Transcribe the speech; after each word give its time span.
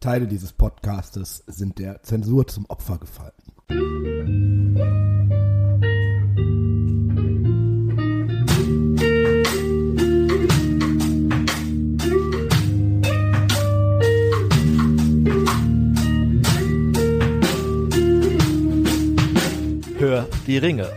Teile 0.00 0.26
dieses 0.26 0.54
Podcastes 0.54 1.44
sind 1.46 1.78
der 1.78 2.02
Zensur 2.02 2.46
zum 2.46 2.64
Opfer 2.70 2.96
gefallen. 2.96 3.34
Hör 19.98 20.26
die 20.46 20.56
Ringe. 20.56 20.88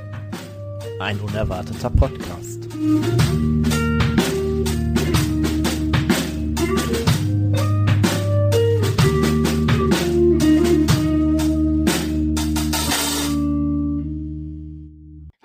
Ein 1.01 1.19
unerwarteter 1.19 1.89
Podcast. 1.89 2.52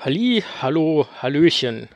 Halli, 0.08 0.42
hallo, 0.62 1.06
hallöchen. 1.20 1.90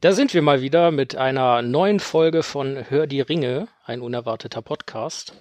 Da 0.00 0.12
sind 0.12 0.32
wir 0.32 0.42
mal 0.42 0.62
wieder 0.62 0.92
mit 0.92 1.16
einer 1.16 1.60
neuen 1.60 1.98
Folge 1.98 2.44
von 2.44 2.88
Hör 2.88 3.08
die 3.08 3.20
Ringe, 3.20 3.66
ein 3.84 4.00
unerwarteter 4.00 4.62
Podcast. 4.62 5.36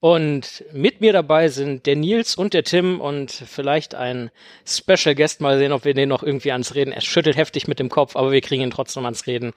Und 0.00 0.62
mit 0.70 1.00
mir 1.00 1.14
dabei 1.14 1.48
sind 1.48 1.86
der 1.86 1.96
Nils 1.96 2.36
und 2.36 2.52
der 2.52 2.64
Tim 2.64 3.00
und 3.00 3.30
vielleicht 3.32 3.94
ein 3.94 4.30
Special 4.66 5.14
Guest. 5.14 5.40
Mal 5.40 5.56
sehen, 5.56 5.72
ob 5.72 5.86
wir 5.86 5.94
den 5.94 6.10
noch 6.10 6.22
irgendwie 6.22 6.52
ans 6.52 6.74
Reden. 6.74 6.92
Er 6.92 7.00
schüttelt 7.00 7.38
heftig 7.38 7.66
mit 7.66 7.78
dem 7.78 7.88
Kopf, 7.88 8.16
aber 8.16 8.32
wir 8.32 8.42
kriegen 8.42 8.62
ihn 8.62 8.70
trotzdem 8.70 9.06
ans 9.06 9.26
Reden. 9.26 9.54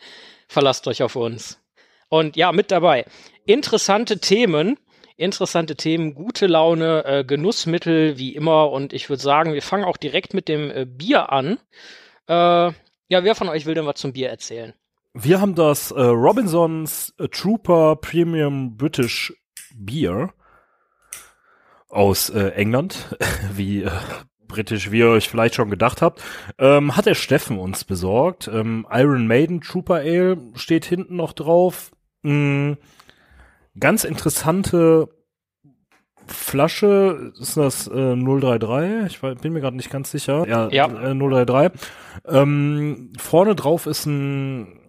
Verlasst 0.48 0.88
euch 0.88 1.04
auf 1.04 1.18
uns. 1.18 1.60
Und 2.08 2.38
ja, 2.38 2.54
mit 2.54 2.72
dabei. 2.72 3.04
Interessante 3.46 4.20
Themen. 4.20 4.78
Interessante 5.16 5.76
Themen, 5.76 6.14
gute 6.14 6.48
Laune, 6.48 7.06
äh, 7.06 7.24
Genussmittel 7.24 8.18
wie 8.18 8.36
immer. 8.36 8.72
Und 8.72 8.94
ich 8.94 9.10
würde 9.10 9.22
sagen, 9.22 9.54
wir 9.54 9.62
fangen 9.62 9.84
auch 9.84 9.98
direkt 9.98 10.34
mit 10.34 10.48
dem 10.48 10.72
äh, 10.72 10.86
Bier 10.86 11.32
an. 11.32 11.60
Äh, 12.28 12.34
ja, 12.34 13.24
wer 13.24 13.36
von 13.36 13.50
euch 13.50 13.66
will 13.66 13.76
denn 13.76 13.86
was 13.86 14.00
zum 14.00 14.14
Bier 14.14 14.30
erzählen? 14.30 14.74
Wir 15.14 15.40
haben 15.40 15.56
das 15.56 15.92
äh, 15.92 16.02
Robinsons 16.02 17.14
Trooper 17.32 17.96
Premium 17.98 18.76
British 18.76 19.34
Beer 19.76 20.34
aus 21.90 22.30
äh, 22.30 22.50
England, 22.50 23.16
wie 23.54 23.88
britisch 24.54 24.92
wie 24.92 25.00
ihr 25.00 25.10
euch 25.10 25.30
vielleicht 25.30 25.56
schon 25.56 25.70
gedacht 25.70 26.02
habt, 26.02 26.24
ähm, 26.60 26.96
hat 26.96 27.08
der 27.08 27.16
Steffen 27.16 27.58
uns 27.58 27.84
besorgt. 27.84 28.48
Ähm, 28.48 28.86
Iron 28.92 29.28
Maiden 29.28 29.62
Trooper 29.62 29.96
Ale 29.96 30.38
steht 30.56 30.86
hinten 30.86 31.16
noch 31.16 31.34
drauf. 31.34 31.92
Mm, 32.22 32.74
ganz 33.80 34.04
interessante 34.04 35.10
Flasche, 36.26 37.34
ist 37.40 37.58
das 37.58 37.88
äh, 37.88 38.16
033? 38.16 39.08
Ich 39.08 39.24
war, 39.24 39.36
bin 39.36 39.54
mir 39.54 39.62
gerade 39.62 39.76
nicht 39.76 39.90
ganz 39.90 40.12
sicher. 40.12 40.48
Ja, 40.48 40.70
Ja. 40.70 40.86
Äh, 40.88 41.16
033. 41.16 41.80
Ähm, 42.26 43.12
vorne 43.18 43.56
drauf 43.56 43.86
ist 43.88 44.06
ein 44.06 44.80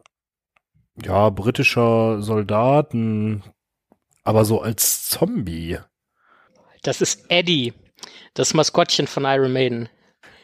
ja, 1.02 1.30
britischer 1.30 2.22
Soldat, 2.22 2.94
ein, 2.94 3.42
aber 4.22 4.44
so 4.44 4.62
als 4.62 5.08
Zombie. 5.08 5.78
Das 6.82 7.00
ist 7.00 7.24
Eddie, 7.28 7.72
das 8.34 8.54
Maskottchen 8.54 9.06
von 9.08 9.24
Iron 9.24 9.52
Maiden. 9.52 9.88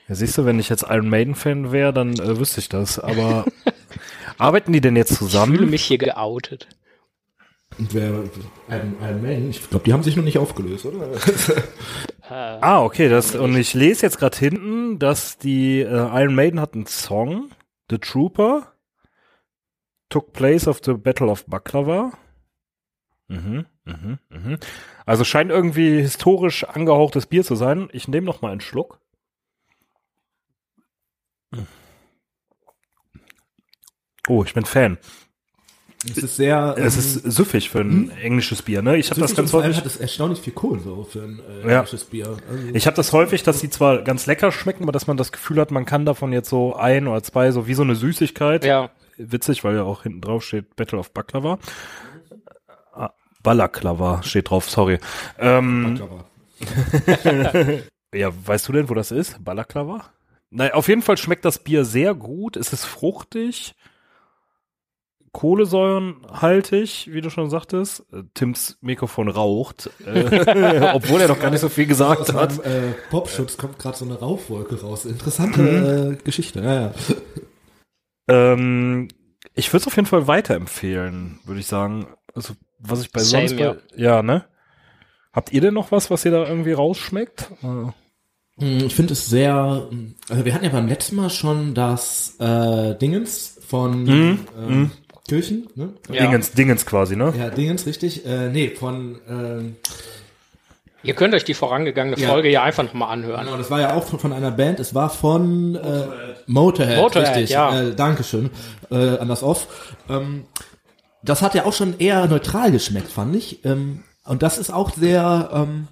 Ja, 0.08 0.16
siehst 0.16 0.36
du, 0.38 0.44
wenn 0.44 0.58
ich 0.58 0.68
jetzt 0.68 0.84
Iron 0.88 1.08
Maiden-Fan 1.08 1.70
wäre, 1.70 1.92
dann 1.92 2.14
äh, 2.14 2.38
wüsste 2.38 2.58
ich 2.58 2.68
das. 2.68 2.98
Aber 2.98 3.44
arbeiten 4.38 4.72
die 4.72 4.80
denn 4.80 4.96
jetzt 4.96 5.12
Ich 5.12 5.18
fühle 5.18 5.30
zusammen? 5.30 5.70
mich 5.70 5.84
hier 5.84 5.98
geoutet. 5.98 6.66
Und 7.80 7.94
wer, 7.94 8.10
Iron, 8.68 8.96
Iron 9.00 9.22
Man, 9.22 9.48
ich 9.48 9.70
glaube, 9.70 9.84
die 9.86 9.94
haben 9.94 10.02
sich 10.02 10.14
noch 10.14 10.24
nicht 10.24 10.38
aufgelöst, 10.38 10.84
oder? 10.86 11.08
Ah, 12.32 12.84
okay, 12.84 13.08
das, 13.08 13.34
und 13.34 13.56
ich 13.56 13.74
lese 13.74 14.06
jetzt 14.06 14.18
gerade 14.18 14.38
hinten, 14.38 15.00
dass 15.00 15.36
die 15.36 15.80
äh, 15.80 15.86
Iron 15.88 16.36
Maiden 16.36 16.60
hat 16.60 16.74
einen 16.74 16.86
Song, 16.86 17.50
The 17.90 17.98
Trooper, 17.98 18.72
took 20.10 20.32
place 20.32 20.68
of 20.68 20.80
the 20.84 20.92
Battle 20.92 21.26
of 21.26 21.44
Baklava. 21.46 22.12
Mhm, 23.26 23.66
mhm, 23.84 24.18
mhm. 24.28 24.58
Also 25.06 25.24
scheint 25.24 25.50
irgendwie 25.50 26.00
historisch 26.00 26.62
angehauchtes 26.62 27.26
Bier 27.26 27.42
zu 27.42 27.56
sein. 27.56 27.88
Ich 27.92 28.06
nehme 28.06 28.26
noch 28.26 28.42
mal 28.42 28.52
einen 28.52 28.60
Schluck. 28.60 29.00
Oh, 34.28 34.44
ich 34.44 34.54
bin 34.54 34.66
Fan. 34.66 34.98
Es 36.08 36.16
ist 36.18 36.36
sehr. 36.36 36.74
Es 36.78 36.96
ist 36.96 37.14
süffig 37.30 37.68
für 37.70 37.80
ein 37.80 38.10
englisches 38.10 38.62
Bier, 38.62 38.80
ne? 38.82 38.96
Ich 38.96 39.10
habe 39.10 39.20
das 39.20 39.34
ganz 39.34 39.52
häufig. 39.52 39.76
hat 39.76 39.86
es 39.86 39.96
erstaunlich 39.96 40.40
viel 40.40 40.52
Kohl 40.52 40.80
so 40.80 41.04
für 41.04 41.22
ein 41.22 41.40
äh, 41.64 41.68
Ja. 41.70 41.78
englisches 41.78 42.04
Bier. 42.04 42.26
Also, 42.28 42.68
Ich 42.74 42.86
habe 42.86 42.96
das 42.96 43.12
häufig, 43.12 43.42
dass 43.42 43.60
die 43.60 43.68
zwar 43.70 44.02
ganz 44.02 44.26
lecker 44.26 44.50
schmecken, 44.52 44.84
aber 44.84 44.92
dass 44.92 45.06
man 45.06 45.16
das 45.16 45.32
Gefühl 45.32 45.60
hat, 45.60 45.70
man 45.70 45.84
kann 45.84 46.06
davon 46.06 46.32
jetzt 46.32 46.48
so 46.48 46.74
ein 46.74 47.06
oder 47.08 47.22
zwei, 47.22 47.50
so 47.52 47.66
wie 47.66 47.74
so 47.74 47.82
eine 47.82 47.94
Süßigkeit. 47.96 48.64
ja, 48.64 48.90
Witzig, 49.18 49.64
weil 49.64 49.74
ja 49.76 49.82
auch 49.82 50.04
hinten 50.04 50.22
drauf 50.22 50.42
steht 50.44 50.74
Battle 50.76 50.98
of 50.98 51.12
Baklava. 51.12 51.58
Ah, 52.94 53.10
Balaklava 53.42 54.22
steht 54.22 54.48
drauf, 54.48 54.70
sorry. 54.70 54.98
Ähm, 55.38 55.98
Baklava. 55.98 56.24
ja, 58.14 58.30
weißt 58.46 58.68
du 58.68 58.72
denn, 58.72 58.88
wo 58.88 58.94
das 58.94 59.10
ist? 59.10 59.42
Balaklava? 59.44 60.04
Nein, 60.50 60.72
auf 60.72 60.88
jeden 60.88 61.02
Fall 61.02 61.16
schmeckt 61.18 61.44
das 61.44 61.58
Bier 61.58 61.84
sehr 61.84 62.14
gut. 62.14 62.56
Es 62.56 62.72
ist 62.72 62.84
fruchtig, 62.86 63.74
kohlensäurenhaltig, 65.32 67.08
wie 67.12 67.20
du 67.20 67.30
schon 67.30 67.50
sagtest. 67.50 68.04
Äh, 68.12 68.24
Tims 68.34 68.78
Mikrofon 68.80 69.28
raucht, 69.28 69.90
äh, 70.06 70.90
obwohl 70.94 71.20
er 71.20 71.28
noch 71.28 71.38
gar 71.40 71.50
nicht 71.50 71.60
so 71.60 71.68
viel 71.68 71.86
gesagt 71.86 72.20
Aus 72.22 72.32
hat. 72.34 72.58
meinem 72.58 72.90
äh, 72.90 72.92
Popschutz 73.10 73.56
kommt 73.56 73.78
gerade 73.78 73.96
so 73.96 74.04
eine 74.04 74.18
Rauchwolke 74.18 74.80
raus. 74.80 75.04
Interessante 75.04 75.60
Mhm. 75.62 76.12
äh, 76.12 76.16
Geschichte. 76.24 76.60
Ja, 76.60 76.80
ja. 76.80 76.92
Ähm, 78.28 79.08
ich 79.54 79.72
würde 79.72 79.82
es 79.82 79.86
auf 79.86 79.96
jeden 79.96 80.06
Fall 80.06 80.26
weiterempfehlen, 80.26 81.40
würde 81.44 81.60
ich 81.60 81.66
sagen. 81.66 82.06
Also, 82.34 82.54
was 82.78 83.02
ich 83.02 83.10
bei 83.12 83.20
Same, 83.20 83.48
sonst 83.48 83.58
bei, 83.60 83.76
ja. 83.96 84.22
ne? 84.22 84.44
Habt 85.32 85.52
ihr 85.52 85.60
denn 85.60 85.74
noch 85.74 85.92
was, 85.92 86.10
was 86.10 86.24
ihr 86.24 86.30
da 86.32 86.46
irgendwie 86.46 86.72
rausschmeckt? 86.72 87.50
Äh, 87.62 87.66
Hm, 88.58 88.84
Ich 88.84 88.94
finde 88.94 89.14
es 89.14 89.26
sehr. 89.26 89.88
Also 90.28 90.44
wir 90.44 90.52
hatten 90.54 90.64
ja 90.64 90.70
beim 90.70 90.86
letzten 90.88 91.16
Mal 91.16 91.30
schon 91.30 91.72
das 91.74 92.36
äh, 92.40 92.94
Dingens 92.98 93.58
von 93.66 94.02
Mhm, 94.04 94.38
ähm, 94.58 94.90
Kirchen, 95.30 95.68
ne? 95.76 95.90
Ja. 96.10 96.22
Dingens, 96.22 96.50
Dingens 96.52 96.84
quasi, 96.84 97.14
ne? 97.14 97.32
Ja, 97.38 97.50
Dingens, 97.50 97.86
richtig. 97.86 98.26
Äh, 98.26 98.48
nee, 98.48 98.70
von 98.70 99.20
ähm, 99.28 99.76
ihr 101.04 101.14
könnt 101.14 101.34
euch 101.34 101.44
die 101.44 101.54
vorangegangene 101.54 102.18
Ja. 102.18 102.30
Folge 102.30 102.50
ja 102.50 102.64
einfach 102.64 102.82
nochmal 102.82 103.12
anhören. 103.12 103.44
Genau, 103.44 103.56
das 103.56 103.70
war 103.70 103.80
ja 103.80 103.94
auch 103.94 104.02
von, 104.04 104.18
von 104.18 104.32
einer 104.32 104.50
Band. 104.50 104.80
Es 104.80 104.92
war 104.92 105.08
von 105.08 105.76
äh, 105.76 106.06
Motorhead, 106.46 106.98
Motorhead, 106.98 107.36
richtig. 107.36 107.50
ja. 107.50 107.80
Äh, 107.80 107.94
Dankeschön 107.94 108.50
äh, 108.90 109.18
an 109.18 109.28
das 109.28 109.44
Off. 109.44 109.68
Ähm, 110.08 110.46
das 111.22 111.42
hat 111.42 111.54
ja 111.54 111.64
auch 111.64 111.74
schon 111.74 111.98
eher 112.00 112.26
neutral 112.26 112.72
geschmeckt, 112.72 113.12
fand 113.12 113.36
ich. 113.36 113.64
Ähm, 113.64 114.02
und 114.24 114.42
das 114.42 114.58
ist 114.58 114.72
auch 114.72 114.92
sehr 114.92 115.50
ähm, 115.52 115.86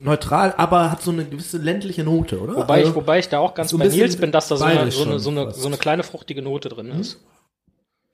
neutral, 0.00 0.54
aber 0.56 0.90
hat 0.90 1.02
so 1.02 1.12
eine 1.12 1.24
gewisse 1.24 1.58
ländliche 1.58 2.02
Note, 2.02 2.40
oder? 2.40 2.56
Wobei, 2.56 2.80
ich, 2.80 2.86
Also, 2.86 2.96
wobei 2.96 3.20
ich 3.20 3.28
da 3.28 3.38
auch 3.38 3.54
ganz 3.54 3.70
so 3.70 3.78
bei 3.78 3.86
Nils 3.86 4.16
bin, 4.16 4.32
dass 4.32 4.48
da 4.48 4.56
so 4.56 4.64
eine, 4.64 4.90
so, 4.90 5.04
eine, 5.04 5.20
so, 5.20 5.30
eine, 5.30 5.52
so 5.52 5.68
eine 5.68 5.76
kleine 5.76 6.02
fruchtige 6.02 6.42
Note 6.42 6.68
drin 6.68 6.88
ist. 6.88 7.20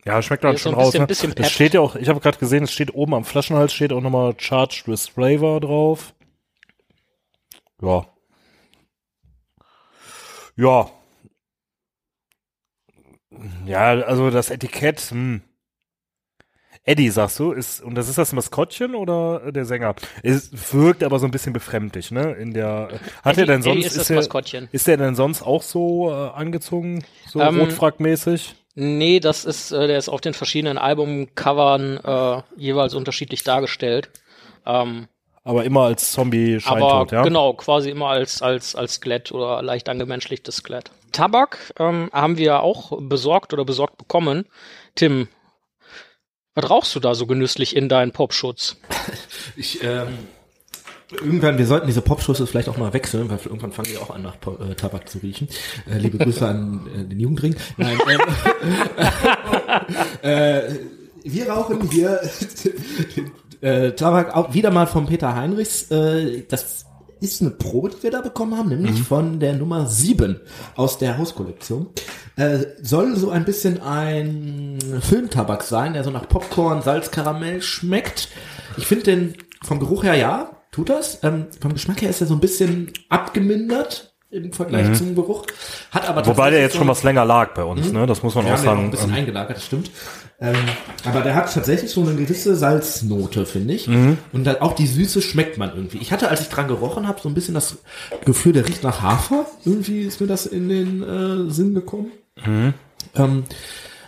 Ja, 0.08 0.22
schmeckt 0.22 0.42
dann 0.42 0.54
Ist 0.54 0.62
so 0.62 0.70
schon 0.70 0.78
ein 0.78 0.80
raus. 0.80 0.92
bisschen- 0.92 1.00
Ne? 1.02 1.06
bisschen 1.06 1.34
Es 1.36 1.50
steht 1.52 1.74
ja 1.74 1.80
auch, 1.80 1.94
ich 1.94 2.08
habe 2.08 2.18
gerade 2.20 2.38
gesehen, 2.38 2.64
es 2.64 2.72
steht 2.72 2.94
oben 2.94 3.12
am 3.14 3.24
Flaschenhals 3.24 3.74
steht 3.74 3.92
auch 3.92 4.00
nochmal 4.00 4.34
Charged 4.38 4.88
with 4.88 5.06
Flavor 5.06 5.60
drauf. 5.60 6.14
Ja. 7.82 8.06
Ja. 10.56 10.90
Ja, 13.66 13.82
also 14.00 14.30
das 14.30 14.48
Etikett, 14.50 14.98
hm. 15.10 15.42
Eddie, 16.84 17.10
sagst 17.10 17.38
du, 17.38 17.52
ist, 17.52 17.82
und 17.82 17.94
das 17.96 18.08
ist 18.08 18.16
das 18.16 18.32
Maskottchen 18.32 18.94
oder 18.94 19.52
der 19.52 19.66
Sänger? 19.66 19.94
Es 20.22 20.72
wirkt 20.72 21.04
aber 21.04 21.18
so 21.18 21.26
ein 21.26 21.30
bisschen 21.30 21.52
befremdlich, 21.52 22.10
ne? 22.10 22.32
In 22.32 22.54
der, 22.54 22.88
hat 23.22 23.34
Eddie- 23.36 23.40
er 23.42 23.46
denn 23.46 23.62
sonst, 23.62 23.76
Eddie 23.76 23.86
ist 23.86 23.98
das 23.98 24.08
er, 24.08 24.16
Maskottchen. 24.16 24.68
ist 24.72 24.86
der 24.86 24.96
denn 24.96 25.14
sonst 25.14 25.42
auch 25.42 25.62
so 25.62 26.10
äh, 26.10 26.14
angezogen, 26.30 27.04
so 27.26 27.42
Ähm, 27.42 27.60
rotfrackmäßig? 27.60 28.54
Nee, 28.80 29.18
das 29.18 29.44
ist, 29.44 29.72
äh, 29.72 29.88
der 29.88 29.98
ist 29.98 30.08
auf 30.08 30.20
den 30.20 30.34
verschiedenen 30.34 30.78
Albumcovern 30.78 31.96
äh, 31.96 32.42
jeweils 32.56 32.94
unterschiedlich 32.94 33.42
dargestellt. 33.42 34.08
Ähm, 34.64 35.08
Aber 35.42 35.64
immer 35.64 35.82
als 35.82 36.12
Zombie 36.12 36.60
aber 36.64 36.78
scheintot, 36.78 37.10
ja? 37.10 37.22
genau, 37.22 37.54
quasi 37.54 37.90
immer 37.90 38.06
als, 38.06 38.40
als, 38.40 38.76
als 38.76 38.94
Skelett 38.94 39.32
oder 39.32 39.62
leicht 39.62 39.88
angemenschlichtes 39.88 40.58
Skelett. 40.58 40.92
Tabak 41.10 41.74
ähm, 41.80 42.08
haben 42.12 42.38
wir 42.38 42.60
auch 42.60 42.96
besorgt 43.00 43.52
oder 43.52 43.64
besorgt 43.64 43.98
bekommen. 43.98 44.44
Tim, 44.94 45.26
was 46.54 46.70
rauchst 46.70 46.94
du 46.94 47.00
da 47.00 47.16
so 47.16 47.26
genüsslich 47.26 47.74
in 47.74 47.88
deinen 47.88 48.12
Popschutz? 48.12 48.76
Ich, 49.56 49.82
ähm, 49.82 50.18
irgendwann, 51.10 51.58
wir 51.58 51.66
sollten 51.66 51.86
diese 51.86 52.02
Popschüsse 52.02 52.46
vielleicht 52.46 52.68
auch 52.68 52.76
mal 52.76 52.92
wechseln, 52.92 53.30
weil 53.30 53.38
irgendwann 53.44 53.72
fangen 53.72 53.90
wir 53.90 54.00
auch 54.02 54.10
an, 54.10 54.22
nach 54.22 54.38
Po- 54.40 54.56
äh, 54.58 54.74
Tabak 54.74 55.08
zu 55.08 55.18
riechen. 55.18 55.48
Äh, 55.90 55.98
liebe 55.98 56.18
Grüße 56.18 56.46
an 56.46 56.86
äh, 56.94 57.04
den 57.04 57.18
Jugendring. 57.20 57.56
Nein, 57.76 57.98
ähm, 58.10 58.20
äh, 60.22 60.62
wir 61.24 61.48
rauchen 61.50 61.88
hier 61.90 62.20
Äh, 63.60 63.90
Tabak 63.96 64.36
auch 64.36 64.54
wieder 64.54 64.70
mal 64.70 64.86
von 64.86 65.06
Peter 65.06 65.34
Heinrichs. 65.34 65.90
Äh, 65.90 66.44
das 66.48 66.84
ist 67.20 67.40
eine 67.40 67.50
Probe, 67.50 67.90
die 67.90 68.04
wir 68.04 68.12
da 68.12 68.20
bekommen 68.20 68.56
haben, 68.56 68.68
nämlich 68.68 69.02
von 69.02 69.40
der 69.40 69.54
Nummer 69.54 69.86
7 69.86 70.38
aus 70.76 70.98
der 70.98 71.18
Hauskollektion. 71.18 71.88
Äh, 72.36 72.58
soll 72.80 73.16
so 73.16 73.30
ein 73.30 73.44
bisschen 73.44 73.82
ein 73.82 74.78
Filmtabak 75.00 75.64
sein, 75.64 75.94
der 75.94 76.04
so 76.04 76.10
nach 76.12 76.28
Popcorn, 76.28 76.82
Salz, 76.82 77.10
Karamell 77.10 77.60
schmeckt. 77.60 78.28
Ich 78.76 78.86
finde 78.86 79.02
den 79.06 79.34
vom 79.64 79.80
Geruch 79.80 80.04
her 80.04 80.14
ja, 80.14 80.50
tut 80.78 80.88
das. 80.90 81.18
Ähm, 81.22 81.46
vom 81.60 81.72
Geschmack 81.72 82.02
her 82.02 82.10
ist 82.10 82.20
er 82.20 82.26
so 82.28 82.34
ein 82.34 82.40
bisschen 82.40 82.92
abgemindert 83.08 84.14
im 84.30 84.52
Vergleich 84.52 84.96
zum 84.96 85.14
Geruch. 85.14 85.46
Hat 85.90 86.06
aber 86.08 86.24
Wobei 86.26 86.50
der 86.50 86.60
jetzt 86.60 86.76
schon 86.76 86.86
was 86.86 87.02
länger 87.02 87.24
lag 87.24 87.54
bei 87.54 87.64
uns, 87.64 87.92
ne? 87.92 88.06
Das 88.06 88.22
muss 88.22 88.34
man 88.34 88.44
wir 88.44 88.54
auch 88.54 88.58
sagen. 88.58 88.84
ein 88.84 88.90
bisschen 88.90 89.08
Ähm, 89.08 89.16
eingelagert, 89.16 89.56
das 89.56 89.64
stimmt. 89.64 89.90
Ähm, 90.40 90.54
aber 91.04 91.22
der 91.22 91.34
hat 91.34 91.52
tatsächlich 91.52 91.90
so 91.90 92.02
eine 92.02 92.14
gewisse 92.14 92.54
Salznote, 92.54 93.46
finde 93.46 93.74
ich. 93.74 93.88
Mhm. 93.88 94.18
Und 94.32 94.44
dann 94.44 94.56
auch 94.56 94.74
die 94.74 94.86
Süße 94.86 95.22
schmeckt 95.22 95.56
man 95.58 95.74
irgendwie. 95.74 95.98
Ich 95.98 96.12
hatte, 96.12 96.28
als 96.28 96.42
ich 96.42 96.48
dran 96.48 96.68
gerochen 96.68 97.08
habe, 97.08 97.20
so 97.20 97.28
ein 97.28 97.34
bisschen 97.34 97.54
das 97.54 97.78
Gefühl, 98.24 98.52
der 98.52 98.68
riecht 98.68 98.84
nach 98.84 99.02
Hafer. 99.02 99.46
Irgendwie 99.64 100.02
ist 100.02 100.20
mir 100.20 100.26
das 100.28 100.46
in 100.46 100.68
den 100.68 101.02
äh, 101.02 101.50
Sinn 101.50 101.74
gekommen. 101.74 102.12
Mhm. 102.44 102.74
Ähm, 103.16 103.44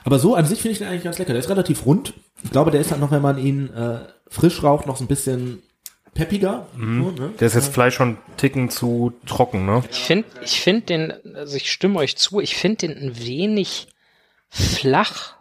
aber 0.04 0.18
so 0.18 0.34
an 0.34 0.44
sich 0.44 0.60
finde 0.60 0.72
ich 0.72 0.78
den 0.78 0.86
eigentlich 0.88 1.04
ganz 1.04 1.18
lecker. 1.18 1.32
Der 1.32 1.40
ist 1.40 1.48
relativ 1.50 1.86
rund. 1.86 2.12
Ich 2.44 2.50
glaube, 2.50 2.70
der 2.70 2.80
ist 2.80 2.90
halt 2.90 3.00
noch, 3.00 3.10
wenn 3.10 3.22
man 3.22 3.38
ihn 3.38 3.72
äh, 3.74 4.00
frisch 4.28 4.62
raucht, 4.62 4.86
noch 4.86 4.98
so 4.98 5.04
ein 5.04 5.08
bisschen 5.08 5.62
peppiger. 6.14 6.66
Mhm. 6.76 7.04
So, 7.04 7.10
ne? 7.22 7.30
der 7.38 7.46
ist 7.46 7.54
jetzt 7.54 7.72
vielleicht 7.72 7.96
schon 7.96 8.18
Ticken 8.36 8.70
zu 8.70 9.12
trocken, 9.26 9.66
ne? 9.66 9.82
Ich 9.90 10.00
finde 10.00 10.26
ich 10.42 10.60
find 10.60 10.88
den, 10.88 11.12
also 11.34 11.56
ich 11.56 11.70
stimme 11.70 11.98
euch 11.98 12.16
zu, 12.16 12.40
ich 12.40 12.56
finde 12.56 12.88
den 12.88 12.98
ein 12.98 13.18
wenig 13.18 13.88
flach 14.48 15.36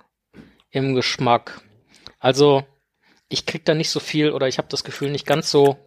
im 0.72 0.94
Geschmack. 0.96 1.62
Also 2.20 2.64
ich 3.30 3.46
krieg 3.46 3.66
da 3.66 3.74
nicht 3.74 3.90
so 3.90 4.00
viel 4.00 4.32
oder 4.32 4.48
ich 4.48 4.58
habe 4.58 4.68
das 4.70 4.84
Gefühl, 4.84 5.12
nicht 5.12 5.26
ganz 5.26 5.52
so 5.52 5.78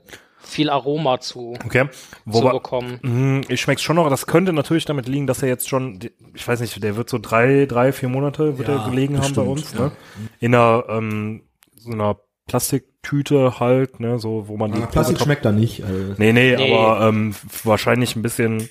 viel 0.45 0.71
Aroma 0.71 1.21
zu, 1.21 1.55
Okay. 1.65 1.89
zu 1.91 1.99
Wobei, 2.25 2.51
bekommen. 2.53 2.99
mh, 3.03 3.47
ich 3.49 3.61
schmeck's 3.61 3.83
schon 3.83 3.95
noch. 3.97 4.09
Das 4.11 4.27
könnte 4.27 4.53
natürlich 4.53 4.85
damit 4.85 5.07
liegen, 5.07 5.27
dass 5.29 5.41
er 5.43 5.49
jetzt 5.49 5.69
schon, 5.69 6.01
ich 6.35 6.47
weiß 6.47 6.61
nicht, 6.61 6.83
der 6.83 6.97
wird 6.97 7.09
so 7.09 7.19
drei, 7.19 7.67
drei, 7.67 7.93
vier 7.93 8.09
Monate 8.09 8.59
wird 8.59 8.69
Ja, 8.69 8.83
er 8.85 8.91
gelegen 8.91 9.21
haben 9.21 9.35
bei 9.35 9.43
uns, 9.43 9.73
ja. 9.73 9.81
ne? 9.81 9.93
In 10.41 10.55
einer, 10.55 10.85
ähm, 10.89 11.43
so 11.77 11.93
einer 11.93 12.19
Plastiktüte 12.47 13.61
halt, 13.61 14.01
ne, 14.01 14.19
so, 14.19 14.49
wo 14.49 14.57
man 14.57 14.73
die 14.73 14.81
Plastik 14.81 15.17
Probe- 15.17 15.25
schmeckt 15.25 15.45
da 15.45 15.53
nicht. 15.53 15.85
Also, 15.85 16.15
Nee, 16.19 16.33
nee, 16.33 16.57
Nee. 16.57 16.75
aber 16.75 17.07
ähm, 17.09 17.35
wahrscheinlich 17.65 18.17
ein 18.17 18.23
bisschen, 18.23 18.69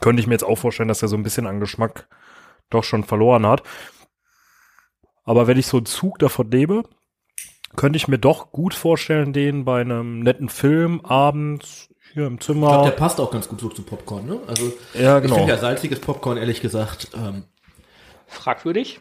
könnte 0.00 0.20
ich 0.20 0.26
mir 0.26 0.34
jetzt 0.34 0.44
auch 0.44 0.56
vorstellen, 0.56 0.88
dass 0.88 1.02
er 1.02 1.08
so 1.08 1.16
ein 1.16 1.22
bisschen 1.22 1.46
an 1.46 1.60
Geschmack 1.60 2.08
doch 2.70 2.84
schon 2.84 3.04
verloren 3.04 3.46
hat. 3.46 3.62
Aber 5.24 5.46
wenn 5.46 5.58
ich 5.58 5.66
so 5.66 5.78
einen 5.78 5.86
Zug 5.86 6.18
davon 6.18 6.48
nehme, 6.48 6.82
könnte 7.76 7.96
ich 7.96 8.08
mir 8.08 8.18
doch 8.18 8.52
gut 8.52 8.74
vorstellen, 8.74 9.32
den 9.32 9.64
bei 9.64 9.80
einem 9.80 10.20
netten 10.20 10.48
Film 10.48 11.00
abends 11.04 11.88
hier 12.12 12.26
im 12.26 12.34
Ich 12.34 12.40
glaube, 12.46 12.60
Zimmer. 12.60 12.82
der 12.84 12.90
passt 12.92 13.18
auch 13.20 13.30
ganz 13.30 13.48
gut 13.48 13.60
so 13.60 13.68
zu 13.68 13.82
Popcorn, 13.82 14.26
ne? 14.26 14.38
Also 14.46 14.72
Ja, 14.94 15.16
ich 15.18 15.24
genau. 15.24 15.36
finde 15.36 15.52
ja 15.52 15.58
salziges 15.58 15.98
Popcorn, 16.00 16.36
ehrlich 16.36 16.60
gesagt. 16.60 17.08
Ähm, 17.16 17.44
Fragwürdig. 18.34 19.00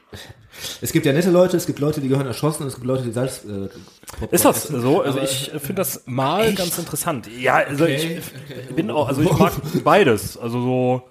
es 0.82 0.92
gibt 0.92 1.06
ja 1.06 1.14
nette 1.14 1.32
Leute, 1.32 1.58
es 1.58 1.66
gibt 1.66 1.80
Leute, 1.80 2.00
die 2.02 2.08
gehören 2.08 2.28
erschossen, 2.28 2.66
es 2.68 2.76
gibt 2.76 2.86
Leute, 2.86 3.04
die 3.04 3.12
Salz. 3.12 3.44
Äh, 3.46 3.70
Ist 4.32 4.46
das 4.46 4.66
essen. 4.66 4.82
so? 4.82 5.02
Also 5.02 5.18
Aber- 5.20 5.28
ich 5.28 5.50
finde 5.52 5.74
das 5.76 6.04
mal 6.06 6.46
Echt? 6.46 6.58
ganz 6.58 6.78
interessant. 6.78 7.28
Ja, 7.40 7.56
also 7.56 7.84
Okay, 7.84 8.22
ich 8.70 8.76
bin 8.76 8.90
auch, 8.92 9.08
also 9.08 9.22
ich 9.22 9.32
mag 9.32 9.52
beides. 9.84 10.38
Also 10.38 10.62
so, 10.62 11.02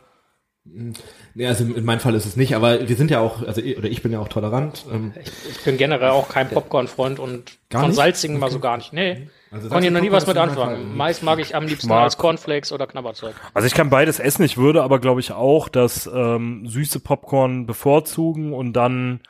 Nee, 1.35 1.47
also 1.47 1.65
in 1.65 1.85
meinem 1.85 2.01
Fall 2.01 2.15
ist 2.15 2.27
es 2.27 2.37
nicht, 2.37 2.55
aber 2.55 2.89
wir 2.89 2.97
sind 2.97 3.11
ja 3.11 3.21
auch, 3.21 3.43
also 3.47 3.61
ich- 3.63 3.79
oder 3.79 3.89
ich 3.89 4.03
bin 4.03 4.13
ja 4.13 4.21
auch 4.21 4.29
tolerant. 4.29 4.85
Ähm, 4.93 5.13
Ich 5.51 5.65
bin 5.65 5.77
generell 5.79 6.11
auch 6.11 6.29
kein 6.29 6.49
Popcorn-Freund 6.51 7.19
und 7.19 7.53
Gar 7.71 7.83
von 7.83 7.91
nicht? 7.91 7.97
salzigen 7.97 8.39
mal 8.39 8.51
so 8.51 8.59
gar 8.61 8.77
nicht. 8.77 8.93
Nee. 8.93 9.29
Also 9.51 9.69
Kann 9.69 9.83
ich 9.83 9.91
noch 9.91 10.01
nie 10.01 10.11
salziges 10.11 10.29
was 10.29 10.35
mit 10.35 10.37
anfangen. 10.37 10.97
Meist 10.97 11.23
mag 11.23 11.39
ich 11.39 11.55
am 11.55 11.67
liebsten 11.67 11.89
mag- 11.89 12.03
als 12.05 12.17
Cornflakes 12.19 12.73
oder 12.73 12.87
Knabberzeug. 12.87 13.35
Also 13.55 13.67
ich 13.67 13.75
kann 13.75 13.91
beides 13.91 14.19
essen. 14.19 14.43
Ich 14.45 14.57
würde 14.57 14.83
aber, 14.83 14.99
glaube 14.99 15.21
ich, 15.21 15.33
auch 15.33 15.69
das 15.69 16.07
ähm, 16.13 16.67
süße 16.67 17.01
Popcorn 17.01 17.67
bevorzugen 17.67 18.53
und 18.53 18.73
dann, 18.75 19.21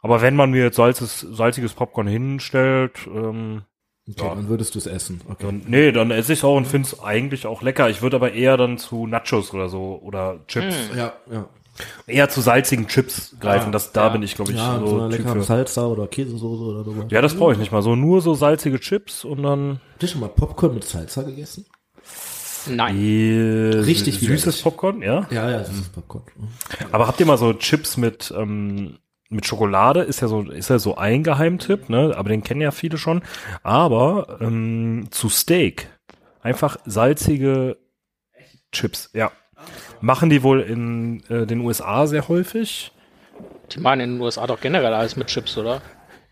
aber 0.00 0.22
wenn 0.22 0.36
man 0.36 0.50
mir 0.50 0.62
jetzt 0.64 0.76
salzes, 0.76 1.20
salziges 1.20 1.72
Popcorn 1.74 2.06
hinstellt, 2.06 2.92
ähm, 3.06 3.62
okay, 4.08 4.22
Ja. 4.26 4.34
dann 4.34 4.48
würdest 4.48 4.74
du 4.74 4.78
es 4.78 4.86
essen. 4.86 5.20
Okay. 5.28 5.44
dann, 5.46 5.62
nee, 5.66 5.92
dann 5.92 6.10
esse 6.10 6.32
ich 6.32 6.40
es 6.40 6.44
auch 6.44 6.56
und 6.56 6.66
finde 6.66 6.88
es 6.88 7.00
eigentlich 7.00 7.46
auch 7.46 7.62
lecker. 7.62 7.90
Ich 7.90 8.02
würde 8.02 8.16
aber 8.16 8.32
eher 8.32 8.56
dann 8.56 8.78
zu 8.78 9.06
Nachos 9.06 9.52
oder 9.54 9.68
so 9.68 10.00
oder 10.02 10.38
Chips, 10.48 10.74
Ja, 10.96 11.12
ja. 11.30 11.48
eher 12.06 12.28
zu 12.28 12.40
salzigen 12.40 12.86
Chips 12.88 13.36
greifen. 13.40 13.66
Ja, 13.66 13.70
das, 13.72 13.92
da 13.92 14.04
ja. 14.06 14.08
bin 14.10 14.22
ich, 14.22 14.34
glaube 14.34 14.52
ich, 14.52 14.58
Ja, 14.58 14.78
so, 14.78 14.86
so 14.86 15.06
leckere. 15.08 15.42
Salsa 15.42 15.86
oder 15.86 16.06
Käsesoße 16.06 16.62
oder 16.62 16.84
so. 16.84 16.94
Ja, 17.10 17.20
das 17.22 17.34
brauche 17.34 17.52
ich 17.52 17.58
nicht 17.58 17.72
mal. 17.72 17.82
So 17.82 17.94
nur 17.96 18.20
so 18.22 18.34
salzige 18.34 18.80
Chips 18.80 19.24
und 19.24 19.42
dann 19.42 19.80
Habt 19.92 20.02
ihr 20.02 20.08
schon 20.08 20.20
mal 20.20 20.28
Popcorn 20.28 20.74
mit 20.74 20.84
Salsa 20.84 21.22
gegessen? 21.22 21.66
Nein. 22.68 22.96
äh, 22.98 23.76
Richtig 23.76 24.18
süßes. 24.18 24.62
Popcorn, 24.62 25.00
ja. 25.00 25.26
Ja, 25.30 25.50
ja, 25.50 25.58
ist 25.60 25.92
Popcorn. 25.92 26.24
Aber 26.90 27.06
habt 27.06 27.20
ihr 27.20 27.26
mal 27.26 27.38
so 27.38 27.52
Chips 27.52 27.96
mit 27.96 28.34
ähm, 28.36 28.98
mit 29.28 29.46
Schokolade? 29.46 30.00
Ist 30.02 30.20
ja 30.20 30.28
so 30.28 30.42
ist 30.42 30.70
ja 30.70 30.78
so 30.78 30.96
ein 30.96 31.22
Geheimtipp, 31.22 31.88
ne? 31.88 32.14
Aber 32.16 32.28
den 32.28 32.42
kennen 32.44 32.60
ja 32.60 32.70
viele 32.70 32.98
schon. 32.98 33.22
Aber 33.62 34.38
ähm, 34.40 35.08
zu 35.10 35.28
Steak 35.28 35.88
einfach 36.42 36.76
salzige 36.86 37.76
Chips, 38.72 39.10
ja. 39.14 39.30
Machen 40.00 40.28
die 40.30 40.42
wohl 40.42 40.60
in 40.60 41.22
äh, 41.28 41.46
den 41.46 41.60
USA 41.60 42.06
sehr 42.06 42.28
häufig. 42.28 42.92
Die 43.72 43.80
machen 43.80 44.00
in 44.00 44.12
den 44.14 44.20
USA 44.20 44.46
doch 44.46 44.60
generell 44.60 44.92
alles 44.94 45.16
mit 45.16 45.26
Chips, 45.28 45.56
oder? 45.58 45.82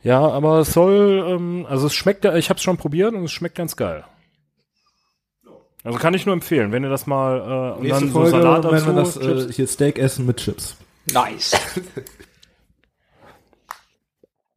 Ja, 0.02 0.20
aber 0.20 0.58
es 0.61 0.73
soll, 0.75 1.25
ähm, 1.29 1.67
also 1.69 1.87
es 1.87 1.94
schmeckt, 1.94 2.25
ja- 2.25 2.37
ich 2.37 2.50
habe 2.50 2.58
es 2.58 2.62
schon 2.62 2.76
probiert 2.76 3.14
und 3.14 3.25
es 3.25 3.32
schmeckt 3.32 3.56
ganz 3.56 3.75
geil. 3.76 4.05
Also 5.82 5.99
kann 5.99 6.14
ich 6.14 6.26
nur 6.26 6.35
empfehlen, 6.35 6.73
wenn 6.73 6.82
ihr 6.85 6.90
das 6.90 7.06
mal 7.06 7.38
äh, 7.38 7.76
und 7.79 7.82
Nächste 7.82 8.00
dann 8.05 8.12
so 8.12 8.20
Folge, 8.20 8.31
Salat 8.31 8.64
wenn 8.64 8.70
dazu, 8.73 8.87
wir 8.87 8.93
das 8.94 9.14
Chips. 9.19 9.44
äh, 9.50 9.52
hier 9.52 9.67
Steak 9.67 9.99
essen 9.99 10.26
mit 10.26 10.37
Chips. 10.38 10.76
Nice. 11.12 11.56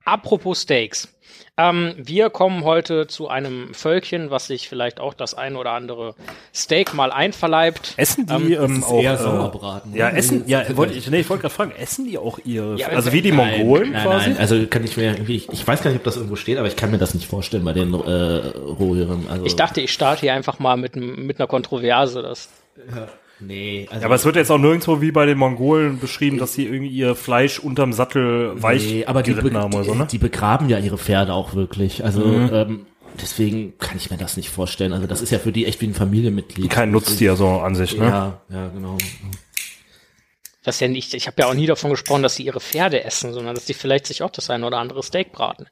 Apropos 0.07 0.61
Steaks. 0.61 1.09
Ähm, 1.57 1.95
wir 1.97 2.29
kommen 2.29 2.63
heute 2.63 3.07
zu 3.07 3.27
einem 3.27 3.73
Völkchen, 3.73 4.29
was 4.29 4.47
sich 4.47 4.69
vielleicht 4.69 5.01
auch 5.01 5.13
das 5.13 5.33
ein 5.33 5.57
oder 5.57 5.71
andere 5.71 6.15
Steak 6.55 6.93
mal 6.93 7.11
einverleibt. 7.11 7.93
Essen 7.97 8.25
die 8.25 8.53
ähm, 8.53 8.85
auch 8.85 9.01
eher 9.01 9.15
äh, 9.15 9.17
Sauerbraten. 9.17 9.93
Ja, 9.93 10.09
ne? 10.09 10.17
essen, 10.17 10.43
ja, 10.47 10.63
wollte 10.77 10.93
ich, 10.93 11.09
nee, 11.09 11.19
ich 11.19 11.29
wollte 11.29 11.41
gerade 11.41 11.53
fragen, 11.53 11.71
essen 11.71 12.05
die 12.05 12.17
auch 12.17 12.39
ihre, 12.45 12.77
Ja, 12.77 12.87
also 12.87 13.11
wie 13.11 13.21
die 13.21 13.33
Mongolen 13.33 13.91
nein, 13.91 14.03
quasi? 14.03 14.29
Nein, 14.29 14.37
also 14.37 14.65
kann 14.67 14.85
ich 14.85 14.95
mir 14.95 15.11
irgendwie, 15.11 15.35
ich, 15.35 15.49
ich 15.49 15.67
weiß 15.67 15.81
gar 15.81 15.89
nicht, 15.89 15.97
ob 15.97 16.05
das 16.05 16.15
irgendwo 16.15 16.37
steht, 16.37 16.57
aber 16.57 16.69
ich 16.69 16.77
kann 16.77 16.89
mir 16.89 16.99
das 16.99 17.13
nicht 17.13 17.27
vorstellen 17.27 17.65
bei 17.65 17.73
den 17.73 17.93
äh, 17.93 17.97
Rohirren. 17.97 19.27
Also, 19.29 19.45
Ich 19.45 19.57
dachte, 19.57 19.81
ich 19.81 19.91
starte 19.91 20.21
hier 20.21 20.33
einfach 20.33 20.59
mal 20.59 20.77
mit, 20.77 20.95
mit 20.95 21.37
einer 21.37 21.47
Kontroverse. 21.47 22.21
Das, 22.21 22.49
nee, 23.39 23.87
also, 23.89 24.01
Ja, 24.01 24.05
aber 24.05 24.15
es 24.15 24.25
wird 24.25 24.35
jetzt 24.35 24.51
auch 24.51 24.57
nirgendwo 24.57 25.01
wie 25.01 25.11
bei 25.11 25.25
den 25.25 25.37
Mongolen 25.37 25.99
beschrieben, 25.99 26.37
dass 26.37 26.53
sie 26.53 26.65
irgendwie 26.65 26.89
ihr 26.89 27.15
Fleisch 27.15 27.59
unterm 27.59 27.93
Sattel 27.93 28.61
weich 28.61 28.85
nee, 28.85 29.05
aber 29.05 29.23
die, 29.23 29.35
haben 29.35 29.73
oder 29.73 29.83
so, 29.83 29.93
die, 29.93 29.97
ne? 29.97 30.07
die 30.09 30.17
begraben 30.17 30.69
ja 30.69 30.79
ihre 30.79 30.97
Pferde 30.97 31.33
auch 31.33 31.53
wirklich. 31.53 32.03
Also 32.03 32.23
ähm, 32.23 32.85
deswegen 33.21 33.77
kann 33.77 33.97
ich 33.97 34.09
mir 34.11 34.17
das 34.17 34.37
nicht 34.37 34.49
vorstellen. 34.49 34.93
Also 34.93 35.07
das 35.07 35.21
ist 35.21 35.31
ja 35.31 35.39
für 35.39 35.51
die 35.51 35.65
echt 35.65 35.81
wie 35.81 35.87
ein 35.87 35.93
Familienmitglied. 35.93 36.69
Kein 36.69 36.91
Nutztier 36.91 37.35
so 37.35 37.47
an 37.47 37.75
sich, 37.75 37.97
ne? 37.97 38.05
Ja, 38.05 38.41
ja, 38.49 38.67
genau. 38.69 38.97
das 40.63 40.79
ja 40.79 40.87
nicht, 40.87 41.13
ich 41.13 41.27
habe 41.27 41.41
ja 41.41 41.47
auch 41.47 41.53
nie 41.53 41.65
davon 41.65 41.91
gesprochen, 41.91 42.23
dass 42.23 42.35
sie 42.35 42.43
ihre 42.43 42.59
Pferde 42.59 43.03
essen, 43.03 43.33
sondern 43.33 43.55
dass 43.55 43.65
die 43.65 43.73
vielleicht 43.73 44.05
sich 44.07 44.23
auch 44.23 44.31
das 44.31 44.49
ein 44.49 44.63
oder 44.63 44.77
andere 44.77 45.03
Steak 45.03 45.31
braten. 45.31 45.67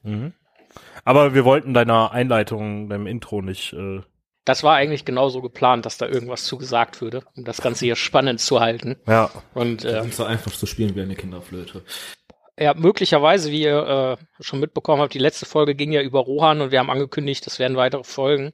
Aber 1.03 1.35
wir 1.35 1.45
wollten 1.45 1.73
deiner 1.73 2.11
Einleitung, 2.11 2.89
deinem 2.89 3.05
Intro 3.05 3.41
nicht, 3.41 3.73
äh, 3.73 4.01
Das 4.45 4.63
war 4.63 4.75
eigentlich 4.75 5.05
genauso 5.05 5.41
geplant, 5.41 5.85
dass 5.85 5.97
da 5.97 6.05
irgendwas 6.07 6.45
zu 6.45 6.57
gesagt 6.57 7.01
würde, 7.01 7.23
um 7.35 7.43
das 7.43 7.61
Ganze 7.61 7.85
hier 7.85 7.95
spannend 7.95 8.39
zu 8.39 8.59
halten. 8.59 8.95
ja. 9.07 9.31
Und 9.53 9.83
äh, 9.83 10.03
so 10.11 10.23
einfach 10.23 10.51
zu 10.51 10.65
spielen 10.67 10.95
wie 10.95 11.01
eine 11.01 11.15
Kinderflöte. 11.15 11.83
ja, 12.59 12.73
möglicherweise, 12.75 13.51
wie 13.51 13.63
ihr 13.63 14.17
äh, 14.19 14.43
schon 14.43 14.59
mitbekommen 14.59 15.01
habt, 15.01 15.13
die 15.13 15.19
letzte 15.19 15.45
Folge 15.45 15.75
ging 15.75 15.91
ja 15.91 16.01
über 16.01 16.19
Rohan 16.19 16.61
und 16.61 16.71
wir 16.71 16.79
haben 16.79 16.91
angekündigt, 16.91 17.45
es 17.47 17.59
werden 17.59 17.75
weitere 17.75 18.03
Folgen. 18.03 18.53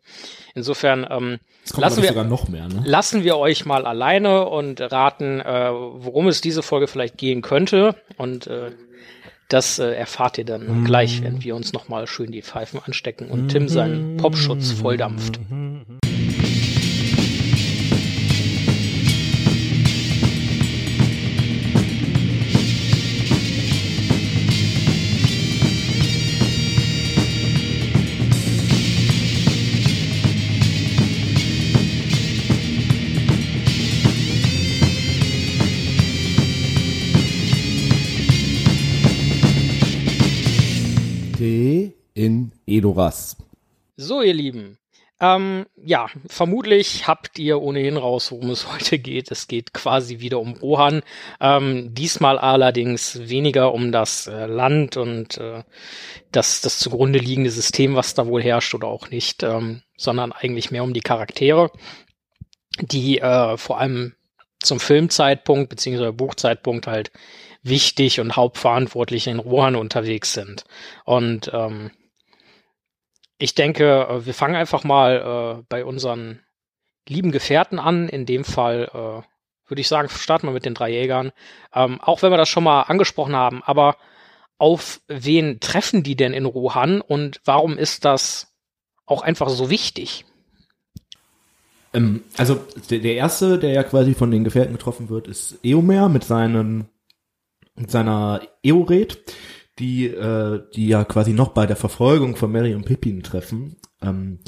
Insofern 0.55 1.05
ähm, 1.09 1.39
Es 1.63 1.73
kommt 1.73 1.81
lassen 1.81 2.01
wir 2.01 2.09
sogar 2.09 2.23
noch 2.23 2.47
mehr, 2.47 2.67
ne? 2.67 2.81
lassen 2.85 3.23
wir 3.23 3.37
euch 3.37 3.65
mal 3.65 3.85
alleine 3.85 4.47
und 4.47 4.79
raten, 4.79 5.41
äh, 5.41 5.71
worum 5.71 6.29
es 6.29 6.39
diese 6.41 6.63
Folge 6.63 6.87
vielleicht 6.87 7.17
gehen 7.17 7.41
könnte. 7.41 7.95
Und 8.17 8.47
äh, 8.47 8.71
das 9.51 9.79
äh, 9.79 9.91
erfahrt 9.93 10.37
ihr 10.37 10.45
dann 10.45 10.85
gleich, 10.85 11.23
wenn 11.23 11.43
wir 11.43 11.55
uns 11.55 11.73
nochmal 11.73 12.07
schön 12.07 12.31
die 12.31 12.41
Pfeifen 12.41 12.79
anstecken 12.79 13.27
und 13.27 13.49
Tim 13.49 13.67
seinen 13.67 14.17
Popschutz 14.17 14.71
volldampft. 14.71 15.39
D 15.39 16.30
in 42.13 42.51
Edoras. 42.65 43.37
So, 43.95 44.21
ihr 44.21 44.33
Lieben. 44.33 44.77
Ähm, 45.21 45.67
ja, 45.75 46.07
vermutlich 46.27 47.07
habt 47.07 47.37
ihr 47.37 47.61
ohnehin 47.61 47.95
raus, 47.95 48.31
worum 48.31 48.49
es 48.49 48.71
heute 48.73 48.97
geht. 48.97 49.29
Es 49.29 49.47
geht 49.47 49.71
quasi 49.71 50.19
wieder 50.19 50.39
um 50.39 50.53
Rohan. 50.53 51.03
Ähm, 51.39 51.93
diesmal 51.93 52.39
allerdings 52.39 53.29
weniger 53.29 53.73
um 53.73 53.91
das 53.91 54.25
äh, 54.25 54.47
Land 54.47 54.97
und 54.97 55.37
äh, 55.37 55.63
das, 56.31 56.61
das 56.61 56.79
zugrunde 56.79 57.19
liegende 57.19 57.51
System, 57.51 57.95
was 57.95 58.15
da 58.15 58.25
wohl 58.25 58.41
herrscht 58.41 58.73
oder 58.73 58.87
auch 58.87 59.11
nicht, 59.11 59.43
ähm, 59.43 59.83
sondern 59.95 60.31
eigentlich 60.31 60.71
mehr 60.71 60.83
um 60.83 60.93
die 60.93 61.01
Charaktere, 61.01 61.71
die 62.79 63.19
äh, 63.19 63.57
vor 63.57 63.79
allem 63.79 64.15
zum 64.59 64.79
Filmzeitpunkt 64.79 65.69
beziehungsweise 65.69 66.13
Buchzeitpunkt 66.13 66.87
halt 66.87 67.11
wichtig 67.61 68.19
und 68.19 68.35
hauptverantwortlich 68.35 69.27
in 69.27 69.37
Rohan 69.37 69.75
unterwegs 69.75 70.33
sind. 70.33 70.63
Und 71.05 71.51
ähm, 71.53 71.91
ich 73.41 73.55
denke, 73.55 74.07
äh, 74.07 74.25
wir 74.25 74.33
fangen 74.33 74.55
einfach 74.55 74.83
mal 74.83 75.57
äh, 75.59 75.63
bei 75.67 75.83
unseren 75.83 76.39
lieben 77.07 77.31
Gefährten 77.31 77.79
an. 77.79 78.07
In 78.07 78.25
dem 78.25 78.43
Fall 78.43 78.89
äh, 78.93 79.69
würde 79.69 79.81
ich 79.81 79.87
sagen, 79.87 80.09
starten 80.09 80.47
wir 80.47 80.53
mit 80.53 80.65
den 80.65 80.75
drei 80.75 80.91
Jägern. 80.91 81.31
Ähm, 81.73 81.99
auch 82.01 82.21
wenn 82.21 82.31
wir 82.31 82.37
das 82.37 82.49
schon 82.49 82.63
mal 82.63 82.83
angesprochen 82.83 83.35
haben, 83.35 83.63
aber 83.63 83.97
auf 84.57 85.01
wen 85.07 85.59
treffen 85.59 86.03
die 86.03 86.15
denn 86.15 86.33
in 86.33 86.45
Rohan 86.45 87.01
und 87.01 87.41
warum 87.45 87.77
ist 87.77 88.05
das 88.05 88.53
auch 89.07 89.23
einfach 89.23 89.49
so 89.49 89.71
wichtig? 89.71 90.25
Ähm, 91.93 92.23
also 92.37 92.59
der, 92.91 92.99
der 92.99 93.15
erste, 93.15 93.57
der 93.57 93.71
ja 93.71 93.83
quasi 93.83 94.13
von 94.13 94.29
den 94.29 94.43
Gefährten 94.43 94.73
getroffen 94.73 95.09
wird, 95.09 95.27
ist 95.27 95.57
Eomer 95.63 96.09
mit 96.09 96.23
seinen 96.23 96.89
mit 97.75 97.89
seiner 97.89 98.41
Eored 98.61 99.17
die, 99.81 100.07
äh, 100.07 100.61
die 100.73 100.87
ja 100.87 101.03
quasi 101.03 101.33
noch 101.33 101.49
bei 101.49 101.65
der 101.65 101.75
Verfolgung 101.75 102.35
von 102.35 102.51
Mary 102.51 102.75
und 102.75 102.85
Pippin 102.85 103.23
treffen. 103.23 103.75
Ähm, 104.01 104.39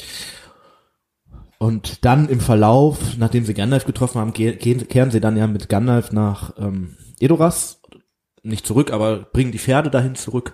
und 1.57 2.05
dann 2.05 2.29
im 2.29 2.39
Verlauf, 2.39 3.17
nachdem 3.17 3.45
sie 3.45 3.53
Gandalf 3.53 3.85
getroffen 3.85 4.19
haben, 4.19 4.33
gehen, 4.33 4.87
kehren 4.87 5.11
sie 5.11 5.19
dann 5.21 5.37
ja 5.37 5.47
mit 5.47 5.69
Gandalf 5.69 6.11
nach 6.11 6.53
ähm, 6.57 6.97
Edoras, 7.19 7.81
nicht 8.43 8.67
zurück, 8.67 8.91
aber 8.91 9.19
bringen 9.19 9.53
die 9.53 9.59
Pferde 9.59 9.89
dahin 9.89 10.15
zurück 10.15 10.53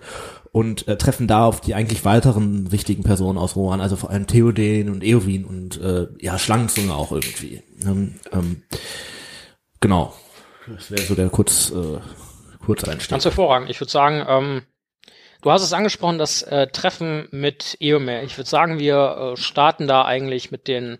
und 0.52 0.86
äh, 0.88 0.96
treffen 0.96 1.26
da 1.26 1.44
auf 1.44 1.60
die 1.60 1.74
eigentlich 1.74 2.04
weiteren 2.04 2.70
wichtigen 2.72 3.02
Personen 3.02 3.38
aus 3.38 3.56
Rohan, 3.56 3.80
also 3.80 3.96
vor 3.96 4.10
allem 4.10 4.26
Theoden 4.26 4.88
und 4.88 5.02
Eowyn 5.02 5.44
und 5.44 5.80
äh, 5.80 6.06
ja, 6.20 6.38
Schlangenzunge 6.38 6.94
auch 6.94 7.12
irgendwie. 7.12 7.62
Ähm, 7.84 8.14
ähm, 8.32 8.62
genau. 9.80 10.14
Das 10.68 10.90
wäre 10.90 11.02
so 11.02 11.16
der 11.16 11.28
kurz, 11.30 11.72
äh, 11.72 11.98
Kurzeinstieg. 12.64 13.10
Ganz 13.10 13.24
hervorragend. 13.24 13.70
Ich 13.70 13.80
würde 13.80 13.90
sagen, 13.90 14.24
ähm, 14.28 14.62
du 15.42 15.50
hast 15.50 15.62
es 15.62 15.72
angesprochen, 15.72 16.18
das 16.18 16.42
äh, 16.42 16.66
Treffen 16.68 17.28
mit 17.30 17.76
Eomer. 17.80 18.22
Ich 18.22 18.36
würde 18.36 18.48
sagen, 18.48 18.78
wir 18.78 19.34
äh, 19.34 19.36
starten 19.36 19.86
da 19.86 20.04
eigentlich 20.04 20.50
mit 20.50 20.68
den 20.68 20.98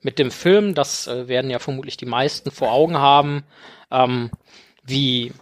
mit 0.00 0.18
dem 0.18 0.30
Film. 0.30 0.74
Das 0.74 1.06
äh, 1.06 1.28
werden 1.28 1.50
ja 1.50 1.58
vermutlich 1.58 1.96
die 1.96 2.06
meisten 2.06 2.50
vor 2.50 2.72
Augen 2.72 2.98
haben, 2.98 3.44
ähm, 3.90 4.30
wie 4.84 5.32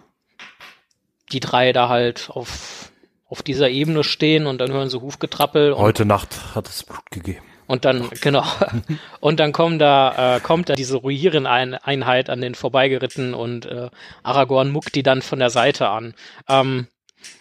die 1.32 1.40
drei 1.40 1.72
da 1.72 1.88
halt 1.88 2.30
auf 2.30 2.90
auf 3.26 3.42
dieser 3.42 3.68
Ebene 3.68 4.04
stehen 4.04 4.46
und 4.46 4.58
dann 4.58 4.70
hören 4.70 4.90
sie 4.90 5.00
Hufgetrappel. 5.00 5.76
Heute 5.76 6.04
Nacht 6.04 6.54
hat 6.54 6.68
es 6.68 6.84
Blut 6.84 7.10
gegeben. 7.10 7.44
Und 7.66 7.84
dann, 7.84 8.10
genau. 8.20 8.44
Und 9.20 9.40
dann 9.40 9.52
kommen 9.52 9.78
da, 9.78 10.36
äh, 10.36 10.40
kommt 10.40 10.68
da 10.68 10.74
diese 10.74 10.98
Ruieren-Einheit 10.98 12.28
an 12.28 12.40
den 12.42 12.54
vorbeigeritten 12.54 13.32
und 13.32 13.64
äh, 13.64 13.88
Aragorn 14.22 14.70
muckt 14.70 14.94
die 14.94 15.02
dann 15.02 15.22
von 15.22 15.38
der 15.38 15.48
Seite 15.48 15.88
an. 15.88 16.14
Ähm, 16.46 16.88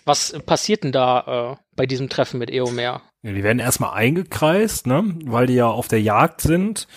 was 0.05 0.33
passiert 0.45 0.83
denn 0.83 0.91
da 0.91 1.53
äh, 1.53 1.63
bei 1.75 1.85
diesem 1.85 2.09
Treffen 2.09 2.39
mit 2.39 2.51
Eomer? 2.51 3.01
Ja, 3.21 3.31
die 3.31 3.43
werden 3.43 3.59
erstmal 3.59 3.93
eingekreist, 3.93 4.87
ne? 4.87 5.15
Weil 5.25 5.47
die 5.47 5.53
ja 5.53 5.67
auf 5.67 5.87
der 5.87 6.01
Jagd 6.01 6.41
sind 6.41 6.87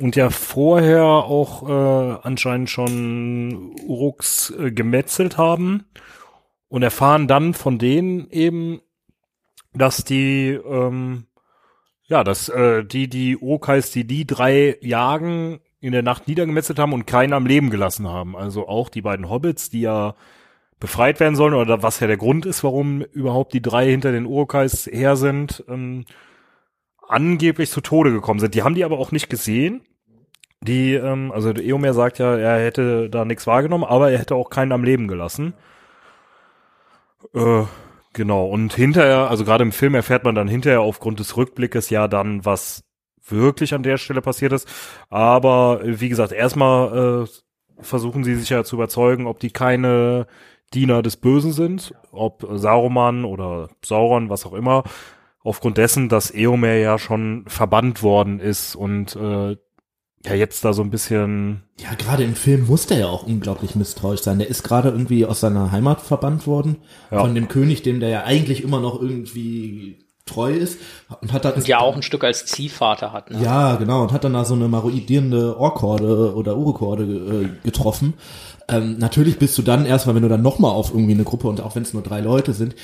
und 0.00 0.16
ja 0.16 0.30
vorher 0.30 1.04
auch 1.04 1.68
äh, 1.68 2.18
anscheinend 2.22 2.70
schon 2.70 3.74
Uruks 3.86 4.50
äh, 4.50 4.70
gemetzelt 4.70 5.38
haben 5.38 5.86
und 6.68 6.82
erfahren 6.82 7.28
dann 7.28 7.54
von 7.54 7.78
denen 7.78 8.30
eben, 8.30 8.80
dass 9.72 10.04
die 10.04 10.50
ähm, 10.50 11.26
ja, 12.12 12.24
dass 12.24 12.50
äh, 12.50 12.84
die, 12.84 13.08
die 13.08 13.38
Urkais, 13.38 13.90
die 13.90 14.06
die 14.06 14.26
drei 14.26 14.76
jagen, 14.82 15.60
in 15.80 15.92
der 15.92 16.02
Nacht 16.02 16.28
niedergemetzelt 16.28 16.78
haben 16.78 16.92
und 16.92 17.06
keinen 17.06 17.32
am 17.32 17.46
Leben 17.46 17.70
gelassen 17.70 18.06
haben. 18.06 18.36
Also 18.36 18.68
auch 18.68 18.88
die 18.88 19.02
beiden 19.02 19.30
Hobbits, 19.30 19.70
die 19.70 19.80
ja 19.80 20.14
befreit 20.82 21.20
werden 21.20 21.36
sollen, 21.36 21.54
oder 21.54 21.82
was 21.82 22.00
ja 22.00 22.08
der 22.08 22.16
Grund 22.16 22.44
ist, 22.44 22.64
warum 22.64 23.02
überhaupt 23.02 23.52
die 23.52 23.62
drei 23.62 23.88
hinter 23.88 24.10
den 24.10 24.26
Urkais 24.26 24.88
her 24.90 25.14
sind, 25.14 25.64
ähm, 25.68 26.04
angeblich 27.06 27.70
zu 27.70 27.80
Tode 27.80 28.10
gekommen 28.10 28.40
sind. 28.40 28.54
Die 28.54 28.64
haben 28.64 28.74
die 28.74 28.84
aber 28.84 28.98
auch 28.98 29.12
nicht 29.12 29.30
gesehen. 29.30 29.82
Die, 30.60 30.94
ähm, 30.94 31.30
also 31.30 31.52
Eomer 31.52 31.94
sagt 31.94 32.18
ja, 32.18 32.36
er 32.36 32.64
hätte 32.64 33.08
da 33.08 33.24
nichts 33.24 33.46
wahrgenommen, 33.46 33.84
aber 33.84 34.10
er 34.10 34.18
hätte 34.18 34.34
auch 34.34 34.50
keinen 34.50 34.72
am 34.72 34.82
Leben 34.82 35.06
gelassen. 35.06 35.54
Äh, 37.32 37.64
Genau, 38.14 38.46
und 38.46 38.74
hinterher, 38.74 39.30
also 39.30 39.44
gerade 39.44 39.62
im 39.62 39.72
Film 39.72 39.94
erfährt 39.94 40.24
man 40.24 40.34
dann 40.34 40.48
hinterher 40.48 40.82
aufgrund 40.82 41.18
des 41.18 41.36
Rückblickes 41.36 41.88
ja 41.88 42.08
dann, 42.08 42.44
was 42.44 42.84
wirklich 43.26 43.72
an 43.72 43.82
der 43.82 43.96
Stelle 43.96 44.20
passiert 44.20 44.52
ist. 44.52 44.68
Aber 45.08 45.80
wie 45.82 46.10
gesagt, 46.10 46.32
erstmal 46.32 47.24
äh, 47.24 47.82
versuchen 47.82 48.22
sie 48.24 48.34
sich 48.34 48.50
ja 48.50 48.64
zu 48.64 48.76
überzeugen, 48.76 49.26
ob 49.26 49.40
die 49.40 49.50
keine 49.50 50.26
Diener 50.74 51.02
des 51.02 51.16
Bösen 51.16 51.52
sind, 51.52 51.94
ob 52.10 52.46
Saruman 52.54 53.24
oder 53.24 53.68
Sauron, 53.84 54.28
was 54.28 54.46
auch 54.46 54.52
immer, 54.52 54.84
aufgrund 55.42 55.78
dessen, 55.78 56.08
dass 56.08 56.32
Eomer 56.32 56.74
ja 56.74 56.98
schon 56.98 57.44
verbannt 57.46 58.02
worden 58.02 58.40
ist 58.40 58.74
und 58.74 59.16
äh, 59.16 59.56
ja 60.24 60.34
jetzt 60.34 60.64
da 60.64 60.72
so 60.72 60.82
ein 60.82 60.90
bisschen. 60.90 61.62
Ja, 61.80 61.94
gerade 61.94 62.22
im 62.22 62.34
Film 62.34 62.66
muss 62.66 62.86
der 62.86 62.98
ja 62.98 63.06
auch 63.06 63.24
unglaublich 63.24 63.74
misstrauisch 63.74 64.20
sein. 64.20 64.38
Der 64.38 64.48
ist 64.48 64.62
gerade 64.62 64.90
irgendwie 64.90 65.26
aus 65.26 65.40
seiner 65.40 65.72
Heimat 65.72 66.00
verbannt 66.00 66.46
worden 66.46 66.76
ja. 67.10 67.20
von 67.20 67.34
dem 67.34 67.48
König, 67.48 67.82
dem 67.82 68.00
der 68.00 68.08
ja 68.08 68.24
eigentlich 68.24 68.62
immer 68.62 68.80
noch 68.80 69.00
irgendwie 69.00 69.98
treu 70.24 70.52
ist 70.52 70.78
und 71.20 71.32
hat 71.32 71.44
dann 71.44 71.54
und 71.54 71.66
ja 71.66 71.80
auch 71.80 71.96
ein 71.96 72.02
Stück 72.02 72.22
als 72.22 72.46
Ziehvater 72.46 73.12
hat. 73.12 73.30
Ne? 73.30 73.42
Ja, 73.42 73.74
genau 73.74 74.02
und 74.02 74.12
hat 74.12 74.22
dann 74.22 74.34
da 74.34 74.44
so 74.44 74.54
eine 74.54 74.68
maroidierende 74.68 75.58
Orkorde 75.58 76.34
oder 76.34 76.56
Urukorde 76.56 77.02
äh, 77.04 77.48
getroffen. 77.64 78.14
Ähm, 78.68 78.98
natürlich 78.98 79.38
bist 79.38 79.56
du 79.58 79.62
dann 79.62 79.86
erstmal, 79.86 80.14
wenn 80.14 80.22
du 80.22 80.28
dann 80.28 80.42
nochmal 80.42 80.72
auf 80.72 80.90
irgendwie 80.92 81.14
eine 81.14 81.24
Gruppe 81.24 81.48
und 81.48 81.60
auch 81.60 81.74
wenn 81.74 81.82
es 81.82 81.92
nur 81.92 82.02
drei 82.02 82.20
Leute 82.20 82.52
sind, 82.52 82.74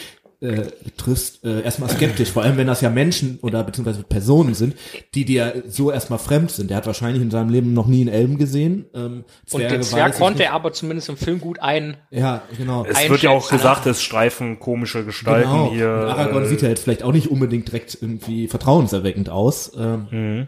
äh, 0.40 0.66
triffst, 0.96 1.44
äh, 1.44 1.62
erstmal 1.62 1.90
skeptisch, 1.90 2.30
vor 2.30 2.44
allem 2.44 2.56
wenn 2.56 2.68
das 2.68 2.80
ja 2.80 2.90
Menschen 2.90 3.40
oder 3.42 3.64
beziehungsweise 3.64 4.04
Personen 4.04 4.54
sind, 4.54 4.76
die 5.14 5.24
dir 5.24 5.64
so 5.66 5.90
erstmal 5.90 6.20
fremd 6.20 6.52
sind. 6.52 6.70
Der 6.70 6.76
hat 6.76 6.86
wahrscheinlich 6.86 7.22
in 7.22 7.30
seinem 7.30 7.50
Leben 7.50 7.74
noch 7.74 7.88
nie 7.88 8.02
einen 8.02 8.10
Elben 8.10 8.38
gesehen. 8.38 8.86
Ähm, 8.94 9.24
und 9.50 9.60
den 9.60 9.82
Zwerg 9.82 10.16
konnte 10.16 10.44
er 10.44 10.52
aber 10.52 10.72
zumindest 10.72 11.08
im 11.08 11.16
Film 11.16 11.40
gut 11.40 11.58
ein. 11.60 11.96
Ja, 12.10 12.42
genau. 12.56 12.84
Es 12.84 13.08
wird 13.08 13.22
ja 13.22 13.30
auch 13.30 13.50
gesagt, 13.50 13.86
es 13.86 14.00
streifen 14.00 14.60
komische 14.60 15.04
Gestalten 15.04 15.50
genau. 15.50 15.72
hier. 15.72 15.88
Und 15.88 16.08
Aragorn 16.10 16.44
äh, 16.44 16.48
sieht 16.48 16.62
ja 16.62 16.68
jetzt 16.68 16.84
vielleicht 16.84 17.02
auch 17.02 17.12
nicht 17.12 17.28
unbedingt 17.28 17.66
direkt 17.66 17.98
irgendwie 18.00 18.46
vertrauenserweckend 18.46 19.30
aus. 19.30 19.72
Ähm, 19.76 20.06
mhm. 20.10 20.46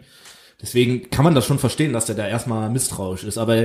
Deswegen 0.61 1.09
kann 1.09 1.25
man 1.25 1.33
das 1.33 1.45
schon 1.45 1.59
verstehen, 1.59 1.93
dass 1.93 2.05
der 2.05 2.15
da 2.15 2.27
erstmal 2.27 2.69
misstrauisch 2.69 3.23
ist. 3.23 3.37
Aber 3.37 3.55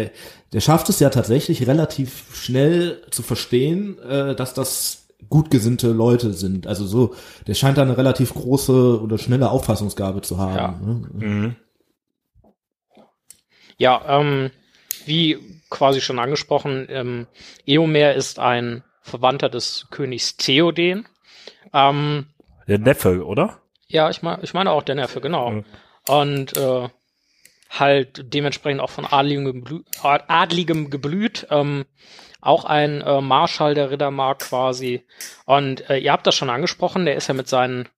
der 0.52 0.60
schafft 0.60 0.88
es 0.88 0.98
ja 0.98 1.10
tatsächlich 1.10 1.66
relativ 1.66 2.34
schnell 2.34 3.02
zu 3.10 3.22
verstehen, 3.22 3.98
äh, 3.98 4.34
dass 4.34 4.54
das 4.54 5.08
gut 5.28 5.50
gesinnte 5.50 5.88
Leute 5.92 6.32
sind. 6.32 6.66
Also 6.66 6.86
so, 6.86 7.14
der 7.46 7.54
scheint 7.54 7.78
da 7.78 7.82
eine 7.82 7.98
relativ 7.98 8.32
große 8.32 9.00
oder 9.00 9.18
schnelle 9.18 9.50
Auffassungsgabe 9.50 10.22
zu 10.22 10.38
haben. 10.38 10.56
Ja, 10.56 10.68
ne? 10.80 11.26
mhm. 11.26 11.56
ja 13.76 14.20
ähm, 14.20 14.50
wie 15.04 15.62
quasi 15.70 16.00
schon 16.00 16.18
angesprochen, 16.18 16.86
ähm, 16.88 17.26
Eomer 17.66 18.14
ist 18.14 18.38
ein 18.38 18.84
Verwandter 19.02 19.48
des 19.48 19.86
Königs 19.90 20.36
Theoden. 20.36 21.06
Ähm, 21.72 22.26
der 22.66 22.78
Neffe, 22.78 23.24
oder? 23.24 23.60
Ja, 23.88 24.10
ich 24.10 24.22
meine, 24.22 24.42
ich 24.42 24.54
meine 24.54 24.70
auch 24.72 24.82
der 24.82 24.96
Neffe, 24.96 25.20
genau. 25.20 25.50
Mhm. 25.50 25.64
Und 26.08 26.56
äh, 26.56 26.88
halt 27.70 28.32
dementsprechend 28.32 28.80
auch 28.80 28.90
von 28.90 29.06
adligem, 29.06 29.44
Geblü 29.44 29.82
adligem 30.02 30.90
Geblüt. 30.90 31.46
Ähm, 31.50 31.84
auch 32.40 32.64
ein 32.64 33.00
äh, 33.00 33.20
Marschall 33.20 33.74
der 33.74 33.90
Rittermark 33.90 34.38
quasi. 34.38 35.04
Und 35.46 35.88
äh, 35.90 35.98
ihr 35.98 36.12
habt 36.12 36.26
das 36.26 36.36
schon 36.36 36.50
angesprochen, 36.50 37.04
der 37.04 37.16
ist 37.16 37.26
ja 37.26 37.34
mit 37.34 37.48
seinen 37.48 37.88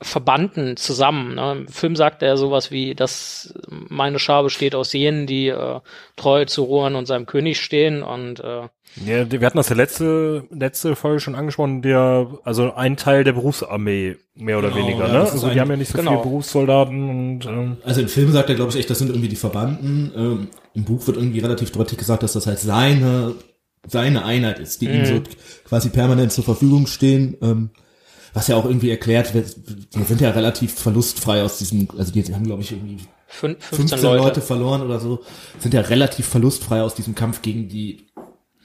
Verbanden 0.00 0.76
zusammen. 0.76 1.34
Ne? 1.34 1.52
Im 1.52 1.68
Film 1.68 1.96
sagt 1.96 2.22
er 2.22 2.36
sowas 2.36 2.70
wie, 2.70 2.94
dass 2.94 3.54
meine 3.68 4.18
Schar 4.18 4.42
besteht 4.42 4.74
aus 4.74 4.92
jenen, 4.92 5.26
die 5.26 5.48
äh, 5.48 5.80
treu 6.16 6.44
zu 6.44 6.64
Rohan 6.64 6.94
und 6.94 7.06
seinem 7.06 7.26
König 7.26 7.60
stehen 7.60 8.02
und 8.02 8.40
äh, 8.40 8.68
ja, 9.04 9.30
wir 9.30 9.44
hatten 9.44 9.56
das 9.56 9.68
ja 9.68 9.74
letzte, 9.74 10.44
letzte 10.50 10.94
Folge 10.94 11.18
schon 11.18 11.34
angesprochen, 11.34 11.82
der, 11.82 12.28
also 12.44 12.74
ein 12.74 12.96
Teil 12.96 13.24
der 13.24 13.32
Berufsarmee, 13.32 14.16
mehr 14.36 14.58
oder 14.58 14.68
genau, 14.68 14.86
weniger, 14.86 15.06
ja, 15.08 15.12
ne? 15.12 15.20
Also 15.20 15.50
die 15.50 15.60
haben 15.60 15.70
ja 15.70 15.76
nicht 15.76 15.90
so 15.90 15.98
genau. 15.98 16.12
viele 16.12 16.22
Berufssoldaten 16.22 17.10
und, 17.10 17.46
ähm. 17.46 17.76
Also 17.84 18.02
im 18.02 18.08
Film 18.08 18.30
sagt 18.30 18.50
er, 18.50 18.54
glaube 18.54 18.70
ich, 18.70 18.78
echt, 18.78 18.90
das 18.90 18.98
sind 18.98 19.08
irgendwie 19.08 19.28
die 19.28 19.36
Verbanden. 19.36 20.12
Ähm, 20.16 20.48
Im 20.74 20.84
Buch 20.84 21.04
wird 21.08 21.16
irgendwie 21.16 21.40
relativ 21.40 21.72
deutlich 21.72 21.98
gesagt, 21.98 22.22
dass 22.22 22.34
das 22.34 22.46
halt 22.46 22.60
seine, 22.60 23.34
seine 23.88 24.24
Einheit 24.24 24.60
ist, 24.60 24.80
die 24.80 24.86
mhm. 24.86 24.94
ihm 24.94 25.06
so 25.06 25.22
quasi 25.64 25.88
permanent 25.88 26.30
zur 26.30 26.44
Verfügung 26.44 26.86
stehen. 26.86 27.36
Ähm, 27.42 27.70
was 28.34 28.48
ja 28.48 28.56
auch 28.56 28.64
irgendwie 28.64 28.90
erklärt 28.90 29.32
wird, 29.32 29.56
die 29.94 30.02
sind 30.02 30.20
ja 30.20 30.30
relativ 30.30 30.74
verlustfrei 30.74 31.42
aus 31.42 31.58
diesem, 31.58 31.88
also 31.96 32.12
die 32.12 32.22
haben 32.34 32.44
glaube 32.44 32.62
ich 32.62 32.72
irgendwie 32.72 33.06
Fün 33.28 33.56
15, 33.58 33.76
15 33.88 34.02
Leute. 34.02 34.22
Leute. 34.24 34.40
verloren 34.42 34.82
oder 34.82 35.00
so, 35.00 35.22
sind 35.58 35.72
ja 35.72 35.80
relativ 35.80 36.28
verlustfrei 36.28 36.82
aus 36.82 36.94
diesem 36.94 37.14
Kampf 37.14 37.42
gegen 37.42 37.68
die, 37.68 38.06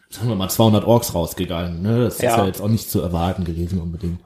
sagen 0.10 0.28
wir 0.30 0.36
mal, 0.36 0.50
200 0.50 0.84
Orks 0.86 1.14
rausgegangen. 1.16 1.82
Ne? 1.82 2.04
Das 2.04 2.20
Ja. 2.20 2.32
ist 2.32 2.38
ja 2.38 2.46
jetzt 2.46 2.62
auch 2.62 2.68
nicht 2.68 2.90
zu 2.90 3.02
erwarten 3.02 3.46
gewesen 3.46 3.80
unbedingt. 3.80 4.20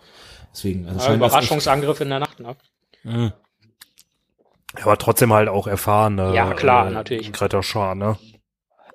Deswegen, 0.54 0.88
also 0.88 1.08
Ja, 1.08 1.16
Überraschungsangriff 1.16 2.02
in 2.02 2.10
der 2.10 2.20
Nacht, 2.20 2.40
ne? 2.40 2.56
Aber 4.82 4.98
trotzdem 4.98 5.34
halt 5.34 5.50
auch 5.50 5.68
erfahrene. 5.68 6.34
Ja, 6.34 6.54
klar, 6.54 6.90
natürlich. 6.90 7.32
Kretterschar, 7.32 7.96
ne? 7.96 8.18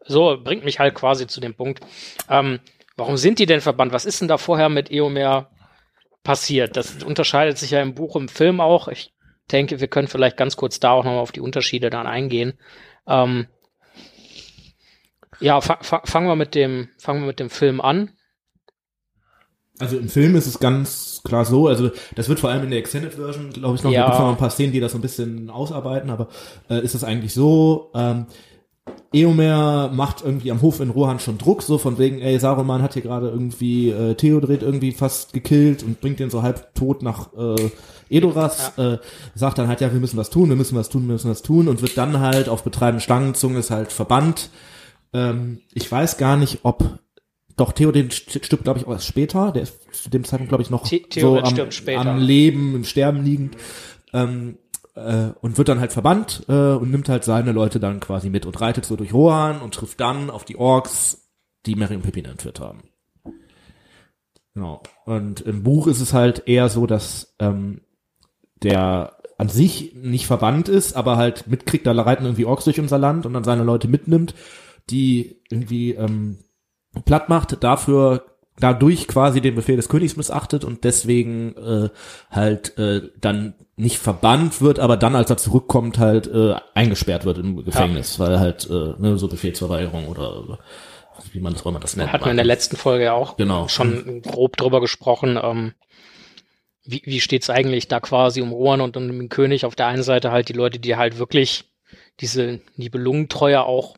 So, 0.07 0.38
bringt 0.43 0.64
mich 0.64 0.78
halt 0.81 0.95
quasi 0.95 1.26
zu 1.26 1.40
dem 1.40 1.55
Punkt. 1.55 1.81
Ähm, 2.28 2.59
warum 2.97 3.17
sind 3.17 3.38
die 3.38 3.47
denn 3.47 3.61
verbannt? 3.61 3.93
Was 3.93 4.05
ist 4.07 4.21
denn 4.21 4.28
da 4.28 4.38
vorher 4.38 4.69
mit 4.69 4.90
Eomer 4.90 5.50
passiert? 6.23 6.77
Das 6.77 7.03
unterscheidet 7.03 7.59
sich 7.59 7.71
ja 7.71 7.81
im 7.83 7.95
Buch, 7.95 8.17
im 8.17 8.29
Film 8.29 8.61
auch. 8.61 8.89
Ich 8.89 9.13
denke, 9.51 9.81
wir 9.81 9.89
können 9.89 10.09
vielleicht 10.09 10.37
ganz 10.37 10.57
kurz 10.57 10.79
da 10.81 10.91
auch 10.91 11.05
nochmal 11.05 11.21
auf 11.21 11.33
die 11.33 11.41
Unterschiede 11.41 11.91
dann 11.91 12.07
eingehen. 12.07 12.55
Ähm, 13.07 13.47
ja, 15.41 15.61
fa 15.61 15.79
fa 15.81 16.03
fangen 16.05 16.27
wir 16.29 16.37
mit 16.37 16.55
dem, 16.55 16.89
fangen 16.99 17.21
wir 17.23 17.27
mit 17.29 17.41
dem 17.41 17.51
Film 17.51 17.81
an. 17.81 18.11
Also 19.81 19.97
im 19.97 20.09
Film 20.09 20.35
ist 20.35 20.47
es 20.47 20.59
ganz 20.59 21.21
klar 21.25 21.45
so, 21.45 21.69
also 21.69 21.91
das 22.17 22.29
wird 22.29 22.41
vor 22.41 22.51
allem 22.51 22.65
in 22.65 22.71
der 22.71 22.81
Extended 22.81 23.15
Version, 23.15 23.51
glaube 23.51 23.77
ich, 23.77 23.83
noch, 23.85 23.93
Ja. 23.93 24.09
noch 24.09 24.31
ein 24.31 24.37
paar 24.37 24.51
Szenen, 24.51 24.73
die 24.73 24.81
das 24.81 24.91
so 24.91 24.99
ein 24.99 25.03
bisschen 25.03 25.51
ausarbeiten, 25.51 26.11
aber 26.11 26.29
äh, 26.69 26.83
ist 26.83 26.97
es 26.97 27.05
eigentlich 27.05 27.33
so, 27.33 27.93
ähm, 27.95 28.27
Eomer 29.12 29.90
macht 29.95 30.23
irgendwie 30.25 30.50
am 30.50 30.61
Hof 30.61 30.80
in 30.80 30.90
Rohan 30.90 31.18
schon 31.18 31.38
Druck, 31.38 31.62
so 31.62 31.78
von 31.78 31.99
wegen, 31.99 32.21
ey, 32.21 32.38
Saruman 32.38 32.83
hat 32.83 32.92
hier 32.95 33.02
gerade 33.02 33.28
irgendwie 33.28 33.90
äh, 33.90 34.14
Theodred 34.14 34.62
irgendwie 34.62 34.92
fast 34.92 35.33
gekillt 35.33 35.83
und 35.83 36.00
bringt 36.00 36.21
den 36.21 36.30
so 36.30 36.42
halb 36.42 36.75
tot 36.75 37.02
nach 37.02 37.30
äh, 37.35 37.71
Edoras, 38.11 38.76
äh, 38.78 38.99
sagt 39.35 39.59
dann 39.59 39.68
halt, 39.68 39.80
ja, 39.80 39.92
wir 39.92 40.00
müssen 40.00 40.16
was 40.18 40.30
tun, 40.30 40.49
wir 40.49 40.57
müssen 40.57 40.76
was 40.76 40.88
tun, 40.88 41.07
wir 41.07 41.12
müssen 41.14 41.30
was 41.30 41.42
tun 41.42 41.68
und 41.68 41.80
wird 41.83 41.97
dann 41.97 42.21
halt 42.21 42.49
auf 42.49 42.62
Betreiben 42.64 43.00
Schlangenzunge 43.00 43.59
ist 43.61 43.71
halt 43.71 43.92
verbannt. 43.92 44.50
Ähm, 45.12 45.61
ich 45.73 45.90
weiß 45.90 46.18
gar 46.18 46.37
nicht, 46.37 46.61
ob 46.62 46.99
doch, 47.57 47.73
Theoden 47.73 48.09
st- 48.11 48.45
stirbt, 48.45 48.64
glaube 48.64 48.78
ich, 48.78 48.87
auch 48.87 48.92
erst 48.92 49.07
später. 49.07 49.50
Der 49.52 49.62
ist 49.64 49.78
zu 49.92 50.11
dem 50.11 50.23
Zeitpunkt, 50.25 50.50
glaube 50.50 50.62
ich, 50.62 50.71
noch 50.71 50.87
The- 50.87 51.21
so 51.23 51.38
am, 51.49 51.54
am 52.07 52.18
Leben, 52.21 52.75
im 52.76 52.85
Sterben 52.85 53.25
liegend. 53.25 53.57
Ähm, 54.12 54.59
äh, 54.99 55.35
und 55.40 55.59
wird 55.59 55.69
dann 55.69 55.81
halt 55.81 55.93
verbannt 55.93 56.45
äh, 56.49 56.73
und 56.73 56.90
nimmt 56.90 57.09
halt 57.09 57.25
seine 57.25 57.52
Leute 57.52 57.81
dann 57.81 58.00
quasi 58.00 58.31
mit 58.31 58.47
und 58.47 58.61
reitet 58.61 58.85
so 58.85 58.97
durch 58.97 59.12
Rohan 59.12 59.61
und 59.61 59.75
trifft 59.75 60.00
dann 60.00 60.31
auf 60.31 60.45
die 60.45 60.57
Orks, 60.57 61.28
die 61.67 61.75
Merry 61.75 61.97
und 61.97 62.02
Pippin 62.02 62.25
entführt 62.25 62.61
haben. 62.61 62.83
Genau. 64.55 64.83
Und 65.05 65.40
im 65.43 65.62
Buch 65.62 65.87
ist 65.87 66.00
es 66.00 66.12
halt 66.12 66.49
eher 66.49 66.69
so, 66.69 66.87
dass 66.87 67.35
ähm, 67.38 67.83
der 68.62 69.17
an 69.38 69.49
sich 69.49 69.95
nicht 69.95 70.26
verbannt 70.26 70.69
ist, 70.69 70.97
aber 70.97 71.17
halt 71.17 71.47
mitkriegt, 71.47 71.87
da 71.87 71.93
reiten 71.93 72.25
irgendwie 72.25 72.45
Orks 72.45 72.64
durch 72.64 72.81
unser 72.81 72.99
Land 72.99 73.25
und 73.25 73.35
dann 73.35 73.45
seine 73.45 73.62
Leute 73.62 73.87
mitnimmt, 73.87 74.35
die 74.90 75.40
irgendwie 75.49 75.93
ähm, 75.93 76.38
platt 77.05 77.28
macht, 77.28 77.62
dafür 77.62 78.25
dadurch 78.61 79.07
quasi 79.09 79.41
den 79.41 79.55
Befehl 79.55 79.77
des 79.77 79.88
Königs 79.88 80.17
missachtet 80.17 80.65
und 80.65 80.85
deswegen 80.85 81.55
äh, 81.57 81.88
halt 82.31 82.77
äh, 82.79 83.11
dann 83.21 83.55
nicht 83.77 83.99
verbannt 83.99 84.61
wird, 84.61 84.81
aber 84.81 84.97
dann, 84.97 85.15
als 85.15 85.31
er 85.31 85.37
zurückkommt, 85.37 85.99
halt 85.99 86.27
äh, 86.27 86.55
eingesperrt 86.75 87.25
wird 87.25 87.38
im 87.38 87.65
Gefängnis, 87.65 88.19
weil 88.19 88.41
halt 88.41 88.69
äh, 88.69 88.95
ne, 88.99 89.17
so 89.19 89.29
Befehlsverweigerung 89.29 90.09
oder 90.09 90.59
wie 91.33 91.41
man 91.41 91.53
das 91.53 91.62
auch 91.62 91.71
immer 91.71 91.81
das 91.81 91.97
nennt. 91.97 92.12
Hatten 92.12 92.25
wir 92.25 92.31
in 92.31 92.37
der 92.37 92.47
letzten 92.47 92.77
Folge 92.77 93.05
ja 93.05 93.12
auch 93.12 93.37
Genau. 93.37 93.69
schon 93.69 94.23
grob 94.23 94.57
drüber 94.57 94.81
gesprochen. 94.81 95.38
Ähm, 95.43 95.75
wie 96.85 97.03
wie 97.05 97.21
steht's 97.21 97.50
eigentlich 97.50 97.88
da 97.88 98.00
quasi 98.00 98.41
um 98.41 98.53
Rohan 98.53 98.81
und 98.81 98.97
um 98.97 99.09
den 99.09 99.29
König? 99.29 99.65
Auf 99.65 99.75
der 99.77 99.87
einen 99.88 100.03
Seite 100.03 100.31
halt 100.33 100.49
die 100.49 100.55
Leute, 100.55 100.79
die 100.79 100.97
halt 100.97 101.19
wirklich 101.19 101.65
diese 102.21 102.61
Nibelungentreue 102.76 103.63
auch, 103.63 103.97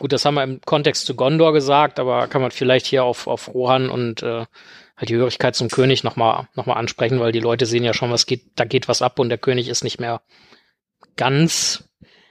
gut, 0.00 0.12
das 0.12 0.24
haben 0.24 0.34
wir 0.34 0.42
im 0.42 0.60
Kontext 0.62 1.06
zu 1.06 1.14
Gondor 1.14 1.52
gesagt, 1.52 2.00
aber 2.00 2.26
kann 2.26 2.42
man 2.42 2.50
vielleicht 2.50 2.86
hier 2.86 3.04
auf, 3.04 3.26
auf 3.26 3.54
Rohan 3.54 3.90
und 3.90 4.22
äh, 4.22 4.46
halt 4.96 5.08
die 5.08 5.14
Hörigkeit 5.14 5.54
zum 5.54 5.68
König 5.68 6.02
nochmal 6.02 6.48
noch 6.54 6.66
mal 6.66 6.74
ansprechen, 6.74 7.20
weil 7.20 7.32
die 7.32 7.38
Leute 7.38 7.66
sehen 7.66 7.84
ja 7.84 7.94
schon, 7.94 8.10
was 8.10 8.26
geht, 8.26 8.44
da 8.56 8.64
geht 8.64 8.88
was 8.88 9.02
ab 9.02 9.18
und 9.18 9.28
der 9.28 9.38
König 9.38 9.68
ist 9.68 9.84
nicht 9.84 10.00
mehr 10.00 10.22
ganz, 11.16 11.84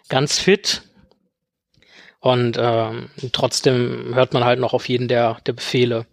ganz 0.09 0.39
fit. 0.39 0.81
Und 2.19 2.57
ähm, 2.59 3.09
trotzdem 3.31 4.13
hört 4.13 4.33
man 4.33 4.43
halt 4.43 4.59
noch 4.59 4.73
auf 4.73 4.89
jeden 4.89 5.07
der, 5.07 5.37
der 5.45 5.53
Befehle. 5.53 6.05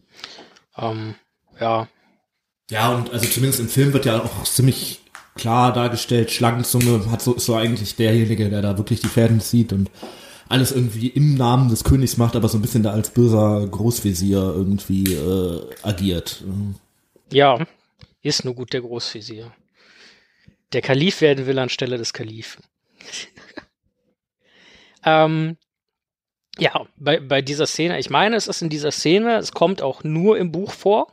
Ähm, 0.79 1.17
ja, 1.59 1.89
Ja, 2.71 2.93
und 2.95 3.13
also 3.13 3.27
zumindest 3.27 3.61
im 3.61 3.69
Film 3.69 3.93
wird 3.93 4.05
ja 4.05 4.23
auch 4.23 4.45
ziemlich 4.45 5.01
klar 5.35 5.73
dargestellt, 5.73 6.31
Schlangenzunge 6.31 7.11
hat 7.11 7.23
so, 7.23 7.35
ist 7.35 7.47
so 7.47 7.55
eigentlich 7.57 7.97
derjenige, 7.97 8.51
der 8.51 8.63
da 8.63 8.79
wirklich 8.79 9.01
die 9.01 9.09
Fäden 9.09 9.41
zieht 9.41 9.73
und 9.73 9.91
alles 10.49 10.73
irgendwie 10.73 11.09
im 11.09 11.35
Namen 11.35 11.69
des 11.69 11.85
Königs 11.85 12.17
macht, 12.17 12.37
aber 12.37 12.49
so 12.49 12.59
ein 12.59 12.63
bisschen 12.63 12.83
da 12.83 12.93
als 12.93 13.11
böser 13.11 13.67
Großvisier 13.67 14.39
irgendwie 14.39 15.15
äh, 15.15 15.75
agiert. 15.83 16.45
ja, 17.33 17.67
ist 18.23 18.45
nur 18.45 18.55
gut 18.55 18.73
der 18.73 18.81
Großvisier. 18.81 19.53
Der 20.73 20.83
Kalif 20.83 21.21
werden 21.21 21.47
will 21.47 21.59
anstelle 21.59 21.97
des 21.97 22.13
Kalifen. 22.13 22.65
ähm, 25.05 25.57
ja, 26.59 26.87
bei, 26.97 27.21
bei 27.21 27.43
dieser 27.43 27.67
Szene, 27.67 27.99
ich 27.99 28.11
meine, 28.11 28.37
es 28.37 28.47
ist 28.47 28.63
in 28.63 28.69
dieser 28.69 28.91
Szene, 28.91 29.37
es 29.37 29.53
kommt 29.53 29.83
auch 29.83 30.05
nur 30.05 30.39
im 30.39 30.53
Buch 30.53 30.73
vor, 30.73 31.13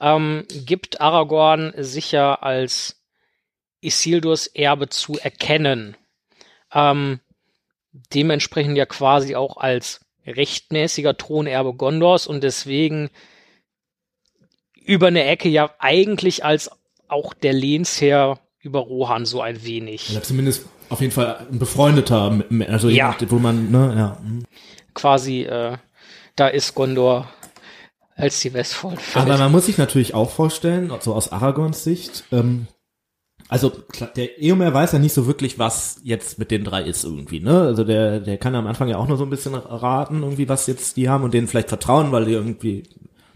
ähm, 0.00 0.44
gibt 0.50 1.00
Aragorn 1.00 1.72
sicher 1.76 2.42
als 2.42 3.02
Isildurs 3.80 4.46
Erbe 4.46 4.88
zu 4.88 5.18
erkennen. 5.18 5.96
Ähm, 6.72 7.20
dementsprechend 8.12 8.76
ja 8.76 8.86
quasi 8.86 9.36
auch 9.36 9.56
als 9.56 10.00
rechtmäßiger 10.26 11.16
Thronerbe 11.16 11.74
Gondors 11.74 12.26
und 12.26 12.42
deswegen 12.42 13.10
über 14.74 15.08
eine 15.08 15.24
Ecke 15.24 15.48
ja 15.48 15.70
eigentlich 15.78 16.44
als 16.44 16.70
auch 17.08 17.34
der 17.34 17.52
Lehnsherr 17.52 18.40
über 18.60 18.80
Rohan 18.80 19.26
so 19.26 19.40
ein 19.40 19.64
wenig. 19.64 20.10
Oder 20.10 20.22
zumindest 20.22 20.66
auf 20.88 21.00
jeden 21.00 21.12
Fall 21.12 21.46
ein 21.50 21.58
befreundeter, 21.58 22.44
also 22.68 22.88
Ja. 22.88 23.12
jemand, 23.12 23.30
wo 23.30 23.38
man, 23.38 23.70
ne, 23.70 23.94
ja. 23.96 24.18
hm. 24.20 24.44
Quasi, 24.94 25.42
äh, 25.42 25.76
da 26.36 26.48
ist 26.48 26.74
Gondor 26.74 27.28
als 28.16 28.40
die 28.40 28.52
Westfold. 28.52 28.98
Aber 29.14 29.36
man 29.36 29.52
muss 29.52 29.66
sich 29.66 29.76
natürlich 29.78 30.14
auch 30.14 30.30
vorstellen, 30.30 30.92
so 31.00 31.14
aus 31.14 31.32
Aragorns 31.32 31.84
Sicht, 31.84 32.24
ähm, 32.32 32.66
also 33.48 33.70
klar, 33.70 34.10
der 34.16 34.40
Eomer 34.42 34.72
weiß 34.72 34.92
ja 34.92 34.98
nicht 34.98 35.12
so 35.12 35.26
wirklich, 35.26 35.58
was 35.58 36.00
jetzt 36.02 36.38
mit 36.38 36.50
den 36.50 36.64
drei 36.64 36.82
ist 36.82 37.04
irgendwie, 37.04 37.40
ne? 37.40 37.60
Also 37.60 37.84
der, 37.84 38.20
der 38.20 38.38
kann 38.38 38.54
am 38.54 38.66
Anfang 38.66 38.88
ja 38.88 38.96
auch 38.96 39.06
nur 39.06 39.18
so 39.18 39.24
ein 39.24 39.30
bisschen 39.30 39.54
raten, 39.54 40.22
irgendwie, 40.22 40.48
was 40.48 40.66
jetzt 40.66 40.96
die 40.96 41.08
haben 41.08 41.24
und 41.24 41.34
denen 41.34 41.46
vielleicht 41.46 41.68
vertrauen, 41.68 42.10
weil 42.10 42.24
die 42.24 42.32
irgendwie 42.32 42.84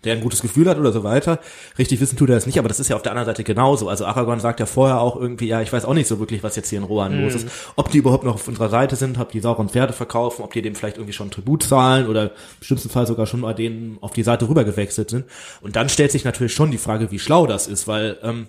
der 0.05 0.15
ein 0.15 0.21
gutes 0.21 0.43
Gefühl 0.43 0.69
hat 0.69 0.79
oder 0.79 0.93
so 0.93 1.03
weiter. 1.03 1.41
Richtig 1.77 2.01
wissen 2.01 2.17
tut 2.17 2.31
er 2.31 2.37
es 2.37 2.47
nicht, 2.47 2.59
aber 2.59 2.69
das 2.69 2.79
ist 2.79 2.89
ja 2.89 2.97
auf 2.97 3.03
der 3.03 3.13
anderen 3.13 3.27
Seite 3.27 3.43
genauso. 3.43 3.89
Also 3.89 4.07
Aragorn 4.07 4.41
sagt 4.41 4.61
ja 4.61 4.67
vorher 4.67 5.01
auch 5.01 5.17
irgendwie, 5.17 5.49
ja, 5.49 5.61
ich 5.61 5.73
weiß 5.73 5.85
auch 5.85 5.95
nicht 5.95 6.07
so 6.07 6.21
wirklich, 6.21 6.43
was 6.43 6.57
jetzt 6.57 6.71
hier 6.71 6.79
in 6.79 6.85
Rohan 6.85 7.21
los 7.21 7.35
ist. 7.35 7.49
Ob 7.75 7.91
die 7.91 7.99
überhaupt 7.99 8.25
noch 8.25 8.35
auf 8.35 8.47
unserer 8.47 8.69
Seite 8.69 8.95
sind, 8.97 9.19
ob 9.19 9.33
die 9.33 9.41
sauren 9.41 9.69
Pferde 9.69 9.93
verkaufen, 9.93 10.43
ob 10.43 10.53
die 10.53 10.63
dem 10.63 10.75
vielleicht 10.75 10.99
irgendwie 10.99 11.13
schon 11.13 11.31
Tribut 11.31 11.65
zahlen 11.65 12.07
oder 12.07 12.25
im 12.25 12.31
schlimmsten 12.63 12.91
Fall 12.91 13.07
sogar 13.07 13.27
schon 13.27 13.41
mal 13.41 13.55
denen 13.55 13.99
auf 14.01 14.13
die 14.13 14.23
Seite 14.23 14.49
rüber 14.49 14.65
gewechselt 14.65 15.11
sind. 15.11 15.25
Und 15.61 15.75
dann 15.75 15.89
stellt 15.89 16.13
sich 16.13 16.25
natürlich 16.25 16.55
schon 16.55 16.71
die 16.71 16.79
Frage, 16.79 17.11
wie 17.11 17.19
schlau 17.19 17.47
das 17.47 17.67
ist, 17.67 17.89
weil 17.89 18.19
ähm, 18.23 18.47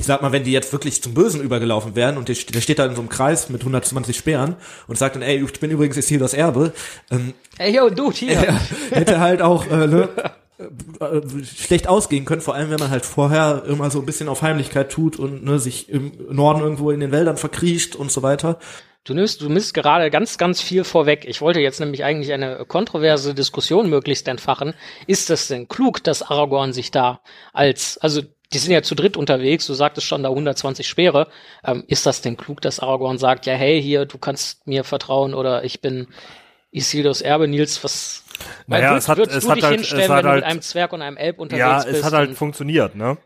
ich 0.00 0.06
sag 0.06 0.22
mal, 0.22 0.32
wenn 0.32 0.44
die 0.44 0.52
jetzt 0.52 0.72
wirklich 0.72 1.02
zum 1.02 1.12
Bösen 1.12 1.42
übergelaufen 1.42 1.94
wären 1.94 2.16
und 2.16 2.28
der, 2.28 2.34
der 2.34 2.62
steht 2.62 2.78
da 2.78 2.86
in 2.86 2.94
so 2.94 3.02
einem 3.02 3.10
Kreis 3.10 3.50
mit 3.50 3.60
120 3.60 4.16
Speeren 4.16 4.56
und 4.88 4.96
sagt 4.96 5.14
dann, 5.14 5.22
ey, 5.22 5.44
ich 5.44 5.60
bin 5.60 5.70
übrigens 5.70 5.96
jetzt 5.96 6.08
hier 6.08 6.18
das 6.18 6.32
Erbe, 6.32 6.72
ähm, 7.10 7.34
Hey, 7.58 7.76
yo, 7.76 7.90
Dude, 7.90 8.16
hier. 8.16 8.58
hätte 8.90 9.20
halt 9.20 9.42
auch 9.42 9.66
äh, 9.66 9.86
ne, 9.86 10.08
äh, 11.00 11.44
schlecht 11.44 11.86
ausgehen 11.86 12.24
können, 12.24 12.40
vor 12.40 12.54
allem 12.54 12.70
wenn 12.70 12.78
man 12.78 12.88
halt 12.88 13.04
vorher 13.04 13.64
immer 13.66 13.90
so 13.90 13.98
ein 14.00 14.06
bisschen 14.06 14.30
auf 14.30 14.40
Heimlichkeit 14.40 14.90
tut 14.90 15.18
und 15.18 15.44
ne, 15.44 15.58
sich 15.58 15.90
im 15.90 16.12
Norden 16.30 16.62
irgendwo 16.62 16.90
in 16.90 17.00
den 17.00 17.12
Wäldern 17.12 17.36
verkriecht 17.36 17.94
und 17.94 18.10
so 18.10 18.22
weiter. 18.22 18.58
Du 19.04 19.12
nimmst, 19.12 19.42
du 19.42 19.50
nimmst 19.50 19.74
gerade 19.74 20.10
ganz, 20.10 20.38
ganz 20.38 20.62
viel 20.62 20.84
vorweg. 20.84 21.26
Ich 21.26 21.42
wollte 21.42 21.60
jetzt 21.60 21.80
nämlich 21.80 22.04
eigentlich 22.04 22.32
eine 22.32 22.64
kontroverse 22.66 23.34
Diskussion 23.34 23.90
möglichst 23.90 24.28
entfachen. 24.28 24.72
Ist 25.06 25.28
das 25.28 25.48
denn 25.48 25.68
klug, 25.68 26.02
dass 26.02 26.22
Aragorn 26.22 26.72
sich 26.72 26.90
da 26.90 27.20
als, 27.52 27.98
also 27.98 28.22
die 28.52 28.58
sind 28.58 28.72
ja 28.72 28.82
zu 28.82 28.94
dritt 28.94 29.16
unterwegs, 29.16 29.66
du 29.66 29.74
sagtest 29.74 30.06
schon 30.06 30.22
da 30.22 30.28
120 30.30 30.88
Speere. 30.88 31.28
Ähm, 31.64 31.84
ist 31.86 32.06
das 32.06 32.20
denn 32.22 32.36
klug, 32.36 32.60
dass 32.60 32.80
Aragorn 32.80 33.18
sagt, 33.18 33.46
ja, 33.46 33.54
hey, 33.54 33.80
hier, 33.82 34.06
du 34.06 34.18
kannst 34.18 34.66
mir 34.66 34.84
vertrauen 34.84 35.34
oder 35.34 35.64
ich 35.64 35.80
bin 35.80 36.08
Isildurs 36.72 37.20
Erbe, 37.20 37.48
Nils, 37.48 37.82
was 37.84 38.24
Naja, 38.66 38.96
es 38.96 39.08
hat- 39.08 39.18
würdest 39.18 39.36
es 39.38 39.44
du 39.44 39.50
hat 39.50 39.56
dich 39.58 39.64
halt- 39.64 39.74
hinstellen, 39.76 40.02
es 40.04 40.08
hat 40.08 40.16
wenn 40.18 40.22
du 40.24 40.28
halt- 40.30 40.40
mit 40.44 40.50
einem 40.50 40.62
Zwerg 40.62 40.92
und 40.92 41.02
einem 41.02 41.16
Elb 41.16 41.38
unterwegs 41.38 41.60
Ja, 41.60 41.76
bist? 41.82 41.98
es 41.98 42.04
hat 42.04 42.12
halt 42.12 42.36
funktioniert, 42.36 42.94
ne? 42.96 43.18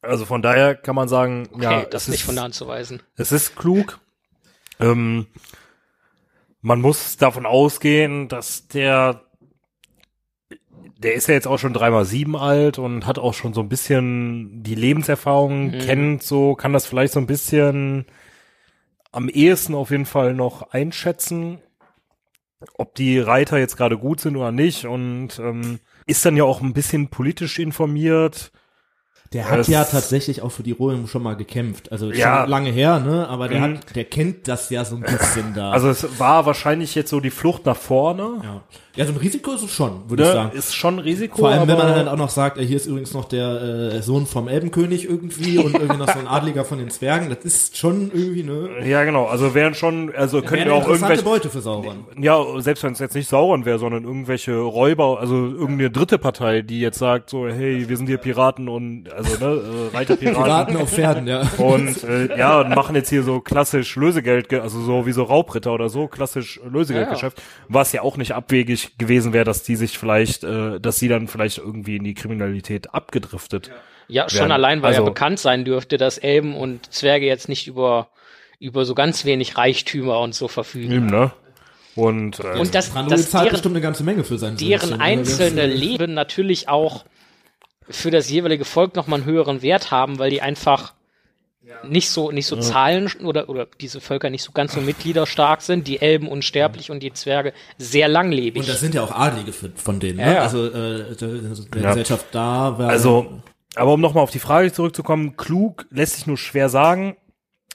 Also 0.00 0.24
von 0.26 0.42
daher 0.42 0.74
kann 0.76 0.94
man 0.94 1.08
sagen, 1.08 1.48
okay, 1.52 1.62
ja, 1.64 1.84
das 1.84 2.04
ist 2.04 2.08
nicht 2.10 2.24
von 2.24 2.34
der 2.36 2.44
Hand 2.44 2.54
zu 2.54 2.66
weisen. 2.68 3.02
es 3.16 3.32
ist 3.32 3.56
klug. 3.56 3.98
Ähm, 4.80 5.26
man 6.60 6.80
muss 6.80 7.16
davon 7.16 7.46
ausgehen, 7.46 8.28
dass 8.28 8.68
der 8.68 9.22
der 11.00 11.14
ist 11.14 11.28
ja 11.28 11.34
jetzt 11.34 11.46
auch 11.46 11.58
schon 11.58 11.72
dreimal 11.72 12.04
sieben 12.04 12.36
alt 12.36 12.78
und 12.78 13.06
hat 13.06 13.18
auch 13.18 13.32
schon 13.34 13.54
so 13.54 13.60
ein 13.60 13.68
bisschen 13.68 14.62
die 14.64 14.74
Lebenserfahrung, 14.74 15.68
Mhm. 15.68 15.78
kennt 15.78 16.22
so, 16.22 16.54
kann 16.54 16.72
das 16.72 16.86
vielleicht 16.86 17.12
so 17.12 17.20
ein 17.20 17.26
bisschen 17.26 18.04
am 19.12 19.28
ehesten 19.28 19.74
auf 19.74 19.90
jeden 19.90 20.06
Fall 20.06 20.34
noch 20.34 20.70
einschätzen, 20.72 21.58
ob 22.76 22.94
die 22.96 23.18
Reiter 23.20 23.58
jetzt 23.58 23.76
gerade 23.76 23.96
gut 23.96 24.20
sind 24.20 24.36
oder 24.36 24.50
nicht 24.52 24.84
und 24.84 25.38
ähm, 25.38 25.78
ist 26.06 26.24
dann 26.24 26.36
ja 26.36 26.44
auch 26.44 26.60
ein 26.60 26.72
bisschen 26.72 27.08
politisch 27.08 27.58
informiert. 27.58 28.50
Der 29.32 29.48
hat 29.50 29.58
Das- 29.58 29.68
ja 29.68 29.84
tatsächlich 29.84 30.40
auch 30.42 30.50
für 30.50 30.62
die 30.62 30.72
Rohling 30.72 31.06
schon 31.06 31.22
mal 31.22 31.36
gekämpft. 31.36 31.92
Also 31.92 32.10
Ja. 32.10 32.40
schon 32.40 32.50
lange 32.50 32.70
her, 32.70 32.98
ne? 32.98 33.28
Aber 33.28 33.48
der 33.48 33.60
Mhm. 33.60 33.74
hat, 33.76 33.94
der 33.94 34.04
kennt 34.06 34.48
das 34.48 34.70
ja 34.70 34.84
so 34.84 34.96
ein 34.96 35.02
bisschen 35.02 35.52
da. 35.54 35.70
Also 35.70 35.90
es 35.90 36.18
war 36.18 36.46
wahrscheinlich 36.46 36.94
jetzt 36.94 37.10
so 37.10 37.20
die 37.20 37.30
Flucht 37.30 37.66
nach 37.66 37.76
vorne. 37.76 38.40
ja. 38.42 38.62
Ja, 38.98 39.06
so 39.06 39.12
ein 39.12 39.16
Risiko 39.18 39.52
ist 39.52 39.62
es 39.62 39.70
schon, 39.70 40.00
würde 40.08 40.24
ich 40.24 40.28
Ne? 40.28 40.34
sagen. 40.34 40.58
Ist 40.58 40.74
schon 40.74 40.94
ein 40.96 40.98
Risiko. 40.98 41.38
Vor 41.38 41.50
allem, 41.50 41.68
wenn 41.68 41.78
man 41.78 41.86
dann 41.94 42.08
auch 42.08 42.16
noch 42.16 42.30
sagt, 42.30 42.58
hier 42.58 42.76
ist 42.76 42.86
übrigens 42.86 43.14
noch 43.14 43.26
der 43.26 43.92
äh, 43.94 44.02
Sohn 44.02 44.26
vom 44.26 44.48
Elbenkönig 44.48 45.04
irgendwie 45.04 45.58
und 45.58 45.72
irgendwie 45.72 45.98
noch 45.98 46.12
so 46.12 46.18
ein 46.18 46.26
Adliger 46.26 46.64
von 46.64 46.78
den 46.78 46.90
Zwergen. 46.90 47.28
Das 47.28 47.38
ist 47.44 47.76
schon 47.76 48.10
irgendwie, 48.12 48.42
ne? 48.42 48.84
ja, 48.84 49.04
genau. 49.04 49.26
Also 49.26 49.54
wären 49.54 49.74
schon, 49.74 50.12
also 50.16 50.42
könnten 50.42 50.66
ja 50.66 50.74
auch 50.74 50.88
irgendwelche, 50.88 51.22
Beute 51.22 51.48
für 51.48 51.60
Sauron. 51.60 52.06
ja, 52.20 52.42
selbst 52.58 52.82
wenn 52.82 52.92
es 52.92 52.98
jetzt 52.98 53.14
nicht 53.14 53.28
Sauron 53.28 53.64
wäre, 53.64 53.78
sondern 53.78 54.02
irgendwelche 54.02 54.56
Räuber, 54.56 55.20
also 55.20 55.34
irgendeine 55.46 55.92
dritte 55.92 56.18
Partei, 56.18 56.62
die 56.62 56.80
jetzt 56.80 56.98
sagt 56.98 57.30
so, 57.30 57.46
hey, 57.46 57.88
wir 57.88 57.96
sind 57.96 58.08
hier 58.08 58.18
Piraten 58.18 58.68
und, 58.68 59.12
also, 59.12 59.30
ne, 59.38 59.62
äh, 59.92 59.96
Reiterpiraten. 59.96 60.42
Piraten 60.42 60.76
auf 60.76 60.90
Pferden, 60.90 61.28
ja. 61.28 61.48
Und 61.58 62.02
äh, 62.02 62.36
ja, 62.36 62.62
und 62.62 62.74
machen 62.74 62.96
jetzt 62.96 63.10
hier 63.10 63.22
so 63.22 63.38
klassisch 63.38 63.94
Lösegeld, 63.94 64.52
also 64.54 64.80
so 64.80 65.06
wie 65.06 65.12
so 65.12 65.22
Raubritter 65.22 65.72
oder 65.72 65.88
so, 65.88 66.08
klassisch 66.08 66.58
Lösegeldgeschäft, 66.68 67.40
was 67.68 67.92
ja 67.92 68.02
auch 68.02 68.16
nicht 68.16 68.32
abwegig 68.32 68.87
gewesen 68.96 69.32
wäre, 69.32 69.44
dass 69.44 69.62
die 69.62 69.76
sich 69.76 69.98
vielleicht, 69.98 70.44
äh, 70.44 70.80
dass 70.80 70.98
sie 70.98 71.08
dann 71.08 71.28
vielleicht 71.28 71.58
irgendwie 71.58 71.96
in 71.96 72.04
die 72.04 72.14
Kriminalität 72.14 72.94
abgedriftet. 72.94 73.70
Ja, 74.08 74.28
schon 74.30 74.40
werden. 74.40 74.52
allein, 74.52 74.82
weil 74.82 74.88
Also- 74.94 75.02
ja 75.02 75.08
bekannt 75.08 75.38
sein 75.38 75.64
dürfte, 75.64 75.98
dass 75.98 76.16
Elben 76.18 76.56
und 76.56 76.92
Zwerge 76.92 77.26
jetzt 77.26 77.48
nicht 77.48 77.66
über, 77.66 78.08
über 78.58 78.84
so 78.84 78.94
ganz 78.94 79.24
wenig 79.24 79.56
Reichtümer 79.58 80.20
und 80.20 80.34
so 80.34 80.48
verfügen. 80.48 80.92
Eben, 80.92 81.06
ne? 81.06 81.32
Und, 81.94 82.38
äh, 82.40 82.58
Und 82.58 82.74
das, 82.74 82.92
das 83.08 83.30
zahlt 83.30 83.46
deren, 83.46 83.52
bestimmt 83.54 83.74
eine 83.74 83.82
ganze 83.82 84.04
Menge 84.04 84.24
für 84.24 84.38
sein 84.38 84.56
deren 84.56 84.80
also 84.80 84.92
das- 84.94 85.00
einzelne 85.00 85.66
Leben 85.66 86.14
natürlich 86.14 86.68
auch 86.68 87.04
für 87.90 88.10
das 88.10 88.30
jeweilige 88.30 88.64
Volk 88.64 88.94
nochmal 88.94 89.20
einen 89.20 89.28
höheren 89.28 89.62
Wert 89.62 89.90
haben, 89.90 90.18
weil 90.18 90.30
die 90.30 90.40
einfach 90.40 90.94
nicht 91.86 92.10
so, 92.10 92.30
nicht 92.30 92.46
so 92.46 92.56
Zahlen 92.56 93.10
oder, 93.24 93.48
oder 93.48 93.66
diese 93.80 94.00
Völker 94.00 94.30
nicht 94.30 94.42
so 94.42 94.52
ganz 94.52 94.72
so 94.74 94.80
mitgliederstark 94.80 95.62
sind, 95.62 95.86
die 95.86 96.00
Elben 96.00 96.28
unsterblich 96.28 96.90
und 96.90 97.00
die 97.02 97.12
Zwerge 97.12 97.52
sehr 97.76 98.08
langlebig. 98.08 98.60
Und 98.62 98.68
das 98.68 98.80
sind 98.80 98.94
ja 98.94 99.02
auch 99.02 99.12
Adlige 99.12 99.52
für, 99.52 99.70
von 99.74 100.00
denen, 100.00 100.18
Ja, 100.18 100.26
ne? 100.26 100.34
ja. 100.34 100.42
Also 100.42 100.66
äh, 100.66 101.14
der, 101.16 101.28
der 101.28 101.82
Ja. 101.82 101.88
Gesellschaft 101.90 102.26
da 102.32 102.78
war 102.78 102.88
Also, 102.88 103.40
aber 103.74 103.92
um 103.92 104.00
nochmal 104.00 104.22
auf 104.24 104.30
die 104.30 104.38
Frage 104.38 104.72
zurückzukommen, 104.72 105.36
klug 105.36 105.86
lässt 105.90 106.14
sich 106.16 106.26
nur 106.26 106.36
schwer 106.38 106.68
sagen. 106.68 107.16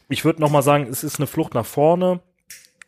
Ich 0.09 0.25
würde 0.25 0.41
nochmal 0.41 0.63
sagen, 0.63 0.87
es 0.89 1.03
ist 1.03 1.19
eine 1.19 1.27
Flucht 1.27 1.53
nach 1.53 1.65
vorne 1.65 2.19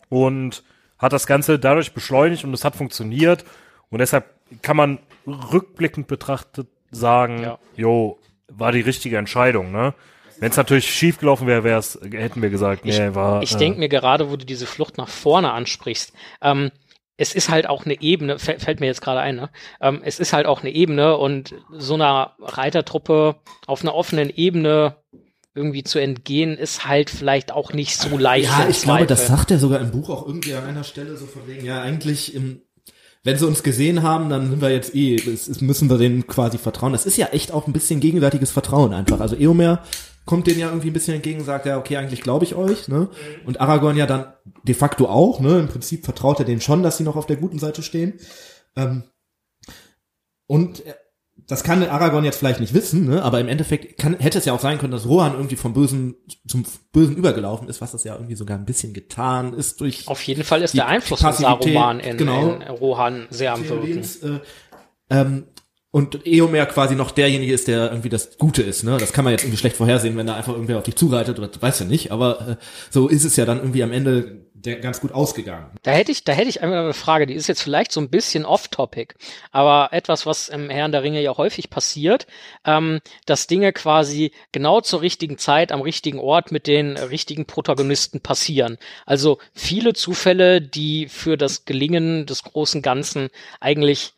und 0.09 0.63
hat 0.97 1.13
das 1.13 1.27
Ganze 1.27 1.59
dadurch 1.59 1.93
beschleunigt 1.93 2.43
und 2.43 2.53
es 2.53 2.63
hat 2.65 2.75
funktioniert. 2.75 3.45
Und 3.89 3.99
deshalb 3.99 4.25
kann 4.61 4.77
man 4.77 4.99
rückblickend 5.27 6.07
betrachtet 6.07 6.67
sagen, 6.91 7.41
Ja. 7.41 7.59
jo, 7.75 8.19
war 8.47 8.71
die 8.71 8.81
richtige 8.81 9.17
Entscheidung, 9.17 9.71
ne? 9.71 9.93
Wenn 10.39 10.51
es 10.51 10.57
natürlich 10.57 10.89
schief 10.89 11.17
gelaufen 11.17 11.47
wäre, 11.47 11.63
wär's, 11.63 11.99
hätten 12.11 12.41
wir 12.41 12.49
gesagt, 12.49 12.85
nee, 12.85 12.91
Ich, 12.91 13.15
war. 13.15 13.41
ich 13.41 13.55
äh, 13.55 13.57
denke 13.57 13.79
mir 13.79 13.89
gerade, 13.89 14.29
wo 14.29 14.35
du 14.35 14.45
diese 14.45 14.65
Flucht 14.65 14.97
nach 14.97 15.09
vorne 15.09 15.51
ansprichst, 15.51 16.13
ähm, 16.41 16.71
es 17.17 17.33
ist 17.33 17.49
halt 17.49 17.67
auch 17.67 17.85
eine 17.85 18.01
Ebene, 18.01 18.39
fällt, 18.39 18.79
mir 18.79 18.87
jetzt 18.87 19.01
gerade 19.01 19.21
ein, 19.21 19.35
ne? 19.35 19.49
ähm, 19.79 20.01
es 20.03 20.19
ist 20.19 20.33
halt 20.33 20.45
auch 20.45 20.61
eine 20.61 20.71
Ebene 20.71 21.17
und 21.17 21.55
so 21.71 21.93
einer 21.93 22.33
Reitertruppe 22.39 23.37
auf 23.67 23.81
einer 23.81 23.95
offenen 23.95 24.29
Ebene 24.29 24.97
irgendwie 25.53 25.83
zu 25.83 25.99
entgehen, 25.99 26.57
ist 26.57 26.85
halt 26.85 27.09
vielleicht 27.09 27.53
auch 27.53 27.71
nicht 27.71 27.97
so 27.97 28.17
leicht. 28.17 28.49
Ja, 28.49 28.67
ich 28.69 28.81
glaube, 28.81 29.05
das 29.05 29.27
Zweifel. 29.27 29.37
sagt 29.37 29.51
er 29.51 29.59
sogar 29.59 29.79
im 29.79 29.91
Buch 29.91 30.09
auch 30.09 30.27
irgendwie 30.27 30.53
an 30.53 30.65
einer 30.65 30.83
Stelle 30.83 31.15
so 31.15 31.25
von 31.25 31.47
wegen, 31.47 31.65
ja, 31.65 31.81
eigentlich, 31.81 32.35
im, 32.35 32.61
wenn 33.23 33.37
sie 33.37 33.47
uns 33.47 33.63
gesehen 33.63 34.03
haben, 34.03 34.29
dann 34.29 34.49
sind 34.49 34.61
wir 34.61 34.69
jetzt 34.69 34.93
eh, 34.93 35.15
es, 35.15 35.47
es 35.47 35.61
müssen 35.61 35.89
wir 35.89 35.97
denen 35.97 36.27
quasi 36.27 36.57
vertrauen. 36.57 36.91
Das 36.91 37.05
ist 37.05 37.15
ja 37.15 37.27
echt 37.27 37.53
auch 37.53 37.67
ein 37.67 37.73
bisschen 37.73 38.01
gegenseitiges 38.01 38.51
Vertrauen 38.51 38.93
einfach. 38.93 39.21
Also 39.21 39.37
Eomer 39.37 39.81
kommt 40.25 40.47
denen 40.47 40.59
ja 40.59 40.67
irgendwie 40.67 40.89
ein 40.89 40.93
bisschen 40.93 41.15
entgegen, 41.15 41.43
sagt 41.43 41.65
ja, 41.65 41.77
okay, 41.77 41.97
eigentlich 41.97 42.21
glaube 42.21 42.45
ich 42.45 42.55
euch, 42.55 42.87
ne? 42.87 43.09
Und 43.45 43.61
Aragorn 43.61 43.97
ja 43.97 44.07
dann 44.07 44.33
de 44.63 44.75
facto 44.75 45.07
auch, 45.07 45.39
ne? 45.39 45.59
Im 45.59 45.67
Prinzip 45.67 46.03
vertraut 46.05 46.39
er 46.39 46.45
denen 46.45 46.61
schon, 46.61 46.83
dass 46.83 46.97
sie 46.97 47.03
noch 47.03 47.15
auf 47.15 47.27
der 47.27 47.37
guten 47.37 47.59
Seite 47.59 47.83
stehen. 47.83 48.19
Ähm, 48.75 49.03
und 50.47 50.85
äh, 50.85 50.93
das 51.47 51.63
kann 51.63 51.83
Aragorn 51.83 52.23
jetzt 52.23 52.37
vielleicht 52.37 52.59
nicht 52.59 52.73
wissen, 52.73 53.05
ne? 53.05 53.21
aber 53.21 53.39
im 53.39 53.47
Endeffekt 53.47 53.99
kann, 53.99 54.17
hätte 54.17 54.37
es 54.37 54.45
ja 54.45 54.53
auch 54.53 54.59
sein 54.59 54.77
können, 54.77 54.91
dass 54.91 55.07
Rohan 55.07 55.33
irgendwie 55.33 55.57
vom 55.57 55.73
Bösen 55.73 56.15
zum 56.47 56.65
Bösen 56.91 57.17
übergelaufen 57.17 57.67
ist, 57.67 57.81
was 57.81 57.91
das 57.91 58.03
ja 58.03 58.15
irgendwie 58.15 58.35
sogar 58.35 58.57
ein 58.57 58.65
bisschen 58.65 58.93
getan 58.93 59.53
ist 59.53 59.81
durch 59.81 60.07
Auf 60.07 60.23
jeden 60.23 60.43
Fall 60.43 60.63
ist 60.63 60.73
der 60.73 60.87
Einfluss 60.87 61.21
von 61.21 61.33
Saruman 61.33 61.99
in, 61.99 62.17
genau. 62.17 62.53
in 62.53 62.61
Rohan 62.63 63.27
sehr 63.29 63.53
am 63.53 63.67
Wirken. 63.67 64.03
Äh, 64.23 64.39
ähm, 65.09 65.47
und 65.95 66.27
Eomer 66.27 66.65
quasi 66.65 66.93
noch 66.93 67.11
derjenige 67.11 67.53
ist, 67.53 67.69
der 67.69 67.89
irgendwie 67.89 68.09
das 68.09 68.37
Gute 68.37 68.61
ist, 68.61 68.83
ne? 68.83 68.97
Das 68.99 69.13
kann 69.13 69.23
man 69.23 69.31
jetzt 69.31 69.43
irgendwie 69.43 69.57
schlecht 69.57 69.77
vorhersehen, 69.77 70.17
wenn 70.17 70.27
da 70.27 70.35
einfach 70.35 70.51
irgendwer 70.51 70.77
auf 70.77 70.83
dich 70.83 70.97
zureitet 70.97 71.39
oder 71.39 71.49
weiß 71.57 71.79
ja 71.79 71.85
nicht, 71.85 72.11
aber 72.11 72.49
äh, 72.49 72.55
so 72.89 73.07
ist 73.07 73.23
es 73.23 73.37
ja 73.37 73.45
dann 73.45 73.59
irgendwie 73.59 73.81
am 73.81 73.93
Ende 73.93 74.41
der, 74.55 74.75
ganz 74.81 74.99
gut 74.99 75.13
ausgegangen. 75.13 75.67
Da 75.83 75.91
hätte 75.91 76.11
ich, 76.11 76.25
da 76.25 76.33
hätte 76.33 76.49
ich 76.49 76.61
einmal 76.61 76.79
eine 76.79 76.93
Frage, 76.93 77.27
die 77.27 77.33
ist 77.33 77.47
jetzt 77.47 77.61
vielleicht 77.61 77.93
so 77.93 78.01
ein 78.01 78.09
bisschen 78.09 78.43
off-topic, 78.43 79.15
aber 79.53 79.93
etwas, 79.93 80.25
was 80.25 80.49
im 80.49 80.69
Herrn 80.69 80.91
der 80.91 81.01
Ringe 81.01 81.21
ja 81.21 81.37
häufig 81.37 81.69
passiert, 81.69 82.27
ähm, 82.65 82.99
dass 83.25 83.47
Dinge 83.47 83.71
quasi 83.71 84.33
genau 84.51 84.81
zur 84.81 84.99
richtigen 84.99 85.37
Zeit 85.37 85.71
am 85.71 85.79
richtigen 85.79 86.19
Ort 86.19 86.51
mit 86.51 86.67
den 86.67 86.97
richtigen 86.97 87.45
Protagonisten 87.45 88.19
passieren. 88.19 88.77
Also 89.05 89.37
viele 89.53 89.93
Zufälle, 89.93 90.61
die 90.61 91.07
für 91.07 91.37
das 91.37 91.63
Gelingen 91.63 92.25
des 92.25 92.43
großen 92.43 92.81
Ganzen 92.81 93.29
eigentlich 93.61 94.11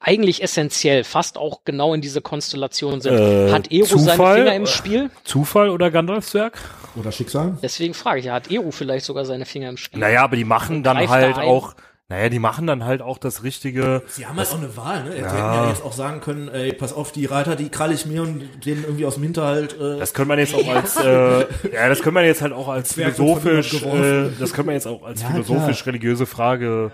eigentlich 0.00 0.42
essentiell, 0.42 1.04
fast 1.04 1.36
auch 1.36 1.60
genau 1.64 1.92
in 1.94 2.00
diese 2.00 2.20
Konstellation 2.22 3.00
sind. 3.00 3.14
Äh, 3.14 3.50
hat 3.52 3.70
Eru 3.70 3.84
Zufall? 3.86 4.16
seine 4.16 4.34
Finger 4.34 4.54
im 4.56 4.66
Spiel? 4.66 5.10
Zufall 5.24 5.68
oder 5.68 5.90
Gandalfs 5.90 6.32
Werk? 6.34 6.58
Oder 6.96 7.12
Schicksal? 7.12 7.58
Deswegen 7.62 7.94
frage 7.94 8.20
ich, 8.20 8.24
ja, 8.26 8.34
hat 8.34 8.50
Eru 8.50 8.70
vielleicht 8.70 9.04
sogar 9.04 9.24
seine 9.24 9.44
Finger 9.44 9.68
im 9.68 9.76
Spiel? 9.76 10.00
Naja, 10.00 10.22
aber 10.22 10.36
die 10.36 10.44
machen 10.44 10.82
dann 10.82 10.96
halt 11.08 11.36
da 11.36 11.42
auch, 11.42 11.74
naja, 12.08 12.28
die 12.30 12.38
machen 12.40 12.66
dann 12.66 12.84
halt 12.84 13.02
auch 13.02 13.18
das 13.18 13.44
richtige. 13.44 14.02
Sie 14.08 14.26
haben 14.26 14.36
halt 14.38 14.48
auch 14.50 14.56
eine 14.58 14.76
Wahl, 14.76 15.04
ne? 15.04 15.10
Die 15.14 15.20
Ja. 15.20 15.26
hätten 15.26 15.36
ja 15.64 15.68
jetzt 15.68 15.84
auch 15.84 15.92
sagen 15.92 16.20
können, 16.20 16.48
ey, 16.48 16.72
pass 16.72 16.92
auf, 16.92 17.12
die 17.12 17.26
Reiter, 17.26 17.54
die 17.54 17.68
krall 17.68 17.92
ich 17.92 18.06
mir 18.06 18.22
und 18.22 18.42
denen 18.66 18.82
irgendwie 18.84 19.04
aus 19.06 19.14
dem 19.14 19.22
Hinterhalt. 19.22 19.74
Äh, 19.78 19.98
Das 19.98 20.14
könnte 20.14 20.28
man 20.28 20.38
jetzt 20.40 20.54
auch 20.54 20.66
als, 20.66 20.96
äh, 20.96 21.40
ja, 21.72 21.88
das 21.88 21.98
könnte 21.98 22.12
man 22.12 22.24
jetzt 22.24 22.42
halt 22.42 22.52
auch 22.52 22.66
als 22.68 22.94
philosophisch, 22.94 23.74
äh, 23.84 24.30
das 24.40 24.52
könnte 24.54 24.64
man 24.66 24.74
jetzt 24.74 24.88
auch 24.88 25.04
als 25.04 25.20
Ja, 25.22 25.28
philosophisch-religiöse 25.28 26.26
Frage 26.26 26.90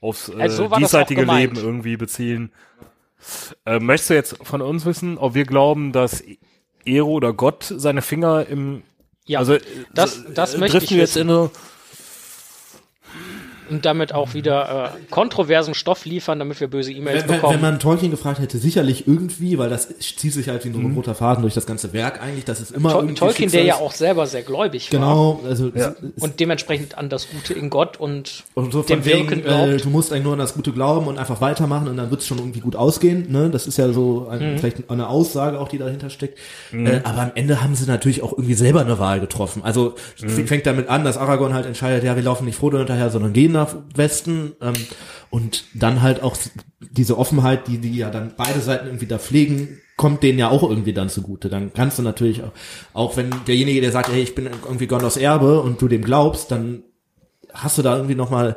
aufs 0.00 0.28
äh, 0.28 0.34
Also 0.40 0.68
so 0.68 0.76
diesseitige. 0.76 1.22
Leben 1.24 1.56
irgendwie 1.56 1.96
beziehen. 1.96 2.52
Äh, 3.66 3.78
möchtest 3.80 4.10
du 4.10 4.14
jetzt 4.14 4.36
von 4.42 4.62
uns 4.62 4.84
wissen, 4.86 5.18
ob 5.18 5.34
wir 5.34 5.44
glauben, 5.44 5.92
dass 5.92 6.22
Ero 6.86 7.10
oder 7.10 7.32
Gott 7.34 7.64
seine 7.76 8.00
Finger 8.02 8.46
im, 8.46 8.82
Ja, 9.26 9.40
also, 9.40 9.58
das- 9.92 10.24
äh, 10.24 10.32
das 10.32 10.54
äh, 10.54 10.58
möchte 10.58 10.78
ich 10.78 10.90
jetzt 10.90 11.16
wissen. 11.16 11.28
in 11.28 11.34
eine, 11.36 11.50
und 13.70 13.84
damit 13.86 14.12
auch 14.14 14.34
wieder 14.34 14.92
äh, 14.94 15.10
kontroversen 15.10 15.74
Stoff 15.74 16.04
liefern, 16.04 16.38
damit 16.38 16.60
wir 16.60 16.68
böse 16.68 16.92
E-Mails 16.92 17.22
wenn, 17.28 17.36
bekommen. 17.36 17.54
wenn 17.54 17.60
man 17.60 17.78
Tolkien 17.78 18.10
gefragt 18.10 18.40
hätte, 18.40 18.58
sicherlich 18.58 19.06
irgendwie, 19.06 19.58
weil 19.58 19.70
das 19.70 19.88
zieht 19.98 20.32
sich 20.32 20.48
halt 20.48 20.64
wie 20.64 20.72
so 20.72 20.78
Mhm. 20.78 20.86
ein 20.86 20.94
roter 20.94 21.14
Faden 21.14 21.42
durch 21.42 21.54
das 21.54 21.66
ganze 21.66 21.92
Werk 21.92 22.22
eigentlich, 22.22 22.44
dass 22.44 22.60
es 22.60 22.70
immer 22.70 22.90
Tol 22.90 23.00
irgendwie 23.02 23.14
Tolkien, 23.16 23.50
der 23.50 23.62
ja 23.64 23.76
auch 23.76 23.92
selber 23.92 24.26
sehr 24.26 24.42
gläubig 24.42 24.92
war 24.92 25.00
Genau, 25.00 25.40
also 25.44 25.70
Ja. 25.74 25.94
und 26.18 26.40
dementsprechend 26.40 26.98
an 26.98 27.08
das 27.08 27.28
Gute 27.30 27.54
in 27.54 27.70
Gott 27.70 27.98
und 27.98 28.44
Und 28.54 28.72
so 28.72 28.82
dem 28.82 29.02
von 29.02 29.04
wegen, 29.04 29.28
Wirken 29.30 29.40
äh, 29.40 29.42
glaubt. 29.42 29.84
du 29.84 29.90
musst 29.90 30.12
eigentlich 30.12 30.24
nur 30.24 30.32
an 30.34 30.38
das 30.38 30.54
Gute 30.54 30.72
glauben 30.72 31.06
und 31.06 31.18
einfach 31.18 31.40
weitermachen 31.40 31.88
und 31.88 31.96
dann 31.96 32.10
wird 32.10 32.20
es 32.22 32.26
schon 32.26 32.38
irgendwie 32.38 32.60
gut 32.60 32.76
ausgehen. 32.76 33.30
Ne? 33.30 33.50
Das 33.50 33.66
ist 33.66 33.76
ja 33.76 33.92
so 33.92 34.26
Mhm. 34.26 34.30
ein, 34.30 34.58
vielleicht 34.58 34.90
eine 34.90 35.08
Aussage 35.08 35.58
auch, 35.60 35.68
die 35.68 35.78
dahinter 35.78 36.10
steckt. 36.10 36.38
Äh, 36.72 37.00
aber 37.04 37.22
am 37.22 37.32
Ende 37.34 37.62
haben 37.62 37.74
sie 37.74 37.86
natürlich 37.86 38.22
auch 38.22 38.32
irgendwie 38.32 38.54
selber 38.54 38.80
eine 38.80 38.98
Wahl 38.98 39.20
getroffen. 39.20 39.62
Also 39.64 39.94
Mhm. 40.22 40.46
fängt 40.46 40.66
damit 40.66 40.88
an, 40.88 41.04
dass 41.04 41.16
Aragorn 41.16 41.54
halt 41.54 41.66
entscheidet, 41.66 42.04
ja, 42.04 42.16
wir 42.16 42.22
laufen 42.22 42.44
nicht 42.44 42.56
Frodo 42.56 42.78
hinterher, 42.78 43.10
sondern 43.10 43.32
gehen 43.32 43.52
nach 43.52 43.59
Westen. 43.94 44.52
Ähm, 44.60 44.74
und 45.30 45.64
dann 45.74 46.02
halt 46.02 46.22
auch 46.22 46.36
diese 46.80 47.18
Offenheit, 47.18 47.68
die 47.68 47.78
die 47.78 47.96
ja 47.96 48.10
dann 48.10 48.34
beide 48.36 48.60
Seiten 48.60 48.86
irgendwie 48.86 49.06
da 49.06 49.18
pflegen, 49.18 49.80
kommt 49.96 50.22
denen 50.22 50.38
ja 50.38 50.48
auch 50.48 50.62
irgendwie 50.62 50.92
dann 50.92 51.08
zugute. 51.08 51.48
Dann 51.48 51.72
kannst 51.72 51.98
du 51.98 52.02
natürlich 52.02 52.42
auch, 52.42 52.52
auch 52.94 53.16
wenn 53.16 53.30
derjenige, 53.46 53.80
der 53.80 53.92
sagt, 53.92 54.10
hey, 54.10 54.22
ich 54.22 54.34
bin 54.34 54.46
irgendwie 54.46 54.86
Gondors 54.86 55.16
Erbe 55.16 55.60
und 55.60 55.80
du 55.82 55.88
dem 55.88 56.02
glaubst, 56.02 56.50
dann 56.50 56.84
hast 57.52 57.78
du 57.78 57.82
da 57.82 57.96
irgendwie 57.96 58.14
noch 58.14 58.30
mal 58.30 58.56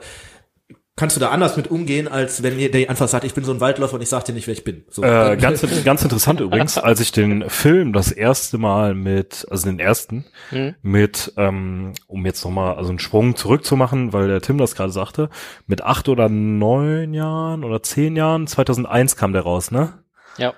kannst 0.95 1.15
du 1.15 1.19
da 1.19 1.29
anders 1.29 1.57
mit 1.57 1.71
umgehen, 1.71 2.07
als 2.07 2.43
wenn 2.43 2.59
ihr 2.59 2.69
der 2.69 2.89
einfach 2.89 3.07
sagt, 3.07 3.23
ich 3.23 3.33
bin 3.33 3.43
so 3.43 3.51
ein 3.51 3.59
Waldläufer 3.59 3.95
und 3.95 4.01
ich 4.01 4.09
sag 4.09 4.25
dir 4.25 4.33
nicht, 4.33 4.45
wer 4.45 4.53
ich 4.53 4.63
bin. 4.63 4.85
So. 4.89 5.03
Äh, 5.03 5.37
ganz, 5.37 5.65
ganz 5.83 6.03
interessant 6.03 6.39
übrigens, 6.39 6.77
als 6.77 6.99
ich 6.99 7.11
den 7.11 7.49
Film 7.49 7.93
das 7.93 8.11
erste 8.11 8.59
Mal 8.59 8.93
mit, 8.93 9.47
also 9.49 9.65
den 9.67 9.79
ersten, 9.79 10.25
Hm. 10.49 10.75
mit, 10.83 11.33
ähm, 11.37 11.93
um 12.07 12.25
jetzt 12.25 12.43
nochmal 12.45 12.75
also 12.75 12.89
einen 12.89 12.99
Sprung 12.99 13.35
zurückzumachen, 13.35 14.13
weil 14.13 14.27
der 14.27 14.41
Tim 14.41 14.57
das 14.59 14.75
gerade 14.75 14.91
sagte, 14.91 15.29
mit 15.65 15.81
acht 15.81 16.09
oder 16.09 16.29
neun 16.29 17.13
Jahren 17.13 17.63
oder 17.63 17.81
zehn 17.81 18.15
Jahren, 18.15 18.45
2001 18.45 19.15
kam 19.15 19.33
der 19.33 19.41
raus, 19.41 19.71
ne? 19.71 20.03
Ja. 20.37 20.53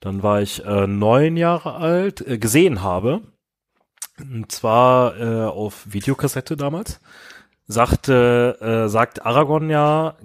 Dann 0.00 0.22
war 0.22 0.42
ich 0.42 0.64
äh, 0.64 0.86
neun 0.86 1.36
Jahre 1.36 1.74
alt, 1.74 2.26
äh, 2.26 2.38
gesehen 2.38 2.82
habe, 2.82 3.20
und 4.20 4.50
zwar 4.50 5.16
äh, 5.20 5.44
auf 5.44 5.84
Videokassette 5.86 6.56
damals, 6.56 7.00
sagte, 7.68 8.58
äh, 8.60 8.88
sagt 8.88 9.24
Aragorn 9.24 9.70
ja, 9.70 10.16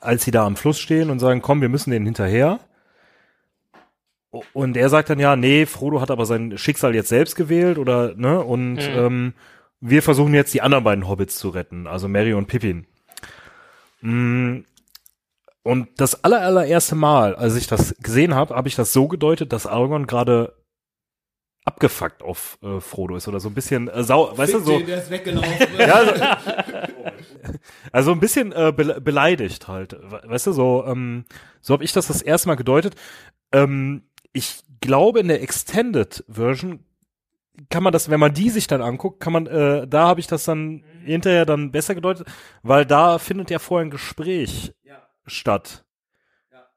als 0.00 0.24
sie 0.24 0.30
da 0.30 0.46
am 0.46 0.56
Fluss 0.56 0.78
stehen 0.78 1.10
und 1.10 1.18
sagen, 1.18 1.42
komm, 1.42 1.60
wir 1.60 1.68
müssen 1.68 1.90
den 1.90 2.04
hinterher. 2.06 2.60
Und 4.52 4.76
er 4.76 4.88
sagt 4.88 5.10
dann 5.10 5.18
ja, 5.18 5.36
nee, 5.36 5.66
Frodo 5.66 6.00
hat 6.00 6.10
aber 6.10 6.24
sein 6.26 6.56
Schicksal 6.58 6.94
jetzt 6.94 7.08
selbst 7.08 7.34
gewählt 7.34 7.78
oder, 7.78 8.14
ne, 8.14 8.42
und 8.42 8.74
Mhm. 8.74 8.80
ähm, 8.80 9.32
wir 9.80 10.02
versuchen 10.02 10.34
jetzt 10.34 10.52
die 10.54 10.60
anderen 10.62 10.84
beiden 10.84 11.08
Hobbits 11.08 11.36
zu 11.38 11.48
retten, 11.50 11.86
also 11.86 12.08
Mary 12.08 12.34
und 12.34 12.46
Pippin. 12.46 12.86
Mm, 14.00 14.58
Und 15.64 15.88
das 15.98 16.24
aller, 16.24 16.40
allererste 16.42 16.94
Mal, 16.94 17.34
als 17.34 17.54
ich 17.56 17.66
das 17.66 17.94
gesehen 18.00 18.34
habe, 18.34 18.54
habe 18.54 18.68
ich 18.68 18.74
das 18.74 18.92
so 18.92 19.06
gedeutet, 19.08 19.52
dass 19.52 19.66
Aragorn 19.66 20.06
gerade 20.06 20.54
abgefuckt 21.68 22.22
auf 22.22 22.58
äh, 22.62 22.80
Frodo 22.80 23.14
ist 23.16 23.28
oder 23.28 23.40
so 23.40 23.48
ein 23.48 23.54
bisschen 23.54 23.88
äh, 23.88 24.02
sau, 24.02 24.36
weißt 24.36 24.54
du, 24.54 24.60
so, 24.60 24.80
der 24.80 24.98
ist 25.02 25.10
weggelaufen. 25.10 25.66
ja, 25.78 25.94
also, 25.94 26.14
also 27.92 28.12
ein 28.12 28.20
bisschen 28.20 28.52
äh, 28.52 28.72
be 28.74 29.00
beleidigt 29.00 29.68
halt, 29.68 29.92
we- 29.92 30.22
weißt 30.24 30.46
du, 30.48 30.52
so, 30.52 30.84
ähm, 30.86 31.24
so 31.60 31.74
habe 31.74 31.84
ich 31.84 31.92
das 31.92 32.06
das 32.08 32.22
erste 32.22 32.48
Mal 32.48 32.54
gedeutet. 32.56 32.94
Ähm, 33.52 34.02
ich 34.32 34.60
glaube, 34.80 35.20
in 35.20 35.28
der 35.28 35.42
Extended 35.42 36.24
Version 36.28 36.84
kann 37.70 37.82
man 37.82 37.92
das, 37.92 38.08
wenn 38.08 38.20
man 38.20 38.32
die 38.34 38.50
sich 38.50 38.66
dann 38.66 38.80
anguckt, 38.82 39.20
kann 39.20 39.32
man, 39.32 39.46
äh, 39.46 39.86
da 39.86 40.06
habe 40.08 40.20
ich 40.20 40.26
das 40.26 40.44
dann 40.44 40.84
hinterher 41.04 41.44
dann 41.44 41.70
besser 41.72 41.94
gedeutet, 41.94 42.26
weil 42.62 42.86
da 42.86 43.18
findet 43.18 43.50
ja 43.50 43.58
vorher 43.58 43.86
ein 43.86 43.90
Gespräch 43.90 44.72
statt. 45.26 45.84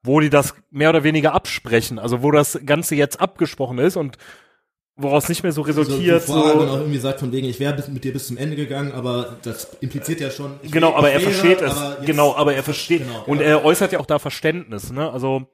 Wo 0.03 0.19
die 0.19 0.31
das 0.31 0.55
mehr 0.71 0.89
oder 0.89 1.03
weniger 1.03 1.33
absprechen, 1.35 1.99
also 1.99 2.23
wo 2.23 2.31
das 2.31 2.59
Ganze 2.65 2.95
jetzt 2.95 3.21
abgesprochen 3.21 3.77
ist 3.77 3.95
und 3.97 4.17
woraus 5.01 5.29
nicht 5.29 5.43
mehr 5.43 5.51
so 5.51 5.61
resultiert. 5.61 6.23
so, 6.23 6.33
So, 6.33 6.39
wo 6.39 6.43
Aragorn 6.43 6.69
auch 6.69 6.77
irgendwie 6.79 6.99
sagt 6.99 7.19
von 7.19 7.31
wegen, 7.31 7.47
ich 7.47 7.59
wäre 7.59 7.83
mit 7.89 8.03
dir 8.03 8.13
bis 8.13 8.27
zum 8.27 8.37
Ende 8.37 8.55
gegangen, 8.55 8.91
aber 8.91 9.37
das 9.43 9.75
impliziert 9.81 10.19
ja 10.19 10.31
schon. 10.31 10.59
ich 10.63 10.71
Genau, 10.71 10.93
aber 10.95 11.11
er 11.11 11.21
wäre, 11.21 11.31
versteht 11.31 11.61
es. 11.61 11.77
aber 11.77 12.05
Genau, 12.05 12.35
aber 12.35 12.53
er 12.53 12.63
versteht. 12.63 13.03
Genau, 13.07 13.23
und 13.25 13.39
ja. 13.39 13.47
er 13.47 13.65
äußert 13.65 13.91
ja 13.91 13.99
auch 13.99 14.05
da 14.05 14.19
Verständnis, 14.19 14.91
ne? 14.91 15.11
Also, 15.11 15.47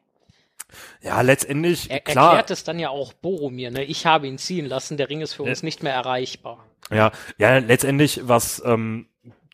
ja, 1.01 1.21
letztendlich, 1.21 1.89
Er 1.89 1.99
klar. 1.99 2.31
erklärt 2.31 2.51
es 2.51 2.63
dann 2.63 2.79
ja 2.79 2.89
auch 2.89 3.13
Boromir, 3.13 3.71
ne? 3.71 3.83
Ich 3.83 4.05
habe 4.05 4.27
ihn 4.27 4.37
ziehen 4.37 4.65
lassen, 4.65 4.97
der 4.97 5.09
Ring 5.09 5.21
ist 5.21 5.33
für 5.33 5.43
uns 5.43 5.63
nicht 5.63 5.83
mehr 5.83 5.93
erreichbar. 5.93 6.65
Ja, 6.91 7.11
ja, 7.37 7.57
letztendlich, 7.57 8.21
was 8.23 8.61
ähm, 8.65 9.07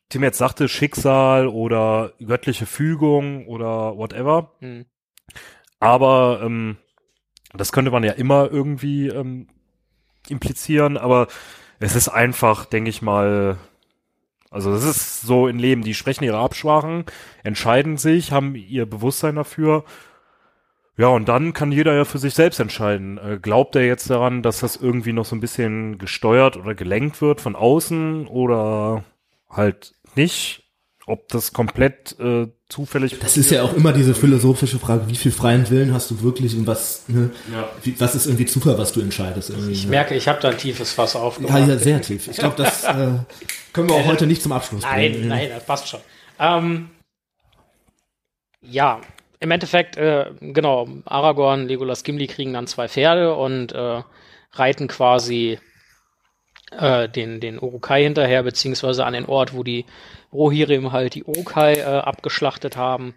Tim 0.09 0.23
jetzt 0.23 0.37
sagte, 0.37 0.67
Schicksal 0.67 1.47
oder 1.47 2.13
göttliche 2.19 2.65
Fügung 2.65 3.47
oder 3.47 3.97
whatever. 3.97 4.51
Hm. 4.59 4.85
Aber 5.79 6.41
ähm, 6.43 6.77
das 7.53 7.71
könnte 7.71 7.91
man 7.91 8.03
ja 8.03 8.13
immer 8.13 8.49
irgendwie 8.51 9.07
ähm, 9.07 9.47
implizieren, 10.29 10.97
aber 10.97 11.27
es 11.79 11.95
ist 11.95 12.09
einfach, 12.09 12.65
denke 12.65 12.89
ich 12.89 13.01
mal, 13.01 13.57
also 14.49 14.71
es 14.73 14.83
ist 14.83 15.21
so 15.21 15.47
im 15.47 15.57
Leben, 15.57 15.81
die 15.81 15.95
sprechen 15.95 16.23
ihre 16.23 16.37
Absprachen, 16.37 17.05
entscheiden 17.43 17.97
sich, 17.97 18.31
haben 18.31 18.55
ihr 18.55 18.85
Bewusstsein 18.85 19.35
dafür. 19.35 19.83
Ja, 20.95 21.07
und 21.07 21.27
dann 21.27 21.53
kann 21.53 21.71
jeder 21.71 21.95
ja 21.95 22.05
für 22.05 22.19
sich 22.19 22.35
selbst 22.35 22.59
entscheiden. 22.59 23.17
Äh, 23.17 23.39
glaubt 23.41 23.75
er 23.75 23.85
jetzt 23.85 24.09
daran, 24.11 24.43
dass 24.43 24.59
das 24.59 24.75
irgendwie 24.75 25.11
noch 25.11 25.25
so 25.25 25.35
ein 25.35 25.39
bisschen 25.39 25.97
gesteuert 25.97 26.55
oder 26.55 26.75
gelenkt 26.75 27.19
wird 27.21 27.41
von 27.41 27.55
außen 27.55 28.27
oder 28.27 29.03
halt 29.49 29.95
nicht? 30.15 30.62
Ob 31.05 31.27
das 31.27 31.51
komplett 31.51 32.17
äh, 32.19 32.47
zufällig 32.69 33.19
Das 33.19 33.35
ist 33.35 33.51
ja 33.51 33.63
auch 33.63 33.73
immer 33.73 33.91
diese 33.91 34.15
philosophische 34.15 34.79
Frage, 34.79 35.09
wie 35.09 35.15
viel 35.17 35.33
freien 35.33 35.69
Willen 35.69 35.93
hast 35.93 36.09
du 36.11 36.21
wirklich 36.21 36.55
und 36.55 36.65
was, 36.65 37.03
ne, 37.09 37.29
Ja. 37.51 37.67
wie, 37.83 37.99
was 37.99 38.15
ist 38.15 38.25
irgendwie 38.25 38.45
Zufall, 38.45 38.77
was 38.77 38.93
du 38.93 39.01
entscheidest. 39.01 39.49
Irgendwie, 39.49 39.73
Ich 39.73 39.83
ne? 39.83 39.89
merke, 39.89 40.15
ich 40.15 40.29
habe 40.29 40.39
da 40.41 40.49
ein 40.51 40.57
tiefes 40.57 40.93
Fass 40.93 41.13
Ja, 41.15 41.19
aufgemacht. 41.19 41.67
ja, 41.67 41.77
sehr 41.77 42.01
tief. 42.01 42.29
Ich 42.29 42.37
glaube, 42.37 42.55
das 42.57 42.85
äh, 42.85 42.91
können 43.73 43.89
wir 43.89 43.95
auch 43.95 44.05
heute 44.05 44.27
nicht 44.27 44.41
zum 44.41 44.53
Abschluss 44.53 44.83
Nein, 44.83 45.11
bringen. 45.11 45.27
nein, 45.27 45.49
das 45.49 45.65
passt 45.65 45.89
schon. 45.89 45.99
Ähm, 46.39 46.89
ja, 48.61 49.01
im 49.41 49.51
Endeffekt, 49.51 49.97
äh, 49.97 50.31
genau, 50.39 50.87
Aragorn, 51.03 51.67
Legolas, 51.67 52.03
Gimli 52.03 52.27
kriegen 52.27 52.53
dann 52.53 52.65
zwei 52.67 52.87
Pferde 52.87 53.35
und 53.35 53.73
äh, 53.73 54.01
reiten 54.53 54.87
quasi 54.87 55.59
äh, 56.71 57.09
den, 57.09 57.41
den 57.41 57.59
Urukai 57.59 58.03
hinterher, 58.03 58.43
beziehungsweise 58.43 59.05
an 59.05 59.13
den 59.13 59.25
Ort, 59.25 59.53
wo 59.53 59.63
die 59.63 59.85
Rohirrim 60.33 60.91
halt 60.91 61.15
die 61.15 61.23
Urukai 61.23 61.75
äh, 61.75 61.83
abgeschlachtet 61.83 62.77
haben 62.77 63.13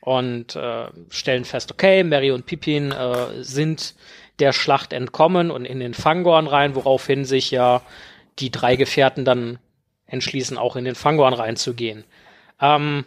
und 0.00 0.56
äh, 0.56 0.86
stellen 1.08 1.44
fest, 1.44 1.72
okay, 1.72 2.02
Merry 2.04 2.30
und 2.30 2.46
Pippin 2.46 2.92
äh, 2.92 3.42
sind 3.42 3.94
der 4.38 4.52
Schlacht 4.52 4.92
entkommen 4.92 5.50
und 5.50 5.64
in 5.64 5.80
den 5.80 5.94
Fangorn 5.94 6.46
rein, 6.46 6.74
woraufhin 6.74 7.24
sich 7.24 7.50
ja 7.50 7.82
die 8.38 8.50
drei 8.50 8.76
Gefährten 8.76 9.24
dann 9.24 9.58
entschließen, 10.06 10.56
auch 10.56 10.76
in 10.76 10.84
den 10.84 10.94
Fangorn 10.94 11.34
reinzugehen. 11.34 12.04
Ähm, 12.60 13.04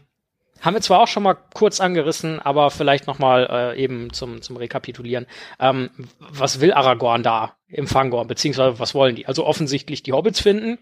haben 0.64 0.74
wir 0.76 0.82
zwar 0.82 1.02
auch 1.02 1.08
schon 1.08 1.24
mal 1.24 1.36
kurz 1.54 1.80
angerissen, 1.80 2.40
aber 2.40 2.72
vielleicht 2.72 3.06
noch 3.06 3.20
mal 3.20 3.48
äh, 3.76 3.82
eben 3.84 4.12
zum, 4.14 4.42
zum 4.42 4.58
Rekapitulieren. 4.58 5.28
Ähm, 5.60 5.90
was 6.20 6.62
will 6.62 6.74
Aragorn 6.74 7.22
da 7.22 7.56
im 7.68 7.86
Fangorn, 7.88 8.28
beziehungsweise 8.28 8.80
was 8.80 8.96
wollen 8.96 9.16
die? 9.16 9.26
Also 9.28 9.46
offensichtlich 9.46 10.04
die 10.04 10.14
Hobbits 10.14 10.40
finden. 10.40 10.80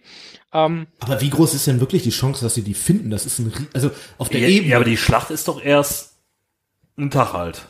Ähm, 0.53 0.87
Aber 0.99 1.19
wie 1.21 1.29
groß 1.29 1.53
ist 1.53 1.67
denn 1.67 1.79
wirklich 1.79 2.03
die 2.03 2.09
Chance, 2.11 2.43
dass 2.45 2.53
sie 2.53 2.63
die 2.63 2.73
finden? 2.73 3.09
Das 3.09 3.25
ist 3.25 3.39
ein, 3.39 3.47
Rie- 3.51 3.67
also 3.73 3.91
auf 4.17 4.29
der 4.29 4.41
Ja, 4.41 4.47
Ebene. 4.47 4.69
ja, 4.71 4.75
aber 4.77 4.85
die 4.85 4.97
Schlacht 4.97 5.31
ist 5.31 5.47
doch 5.47 5.61
erst 5.63 6.17
ein 6.97 7.09
Tag 7.09 7.33
halt. 7.33 7.61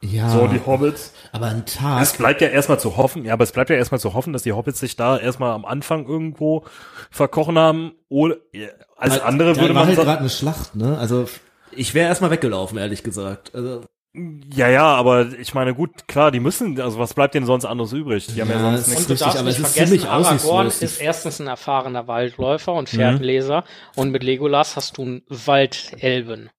ja, 0.00 0.30
So, 0.30 0.46
die 0.48 0.60
Hobbits. 0.64 1.12
aber 1.30 1.46
ein 1.46 1.64
Es 1.66 1.74
Tag. 1.74 2.18
bleibt 2.18 2.40
ja 2.40 2.48
erstmal 2.48 2.80
zu 2.80 2.96
hoffen, 2.96 3.24
ja, 3.26 3.34
aber 3.34 3.44
es 3.44 3.52
bleibt 3.52 3.68
ja 3.70 3.76
erstmal 3.76 4.00
zu 4.00 4.14
hoffen, 4.14 4.32
dass 4.32 4.42
die 4.42 4.52
Hobbits 4.52 4.80
sich 4.80 4.96
da 4.96 5.18
erstmal 5.18 5.52
am 5.52 5.64
Anfang 5.66 6.06
irgendwo 6.06 6.64
verkochen 7.10 7.58
haben. 7.58 7.92
Oder, 8.08 8.36
ja, 9.08 9.12
als 9.14 9.20
andere 9.22 9.56
würde 9.56 9.68
war 9.74 9.80
man 9.82 9.86
halt 9.86 9.96
sagen, 9.96 10.06
gerade 10.08 10.20
eine 10.20 10.30
Schlacht, 10.30 10.74
ne? 10.76 10.96
Also 10.98 11.26
ich 11.72 11.94
wäre 11.94 12.08
erstmal 12.08 12.30
weggelaufen, 12.30 12.78
ehrlich 12.78 13.02
gesagt. 13.02 13.54
Also, 13.54 13.82
ja, 14.52 14.68
ja, 14.68 14.86
aber 14.96 15.28
ich 15.38 15.54
meine, 15.54 15.72
gut, 15.72 16.08
klar, 16.08 16.32
die 16.32 16.40
müssen, 16.40 16.80
also 16.80 16.98
was 16.98 17.14
bleibt 17.14 17.34
denen 17.34 17.46
sonst 17.46 17.64
anderes 17.64 17.92
übrig? 17.92 18.26
Die 18.26 18.40
haben 18.40 18.50
ja, 18.50 18.56
Ja, 18.56 18.60
sonst 18.76 18.80
es 18.80 18.86
nichts. 18.88 18.90
ist 18.90 18.98
und 18.98 19.08
du 19.08 19.12
richtig, 19.12 19.24
darfst 19.24 19.38
aber 19.38 19.48
nicht 19.48 19.58
es 19.60 19.64
ist 19.68 19.74
vergessen, 19.74 20.00
ziemlich 20.00 20.10
Aragorn 20.10 20.66
ist 20.66 21.00
erstens 21.00 21.40
ein 21.40 21.46
erfahrener 21.46 22.08
Waldläufer 22.08 22.72
und 22.74 22.88
Fährtenleser 22.88 23.64
und 23.94 24.10
mit 24.10 24.24
Legolas 24.24 24.74
hast 24.76 24.96
du 24.98 25.02
einen 25.02 25.22
Waldelben 25.28 26.50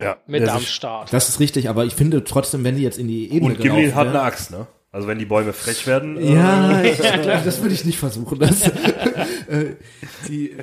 Ja, 0.00 0.18
mit 0.26 0.48
am 0.48 0.60
Start. 0.62 1.12
Das 1.12 1.28
ist 1.28 1.40
richtig, 1.40 1.68
aber 1.68 1.84
ich 1.86 1.94
finde 1.94 2.22
trotzdem, 2.22 2.62
wenn 2.64 2.76
die 2.76 2.82
jetzt 2.82 2.98
in 2.98 3.08
die 3.08 3.32
Ebene 3.32 3.54
Und 3.54 3.60
Gimli 3.60 3.90
hat 3.90 4.06
eine 4.08 4.20
Axt, 4.22 4.50
ne? 4.52 4.66
Also 4.92 5.08
wenn 5.08 5.18
die 5.18 5.26
Bäume 5.26 5.52
frech 5.52 5.86
werden. 5.86 6.16
äh, 6.16 6.34
Ja, 6.34 6.82
ich, 6.82 6.96
das 6.98 7.60
würde 7.60 7.74
ich 7.74 7.84
nicht 7.84 7.98
versuchen. 7.98 8.38
Das, 8.38 8.62
äh, 8.62 8.70
die, 10.28 10.56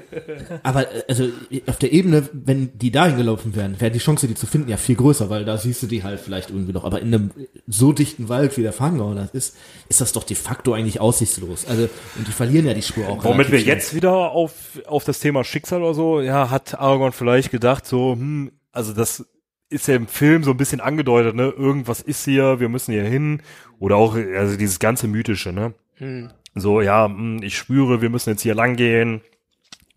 aber 0.64 0.94
äh, 0.94 1.04
also 1.08 1.30
auf 1.68 1.78
der 1.78 1.92
Ebene, 1.92 2.30
wenn 2.34 2.78
die 2.78 2.92
dahin 2.92 3.18
gelaufen 3.18 3.56
wären, 3.56 3.80
wäre 3.80 3.92
die 3.92 4.00
Chance, 4.00 4.28
die 4.28 4.36
zu 4.36 4.46
finden, 4.46 4.70
ja 4.70 4.78
viel 4.78 4.96
größer, 4.96 5.30
weil 5.30 5.46
da 5.46 5.58
siehst 5.58 5.84
du 5.84 5.88
die 5.88 6.04
halt 6.04 6.20
vielleicht 6.20 6.50
irgendwie 6.50 6.74
noch. 6.74 6.84
Aber 6.86 7.02
in 7.02 7.08
einem 7.08 7.32
so 7.68 7.94
dichten 7.94 8.30
Wald, 8.30 8.58
wie 8.58 8.62
der 8.62 8.74
Fangau 8.74 9.14
das 9.14 9.32
ist, 9.32 9.58
ist 9.90 10.02
das 10.02 10.12
doch 10.12 10.24
de 10.24 10.36
facto 10.36 10.74
eigentlich 10.74 11.00
aussichtslos. 11.00 11.66
Also 11.66 11.90
und 12.18 12.28
die 12.28 12.32
verlieren 12.32 12.66
ja 12.66 12.74
die 12.74 12.82
Spur 12.82 13.08
auch. 13.08 13.24
Womit 13.24 13.52
wir 13.52 13.60
schnell. 13.60 13.76
jetzt 13.76 13.94
wieder 13.94 14.32
auf, 14.32 14.54
auf 14.86 15.04
das 15.04 15.20
Thema 15.20 15.44
Schicksal 15.44 15.82
oder 15.82 15.94
so, 15.94 16.22
ja, 16.22 16.50
hat 16.50 16.80
Aragorn 16.80 17.12
vielleicht 17.12 17.52
gedacht, 17.52 17.86
so, 17.86 18.14
hm, 18.14 18.52
also 18.72 18.94
das 18.94 19.26
ist 19.70 19.88
ja 19.88 19.96
im 19.96 20.08
Film 20.08 20.44
so 20.44 20.52
ein 20.52 20.58
bisschen 20.58 20.80
angedeutet, 20.80 21.36
ne? 21.36 21.54
Irgendwas 21.58 22.02
ist 22.02 22.26
hier, 22.26 22.60
wir 22.60 22.70
müssen 22.70 22.92
hier 22.92 23.04
hin. 23.04 23.42
Oder 23.80 23.96
auch, 23.98 24.16
also 24.16 24.56
dieses 24.56 24.80
ganze 24.80 25.08
Mythische, 25.08 25.52
ne? 25.52 25.74
Hm. 25.96 26.30
So, 26.56 26.82
ja, 26.82 27.06
hm, 27.06 27.42
ich 27.42 27.58
spüre, 27.58 28.02
wir 28.02 28.10
müssen 28.10 28.30
jetzt 28.30 28.42
hier 28.42 28.56
lang 28.56 28.76
gehen. 28.76 29.22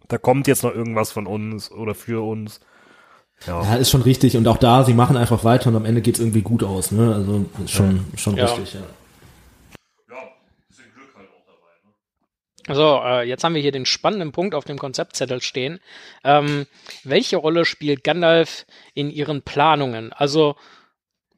Da 0.08 0.18
kommt 0.18 0.46
jetzt 0.46 0.62
noch 0.62 0.74
irgendwas 0.74 1.12
von 1.12 1.26
uns 1.26 1.70
oder 1.70 1.94
für 1.94 2.24
uns. 2.26 2.60
Ja. 3.46 3.62
Ja, 3.62 3.74
ist 3.76 3.90
schon 3.90 4.02
richtig. 4.02 4.36
Und 4.36 4.48
auch 4.48 4.56
da, 4.56 4.84
sie 4.84 4.94
machen 4.94 5.16
einfach 5.16 5.44
weiter 5.44 5.68
und 5.68 5.76
am 5.76 5.84
Ende 5.84 6.00
geht's 6.00 6.20
irgendwie 6.20 6.42
gut 6.42 6.62
aus. 6.62 6.92
Ne? 6.92 7.14
Also 7.14 7.44
ist 7.64 7.72
schon, 7.72 8.06
schon 8.16 8.36
Ja. 8.36 8.46
richtig, 8.46 8.74
ja. 8.74 8.80
So, 12.68 13.00
äh, 13.04 13.22
jetzt 13.28 13.44
haben 13.44 13.54
wir 13.54 13.62
hier 13.62 13.70
den 13.70 13.86
spannenden 13.86 14.32
Punkt 14.32 14.54
auf 14.54 14.64
dem 14.64 14.76
Konzeptzettel 14.76 15.40
stehen. 15.40 15.78
Ähm, 16.24 16.66
welche 17.04 17.36
Rolle 17.36 17.64
spielt 17.64 18.02
Gandalf 18.02 18.66
in 18.92 19.08
ihren 19.10 19.42
Planungen? 19.42 20.12
Also, 20.12 20.56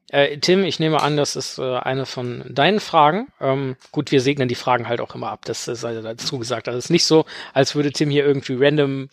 äh, 0.09 0.37
Tim, 0.39 0.63
ich 0.63 0.79
nehme 0.79 1.01
an, 1.01 1.17
das 1.17 1.35
ist 1.35 1.57
äh, 1.59 1.77
eine 1.77 2.05
von 2.05 2.43
deinen 2.49 2.79
Fragen. 2.79 3.27
Ähm, 3.39 3.75
gut, 3.91 4.11
wir 4.11 4.21
segnen 4.21 4.47
die 4.47 4.55
Fragen 4.55 4.87
halt 4.87 5.01
auch 5.01 5.15
immer 5.15 5.29
ab. 5.31 5.45
Das 5.45 5.65
sei 5.65 6.01
dazu 6.01 6.39
gesagt. 6.39 6.67
Also 6.67 6.77
es 6.77 6.85
ist 6.85 6.91
nicht 6.91 7.05
so, 7.05 7.25
als 7.53 7.75
würde 7.75 7.91
Tim 7.91 8.09
hier 8.09 8.25
irgendwie 8.25 8.55
random 8.59 9.09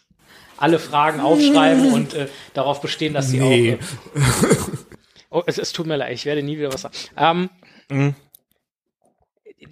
alle 0.59 0.79
Fragen 0.79 1.21
aufschreiben 1.21 1.93
und 1.95 2.15
äh, 2.15 2.29
darauf 2.55 2.81
bestehen, 2.81 3.15
dass 3.15 3.29
sie 3.29 3.41
Nee. 3.41 3.79
auch. 3.79 4.19
Äh, 4.19 4.77
oh, 5.31 5.43
es, 5.47 5.59
es 5.59 5.73
tut 5.73 5.87
mir 5.87 5.97
leid, 5.97 6.13
ich 6.15 6.25
werde 6.25 6.43
nie 6.43 6.57
wieder 6.59 6.73
was 6.73 6.83
sagen. 6.83 6.95
Ähm, 7.17 7.51
Mhm. 7.89 8.15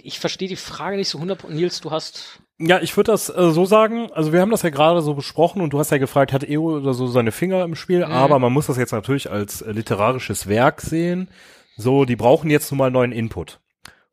Ich 0.03 0.21
verstehe 0.21 0.49
die 0.49 0.57
Frage 0.57 0.97
nicht 0.97 1.09
so 1.09 1.19
100. 1.19 1.51
Nils, 1.51 1.81
du 1.81 1.91
hast. 1.91 2.41
Ja, 2.59 2.81
ich 2.81 2.97
würde 2.97 3.11
das 3.11 3.29
äh, 3.31 3.51
so 3.51 3.65
sagen, 3.67 4.11
also 4.13 4.33
wir 4.33 4.41
haben 4.41 4.51
das 4.53 4.63
ja 4.63 4.71
gerade 4.71 5.03
so 5.03 5.15
besprochen 5.15 5.61
und 5.61 5.73
du 5.73 5.79
hast 5.81 5.91
ja 5.91 5.99
gefragt, 5.99 6.33
hat 6.33 6.49
EO 6.49 6.77
oder 6.77 6.95
so 6.95 7.07
seine 7.09 7.33
Finger 7.33 7.65
im 7.65 7.75
Spiel, 7.75 8.05
aber 8.05 8.39
man 8.39 8.53
muss 8.53 8.67
das 8.67 8.77
jetzt 8.77 8.93
natürlich 8.93 9.29
als 9.31 9.61
äh, 9.61 9.73
literarisches 9.73 10.47
Werk 10.49 10.81
sehen. 10.81 11.29
So, 11.77 12.05
die 12.05 12.15
brauchen 12.17 12.51
jetzt 12.51 12.71
nun 12.71 12.79
mal 12.79 12.91
neuen 12.93 13.11
Input. 13.11 13.59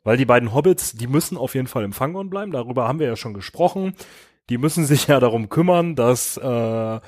Weil 0.03 0.17
die 0.17 0.25
beiden 0.25 0.55
Hobbits, 0.55 0.93
die 0.93 1.05
müssen 1.05 1.37
auf 1.37 1.53
jeden 1.53 1.67
Fall 1.67 1.83
im 1.83 1.93
Fangon 1.93 2.31
bleiben, 2.31 2.51
darüber 2.51 2.87
haben 2.87 2.97
wir 2.97 3.05
ja 3.05 3.15
schon 3.15 3.35
gesprochen. 3.35 3.93
Die 4.49 4.57
müssen 4.57 4.85
sich 4.85 5.05
ja 5.07 5.19
darum 5.19 5.47
kümmern, 5.49 5.95
dass, 5.95 6.37
äh, 6.37 6.99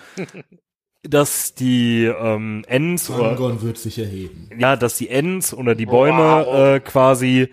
dass 1.01 1.55
die 1.55 2.05
ähm, 2.05 2.63
Ents 2.67 3.09
oder 3.09 3.23
Aragorn 3.29 3.61
wird 3.63 3.79
sich 3.79 3.97
erheben. 3.97 4.49
ja, 4.57 4.75
dass 4.75 4.97
die 4.97 5.09
Ents 5.09 5.53
oder 5.53 5.73
die 5.73 5.87
Bäume 5.87 6.45
Wow. 6.45 6.55
äh, 6.75 6.79
quasi 6.79 7.49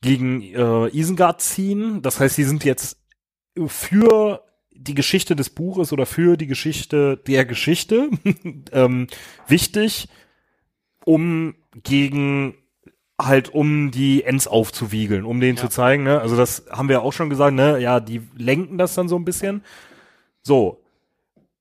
gegen 0.00 0.42
äh, 0.42 0.88
Isengard 0.96 1.40
ziehen. 1.40 2.02
Das 2.02 2.20
heißt, 2.20 2.36
sie 2.36 2.44
sind 2.44 2.64
jetzt 2.64 2.98
für 3.66 4.44
die 4.72 4.94
Geschichte 4.94 5.34
des 5.34 5.50
Buches 5.50 5.92
oder 5.92 6.06
für 6.06 6.36
die 6.36 6.46
Geschichte 6.46 7.16
der 7.26 7.44
Geschichte 7.44 8.10
ähm, 8.72 9.08
wichtig, 9.48 10.08
um 11.04 11.54
gegen 11.82 12.54
halt 13.20 13.48
um 13.52 13.90
die 13.90 14.22
Ents 14.22 14.46
aufzuwiegeln, 14.46 15.24
um 15.24 15.40
denen 15.40 15.56
Ja. 15.56 15.62
zu 15.62 15.68
zeigen, 15.68 16.04
ne? 16.04 16.20
Also 16.20 16.36
das 16.36 16.66
haben 16.70 16.88
wir 16.88 17.02
auch 17.02 17.12
schon 17.12 17.30
gesagt, 17.30 17.54
ne? 17.54 17.80
Ja, 17.80 17.98
die 17.98 18.22
lenken 18.36 18.78
das 18.78 18.94
dann 18.94 19.08
so 19.08 19.16
ein 19.16 19.24
bisschen. 19.24 19.64
So, 20.42 20.84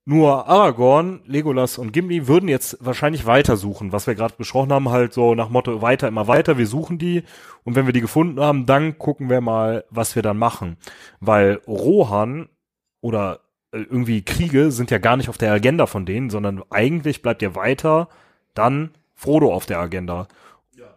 nur 0.07 0.47
Aragorn, 0.47 1.19
Legolas 1.25 1.77
und 1.77 1.91
Gimli 1.91 2.27
würden 2.29 2.47
jetzt 2.47 2.77
wahrscheinlich 2.79 3.25
weitersuchen, 3.25 3.91
was 3.91 4.07
wir 4.07 4.15
gerade 4.15 4.35
besprochen 4.37 4.71
haben, 4.71 4.89
halt 4.89 5.11
so 5.11 5.35
nach 5.35 5.49
Motto 5.49 5.81
weiter, 5.81 6.07
immer 6.07 6.27
weiter, 6.29 6.57
wir 6.57 6.65
suchen 6.65 6.97
die 6.97 7.23
und 7.65 7.75
wenn 7.75 7.87
wir 7.87 7.93
die 7.93 7.99
gefunden 7.99 8.39
haben, 8.39 8.65
dann 8.65 8.97
gucken 8.97 9.29
wir 9.29 9.41
mal, 9.41 9.83
was 9.89 10.15
wir 10.15 10.21
dann 10.23 10.37
machen. 10.37 10.77
Weil 11.19 11.59
Rohan 11.67 12.47
oder 13.01 13.41
äh, 13.73 13.79
irgendwie 13.79 14.21
Kriege 14.21 14.71
sind 14.71 14.91
ja 14.91 14.97
gar 14.97 15.17
nicht 15.17 15.27
auf 15.27 15.37
der 15.37 15.51
Agenda 15.51 15.87
von 15.87 16.05
denen, 16.05 16.29
sondern 16.29 16.63
eigentlich 16.69 17.21
bleibt 17.21 17.41
ja 17.41 17.53
weiter 17.53 18.07
dann 18.53 18.91
Frodo 19.13 19.53
auf 19.53 19.65
der 19.65 19.79
Agenda. 19.79 20.27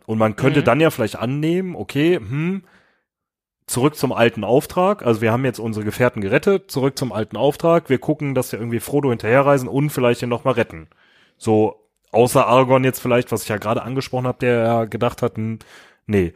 Und 0.07 0.19
man 0.19 0.37
könnte 0.37 0.61
Mhm. 0.61 0.65
dann 0.65 0.81
ja 0.81 0.91
vielleicht 0.91 1.17
annehmen, 1.17 1.75
okay, 1.75 2.17
hm, 2.17 2.63
zurück 3.71 3.97
zum 3.97 4.13
alten 4.13 4.45
Auftrag. 4.45 5.05
Also 5.07 5.21
wir 5.21 5.33
haben 5.33 5.45
jetzt 5.45 5.61
unsere 5.61 5.85
Gefährten 5.85 6.21
gerettet, 6.21 6.71
zurück 6.71 6.99
zum 6.99 7.13
alten 7.13 7.37
Auftrag. 7.37 7.89
Wir 7.89 7.99
gucken, 7.99 8.35
dass 8.35 8.51
wir 8.53 8.59
irgendwie 8.59 8.81
Frodo 8.81 9.11
hinterherreisen 9.11 9.69
und 9.69 9.91
vielleicht 9.91 10.23
ihn 10.23 10.29
noch 10.29 10.45
mal 10.45 10.53
retten. 10.53 10.89
So, 11.39 11.89
außer 12.11 12.47
Aragorn 12.47 12.85
jetzt 12.85 13.01
vielleicht, 13.01 13.31
was 13.33 13.45
ich 13.45 13.49
ja 13.49 13.59
gerade 13.59 13.83
angesprochen 13.83 14.27
habe, 14.27 14.39
der 14.41 14.65
ja 14.65 14.85
gedacht 14.87 15.23
hat, 15.23 15.37
hm, 15.37 15.61
nee. 16.07 16.35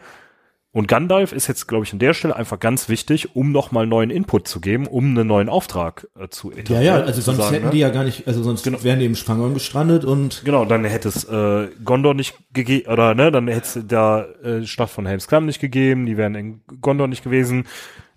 Und 0.75 0.89
Gandalf 0.89 1.33
ist 1.33 1.47
jetzt, 1.47 1.69
glaube 1.69 1.85
ich, 1.85 1.93
an 1.93 2.01
der 2.01 2.15
Stelle 2.15 2.35
einfach 2.35 2.59
ganz 2.59 2.89
wichtig, 2.89 3.37
um 3.37 3.53
noch 3.53 3.71
mal 3.71 3.87
neuen 3.87 4.11
Input 4.11 4.49
zu 4.49 4.61
geben, 4.61 4.89
um 4.89 5.05
einen 5.17 5.29
neuen 5.29 5.49
Auftrag 5.49 6.09
äh, 6.19 6.27
zu 6.29 6.51
Ja, 6.51 6.59
etablieren. 6.59 6.85
ja, 6.85 6.95
also 6.97 7.13
zu 7.13 7.21
sonst 7.21 7.39
sagen, 7.39 7.55
hätten 7.55 7.67
ne? 7.67 7.71
die 7.71 7.79
ja 7.79 7.91
gar 7.91 8.03
nicht, 8.03 8.27
also 8.27 8.43
sonst 8.43 8.83
wären 8.83 8.99
die 8.99 9.07
im 9.07 9.15
Spangon 9.15 9.55
gestrandet 9.55 10.05
und 10.05 10.43
Genau, 10.45 10.65
dann 10.65 10.85
hätte 10.85 11.09
es 11.09 11.23
äh, 11.25 11.69
Gondor 11.85 12.15
nicht 12.15 12.35
gegeben, 12.53 12.91
oder 12.91 13.15
ne, 13.15 13.31
dann 13.31 13.47
hätte 13.47 13.81
es 13.81 13.87
da 13.87 14.25
äh, 14.43 14.67
Schlacht 14.67 14.91
von 14.93 15.07
Helms 15.07 15.29
Klamm 15.29 15.47
nicht 15.47 15.61
gegeben, 15.61 16.07
die 16.07 16.17
wären 16.17 16.35
in 16.35 16.61
Gondor 16.81 17.07
nicht 17.07 17.23
gewesen, 17.23 17.69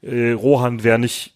äh, 0.02 0.32
Rohan 0.32 0.84
wäre 0.84 0.98
nicht, 0.98 1.36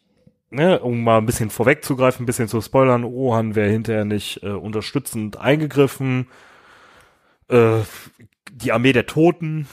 ne, 0.49 0.79
um 0.79 1.03
mal 1.03 1.19
ein 1.19 1.27
bisschen 1.27 1.51
vorwegzugreifen, 1.51 2.23
ein 2.23 2.25
bisschen 2.25 2.47
zu 2.47 2.59
spoilern, 2.61 3.03
Rohan 3.03 3.53
wäre 3.53 3.69
hinterher 3.69 4.05
nicht 4.05 4.41
äh, 4.41 4.47
unterstützend 4.49 5.37
eingegriffen, 5.37 6.29
äh, 7.47 7.81
die 8.51 8.71
Armee 8.71 8.93
der 8.93 9.05
Toten, 9.05 9.67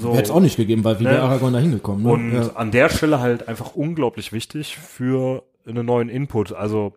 so. 0.00 0.12
hätte 0.12 0.24
es 0.24 0.30
auch 0.30 0.40
nicht 0.40 0.56
gegeben, 0.56 0.84
weil 0.84 0.98
wie 1.00 1.04
Ne? 1.04 1.10
wäre 1.10 1.22
Aragorn 1.22 1.52
da 1.52 1.58
hingekommen. 1.58 2.04
Ne? 2.04 2.10
Und 2.10 2.32
ja. 2.32 2.50
an 2.54 2.70
der 2.70 2.88
Stelle 2.88 3.20
halt 3.20 3.48
einfach 3.48 3.74
unglaublich 3.74 4.32
wichtig 4.32 4.76
für 4.76 5.42
einen 5.66 5.86
neuen 5.86 6.08
Input. 6.08 6.52
Also 6.52 6.94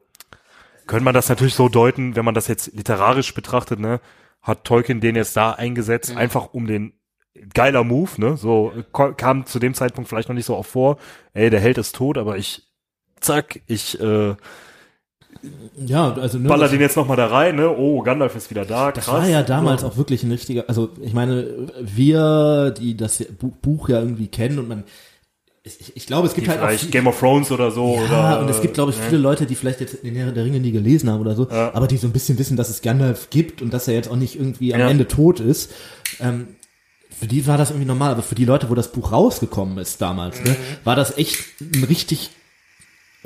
könnte 0.87 1.05
man 1.05 1.13
das 1.13 1.29
natürlich 1.29 1.53
so 1.53 1.69
deuten, 1.69 2.15
wenn 2.15 2.25
man 2.25 2.33
das 2.33 2.47
jetzt 2.47 2.73
literarisch 2.73 3.33
betrachtet, 3.33 3.79
ne, 3.79 3.99
hat 4.41 4.63
Tolkien 4.63 5.01
den 5.01 5.15
jetzt 5.15 5.37
da 5.37 5.51
eingesetzt, 5.51 6.15
einfach 6.15 6.53
um 6.53 6.65
den 6.65 6.93
geiler 7.53 7.83
Move, 7.83 8.09
ne? 8.17 8.37
So 8.37 8.73
kam 8.91 9.45
zu 9.45 9.59
dem 9.59 9.73
Zeitpunkt 9.73 10.09
vielleicht 10.09 10.29
noch 10.29 10.35
nicht 10.35 10.45
so 10.45 10.57
oft 10.57 10.71
vor, 10.71 10.97
ey, 11.33 11.49
der 11.49 11.59
Held 11.59 11.77
ist 11.77 11.95
tot, 11.95 12.17
aber 12.17 12.37
ich 12.37 12.63
zack, 13.19 13.61
ich 13.67 13.99
äh, 13.99 14.35
ja, 15.85 16.13
also 16.13 16.37
ne, 16.37 16.47
baller 16.49 16.63
das, 16.63 16.71
den 16.71 16.81
jetzt 16.81 16.97
noch 16.97 17.07
mal 17.07 17.15
da 17.15 17.27
rein, 17.27 17.55
ne? 17.55 17.69
Oh, 17.69 18.01
Gandalf 18.01 18.35
ist 18.35 18.49
wieder 18.49 18.65
da. 18.65 18.91
das 18.91 19.05
krass. 19.05 19.21
war 19.21 19.27
ja 19.29 19.41
damals 19.43 19.83
auch 19.83 19.95
wirklich 19.97 20.23
ein 20.23 20.31
richtiger, 20.31 20.65
also 20.67 20.89
ich 21.01 21.13
meine, 21.13 21.69
wir, 21.81 22.71
die 22.71 22.97
das 22.97 23.23
Bu- 23.39 23.51
Buch 23.61 23.89
ja 23.89 23.99
irgendwie 23.99 24.27
kennen 24.27 24.59
und 24.59 24.67
man, 24.67 24.83
ich, 25.63 25.95
ich 25.95 26.07
glaube, 26.07 26.27
es 26.27 26.33
gibt 26.33 26.47
Die 26.47 26.51
halt 26.51 26.61
auch 26.61 26.65
vielleicht 26.67 26.83
viel- 26.83 26.91
Game 26.91 27.07
of 27.07 27.19
Thrones 27.19 27.51
oder 27.51 27.71
so 27.71 27.95
Ja, 27.95 28.33
oder 28.37 28.39
und 28.41 28.49
es 28.49 28.61
gibt, 28.61 28.73
glaube 28.73 28.91
ich, 28.91 28.97
ne? 28.97 29.03
viele 29.07 29.21
Leute, 29.21 29.45
die 29.45 29.55
vielleicht 29.55 29.79
jetzt 29.81 30.03
den 30.03 30.15
Herr 30.15 30.31
der 30.31 30.43
Ringe 30.43 30.59
nie 30.59 30.71
gelesen 30.71 31.09
haben 31.09 31.21
oder 31.21 31.35
so, 31.35 31.47
Ja. 31.49 31.73
aber 31.73 31.87
die 31.87 31.97
so 31.97 32.07
ein 32.07 32.13
bisschen 32.13 32.37
wissen, 32.39 32.57
dass 32.57 32.69
es 32.69 32.81
Gandalf 32.81 33.29
gibt 33.29 33.61
und 33.61 33.71
dass 33.73 33.87
er 33.87 33.93
jetzt 33.93 34.09
auch 34.09 34.15
nicht 34.15 34.35
irgendwie 34.35 34.73
am 34.73 34.79
Ja. 34.81 34.89
Ende 34.89 35.07
tot 35.07 35.39
ist. 35.39 35.71
Ähm, 36.19 36.47
für 37.17 37.27
die 37.27 37.45
war 37.47 37.57
das 37.57 37.69
irgendwie 37.71 37.87
normal, 37.87 38.11
aber 38.11 38.23
für 38.23 38.35
die 38.35 38.45
Leute, 38.45 38.69
wo 38.69 38.75
das 38.75 38.91
Buch 38.91 39.11
rausgekommen 39.11 39.77
ist 39.77 40.01
damals, 40.01 40.41
ne, 40.43 40.51
Mhm. 40.51 40.55
war 40.85 40.95
das 40.95 41.17
echt 41.17 41.37
ein 41.61 41.83
richtig, 41.83 42.31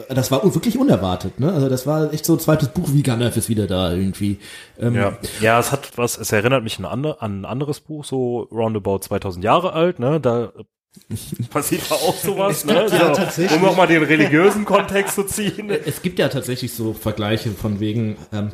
das 0.09 0.31
war 0.31 0.43
wirklich 0.55 0.77
unerwartet, 0.77 1.39
ne? 1.39 1.51
Also 1.51 1.69
das 1.69 1.85
war 1.85 2.11
echt 2.13 2.25
so 2.25 2.33
ein 2.33 2.39
zweites 2.39 2.69
Buch, 2.69 2.89
wie 2.93 3.03
Gandalf 3.03 3.37
ist 3.37 3.49
wieder 3.49 3.67
da 3.67 3.93
irgendwie. 3.93 4.39
Ähm, 4.79 4.95
Ja, 4.95 5.17
ja, 5.41 5.59
es 5.59 5.71
hat 5.71 5.91
was, 5.97 6.17
es 6.17 6.31
erinnert 6.31 6.63
mich 6.63 6.79
an, 6.79 7.05
an 7.05 7.41
ein 7.41 7.45
anderes 7.45 7.79
Buch, 7.79 8.03
so 8.05 8.47
roundabout 8.51 8.99
2000 8.99 9.43
Jahre 9.43 9.73
alt, 9.73 9.99
ne, 9.99 10.19
da 10.19 10.51
passiert 11.51 11.83
da 11.89 11.95
auch 11.95 12.15
sowas, 12.15 12.65
ne, 12.65 12.73
ja 12.73 12.87
so, 12.89 12.97
tatsächlich- 12.97 13.57
um 13.59 13.65
nochmal 13.65 13.87
den 13.87 14.03
religiösen 14.03 14.65
Kontext 14.65 15.15
zu 15.15 15.23
ziehen. 15.23 15.69
Es 15.85 16.01
gibt 16.01 16.17
ja 16.19 16.27
tatsächlich 16.29 16.73
so 16.73 16.93
Vergleiche 16.93 17.51
von 17.51 17.79
wegen, 17.79 18.17
ähm, 18.31 18.51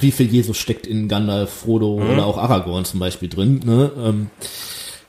wie 0.00 0.10
viel 0.10 0.26
Jesus 0.26 0.56
steckt 0.56 0.86
in 0.86 1.06
Gandalf, 1.08 1.50
Frodo 1.50 1.98
Mhm. 1.98 2.10
oder 2.10 2.26
auch 2.26 2.38
Aragorn 2.38 2.84
zum 2.86 2.98
Beispiel 3.00 3.28
drin. 3.28 3.60
Ne? 3.64 3.90
Ähm, 3.98 4.30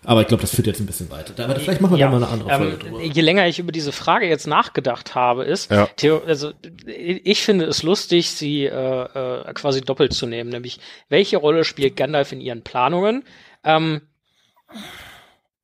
aber 0.07 0.21
ich 0.21 0.27
glaube, 0.27 0.39
das 0.39 0.55
führt 0.55 0.67
jetzt 0.67 0.79
ein 0.79 0.85
bisschen 0.85 1.11
weiter. 1.11 1.33
Aber 1.43 1.59
vielleicht 1.59 1.81
machen 1.81 1.97
wir 1.97 2.05
da 2.05 2.09
mal 2.09 2.23
eine 2.23 2.29
andere 2.29 2.49
Folge 2.49 2.73
ähm, 2.75 2.79
drüber. 2.79 3.03
je 3.03 3.21
länger 3.21 3.45
ich 3.45 3.59
über 3.59 3.73
diese 3.73 3.91
Frage 3.91 4.25
jetzt 4.25 4.47
nachgedacht 4.47 5.15
habe, 5.15 5.43
ist, 5.43 5.69
Ja. 5.69 5.87
Theo, 5.97 6.21
also 6.25 6.53
ich 6.85 7.41
finde 7.41 7.65
es 7.65 7.83
lustig, 7.83 8.31
sie 8.31 8.63
äh, 8.63 8.69
äh, 8.69 9.53
quasi 9.53 9.81
doppelt 9.81 10.13
zu 10.13 10.25
nehmen, 10.25 10.49
nämlich 10.49 10.79
welche 11.09 11.35
Rolle 11.35 11.65
spielt 11.65 11.97
Gandalf 11.97 12.31
in 12.31 12.39
ihren 12.39 12.61
Planungen? 12.61 13.25
Ähm, 13.65 13.99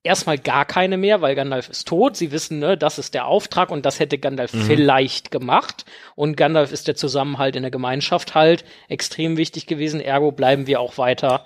erstmal 0.03 0.38
gar 0.38 0.65
keine 0.65 0.97
mehr, 0.97 1.21
weil 1.21 1.36
Gandalf 1.36 1.69
ist 1.69 1.88
tot. 1.88 2.17
Sie 2.17 2.34
wissen, 2.34 2.60
ne, 2.60 2.77
das 2.77 2.99
ist 2.99 3.13
der 3.13 3.27
Auftrag 3.27 3.71
und 3.71 3.86
das 3.86 4.01
hätte 4.01 4.17
Gandalf 4.17 4.51
vielleicht 4.51 5.32
gemacht. 5.32 5.86
Und 6.15 6.36
Gandalf 6.36 6.73
ist 6.73 6.89
der 6.89 6.97
Zusammenhalt 6.97 7.56
in 7.56 7.62
der 7.62 7.71
Gemeinschaft 7.71 8.36
halt 8.36 8.65
extrem 8.89 9.38
wichtig 9.38 9.67
gewesen. 9.67 10.01
Ergo 10.01 10.34
bleiben 10.34 10.67
wir 10.67 10.82
auch 10.82 10.97
weiter 10.97 11.45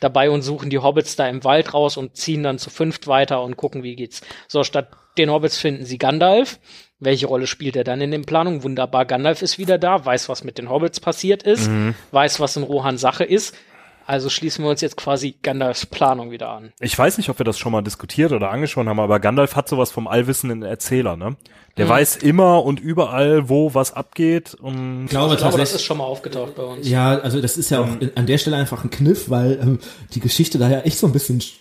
dabei 0.00 0.30
und 0.30 0.42
suchen 0.42 0.70
die 0.70 0.78
Hobbits 0.78 1.16
da 1.16 1.28
im 1.28 1.44
Wald 1.44 1.74
raus 1.74 1.96
und 1.96 2.16
ziehen 2.16 2.42
dann 2.42 2.58
zu 2.58 2.70
fünft 2.70 3.06
weiter 3.06 3.42
und 3.42 3.56
gucken, 3.56 3.82
wie 3.82 3.96
geht's. 3.96 4.20
So, 4.48 4.62
statt 4.64 4.88
den 5.18 5.30
Hobbits 5.30 5.58
finden 5.58 5.84
sie 5.84 5.98
Gandalf. 5.98 6.58
Welche 6.98 7.26
Rolle 7.26 7.46
spielt 7.46 7.76
er 7.76 7.84
dann 7.84 8.00
in 8.00 8.10
den 8.10 8.24
Planungen? 8.24 8.62
Wunderbar, 8.62 9.04
Gandalf 9.04 9.42
ist 9.42 9.58
wieder 9.58 9.76
da, 9.78 10.04
weiß, 10.04 10.28
was 10.28 10.44
mit 10.44 10.56
den 10.58 10.70
Hobbits 10.70 11.00
passiert 11.00 11.42
ist, 11.42 11.68
weiß, 12.12 12.40
was 12.40 12.56
in 12.56 12.62
Rohan 12.62 12.96
Sache 12.96 13.24
ist. 13.24 13.54
Also 14.06 14.30
schließen 14.30 14.64
wir 14.64 14.70
uns 14.70 14.80
jetzt 14.80 14.96
quasi 14.96 15.34
Gandalfs 15.42 15.84
Planung 15.86 16.30
wieder 16.30 16.48
an. 16.50 16.72
Ich 16.80 16.96
weiß 16.96 17.18
nicht, 17.18 17.28
ob 17.28 17.38
wir 17.40 17.44
das 17.44 17.58
schon 17.58 17.72
mal 17.72 17.82
diskutiert 17.82 18.32
oder 18.32 18.50
angeschaut 18.50 18.86
haben, 18.86 19.00
aber 19.00 19.18
Gandalf 19.20 19.56
hat 19.56 19.68
sowas 19.68 19.90
vom 19.90 20.06
allwissenden 20.06 20.62
Erzähler, 20.62 21.16
ne? 21.16 21.36
Der 21.76 21.86
weiß 21.90 22.16
immer 22.16 22.64
und 22.64 22.80
überall, 22.80 23.50
wo 23.50 23.74
was 23.74 23.92
abgeht 23.92 24.54
und 24.54 25.04
ich 25.04 25.10
glaube 25.10 25.34
Ich 25.34 25.40
glaube, 25.40 25.58
das 25.58 25.74
ist 25.74 25.82
schon 25.82 25.98
mal 25.98 26.04
aufgetaucht 26.04 26.54
bei 26.54 26.62
uns. 26.62 26.88
Ja, 26.88 27.18
also 27.18 27.42
das 27.42 27.58
ist 27.58 27.68
ja 27.68 27.80
auch 27.80 28.00
in, 28.00 28.12
an 28.16 28.24
der 28.24 28.38
Stelle 28.38 28.56
einfach 28.56 28.82
ein 28.82 28.88
Kniff, 28.88 29.28
weil 29.28 29.58
ähm, 29.60 29.78
die 30.14 30.20
Geschichte 30.20 30.56
da 30.56 30.70
ja 30.70 30.80
echt 30.80 30.96
so 30.98 31.06
ein 31.06 31.12
bisschen 31.12 31.40
sch- 31.40 31.56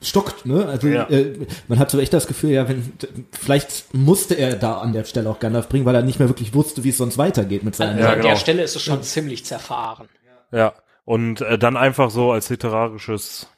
stockt, 0.00 0.46
ne? 0.46 0.64
Also 0.66 0.88
Ja. 0.88 1.06
äh, 1.10 1.34
man 1.68 1.78
hat 1.78 1.90
so 1.90 1.98
echt 2.00 2.14
das 2.14 2.26
Gefühl, 2.26 2.50
ja, 2.52 2.66
wenn 2.70 2.90
vielleicht 3.32 3.92
musste 3.92 4.34
er 4.34 4.54
da 4.56 4.78
an 4.78 4.94
der 4.94 5.04
Stelle 5.04 5.28
auch 5.28 5.40
Gandalf 5.40 5.68
bringen, 5.68 5.84
weil 5.84 5.94
er 5.94 6.02
nicht 6.02 6.18
mehr 6.20 6.28
wirklich 6.28 6.54
wusste, 6.54 6.82
wie 6.84 6.88
es 6.88 6.96
sonst 6.96 7.18
weitergeht 7.18 7.62
mit 7.62 7.76
seinen. 7.76 7.94
An 7.94 7.98
Ja, 7.98 8.14
der 8.14 8.22
genau. 8.22 8.36
Stelle 8.36 8.62
ist 8.62 8.76
es 8.76 8.82
schon 8.82 9.02
ziemlich 9.02 9.44
zerfahren. 9.44 10.08
Ja, 10.52 10.72
und 11.10 11.40
äh, 11.40 11.58
dann 11.58 11.76
einfach 11.76 12.08
so 12.08 12.30
als 12.30 12.50
literarisches 12.50 13.48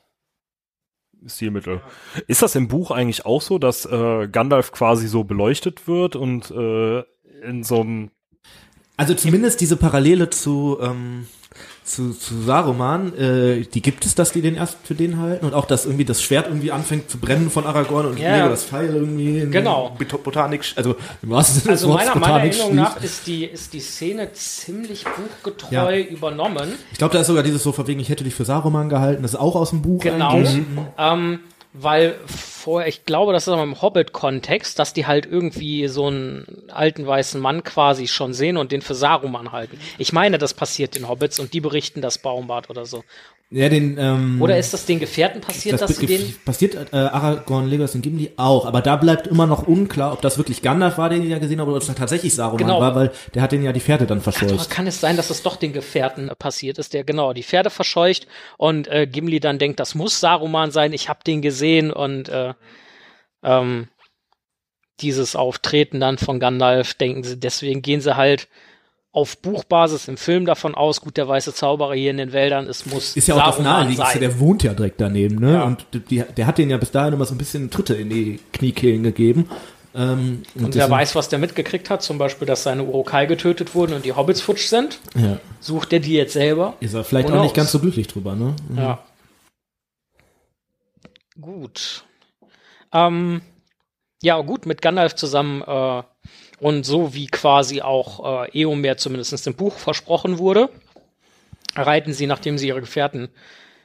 Stilmittel. 1.27 1.83
Ist 2.27 2.41
das 2.41 2.55
im 2.55 2.67
Buch 2.67 2.91
eigentlich 2.91 3.27
auch 3.27 3.43
so, 3.43 3.59
dass 3.59 3.85
äh, 3.85 4.27
Gandalf 4.27 4.73
quasi 4.73 5.07
so 5.07 5.25
beleuchtet 5.25 5.87
wird 5.87 6.17
und 6.17 6.51
äh, 6.51 7.01
in 7.47 7.63
so 7.63 7.83
einem 7.83 8.11
Also 8.97 9.13
zumindest 9.13 9.61
diese 9.61 9.77
Parallele 9.77 10.31
zu, 10.31 10.79
ähm, 10.81 11.27
zu, 11.85 12.13
zu 12.13 12.41
Saruman, 12.43 13.13
äh, 13.19 13.63
die 13.63 13.83
gibt 13.83 14.07
es, 14.07 14.15
dass 14.15 14.31
die 14.33 14.41
den 14.41 14.55
erst 14.55 14.79
für 14.85 14.95
den 14.95 15.19
halten 15.19 15.45
und 15.47 15.53
auch, 15.55 15.65
dass 15.65 15.85
irgendwie 15.85 16.05
das 16.05 16.23
Schwert 16.23 16.47
irgendwie 16.47 16.71
anfängt 16.71 17.11
zu 17.11 17.19
brennen 17.19 17.51
von 17.51 17.67
Aragorn 17.67 18.07
und 18.07 18.19
Ja. 18.19 18.49
Das 18.49 18.65
Pfeil 18.65 18.95
irgendwie 18.95 19.39
in 19.41 19.51
Genau. 19.51 19.95
Bot- 19.99 20.23
Botanik, 20.23 20.65
also 20.77 20.95
im 21.23 21.31
wahrsten 21.31 21.61
Sinne 21.61 21.73
Also 21.73 21.87
des 21.89 21.93
Wortes 21.93 22.07
meiner, 22.09 22.21
meiner 22.21 22.33
Botanik 22.35 22.53
Erinnerung 22.53 22.77
nach 22.77 23.03
ist 23.03 23.27
die, 23.27 23.45
ist 23.45 23.73
die 23.73 23.81
Szene 23.81 24.33
ziemlich 24.33 25.05
buchgetreu 25.05 25.69
Ja. 25.75 25.91
übernommen. 26.07 26.73
Ich 26.93 26.99
glaube, 26.99 27.15
da 27.15 27.21
ist 27.21 27.27
sogar 27.27 27.43
dieses 27.43 27.63
so 27.63 27.73
von 27.73 27.87
wegen, 27.87 28.01
ich 28.01 28.09
hätte 28.09 28.25
dich 28.25 28.35
für 28.35 28.45
Saruman 28.45 28.89
gehalten, 28.89 29.23
das 29.23 29.33
ist 29.33 29.41
auch 29.41 29.57
aus 29.57 29.71
dem 29.71 29.83
Buch 29.83 30.01
Genau. 30.03 30.31
eigentlich. 30.31 30.63
Ähm, 30.99 31.41
weil 31.73 32.19
vorher, 32.27 32.87
ich 32.89 33.05
glaube, 33.05 33.33
das 33.33 33.45
ist 33.45 33.53
aber 33.53 33.63
im 33.63 33.81
Hobbit-Kontext, 33.81 34.79
dass 34.79 34.93
die 34.93 35.07
halt 35.07 35.27
irgendwie 35.27 35.89
so 35.89 36.07
einen 36.07 36.47
alten 36.69 37.07
weißen 37.07 37.41
Mann 37.41 37.65
quasi 37.65 38.07
schon 38.09 38.35
sehen 38.35 38.57
und 38.57 38.73
den 38.73 38.83
für 38.83 38.95
Saruman 38.95 39.53
halten. 39.53 39.81
Ich 39.99 40.13
meine, 40.13 40.39
das 40.39 40.55
passiert 40.55 40.95
den 40.95 41.09
Hobbits 41.09 41.39
und 41.39 41.55
die 41.55 41.61
berichten 41.61 42.03
das 42.03 42.19
Baumbart 42.19 42.69
oder 42.69 42.85
so. 42.85 43.05
Ja, 43.55 43.69
den, 43.69 43.99
ähm, 43.99 44.41
Oder 44.41 44.59
ist 44.59 44.73
das 44.73 44.87
den 44.87 44.99
Gefährten 44.99 45.43
passiert, 45.43 45.75
das 45.75 45.81
dass 45.91 45.99
sie 45.99 46.07
den. 46.07 46.35
passiert 46.43 46.75
äh, 46.91 46.97
Aragorn, 46.97 47.69
Legolas 47.69 47.95
und 47.95 48.01
Gimli 48.01 48.31
auch, 48.37 48.65
aber 48.65 48.81
da 48.81 48.97
bleibt 48.97 49.27
immer 49.27 49.47
noch 49.47 49.67
unklar, 49.67 50.15
ob 50.15 50.23
das 50.23 50.39
wirklich 50.39 50.63
Gandalf 50.63 50.97
war, 50.97 51.11
den 51.11 51.21
die 51.21 51.29
ja 51.29 51.39
gesehen 51.39 51.61
haben, 51.61 51.69
oder 51.69 51.77
ob 51.77 51.83
es 51.83 51.95
tatsächlich 51.95 52.35
Saruman 52.35 52.67
Genau. 52.67 52.81
war, 52.81 52.95
weil 52.95 53.13
der 53.35 53.43
hat 53.43 53.53
den 53.53 53.63
ja 53.63 53.73
die 53.73 53.81
Pferde 53.81 54.07
dann 54.07 54.23
verscheucht. 54.23 54.71
kann 54.71 54.87
es 54.87 55.01
sein, 55.01 55.19
dass 55.19 55.29
es 55.29 55.43
doch 55.43 55.57
den 55.57 55.75
Gefährten 55.75 56.31
äh, 56.31 56.35
passiert 56.35 56.79
ist, 56.79 56.95
der 56.95 57.05
genau 57.05 57.35
die 57.35 57.43
Pferde 57.43 57.69
verscheucht 57.69 58.27
und 58.57 58.89
äh, 58.89 59.07
Gimli 59.07 59.39
dann 59.39 59.59
denkt, 59.59 59.81
das 59.81 59.95
muss 59.95 60.19
Saruman 60.19 60.71
sein, 60.71 60.95
ich 60.95 61.11
habe 61.11 61.21
den 61.27 61.43
gesehen 61.43 61.93
und 61.93 62.31
äh, 62.31 62.55
ähm, 63.43 63.89
dieses 65.01 65.37
Auftreten 65.37 66.01
dann 66.01 66.17
von 66.17 66.41
Gandalf, 66.41 66.95
denken 66.95 67.23
sie, 67.23 67.39
deswegen 67.39 67.83
gehen 67.83 68.01
sie 68.01 68.17
halt 68.17 68.49
auf 69.13 69.37
Buchbasis 69.39 70.09
im 70.09 70.17
Film 70.17 70.47
davon 70.47 70.75
aus, 70.75 71.03
gut, 71.03 71.19
der 71.19 71.29
weiße 71.29 71.53
Zauberer 71.55 71.93
hier 71.95 72.11
in 72.11 72.17
den 72.17 72.33
Wäldern, 72.33 72.67
es 72.67 72.87
muss 72.87 73.15
Ist 73.15 73.29
ja 73.29 73.35
auch 73.35 73.57
das 73.57 73.59
naheliegendste, 73.61 74.19
der 74.19 74.41
wohnt 74.41 74.63
ja 74.63 74.73
direkt 74.73 75.01
daneben, 75.03 75.37
ne? 75.39 75.53
Ja. 75.55 75.65
Und 75.65 75.85
die, 76.11 76.25
der 76.37 76.47
hat 76.47 76.57
den 76.57 76.71
ja 76.71 76.79
bis 76.79 76.91
dahin 76.93 77.13
immer 77.13 77.27
so 77.27 77.35
ein 77.35 77.39
bisschen 77.39 77.71
Tritte 77.71 77.95
in 77.95 78.09
die 78.09 78.41
Kniekehlen 78.55 79.03
gegeben. 79.03 79.51
Ähm, 79.95 80.43
Und 80.55 80.63
wer 80.63 80.69
deswegen- 80.69 80.91
weiß, 80.91 81.15
was 81.15 81.29
der 81.29 81.39
mitgekriegt 81.39 81.91
hat, 81.91 82.03
zum 82.03 82.17
Beispiel, 82.17 82.47
dass 82.47 82.63
seine 82.63 82.85
Urukai 82.85 83.27
getötet 83.27 83.75
wurden 83.75 83.93
und 83.93 84.07
die 84.07 84.15
Hobbits 84.15 84.41
futsch 84.41 84.67
sind, 84.69 84.99
Ja. 85.15 85.39
sucht 85.61 85.93
er 85.93 86.01
die 86.01 86.15
jetzt 86.15 86.33
selber. 86.33 86.73
Ist 86.81 86.95
er 86.95 87.05
vielleicht 87.05 87.29
auch 87.29 87.33
nicht 87.35 87.41
knows? 87.43 87.55
ganz 87.55 87.73
so 87.73 87.81
glücklich 87.81 88.07
drüber, 88.09 88.35
ne? 88.35 88.57
Ja. 88.75 88.99
Gut. 91.41 92.05
Ähm, 92.93 93.43
ja, 94.23 94.41
gut, 94.41 94.67
mit 94.67 94.81
Gandalf 94.83 95.15
zusammen 95.15 95.63
äh, 95.63 96.03
und 96.63 96.85
so 96.85 97.13
wie 97.13 97.27
quasi 97.27 97.83
auch 97.83 98.45
äh, 98.45 98.61
Eomer 98.61 98.97
zumindest 98.97 99.47
im 99.49 99.55
Buch 99.55 99.77
versprochen 99.79 100.39
wurde, 100.39 100.71
reiten 101.75 102.13
sie, 102.13 102.29
nachdem 102.29 102.57
sie 102.57 102.69
ihre 102.69 102.81
Gefährten 102.81 103.29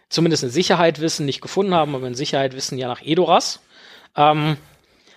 zumindest 0.10 0.44
in 0.44 0.52
Sicherheit 0.52 1.02
wissen, 1.02 1.26
nicht 1.26 1.42
gefunden 1.42 1.74
haben, 1.74 1.96
aber 1.96 2.06
in 2.06 2.14
Sicherheit 2.14 2.56
wissen, 2.56 2.78
ja 2.78 2.88
nach 2.88 3.02
Edoras. 3.02 3.62
Ähm, 4.16 4.58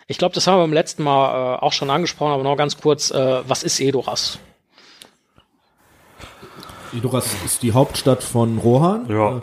ich 0.07 0.17
glaube, 0.17 0.35
das 0.35 0.47
haben 0.47 0.57
wir 0.57 0.63
beim 0.63 0.73
letzten 0.73 1.03
Mal 1.03 1.57
äh, 1.57 1.59
auch 1.61 1.75
schon 1.75 1.91
angesprochen, 1.91 2.33
aber 2.33 2.43
noch 2.43 2.57
ganz 2.57 2.79
kurz, 2.79 3.11
äh, 3.11 3.43
was 3.47 3.63
ist 3.63 3.79
Edoras? 3.79 4.39
Idoras 6.95 7.29
ist 7.45 7.63
die 7.63 7.73
Hauptstadt 7.73 8.23
von 8.23 8.57
Rohan. 8.57 9.07
Ja. 9.11 9.37
Äh, 9.37 9.41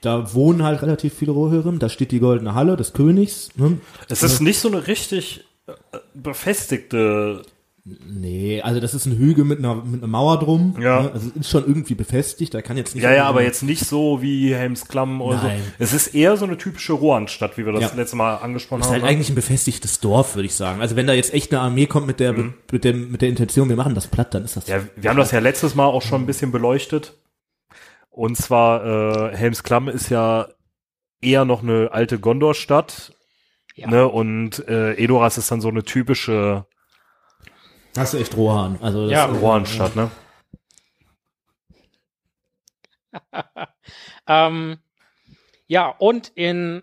Da 0.00 0.32
wohnen 0.32 0.62
halt 0.62 0.80
relativ 0.80 1.12
viele 1.12 1.32
Rohirrim. 1.32 1.78
Da 1.78 1.90
steht 1.90 2.10
die 2.10 2.20
goldene 2.20 2.54
Halle 2.54 2.76
des 2.76 2.94
Königs. 2.94 3.50
Ne? 3.56 3.80
Es 4.08 4.22
ist 4.22 4.40
nicht 4.40 4.58
so 4.58 4.68
eine 4.68 4.86
richtig 4.86 5.44
befestigte. 6.14 7.42
Nee, 7.84 8.60
also 8.60 8.78
das 8.78 8.92
ist 8.92 9.06
ein 9.06 9.16
Hügel 9.16 9.44
mit 9.44 9.58
einer, 9.58 9.74
mit 9.76 10.02
einer 10.02 10.06
Mauer 10.06 10.38
drum. 10.38 10.76
Ja. 10.78 11.02
Ne? 11.02 11.12
Also 11.12 11.30
ist 11.30 11.48
schon 11.48 11.66
irgendwie 11.66 11.94
befestigt. 11.94 12.52
Da 12.52 12.60
kann 12.60 12.76
jetzt 12.76 12.94
nicht. 12.94 13.02
Ja, 13.02 13.12
ja, 13.12 13.24
aber 13.24 13.42
jetzt 13.42 13.62
nicht 13.62 13.86
so 13.86 14.20
wie 14.20 14.54
Helmsklamm 14.54 15.22
oder 15.22 15.42
Nein. 15.42 15.60
so. 15.78 15.84
Es 15.84 15.92
ist 15.94 16.08
eher 16.14 16.36
so 16.36 16.44
eine 16.44 16.58
typische 16.58 16.92
Rohanstadt, 16.92 17.56
wie 17.56 17.64
wir 17.64 17.72
das 17.72 17.82
Ja. 17.82 17.92
letzte 17.96 18.16
Mal 18.16 18.36
angesprochen 18.36 18.80
ist 18.80 18.86
haben. 18.86 18.92
halt 18.94 19.02
ne? 19.04 19.08
eigentlich 19.08 19.30
ein 19.30 19.34
befestigtes 19.34 19.98
Dorf, 20.00 20.34
würde 20.36 20.46
ich 20.46 20.54
sagen. 20.54 20.80
Also 20.82 20.94
wenn 20.94 21.06
da 21.06 21.14
jetzt 21.14 21.32
echt 21.32 21.52
eine 21.52 21.62
Armee 21.62 21.86
kommt 21.86 22.06
mit 22.06 22.20
der, 22.20 22.34
mit 22.70 22.84
dem, 22.84 23.10
mit 23.10 23.22
der 23.22 23.30
Intention, 23.30 23.68
wir 23.70 23.76
machen 23.76 23.94
das 23.94 24.06
platt, 24.08 24.34
dann 24.34 24.44
ist 24.44 24.56
das. 24.56 24.66
Mhm. 24.66 24.72
Ja, 24.72 24.80
wir 24.96 25.10
haben 25.10 25.16
das 25.16 25.30
ja 25.30 25.38
letztes 25.38 25.74
Mal 25.74 25.86
auch 25.86 26.02
schon 26.02 26.22
ein 26.22 26.26
bisschen 26.26 26.52
beleuchtet. 26.52 27.16
Und 28.10 28.36
zwar, 28.36 29.32
äh, 29.32 29.36
Helmsklamm 29.36 29.88
ist 29.88 30.10
ja 30.10 30.48
eher 31.22 31.44
noch 31.44 31.62
eine 31.62 31.90
alte 31.92 32.18
Gondor-Stadt. 32.18 33.14
Ja. 33.80 33.88
Ne? 33.88 34.06
Und 34.08 34.66
äh, 34.68 34.92
Edoras 34.94 35.38
ist 35.38 35.50
dann 35.50 35.60
so 35.60 35.68
eine 35.68 35.82
typische 35.82 36.66
Hast 37.96 38.12
du 38.14 38.18
echt 38.18 38.36
Rohan. 38.36 38.78
Also 38.82 39.02
das 39.08 39.12
Ja. 39.12 39.26
ist- 39.26 39.40
Rohanstadt, 39.40 39.96
ne? 39.96 40.10
Ähm, 44.28 44.78
ja, 45.66 45.88
und 45.88 46.28
in 46.36 46.82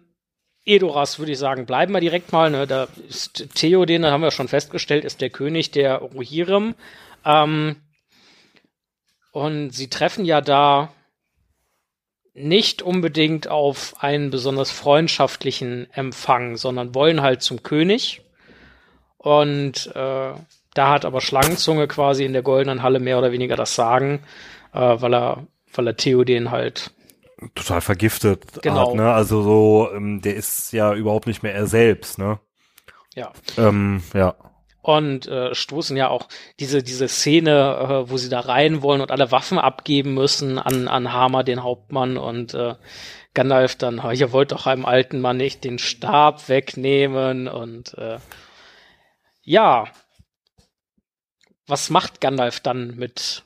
Edoras 0.65 1.19
würde 1.19 1.31
ich 1.31 1.37
sagen, 1.39 1.65
bleiben 1.65 1.93
wir 1.93 2.01
direkt 2.01 2.31
mal. 2.33 2.49
Ne? 2.51 2.67
Da 2.67 2.87
ist 3.07 3.47
Theoden, 3.55 4.01
da 4.01 4.11
haben 4.11 4.21
wir 4.21 4.31
schon 4.31 4.49
festgestellt, 4.49 5.05
ist 5.05 5.21
der 5.21 5.29
König 5.29 5.71
der 5.71 5.97
Rohirrim. 5.99 6.75
Ähm, 7.23 7.77
und 9.31 9.69
sie 9.71 9.89
treffen 9.89 10.25
ja 10.25 10.41
da 10.41 10.91
nicht 12.37 12.81
unbedingt 12.81 13.47
auf 13.47 13.95
einen 13.99 14.29
besonders 14.29 14.71
freundschaftlichen 14.71 15.87
Empfang, 15.91 16.57
sondern 16.57 16.93
wollen 16.95 17.21
halt 17.21 17.41
zum 17.41 17.63
König. 17.63 18.21
Und 19.17 19.87
äh, 19.95 20.33
da 20.73 20.89
hat 20.89 21.05
aber 21.05 21.21
Schlangenzunge 21.21 21.87
quasi 21.87 22.23
in 22.23 22.33
der 22.33 22.43
goldenen 22.43 22.83
Halle 22.83 22.99
mehr 22.99 23.17
oder 23.17 23.31
weniger 23.31 23.55
das 23.55 23.75
Sagen, 23.75 24.21
äh, 24.73 24.79
weil 24.79 25.13
er, 25.13 25.47
weil 25.73 25.87
er 25.87 25.97
Theoden 25.97 26.51
halt 26.51 26.91
Total 27.53 27.81
vergiftet 27.81 28.63
Genau. 28.63 28.89
hat, 28.89 28.95
ne? 28.95 29.11
Also 29.11 29.43
so, 29.43 29.89
ähm, 29.93 30.21
der 30.21 30.35
ist 30.35 30.71
ja 30.73 30.93
überhaupt 30.93 31.27
nicht 31.27 31.43
mehr 31.43 31.53
er 31.53 31.67
selbst, 31.67 32.17
ne? 32.17 32.39
Ja. 33.13 33.31
Ähm, 33.57 34.01
ja. 34.13 34.35
Und 34.87 35.27
äh, 35.27 35.53
stoßen 35.53 35.97
ja 35.97 36.07
auch 36.07 36.29
diese, 36.61 36.81
diese 36.81 37.09
Szene, 37.09 38.05
äh, 38.05 38.09
wo 38.09 38.15
sie 38.15 38.29
da 38.29 38.39
rein 38.39 38.81
wollen 38.81 39.01
und 39.01 39.11
alle 39.11 39.33
Waffen 39.33 39.59
abgeben 39.59 40.13
müssen 40.13 40.57
an, 40.57 40.87
an 40.87 41.11
Hammer, 41.11 41.43
den 41.43 41.61
Hauptmann, 41.61 42.15
und 42.15 42.53
äh, 42.53 42.75
Gandalf 43.33 43.75
dann, 43.75 44.01
"Ha, 44.01 44.13
ihr 44.13 44.31
wollt 44.31 44.53
doch 44.53 44.65
einem 44.65 44.85
alten 44.85 45.19
Mann 45.19 45.35
nicht 45.35 45.65
den 45.65 45.77
Stab 45.77 46.47
wegnehmen 46.47 47.49
und 47.49 47.95
äh, 47.97 48.19
ja. 49.43 49.89
Was 51.67 51.89
macht 51.89 52.21
Gandalf 52.21 52.61
dann 52.61 52.95
mit 52.95 53.43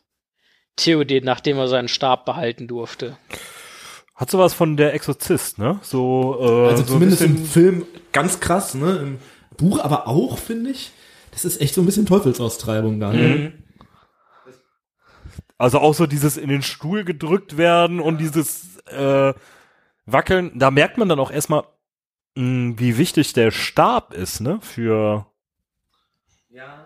Theoden, 0.75 1.25
nachdem 1.25 1.57
er 1.57 1.67
seinen 1.67 1.87
Stab 1.87 2.23
behalten 2.25 2.67
durfte? 2.67 3.17
Hat 4.13 4.29
sowas 4.29 4.53
von 4.53 4.77
der 4.77 4.93
Exorzist, 4.93 5.57
ne? 5.57 5.79
So, 5.81 6.37
äh, 6.39 6.69
Also 6.69 6.83
so 6.83 6.93
zumindest 6.93 7.23
im 7.23 7.43
Film 7.43 7.87
ganz 8.11 8.39
krass, 8.39 8.75
ne? 8.75 8.97
Im 8.97 9.19
Buch 9.57 9.79
aber 9.79 10.07
auch, 10.07 10.37
finde 10.37 10.69
ich. 10.69 10.91
Das 11.31 11.45
ist 11.45 11.61
echt 11.61 11.73
so 11.73 11.81
ein 11.81 11.85
bisschen 11.85 12.05
Teufelsaustreibung 12.05 12.99
da. 12.99 13.11
Ne? 13.13 13.53
Also 15.57 15.79
auch 15.79 15.93
so 15.93 16.07
dieses 16.07 16.37
in 16.37 16.49
den 16.49 16.63
Stuhl 16.63 17.03
gedrückt 17.03 17.57
werden 17.57 17.99
und 17.99 18.17
dieses 18.17 18.77
äh, 18.87 19.33
Wackeln. 20.05 20.57
Da 20.57 20.71
merkt 20.71 20.97
man 20.97 21.07
dann 21.07 21.19
auch 21.19 21.31
erstmal, 21.31 21.63
mh, 22.35 22.79
wie 22.79 22.97
wichtig 22.97 23.33
der 23.33 23.51
Stab 23.51 24.13
ist, 24.13 24.39
ne? 24.41 24.59
Für, 24.61 25.27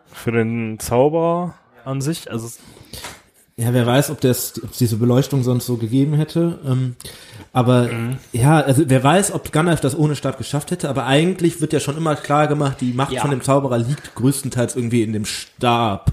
für 0.07 0.31
den 0.31 0.77
Zauberer 0.79 1.55
an 1.85 2.01
sich. 2.01 2.29
Also 2.29 2.49
Ja, 3.57 3.73
wer 3.73 3.85
weiß, 3.85 4.09
ob 4.09 4.19
das, 4.19 4.53
ob 4.61 4.71
es 4.71 4.77
diese 4.79 4.97
Beleuchtung 4.97 5.41
sonst 5.41 5.65
so 5.65 5.77
gegeben 5.77 6.13
hätte. 6.15 6.59
Ähm, 6.65 6.97
aber 7.53 7.89
ja, 8.33 8.59
also 8.59 8.83
wer 8.87 9.01
weiß, 9.01 9.31
ob 9.31 9.53
Gandalf 9.53 9.79
das 9.79 9.97
ohne 9.97 10.17
Stab 10.17 10.37
geschafft 10.37 10.71
hätte. 10.71 10.89
Aber 10.89 11.05
eigentlich 11.05 11.61
wird 11.61 11.71
ja 11.71 11.79
schon 11.79 11.95
immer 11.95 12.17
klar 12.17 12.47
gemacht, 12.47 12.77
die 12.81 12.91
Macht 12.91 13.13
Ja. 13.13 13.21
von 13.21 13.31
dem 13.31 13.41
Zauberer 13.41 13.77
liegt 13.77 14.13
größtenteils 14.15 14.75
irgendwie 14.75 15.03
in 15.03 15.13
dem 15.13 15.23
Stab. 15.23 16.11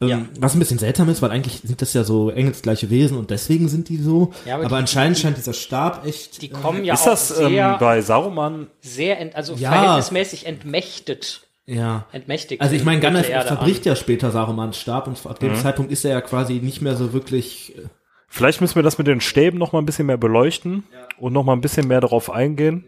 Ähm, 0.00 0.08
Ja. 0.08 0.22
Was 0.40 0.54
ein 0.54 0.60
bisschen 0.60 0.78
seltsam 0.78 1.10
ist, 1.10 1.20
weil 1.20 1.30
eigentlich 1.30 1.60
sind 1.62 1.82
das 1.82 1.92
ja 1.92 2.04
so 2.04 2.30
engelsgleiche 2.30 2.88
Wesen 2.88 3.18
und 3.18 3.28
deswegen 3.30 3.68
sind 3.68 3.90
die 3.90 3.98
so. 3.98 4.32
Ja, 4.46 4.54
aber 4.54 4.64
aber 4.64 4.76
die- 4.76 4.80
anscheinend 4.80 5.18
die- 5.18 5.20
scheint 5.22 5.36
dieser 5.36 5.52
Stab 5.52 6.06
echt. 6.06 6.40
Die 6.40 6.46
äh, 6.50 6.54
kommen 6.54 6.84
ja 6.86 6.94
ist 6.94 7.02
auch 7.02 7.04
das 7.08 7.28
sehr, 7.28 7.72
ähm, 7.72 7.76
bei 7.80 8.00
Saruman? 8.00 8.68
sehr, 8.80 9.20
ent, 9.20 9.36
also 9.36 9.52
Ja. 9.56 9.70
verhältnismäßig 9.72 10.46
entmächtet. 10.46 11.42
Ja. 11.72 12.06
Entmächtigt. 12.12 12.60
Also 12.62 12.74
ich 12.74 12.84
meine, 12.84 12.96
in 12.96 13.02
Gandalf 13.02 13.26
verbricht 13.26 13.84
ja 13.86 13.96
später 13.96 14.30
Sarumans 14.30 14.78
Stab 14.78 15.06
und 15.06 15.24
ab 15.26 15.38
dem 15.38 15.54
Zeitpunkt 15.56 15.90
ist 15.92 16.04
er 16.04 16.12
ja 16.12 16.20
quasi 16.20 16.54
nicht 16.54 16.82
mehr 16.82 16.96
so 16.96 17.12
wirklich. 17.12 17.76
äh, 17.76 17.82
Vielleicht 18.28 18.60
müssen 18.60 18.76
wir 18.76 18.82
das 18.82 18.96
mit 18.98 19.06
den 19.06 19.20
Stäben 19.20 19.58
noch 19.58 19.72
mal 19.72 19.78
ein 19.80 19.86
bisschen 19.86 20.06
mehr 20.06 20.16
beleuchten 20.16 20.84
und 21.18 21.32
noch 21.32 21.44
mal 21.44 21.52
ein 21.52 21.60
bisschen 21.60 21.86
mehr 21.88 22.00
darauf 22.00 22.30
eingehen. 22.30 22.84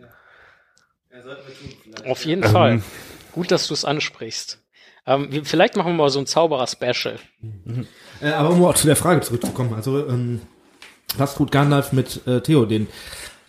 an. 1.12 2.11
Auf 2.11 2.24
jeden 2.24 2.43
Ähm. 2.45 2.51
Fall. 2.51 2.82
Gut, 3.32 3.51
dass 3.51 3.66
du 3.68 3.74
es 3.74 3.85
ansprichst. 3.85 4.61
Ähm, 5.07 5.26
wir- 5.30 5.45
vielleicht 5.45 5.76
machen 5.76 5.93
wir 5.93 6.05
mal 6.05 6.09
so 6.09 6.18
ein 6.18 6.26
Zauberer-Special. 6.26 7.18
Äh, 8.22 8.28
aber 8.30 8.51
um 8.51 8.64
auch 8.64 8.74
zu 8.74 8.87
der 8.87 8.97
Frage 8.97 9.20
zurückzukommen, 9.20 9.74
also 9.74 10.07
ähm, 10.09 10.41
was 11.18 11.35
tut 11.35 11.51
Gandalf 11.53 11.93
mit 11.93 12.26
äh, 12.26 12.41
Theoden? 12.41 12.87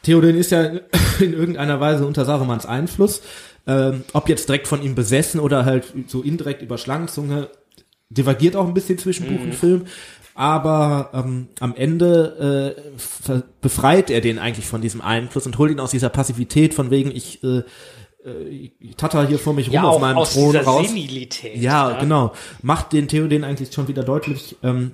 Theoden 0.03 0.35
ist 0.35 0.51
ja 0.51 0.63
in 0.63 0.81
irgendeiner 1.33 1.79
Weise 1.79 2.05
unter 2.05 2.25
Sarumans 2.25 2.65
Einfluss. 2.65 3.21
Ähm, 3.67 4.03
ob 4.13 4.29
jetzt 4.29 4.47
direkt 4.47 4.67
von 4.67 4.83
ihm 4.83 4.95
besessen 4.95 5.39
oder 5.39 5.65
halt 5.65 5.85
so 6.07 6.21
indirekt 6.21 6.61
über 6.61 6.77
Schlangenzunge, 6.77 7.49
divergiert 8.09 8.55
auch 8.55 8.67
ein 8.67 8.73
bisschen 8.73 8.97
zwischen 8.97 9.27
Buch 9.27 9.41
und 9.41 9.55
Film, 9.55 9.85
aber 10.35 11.09
ähm, 11.13 11.47
am 11.59 11.75
Ende 11.75 12.75
äh, 13.27 13.41
befreit 13.61 14.09
er 14.09 14.21
den 14.21 14.37
eigentlich 14.37 14.67
von 14.67 14.81
diesem 14.81 15.01
Einfluss 15.01 15.45
und 15.45 15.57
holt 15.57 15.71
ihn 15.71 15.79
aus 15.79 15.91
dieser 15.91 16.09
Passivität 16.09 16.73
von 16.73 16.91
wegen 16.91 17.09
ich 17.09 17.43
äh, 17.43 17.63
äh, 18.25 18.71
ich 18.79 18.95
tatter 18.97 19.25
hier 19.27 19.39
vor 19.39 19.53
mich 19.53 19.67
rum 19.67 19.73
Ja, 19.75 19.83
auf 19.83 19.95
auch 19.95 20.01
meinem 20.01 20.17
aus 20.17 20.33
Thron 20.33 20.55
raus. 20.57 20.87
Senilität. 20.87 21.57
Ja, 21.57 21.93
ne? 21.93 21.97
genau. 22.01 22.33
Macht 22.61 22.93
den 22.93 23.07
Theoden 23.07 23.43
eigentlich 23.43 23.73
schon 23.73 23.87
wieder 23.87 24.03
deutlich 24.03 24.57
ähm, 24.63 24.91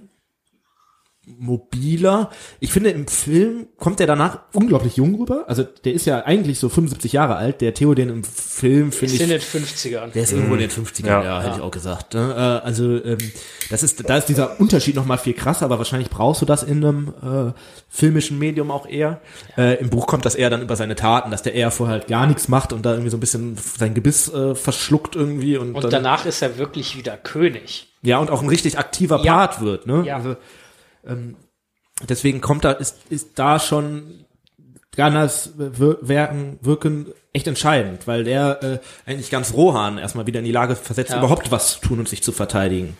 mobiler. 1.25 2.29
Ich 2.59 2.71
finde, 2.73 2.89
im 2.89 3.07
Film 3.07 3.67
kommt 3.77 3.99
er 3.99 4.07
danach 4.07 4.39
unglaublich 4.53 4.97
jung 4.97 5.15
rüber. 5.15 5.45
Also 5.47 5.63
der 5.63 5.93
ist 5.93 6.05
ja 6.05 6.25
eigentlich 6.25 6.59
so 6.59 6.67
75 6.67 7.13
Jahre 7.13 7.35
alt. 7.35 7.61
Der 7.61 7.73
Theoden 7.73 8.09
im 8.09 8.23
Film 8.23 8.91
finde 8.91 9.13
Ist 9.13 9.21
ich 9.21 9.21
in 9.21 9.29
den 9.29 9.39
50ern. 9.39 10.11
der 10.13 10.23
ist 10.23 10.31
irgendwo 10.33 10.53
in 10.55 10.61
den 10.61 10.69
50ern, 10.71 11.05
Ja. 11.07 11.23
ja, 11.23 11.41
hätte 11.43 11.55
ich 11.57 11.61
auch 11.61 11.71
gesagt. 11.71 12.13
Ne? 12.15 12.33
Äh, 12.63 12.65
also 12.65 13.03
ähm, 13.03 13.17
das 13.69 13.83
ist, 13.83 14.07
da 14.09 14.17
ist 14.17 14.25
dieser 14.29 14.59
Unterschied 14.59 14.95
noch 14.95 15.05
mal 15.05 15.17
viel 15.17 15.33
krasser, 15.33 15.65
aber 15.65 15.77
wahrscheinlich 15.77 16.09
brauchst 16.09 16.41
du 16.41 16.45
das 16.45 16.63
in 16.63 16.83
einem 16.83 17.13
äh, 17.21 17.51
filmischen 17.87 18.39
Medium 18.39 18.71
auch 18.71 18.87
eher. 18.87 19.21
Äh, 19.57 19.75
Im 19.79 19.89
Buch 19.89 20.07
kommt 20.07 20.25
das 20.25 20.35
eher 20.35 20.49
dann 20.49 20.61
über 20.61 20.75
seine 20.75 20.95
Taten, 20.95 21.29
dass 21.31 21.43
der 21.43 21.53
eher 21.53 21.71
vorher 21.71 21.93
halt 21.99 22.07
gar 22.07 22.25
nichts 22.25 22.47
macht 22.47 22.73
und 22.73 22.83
da 22.85 22.91
irgendwie 22.93 23.11
so 23.11 23.17
ein 23.17 23.21
bisschen 23.21 23.57
sein 23.57 23.93
Gebiss 23.93 24.33
äh, 24.33 24.55
verschluckt 24.55 25.15
irgendwie 25.15 25.57
und, 25.57 25.75
Und 25.75 25.83
dann, 25.83 25.91
danach 25.91 26.25
ist 26.25 26.41
er 26.41 26.57
wirklich 26.57 26.97
wieder 26.97 27.15
König. 27.17 27.87
ja 28.01 28.17
und 28.17 28.31
auch 28.31 28.41
ein 28.41 28.49
richtig 28.49 28.79
aktiver 28.79 29.21
Ja. 29.23 29.33
Part 29.35 29.61
wird. 29.61 29.85
Ne? 29.85 30.03
Ja. 30.05 30.15
Also, 30.17 30.35
ähm, 31.05 31.35
deswegen 32.07 32.41
kommt 32.41 32.63
da 32.65 32.71
ist 32.71 32.97
ist 33.09 33.37
da 33.39 33.59
schon 33.59 34.25
Gandalfs 34.95 35.53
Wir- 35.57 35.97
Werken 36.01 36.59
wirken 36.61 37.07
echt 37.33 37.47
entscheidend, 37.47 38.07
weil 38.07 38.23
der 38.25 38.61
äh, 38.61 39.09
eigentlich 39.09 39.29
ganz 39.29 39.53
Rohan 39.53 39.97
erstmal 39.97 40.27
wieder 40.27 40.39
in 40.39 40.45
die 40.45 40.51
Lage 40.51 40.75
versetzt, 40.75 41.11
Ja. 41.11 41.19
überhaupt 41.19 41.49
was 41.51 41.73
zu 41.79 41.87
tun 41.87 41.99
und 41.99 42.09
sich 42.09 42.21
zu 42.23 42.31
verteidigen. 42.33 42.97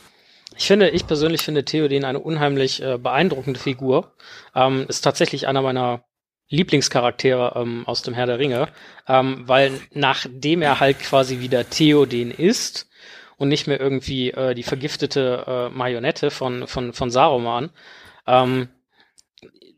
Ich 0.58 0.68
finde, 0.68 0.90
ich 0.90 1.06
persönlich 1.08 1.42
finde 1.42 1.66
Theoden 1.66 2.06
eine 2.06 2.20
unheimlich 2.20 2.82
äh, 2.82 2.98
beeindruckende 2.98 3.60
Figur. 3.60 4.14
Ähm, 4.56 4.86
ist 4.88 5.02
tatsächlich 5.02 5.48
einer 5.48 5.62
meiner 5.62 6.04
Lieblingscharaktere 6.50 7.54
ähm, 7.56 7.84
aus 7.88 8.02
dem 8.04 8.14
Herr 8.14 8.26
der 8.26 8.40
Ringe, 8.40 8.68
ähm, 9.08 9.44
weil 9.48 9.72
nachdem 9.94 10.62
er 10.62 10.80
halt 10.80 11.00
quasi 11.00 11.40
wieder 11.40 11.70
Theoden 11.70 12.32
ist 12.32 12.88
und 13.42 13.48
nicht 13.48 13.66
mehr 13.66 13.80
irgendwie 13.80 14.30
äh, 14.30 14.54
die 14.54 14.62
vergiftete 14.62 15.44
äh, 15.48 15.76
Marionette 15.76 16.30
von, 16.30 16.68
von, 16.68 16.94
von 16.94 17.10
Saruman, 17.10 17.72
ähm, 18.28 18.70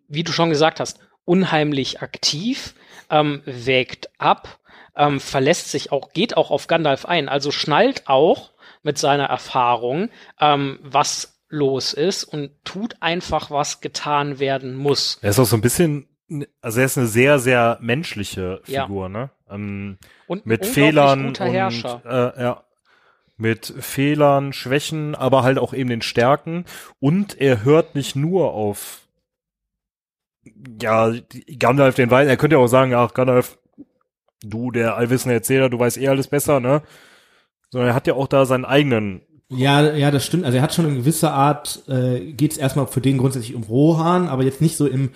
wie 0.10 0.24
du 0.24 0.34
schon 0.34 0.50
gesagt 0.50 0.82
hast, 0.82 1.00
unheimlich 1.24 2.02
aktiv, 2.02 2.76
ähm, 3.10 3.42
wägt 3.46 4.10
ab, 4.20 4.60
ähm, 4.98 5.22
verlässt 5.22 5.72
sich 5.72 5.94
auch, 5.94 6.12
geht 6.12 6.36
auch 6.36 6.52
auf 6.52 6.68
Gandalf 6.68 7.06
ein, 7.06 7.30
also 7.30 7.52
schnallt 7.52 8.04
auch 8.06 8.52
mit 8.82 8.98
seiner 8.98 9.28
Erfahrung, 9.28 10.10
ähm, 10.42 10.80
was 10.82 11.40
los 11.48 11.94
ist 11.94 12.26
und 12.26 12.52
tut 12.66 12.98
einfach, 13.00 13.50
was 13.50 13.80
getan 13.80 14.40
werden 14.40 14.76
muss. 14.76 15.20
Er 15.22 15.30
ist 15.30 15.40
auch 15.40 15.46
so 15.46 15.56
ein 15.56 15.62
bisschen, 15.62 16.10
also 16.60 16.82
er 16.82 16.86
ist 16.86 16.98
eine 16.98 17.08
sehr, 17.08 17.40
sehr 17.40 17.78
menschliche 17.80 18.62
Ja. 18.66 18.88
Figur, 18.88 19.08
ne? 19.08 19.30
Ähm, 19.50 20.00
Und 20.28 20.46
mit 20.46 20.66
Fehlern 20.66 21.28
guter 21.28 21.46
und 21.46 21.54
Herrscher. 21.54 22.34
Äh, 22.36 22.42
ja, 22.44 22.64
mit 23.44 23.74
Fehlern, 23.78 24.54
Schwächen, 24.54 25.16
aber 25.16 25.44
halt 25.44 25.60
auch 25.60 25.74
eben 25.74 25.90
den 25.90 26.02
Stärken. 26.02 26.64
Und 27.02 27.40
er 27.42 27.66
hört 27.66 27.94
nicht 27.94 28.16
nur 28.16 28.54
auf 28.54 29.02
ja 30.82 31.14
Gandalf 31.60 31.96
den 31.96 32.10
Weisen. 32.10 32.30
Er 32.30 32.38
könnte 32.38 32.56
ja 32.56 32.62
auch 32.62 32.68
sagen, 32.68 32.94
ach 32.94 33.14
Gandalf, 33.14 33.58
du 34.42 34.72
der 34.72 34.96
allwissende 34.96 35.36
Erzähler, 35.36 35.70
du 35.70 35.78
weißt 35.78 35.98
eh 35.98 36.08
alles 36.08 36.30
besser, 36.30 36.62
ne? 36.62 36.84
Sondern 37.70 37.90
er 37.90 37.96
hat 37.96 38.08
ja 38.08 38.14
auch 38.14 38.28
da 38.28 38.46
seinen 38.46 38.64
eigenen. 38.64 39.22
Ja, 39.50 39.94
ja, 39.94 40.10
das 40.10 40.26
stimmt. 40.26 40.46
Also 40.46 40.58
er 40.58 40.64
hat 40.64 40.74
schon 40.74 40.88
in 40.88 40.96
gewisser 40.96 41.34
Art, 41.34 41.84
äh, 41.90 42.32
geht 42.32 42.54
es 42.54 42.58
erstmal 42.58 42.88
für 42.88 43.02
den 43.02 43.18
grundsätzlich 43.18 43.56
um 43.56 43.64
Rohan, 43.64 44.30
aber 44.30 44.44
jetzt 44.44 44.62
nicht 44.62 44.78
so 44.78 44.88
im 44.88 45.10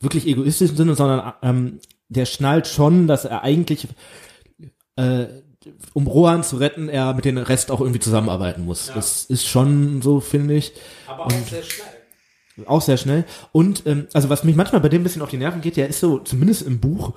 wirklich 0.00 0.26
egoistischen 0.26 0.76
Sinne, 0.76 0.94
sondern 0.94 1.34
ähm, 1.42 1.80
der 2.08 2.24
schnallt 2.24 2.66
schon, 2.66 3.06
dass 3.08 3.26
er 3.26 3.42
eigentlich, 3.42 3.88
äh, 4.96 5.26
um 5.92 6.06
Rohan 6.06 6.42
zu 6.44 6.56
retten, 6.56 6.88
er 6.88 7.14
mit 7.14 7.24
dem 7.24 7.38
Rest 7.38 7.70
auch 7.70 7.80
irgendwie 7.80 8.00
zusammenarbeiten 8.00 8.64
muss. 8.64 8.90
Das 8.94 9.24
ist 9.24 9.46
schon 9.46 10.02
so, 10.02 10.20
finde 10.20 10.54
ich. 10.54 10.72
Aber 11.06 11.26
auch 11.26 11.30
sehr 11.30 11.62
schnell. 11.62 11.98
Auch 12.66 12.82
sehr 12.82 12.96
schnell. 12.96 13.24
Und 13.52 13.86
ähm, 13.86 14.08
also 14.12 14.30
was 14.30 14.42
mich 14.42 14.56
manchmal 14.56 14.80
bei 14.80 14.88
dem 14.88 15.02
ein 15.02 15.04
bisschen 15.04 15.22
auf 15.22 15.30
die 15.30 15.36
Nerven 15.36 15.60
geht, 15.60 15.76
der 15.76 15.88
ist 15.88 16.00
so, 16.00 16.18
zumindest 16.18 16.62
im 16.62 16.80
Buch, 16.80 17.12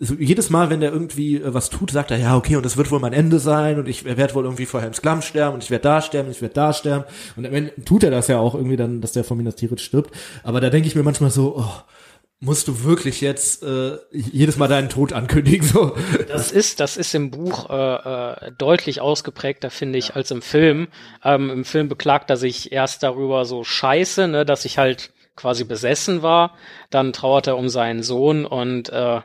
so 0.00 0.14
jedes 0.14 0.50
Mal, 0.50 0.68
wenn 0.68 0.80
der 0.80 0.92
irgendwie 0.92 1.36
äh, 1.36 1.54
was 1.54 1.70
tut, 1.70 1.90
sagt 1.90 2.10
er, 2.10 2.18
ja, 2.18 2.36
okay, 2.36 2.56
und 2.56 2.64
das 2.64 2.76
wird 2.76 2.90
wohl 2.90 3.00
mein 3.00 3.14
Ende 3.14 3.38
sein 3.38 3.78
und 3.78 3.88
ich 3.88 4.04
werde 4.04 4.34
wohl 4.34 4.44
irgendwie 4.44 4.66
vor 4.66 4.82
Helms 4.82 5.00
Klamm 5.00 5.22
sterben 5.22 5.54
und 5.54 5.64
ich 5.64 5.70
werde 5.70 5.84
da 5.84 6.02
sterben 6.02 6.28
und 6.28 6.32
ich 6.32 6.42
werde 6.42 6.54
da 6.54 6.72
sterben. 6.72 7.04
Und 7.36 7.46
am 7.46 7.54
Ende 7.54 7.72
tut 7.84 8.02
er 8.04 8.10
das 8.10 8.28
ja 8.28 8.38
auch 8.38 8.54
irgendwie 8.54 8.76
dann, 8.76 9.00
dass 9.00 9.12
der 9.12 9.24
von 9.24 9.38
Minas 9.38 9.56
Tirith 9.56 9.80
stirbt. 9.80 10.14
Aber 10.42 10.60
da 10.60 10.68
denke 10.68 10.88
ich 10.88 10.94
mir 10.94 11.02
manchmal 11.02 11.30
so, 11.30 11.56
oh, 11.56 11.82
musst 12.42 12.66
du 12.66 12.82
wirklich 12.82 13.20
jetzt 13.20 13.62
äh, 13.62 13.98
jedes 14.10 14.56
Mal 14.56 14.66
deinen 14.66 14.88
Tod 14.88 15.12
ankündigen? 15.12 15.66
So. 15.66 15.96
Das 16.26 16.50
ist, 16.50 16.80
das 16.80 16.96
ist 16.96 17.14
im 17.14 17.30
Buch 17.30 17.70
äh, 17.70 17.76
äh, 17.76 18.52
deutlich 18.58 19.00
ausgeprägter, 19.00 19.70
finde 19.70 19.98
ich, 19.98 20.16
als 20.16 20.32
im 20.32 20.42
Film. 20.42 20.88
Ähm, 21.24 21.50
Im 21.50 21.64
Film 21.64 21.88
beklagt 21.88 22.30
er 22.30 22.36
sich 22.36 22.72
erst 22.72 23.04
darüber 23.04 23.44
so 23.44 23.62
scheiße, 23.62 24.26
ne, 24.26 24.44
dass 24.44 24.64
ich 24.64 24.76
halt 24.76 25.12
quasi 25.36 25.62
besessen 25.62 26.22
war. 26.22 26.56
Dann 26.90 27.12
trauert 27.12 27.46
er 27.46 27.56
um 27.56 27.68
seinen 27.68 28.02
Sohn 28.02 28.44
und 28.44 28.90
äh, 28.90 29.20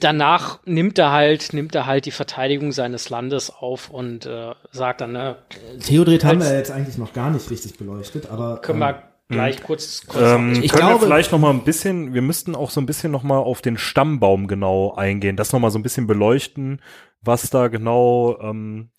danach 0.00 0.60
nimmt 0.64 0.98
er 0.98 1.12
halt, 1.12 1.52
nimmt 1.52 1.74
er 1.74 1.84
halt 1.84 2.06
die 2.06 2.12
Verteidigung 2.12 2.72
seines 2.72 3.10
Landes 3.10 3.50
auf 3.50 3.90
und 3.90 4.24
äh, 4.24 4.54
sagt 4.70 5.02
dann, 5.02 5.12
ne, 5.12 5.36
Theodred 5.84 6.24
haben 6.24 6.40
wir 6.40 6.56
jetzt 6.56 6.70
eigentlich 6.70 6.96
noch 6.96 7.12
gar 7.12 7.30
nicht 7.30 7.50
richtig 7.50 7.76
beleuchtet, 7.76 8.30
aber 8.30 8.62
können 8.62 8.80
ähm, 8.80 8.88
wir 8.88 9.07
gleich 9.28 9.62
kurz, 9.62 10.06
kurz 10.06 10.22
Ähm, 10.22 10.52
Ich 10.62 10.70
können 10.72 10.86
glaube- 10.88 11.02
wir 11.02 11.06
vielleicht 11.06 11.32
noch 11.32 11.38
mal 11.38 11.50
ein 11.50 11.64
bisschen, 11.64 12.14
wir 12.14 12.22
müssten 12.22 12.54
auch 12.54 12.70
so 12.70 12.80
ein 12.80 12.86
bisschen 12.86 13.12
noch 13.12 13.22
mal 13.22 13.38
auf 13.38 13.60
den 13.62 13.78
Stammbaum 13.78 14.46
genau 14.48 14.94
eingehen, 14.94 15.36
das 15.36 15.52
noch 15.52 15.60
mal 15.60 15.70
so 15.70 15.78
ein 15.78 15.82
bisschen 15.82 16.06
beleuchten, 16.06 16.80
was 17.22 17.50
da 17.50 17.68
genau 17.68 18.38
ähm, 18.40 18.90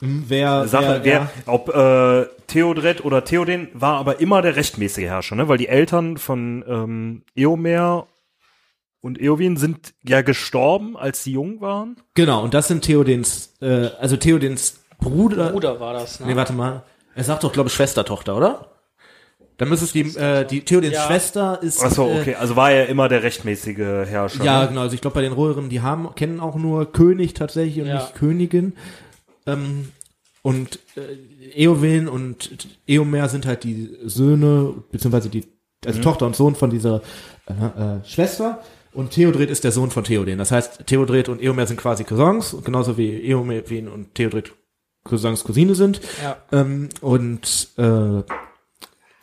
wer, 0.00 0.66
Sache, 0.68 1.00
wer, 1.02 1.30
ob 1.46 1.68
äh, 1.74 2.26
Theodred 2.46 3.04
oder 3.04 3.24
Theoden 3.24 3.68
war 3.74 3.98
aber 3.98 4.20
immer 4.20 4.42
der 4.42 4.56
rechtmäßige 4.56 5.04
Herrscher, 5.04 5.36
ne? 5.36 5.48
Weil 5.48 5.58
die 5.58 5.68
Eltern 5.68 6.16
von 6.18 6.64
ähm, 6.68 7.22
Eomer 7.34 8.06
und 9.02 9.20
Eowyn 9.20 9.56
sind 9.56 9.94
ja 10.02 10.20
gestorben, 10.22 10.96
als 10.96 11.24
sie 11.24 11.32
jung 11.32 11.60
waren. 11.60 11.96
Genau, 12.14 12.42
und 12.42 12.52
das 12.54 12.68
sind 12.68 12.82
Theodens, 12.82 13.54
äh, 13.62 13.88
also 13.98 14.16
Theodens 14.16 14.80
Bruder. 14.98 15.50
Bruder 15.52 15.80
war 15.80 15.94
das, 15.94 16.20
ne? 16.20 16.26
Nee, 16.26 16.36
warte 16.36 16.52
mal. 16.52 16.82
Er 17.14 17.24
sagt 17.24 17.42
doch, 17.44 17.52
glaube 17.52 17.68
ich, 17.68 17.74
Schwestertochter, 17.74 18.36
oder? 18.36 18.66
Dann 19.60 19.68
müsste 19.68 19.84
es 19.84 19.92
die, 19.92 20.00
äh, 20.16 20.46
die 20.46 20.62
Theodens 20.62 20.94
Ja. 20.94 21.06
Schwester 21.06 21.62
ist. 21.62 21.84
Ach 21.84 21.90
so, 21.90 22.08
äh, 22.08 22.18
okay, 22.20 22.34
also 22.34 22.56
war 22.56 22.70
er 22.70 22.88
immer 22.88 23.10
der 23.10 23.22
rechtmäßige 23.22 23.76
Herrscher. 23.76 24.42
Ja, 24.42 24.62
ne? 24.62 24.68
genau. 24.68 24.80
Also 24.80 24.94
ich 24.94 25.02
glaube, 25.02 25.16
bei 25.16 25.20
den 25.20 25.34
Röhren, 25.34 25.68
die 25.68 25.82
haben, 25.82 26.14
kennen 26.14 26.40
auch 26.40 26.56
nur 26.56 26.90
König 26.90 27.34
tatsächlich 27.34 27.82
und 27.82 27.88
Ja. 27.88 27.96
nicht 27.96 28.14
Königin. 28.14 28.72
Ähm, 29.46 29.88
und 30.40 30.78
äh, 30.96 31.62
Eowyn 31.66 32.08
und 32.08 32.68
Eomer 32.86 33.28
sind 33.28 33.44
halt 33.44 33.64
die 33.64 33.90
Söhne, 34.02 34.72
beziehungsweise 34.90 35.28
die, 35.28 35.44
also 35.84 35.98
Mhm. 35.98 36.04
Tochter 36.04 36.24
und 36.24 36.36
Sohn 36.36 36.54
von 36.54 36.70
dieser 36.70 37.02
äh, 37.46 37.52
äh, 37.98 38.04
Schwester. 38.06 38.62
Und 38.94 39.10
Theodred 39.10 39.50
ist 39.50 39.62
der 39.64 39.72
Sohn 39.72 39.90
von 39.90 40.04
Theoden. 40.04 40.38
Das 40.38 40.52
heißt, 40.52 40.86
Theodred 40.86 41.28
und 41.28 41.42
Eomer 41.42 41.66
sind 41.66 41.76
quasi 41.78 42.04
Cousins, 42.04 42.56
genauso 42.64 42.96
wie 42.96 43.10
Eomer 43.28 43.60
und 43.92 44.14
Theodred 44.14 44.52
Cousins 45.04 45.44
Cousine 45.44 45.74
sind. 45.74 46.00
Ja. 46.22 46.38
Ähm, 46.50 46.88
und 47.02 47.68
äh, 47.76 48.22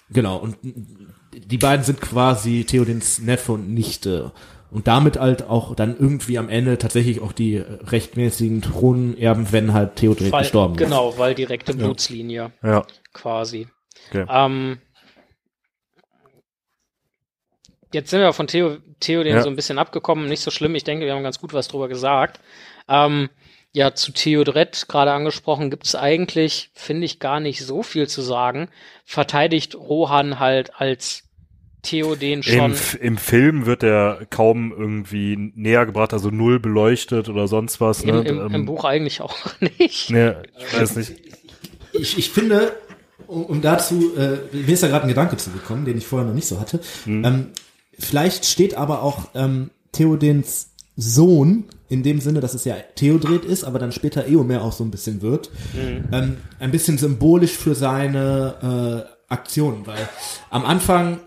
genau, 0.10 0.38
und 0.38 0.58
die 0.64 1.58
beiden 1.58 1.84
sind 1.86 2.02
quasi 2.02 2.66
Theodens 2.66 3.20
Neffe 3.20 3.54
und 3.54 3.74
Nichte. 3.74 4.32
Und 4.70 4.88
damit 4.88 5.18
halt 5.18 5.44
auch 5.44 5.76
dann 5.76 5.98
irgendwie 5.98 6.38
am 6.38 6.50
Ende 6.50 6.78
tatsächlich 6.78 7.22
auch 7.22 7.32
die 7.32 7.58
rechtmäßigen 7.58 8.62
Thronerben, 8.62 9.54
wenn 9.54 9.72
halt 9.74 9.96
Theodred 9.96 10.32
Weil, 10.34 10.42
gestorben 10.44 10.74
ist. 10.74 10.80
genau, 10.84 11.18
weil 11.18 11.36
direkte 11.36 11.74
Blutslinie 11.74 12.52
Ja. 12.62 12.86
quasi. 13.14 13.68
Okay. 14.10 14.26
Ähm, 14.30 14.80
jetzt 17.94 18.10
sind 18.10 18.20
wir 18.20 18.34
von 18.34 18.48
Theo, 18.48 18.78
Theoden 19.00 19.34
Ja. 19.36 19.42
so 19.42 19.50
ein 19.50 19.56
bisschen 19.56 19.80
abgekommen, 19.80 20.28
nicht 20.28 20.42
so 20.42 20.52
schlimm. 20.52 20.76
Ich 20.76 20.84
denke, 20.84 21.06
wir 21.06 21.14
haben 21.14 21.24
ganz 21.24 21.40
gut 21.40 21.54
was 21.54 21.68
drüber 21.70 21.88
gesagt. 21.88 22.40
Ähm, 22.90 23.30
ja, 23.78 23.94
zu 23.94 24.12
Theodred 24.12 24.88
gerade 24.88 25.12
angesprochen, 25.12 25.70
gibt 25.70 25.86
es 25.86 25.94
eigentlich, 25.94 26.72
finde 26.74 27.06
ich, 27.06 27.20
gar 27.20 27.40
nicht 27.40 27.64
so 27.64 27.84
viel 27.84 28.08
zu 28.08 28.24
sagen. 28.24 28.70
Verteidigt 29.06 29.76
Rohan 29.76 30.40
halt 30.40 30.72
als 30.82 31.24
Theoden 31.84 32.40
Im, 32.40 32.44
schon. 32.44 32.72
F- 32.72 32.98
Im 33.00 33.18
Film 33.18 33.68
wird 33.68 33.84
er 33.84 34.26
kaum 34.32 34.72
irgendwie 34.76 35.52
näher 35.56 35.86
gebracht, 35.86 36.12
also 36.12 36.32
null 36.32 36.60
beleuchtet 36.60 37.30
oder 37.30 37.48
sonst 37.48 37.80
was. 37.80 38.02
Im, 38.02 38.16
Ne? 38.16 38.22
im, 38.28 38.40
Ähm, 38.40 38.54
Im 38.56 38.66
Buch 38.66 38.84
eigentlich 38.84 39.22
auch 39.22 39.38
nicht. 39.78 40.10
Ne, 40.10 40.42
ich 40.58 40.74
weiß 40.80 40.96
nicht. 40.96 41.14
Ich, 41.94 42.18
ich 42.18 42.30
finde, 42.32 42.76
um, 43.28 43.46
um 43.46 43.62
dazu, 43.62 44.16
äh, 44.18 44.40
mir 44.52 44.74
ist 44.74 44.82
da 44.82 44.88
gerade 44.88 45.04
ein 45.06 45.10
Gedanke 45.10 45.38
zugekommen, 45.38 45.86
den 45.86 45.98
ich 46.00 46.08
vorher 46.08 46.28
noch 46.28 46.34
nicht 46.36 46.48
so 46.48 46.60
hatte. 46.60 46.80
Hm. 47.06 47.24
Ähm, 47.24 47.48
vielleicht 48.00 48.46
steht 48.46 48.74
aber 48.76 49.04
auch 49.04 49.30
ähm, 49.36 49.70
Theodens 49.92 50.72
Sohn, 50.96 51.66
in 51.90 52.04
dem 52.04 52.20
Sinne, 52.20 52.40
dass 52.42 52.54
es 52.54 52.66
ja 52.66 52.76
Theodred 52.96 53.46
ist, 53.46 53.64
aber 53.64 53.80
dann 53.80 53.92
später 53.92 54.28
Eomer 54.28 54.62
auch 54.62 54.74
so 54.74 54.84
ein 54.84 54.92
bisschen 54.92 55.22
wird, 55.22 55.50
ähm, 56.12 56.38
ein 56.60 56.72
bisschen 56.72 56.98
symbolisch 56.98 57.54
für 57.58 57.76
seine 57.76 59.06
äh, 59.30 59.34
Aktionen, 59.34 59.86
weil 59.88 60.08
am 60.50 60.66
Anfang 60.66 61.20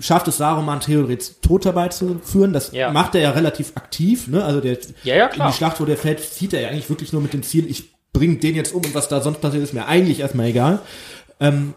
schafft 0.00 0.28
es 0.28 0.38
Saruman, 0.38 0.80
Theodreds 0.80 1.40
Tod 1.40 1.64
herbeizuführen. 1.64 2.52
Das 2.52 2.72
Ja. 2.72 2.90
macht 2.90 3.14
er 3.14 3.20
ja 3.20 3.30
relativ 3.32 3.72
aktiv, 3.74 4.28
ne? 4.28 4.42
Also 4.44 4.60
der 4.60 4.78
Ja, 5.02 5.16
ja, 5.16 5.26
in 5.26 5.46
die 5.46 5.52
Schlacht, 5.52 5.80
wo 5.80 5.84
der 5.84 5.96
fällt, 5.96 6.20
zieht 6.20 6.52
er 6.54 6.60
ja 6.62 6.68
eigentlich 6.68 6.88
wirklich 6.88 7.12
nur 7.12 7.20
mit 7.20 7.32
dem 7.32 7.42
Ziel, 7.42 7.68
ich 7.68 7.92
bring 8.12 8.40
den 8.40 8.54
jetzt 8.54 8.72
um 8.72 8.82
und 8.84 8.94
was 8.94 9.08
da 9.08 9.20
sonst 9.20 9.40
passiert, 9.40 9.62
ist 9.62 9.74
mir 9.74 9.86
eigentlich 9.86 10.20
erstmal 10.20 10.46
egal. 10.46 10.78
Ähm, 11.40 11.74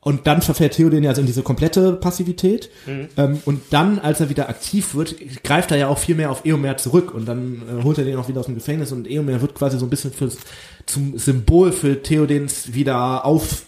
und 0.00 0.26
dann 0.26 0.42
verfällt 0.42 0.74
Theoden 0.74 1.02
ja 1.02 1.10
also 1.10 1.20
in 1.20 1.26
diese 1.26 1.42
komplette 1.42 1.94
Passivität. 1.94 2.70
Mhm. 2.86 3.08
Ähm, 3.16 3.42
und 3.44 3.62
dann, 3.70 3.98
als 3.98 4.20
er 4.20 4.30
wieder 4.30 4.48
aktiv 4.48 4.94
wird, 4.94 5.16
greift 5.42 5.70
er 5.70 5.76
ja 5.76 5.88
auch 5.88 5.98
viel 5.98 6.14
mehr 6.14 6.30
auf 6.30 6.44
Eomer 6.44 6.76
zurück 6.76 7.12
und 7.12 7.26
dann 7.26 7.62
äh, 7.68 7.82
holt 7.82 7.98
er 7.98 8.04
den 8.04 8.16
auch 8.16 8.28
wieder 8.28 8.40
aus 8.40 8.46
dem 8.46 8.54
Gefängnis 8.54 8.92
und 8.92 9.10
Eomer 9.10 9.40
wird 9.40 9.54
quasi 9.54 9.78
so 9.78 9.86
ein 9.86 9.90
bisschen 9.90 10.12
fürs, 10.12 10.38
zum 10.86 11.18
Symbol 11.18 11.72
für 11.72 12.02
Theodens 12.02 12.74
wieder 12.74 13.24
auf, 13.24 13.64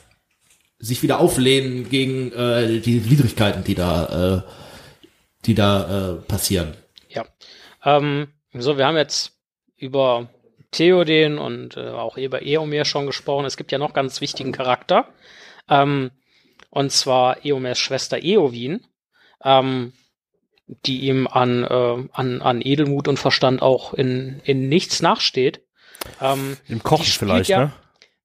sich 0.78 1.03
wieder 1.03 1.20
auflehnen 1.20 1.91
gegen 1.91 2.33
äh, 2.33 2.78
die 2.78 3.11
Widrigkeiten, 3.11 3.64
die 3.64 3.74
da, 3.74 4.45
äh, 4.47 4.51
die 5.47 5.55
da 5.55 6.12
äh, 6.12 6.14
passieren. 6.22 6.74
Ja. 7.09 7.26
Ähm, 7.85 8.28
so, 8.55 8.78
wir 8.78 8.87
haben 8.87 8.97
jetzt 8.97 9.33
über 9.76 10.28
Theoden 10.70 11.39
und 11.39 11.76
äh, 11.76 11.91
auch 11.91 12.16
über 12.16 12.43
Eomer 12.43 12.85
schon 12.85 13.07
gesprochen. 13.07 13.47
Es 13.47 13.57
gibt 13.57 13.72
ja 13.72 13.78
noch 13.78 13.95
ganz 13.95 14.20
wichtigen 14.20 14.53
Charakter. 14.53 15.07
Ähm, 15.68 16.12
und 16.70 16.90
zwar 16.92 17.44
Eomers 17.44 17.78
Schwester 17.78 18.22
Eowyn, 18.22 18.80
ähm, 19.44 19.92
die 20.86 21.00
ihm 21.08 21.26
an, 21.26 21.64
äh, 21.64 22.08
an, 22.12 22.40
an 22.42 22.60
Edelmut 22.62 23.08
und 23.08 23.18
Verstand 23.18 23.60
auch 23.60 23.92
in, 23.94 24.40
in 24.44 24.68
nichts 24.68 25.02
nachsteht. 25.02 25.62
Ähm, 26.20 26.56
Im 26.68 26.82
Kochen 26.82 27.04
vielleicht, 27.04 27.50
ja- 27.50 27.58
ne? 27.66 27.72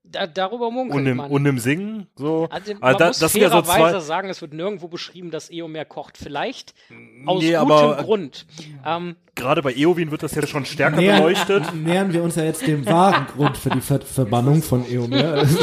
da, 0.03 0.27
darüber 0.27 0.69
munkelt 0.71 0.97
Und 1.01 1.07
im, 1.07 1.17
man. 1.17 1.31
und 1.31 1.45
im 1.45 1.57
Singen, 1.59 2.07
so. 2.15 2.47
also, 2.51 2.73
man 2.75 2.83
Also 2.83 2.99
da- 2.99 3.07
muss 3.07 3.19
das 3.19 3.31
sind 3.33 3.41
ja 3.41 3.49
so 3.49 3.63
fairerweise 3.63 3.97
zwei. 3.97 4.05
sagen, 4.05 4.29
es 4.29 4.39
wird 4.41 4.53
nirgendwo 4.53 4.87
beschrieben, 4.87 5.31
dass 5.31 5.49
Eomer 5.51 5.83
kocht. 5.83 6.17
Vielleicht 6.17 6.73
aus 7.25 7.41
Nee, 7.41 7.47
gutem 7.53 7.71
aber 7.71 7.95
Grund. 8.03 8.45
Ähm, 8.85 9.15
gerade 9.33 9.61
bei 9.63 9.73
Eowyn 9.73 10.11
wird 10.11 10.21
das 10.23 10.35
ja 10.35 10.45
schon 10.47 10.65
stärker 10.65 10.97
Nähern, 10.97 11.17
beleuchtet. 11.23 11.73
nähern 11.73 12.13
wir 12.13 12.21
uns 12.23 12.35
ja 12.35 12.43
jetzt 12.45 12.65
dem 12.65 12.85
wahren 12.85 13.25
Grund 13.35 13.57
für 13.57 13.71
die 13.71 13.81
Ver 13.81 13.99
Verbannung 14.01 14.61
von 14.61 14.87
Eomer. 14.89 15.45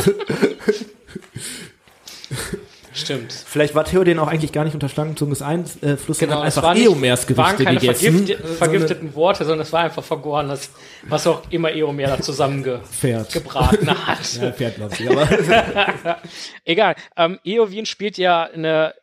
stimmt. 2.93 3.32
Vielleicht 3.32 3.74
war 3.74 3.84
Theoden 3.84 4.18
auch 4.18 4.28
eigentlich 4.28 4.53
gar 4.53 4.64
nicht 4.64 4.74
unter 4.74 4.88
Schlangenzunges 4.88 5.43
Einfluss, 5.43 6.18
Genau, 6.18 6.34
sondern 6.34 6.47
es 6.49 6.59
einfach 6.59 6.76
Eomers 6.76 7.36
waren 7.36 7.57
Gerichte 7.57 7.64
keine 7.64 7.80
gegessen. 7.80 8.26
vergifti 8.26 8.55
vergifteten 8.57 9.14
Worte, 9.14 9.45
sondern 9.45 9.66
es 9.66 9.72
war 9.72 9.80
einfach 9.80 10.05
vergorenes, 10.05 10.70
was 11.09 11.26
auch 11.26 11.43
immer 11.51 11.72
Eomer 11.72 12.07
da 12.07 12.20
zusammengebraten 12.20 14.07
hat. 14.07 14.34
Ja, 14.40 14.53
Pferd, 14.53 14.76
glaube 14.76 14.95
ich. 14.99 15.11
Aber 15.11 16.18
Egal. 16.64 16.95
Ähm, 17.16 17.38
Eowyn 17.45 17.86
spielt 17.86 18.18
ja 18.18 18.45
eine 18.45 18.95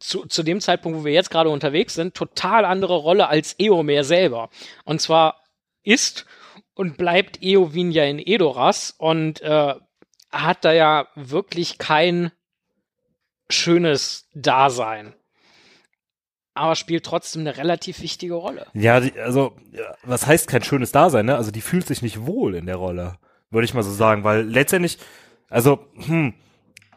zu, 0.00 0.26
zu 0.26 0.42
dem 0.42 0.60
Zeitpunkt, 0.60 0.98
wo 0.98 1.04
wir 1.04 1.12
jetzt 1.12 1.30
gerade 1.30 1.50
unterwegs 1.50 1.94
sind, 1.94 2.14
total 2.14 2.64
andere 2.64 2.96
Rolle 2.96 3.28
als 3.28 3.54
Eomer 3.58 4.04
selber. 4.04 4.50
Und 4.84 5.00
zwar 5.00 5.40
ist 5.82 6.26
und 6.74 6.96
bleibt 6.96 7.42
Eowyn 7.42 7.90
ja 7.90 8.04
in 8.04 8.18
Edoras 8.18 8.94
und 8.98 9.40
äh, 9.42 9.74
hat 10.32 10.64
da 10.64 10.72
ja 10.72 11.06
wirklich 11.14 11.78
kein 11.78 12.32
schönes 13.50 14.28
Dasein. 14.34 15.14
Aber 16.54 16.76
spielt 16.76 17.04
trotzdem 17.04 17.40
eine 17.40 17.56
relativ 17.56 18.00
wichtige 18.00 18.34
Rolle. 18.34 18.66
Ja, 18.74 19.00
die, 19.00 19.18
also, 19.18 19.56
was 20.04 20.26
heißt 20.26 20.46
kein 20.46 20.62
schönes 20.62 20.92
Dasein, 20.92 21.26
ne? 21.26 21.36
Also, 21.36 21.50
die 21.50 21.60
fühlt 21.60 21.86
sich 21.86 22.00
nicht 22.00 22.26
wohl 22.26 22.54
in 22.54 22.66
der 22.66 22.76
Rolle, 22.76 23.18
würde 23.50 23.64
ich 23.64 23.74
mal 23.74 23.82
so 23.82 23.90
sagen, 23.90 24.22
weil 24.22 24.42
letztendlich, 24.42 24.98
also, 25.48 25.84
hm, 25.96 26.34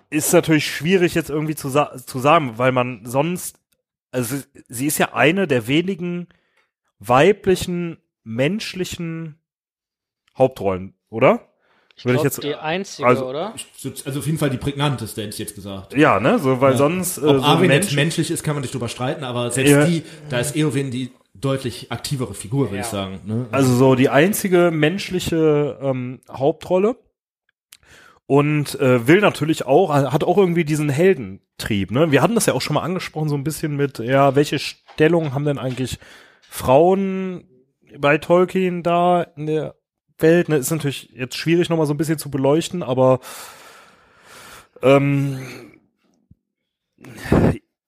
ist 0.10 0.32
natürlich 0.32 0.68
schwierig 0.72 1.16
jetzt 1.16 1.30
irgendwie 1.30 1.56
zu, 1.56 1.70
zu 1.70 2.20
sagen, 2.20 2.58
weil 2.60 2.72
man 2.72 3.04
sonst, 3.06 3.60
also, 4.12 4.38
sie 4.68 4.86
ist 4.86 5.00
ja 5.00 5.14
eine 5.14 5.48
der 5.48 5.68
wenigen 5.68 6.28
weiblichen, 7.00 7.98
menschlichen 8.24 9.41
Hauptrollen, 10.38 10.93
oder? 11.10 11.47
Ich 11.98 12.24
jetzt- 12.24 12.43
die 12.43 12.54
einzige, 12.56 13.08
also- 13.08 13.26
oder? 13.28 13.54
also 14.06 14.20
auf 14.20 14.26
jeden 14.26 14.38
Fall 14.38 14.50
die 14.52 14.58
prägnanteste, 14.58 15.22
hätte 15.22 15.34
ich 15.34 15.39
jetzt 15.39 15.56
gesagt. 15.56 15.95
Ja, 15.98 16.20
ne, 16.20 16.38
so, 16.39 16.62
weil 16.62 16.74
Ja. 16.74 16.78
sonst, 16.78 17.18
äh, 17.18 17.22
Ob 17.22 17.38
so 17.38 17.43
Arwen 17.43 17.68
Mensch, 17.68 17.93
menschlich 17.95 18.30
ist, 18.30 18.43
kann 18.43 18.54
man 18.56 18.62
nicht 18.62 18.74
drüber 18.74 18.88
streiten, 18.88 19.24
aber 19.24 19.50
selbst 19.52 19.72
Ja. 19.72 19.86
die, 19.86 20.04
da 20.30 20.39
ist 20.39 20.56
Eowyn 20.56 20.91
die 20.91 21.12
deutlich 21.34 21.91
aktivere 21.91 22.34
Figur, 22.36 22.66
würde 22.68 22.76
Ja. 22.78 22.82
ich 22.82 22.88
sagen. 22.88 23.20
Ne? 23.26 23.48
Also 23.52 23.74
so 23.76 23.95
die 23.95 24.10
einzige 24.10 24.70
menschliche 24.72 25.78
ähm, 25.82 26.20
Hauptrolle 26.32 26.98
und 28.26 28.80
äh, 28.80 29.08
will 29.08 29.22
natürlich 29.22 29.66
auch, 29.66 29.89
hat 29.91 30.24
auch 30.24 30.38
irgendwie 30.38 30.66
diesen 30.66 30.89
Heldentrieb. 30.89 31.91
Ne? 31.91 32.12
Wir 32.12 32.22
hatten 32.22 32.36
das 32.36 32.45
ja 32.45 32.54
auch 32.54 32.62
schon 32.62 32.74
mal 32.76 32.82
angesprochen, 32.82 33.30
so 33.30 33.36
ein 33.36 33.43
bisschen 33.43 33.76
mit, 33.76 34.00
ja, 34.00 34.36
welche 34.36 34.60
Stellung 34.60 35.34
haben 35.34 35.45
denn 35.45 35.58
eigentlich 35.58 35.98
Frauen 36.50 37.45
bei 38.00 38.18
Tolkien 38.18 38.84
da 38.84 39.24
in 39.24 39.45
der 39.45 39.76
Welt? 40.20 40.49
Ne? 40.49 40.57
Ist 40.57 40.72
natürlich 40.72 41.09
jetzt 41.13 41.36
schwierig 41.36 41.70
nochmal 41.70 41.86
so 41.86 41.93
ein 41.93 41.97
bisschen 41.97 42.18
zu 42.18 42.30
beleuchten, 42.30 42.84
aber 42.84 43.20
ähm, 44.82 45.39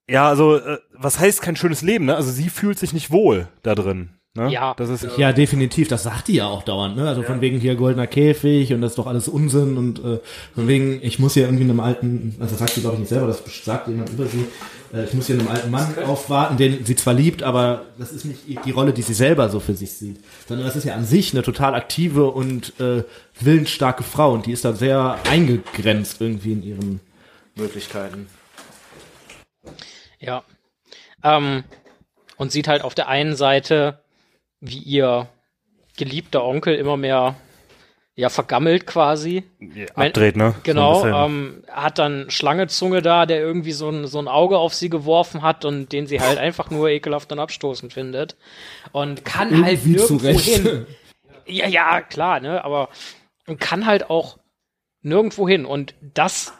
ja, 0.09 0.27
also 0.27 0.57
äh, 0.57 0.79
was 0.93 1.19
heißt 1.19 1.41
kein 1.41 1.55
schönes 1.55 1.81
Leben? 1.81 2.05
Ne? 2.05 2.15
Also 2.15 2.31
sie 2.31 2.49
fühlt 2.49 2.79
sich 2.79 2.93
nicht 2.93 3.11
wohl 3.11 3.47
da 3.63 3.75
drin. 3.75 4.18
Ne? 4.35 4.51
Ja. 4.51 4.75
das 4.77 4.89
ist 4.89 5.17
Ja, 5.17 5.33
definitiv. 5.33 5.87
Das 5.87 6.03
sagt 6.03 6.27
die 6.27 6.35
ja 6.35 6.45
auch 6.45 6.61
dauernd. 6.61 6.95
Ne? 6.95 7.07
Also 7.07 7.23
von 7.23 7.41
wegen 7.41 7.59
hier 7.59 7.75
goldener 7.75 8.05
Käfig 8.05 8.71
und 8.73 8.81
das 8.81 8.91
ist 8.91 8.97
doch 8.99 9.07
alles 9.07 9.27
Unsinn 9.27 9.75
und 9.75 9.99
äh, 9.99 10.19
von 10.53 10.67
wegen, 10.67 10.99
ich 11.01 11.17
muss 11.17 11.33
hier 11.33 11.45
irgendwie 11.45 11.63
einem 11.63 11.79
alten, 11.79 12.35
also 12.39 12.51
das 12.51 12.59
sagt 12.59 12.73
sie 12.73 12.81
glaube 12.81 12.95
ich 12.95 12.99
nicht 13.01 13.09
selber, 13.09 13.25
das 13.25 13.41
sagt 13.65 13.87
jemand 13.87 14.11
über 14.11 14.27
sie, 14.27 14.45
äh, 14.93 15.05
ich 15.05 15.15
muss 15.15 15.25
hier 15.25 15.35
einem 15.35 15.47
alten 15.47 15.71
Mann 15.71 15.95
aufwarten, 16.05 16.57
den 16.57 16.85
sie 16.85 16.95
zwar 16.95 17.15
liebt, 17.15 17.41
aber 17.41 17.85
das 17.97 18.11
ist 18.11 18.25
nicht 18.25 18.41
die 18.65 18.71
Rolle, 18.71 18.93
die 18.93 19.01
sie 19.01 19.15
selber 19.15 19.49
so 19.49 19.59
für 19.59 19.73
sich 19.73 19.93
sieht, 19.93 20.23
sondern 20.47 20.67
das 20.67 20.75
ist 20.75 20.83
ja 20.83 20.93
an 20.93 21.05
sich 21.05 21.33
eine 21.33 21.41
total 21.41 21.73
aktive 21.73 22.27
und 22.27 22.79
äh, 22.79 23.03
willensstarke 23.39 24.03
Frau 24.03 24.33
und 24.33 24.45
die 24.45 24.51
ist 24.51 24.63
da 24.63 24.73
sehr 24.73 25.17
eingegrenzt 25.27 26.21
irgendwie 26.21 26.51
in 26.51 26.63
ihren 26.63 26.99
Möglichkeiten. 27.55 28.27
Ja. 30.19 30.43
Ähm, 31.23 31.63
und 32.37 32.51
sieht 32.51 32.67
halt 32.67 32.83
auf 32.83 32.93
der 32.93 33.07
einen 33.07 33.35
Seite, 33.35 33.99
wie 34.61 34.79
ihr 34.79 35.27
geliebter 35.97 36.43
Onkel 36.43 36.75
immer 36.75 36.97
mehr 36.97 37.35
ja 38.15 38.27
vergammelt 38.27 38.85
quasi. 38.85 39.43
Abdreht, 39.95 40.35
ne? 40.35 40.53
Genau, 40.63 41.01
So 41.01 41.07
ähm, 41.07 41.63
hat 41.71 41.99
dann 41.99 42.29
Schlangezunge 42.29 43.01
da, 43.01 43.25
der 43.25 43.39
irgendwie 43.39 43.71
so 43.71 43.89
ein, 43.89 44.07
so 44.07 44.19
ein 44.19 44.27
Auge 44.27 44.57
auf 44.57 44.73
sie 44.73 44.89
geworfen 44.89 45.41
hat 45.41 45.63
und 45.63 45.93
den 45.93 46.05
sie 46.05 46.19
halt 46.19 46.37
einfach 46.37 46.69
nur 46.69 46.89
ekelhaft 46.89 47.31
und 47.31 47.39
abstoßend 47.39 47.93
findet. 47.93 48.35
Und 48.91 49.23
kann 49.23 49.63
halt 49.63 49.85
Irgendwie 49.85 49.95
zu 49.97 50.15
nirgendwo 50.15 50.39
hin. 50.39 50.85
Ja, 51.45 51.67
ja, 51.67 52.01
klar, 52.01 52.41
ne, 52.41 52.63
aber 52.63 52.89
und 53.47 53.59
kann 53.59 53.85
halt 53.85 54.09
auch 54.09 54.37
nirgendwo 55.01 55.47
hin. 55.47 55.65
Und 55.65 55.95
das 56.01 56.53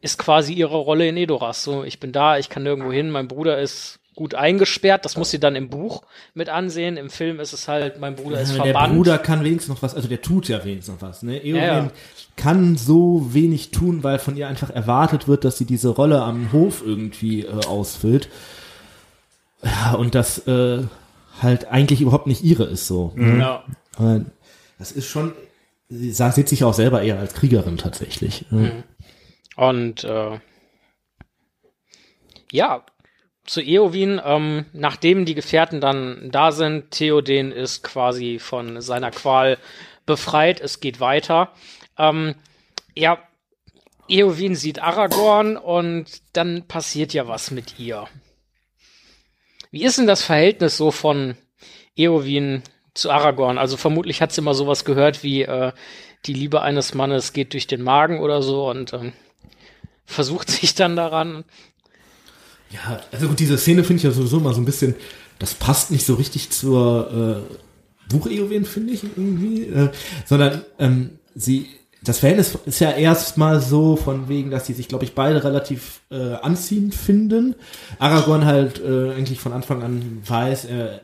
ist 0.00 0.18
quasi 0.18 0.54
ihre 0.54 0.78
Rolle 0.78 1.06
in 1.08 1.16
Edoras. 1.16 1.62
So, 1.62 1.84
ich 1.84 2.00
bin 2.00 2.10
da, 2.10 2.38
ich 2.38 2.48
kann 2.48 2.62
nirgendwo 2.62 2.90
hin, 2.90 3.10
mein 3.10 3.28
Bruder 3.28 3.58
ist 3.60 3.99
gut 4.20 4.34
eingesperrt, 4.34 5.06
das 5.06 5.16
muss 5.16 5.30
sie 5.30 5.40
dann 5.40 5.56
im 5.56 5.70
Buch 5.70 6.02
mit 6.34 6.50
ansehen. 6.50 6.98
Im 6.98 7.08
Film 7.08 7.40
ist 7.40 7.54
es 7.54 7.68
halt, 7.68 8.00
mein 8.00 8.16
Bruder 8.16 8.38
ist 8.38 8.50
Ja, 8.50 8.56
der 8.64 8.74
verbannt. 8.74 8.94
Bruder 8.94 9.16
kann 9.16 9.42
wenigstens 9.44 9.74
noch 9.74 9.82
was, 9.82 9.94
also 9.94 10.08
der 10.08 10.20
tut 10.20 10.46
ja 10.46 10.62
wenigstens 10.62 11.00
noch 11.00 11.08
was. 11.08 11.22
Ne? 11.22 11.38
Eowyn 11.42 11.56
Ja, 11.56 11.78
ja. 11.78 11.90
kann 12.36 12.76
so 12.76 13.32
wenig 13.32 13.70
tun, 13.70 14.04
weil 14.04 14.18
von 14.18 14.36
ihr 14.36 14.46
einfach 14.46 14.68
erwartet 14.68 15.26
wird, 15.26 15.46
dass 15.46 15.56
sie 15.56 15.64
diese 15.64 15.88
Rolle 15.88 16.20
am 16.20 16.52
Hof 16.52 16.82
irgendwie 16.84 17.46
äh, 17.46 17.64
ausfüllt. 17.66 18.28
Ja, 19.64 19.94
und 19.94 20.14
das 20.14 20.46
äh, 20.46 20.82
halt 21.40 21.68
eigentlich 21.68 22.02
überhaupt 22.02 22.26
nicht 22.26 22.44
ihre 22.44 22.64
ist 22.64 22.86
so. 22.86 23.14
Ja. 23.16 23.64
Aber 23.96 24.20
das 24.78 24.92
ist 24.92 25.06
schon, 25.06 25.32
sie 25.88 26.12
sagt, 26.12 26.34
sieht 26.34 26.50
sich 26.50 26.62
auch 26.62 26.74
selber 26.74 27.00
eher 27.00 27.18
als 27.18 27.32
Kriegerin 27.32 27.78
tatsächlich. 27.78 28.44
Ne? 28.50 28.84
Und 29.56 30.04
äh, 30.04 30.38
ja, 32.52 32.84
zu 33.44 33.60
Eowyn, 33.60 34.20
ähm, 34.24 34.66
nachdem 34.72 35.24
die 35.24 35.34
Gefährten 35.34 35.80
dann 35.80 36.30
da 36.30 36.52
sind, 36.52 36.90
Theoden 36.90 37.52
ist 37.52 37.82
quasi 37.82 38.38
von 38.38 38.80
seiner 38.80 39.10
Qual 39.10 39.58
befreit, 40.06 40.60
es 40.60 40.80
geht 40.80 41.00
weiter. 41.00 41.52
Ähm, 41.98 42.34
ja, 42.94 43.18
Eowyn 44.08 44.56
sieht 44.56 44.80
Aragorn 44.80 45.56
und 45.56 46.06
dann 46.32 46.66
passiert 46.66 47.14
ja 47.14 47.28
was 47.28 47.50
mit 47.50 47.78
ihr. 47.78 48.08
Wie 49.70 49.84
ist 49.84 49.98
denn 49.98 50.06
das 50.06 50.24
Verhältnis 50.24 50.76
so 50.76 50.90
von 50.90 51.36
Eowyn 51.96 52.62
zu 52.94 53.10
Aragorn? 53.10 53.56
Also 53.56 53.76
vermutlich 53.76 54.20
hat 54.20 54.32
sie 54.32 54.40
immer 54.40 54.54
sowas 54.54 54.84
gehört 54.84 55.22
wie 55.22 55.42
äh, 55.42 55.72
die 56.26 56.34
Liebe 56.34 56.60
eines 56.62 56.94
Mannes 56.94 57.32
geht 57.32 57.52
durch 57.52 57.66
den 57.66 57.82
Magen 57.82 58.20
oder 58.20 58.42
so 58.42 58.68
und 58.68 58.92
ähm, 58.92 59.12
versucht 60.04 60.50
sich 60.50 60.74
dann 60.74 60.96
daran. 60.96 61.44
Ja, 62.70 63.00
also 63.10 63.28
gut, 63.28 63.40
diese 63.40 63.58
Szene 63.58 63.82
finde 63.82 63.98
ich 63.98 64.04
ja 64.04 64.10
sowieso 64.10 64.40
mal 64.40 64.54
so 64.54 64.60
ein 64.60 64.64
bisschen 64.64 64.94
das 65.40 65.54
passt 65.54 65.90
nicht 65.90 66.06
so 66.06 66.14
richtig 66.14 66.50
zur 66.50 67.42
äh, 67.48 68.12
Buch-Eowyn, 68.12 68.64
finde 68.64 68.92
ich 68.92 69.02
irgendwie, 69.02 69.64
äh, 69.64 69.88
sondern 70.26 70.62
ähm, 70.78 71.18
sie 71.34 71.66
das 72.02 72.20
Verhältnis 72.20 72.56
ist 72.64 72.80
ja 72.80 72.92
erstmal 72.92 73.60
so 73.60 73.94
von 73.96 74.30
wegen, 74.30 74.50
dass 74.50 74.66
sie 74.66 74.72
sich, 74.72 74.88
glaube 74.88 75.04
ich, 75.04 75.14
beide 75.14 75.44
relativ 75.44 76.00
äh, 76.10 76.32
anziehend 76.34 76.94
finden. 76.94 77.54
Aragorn 77.98 78.46
halt 78.46 78.80
äh, 78.82 79.10
eigentlich 79.10 79.38
von 79.38 79.52
Anfang 79.52 79.82
an 79.82 80.22
weiß, 80.24 80.64
er 80.64 81.02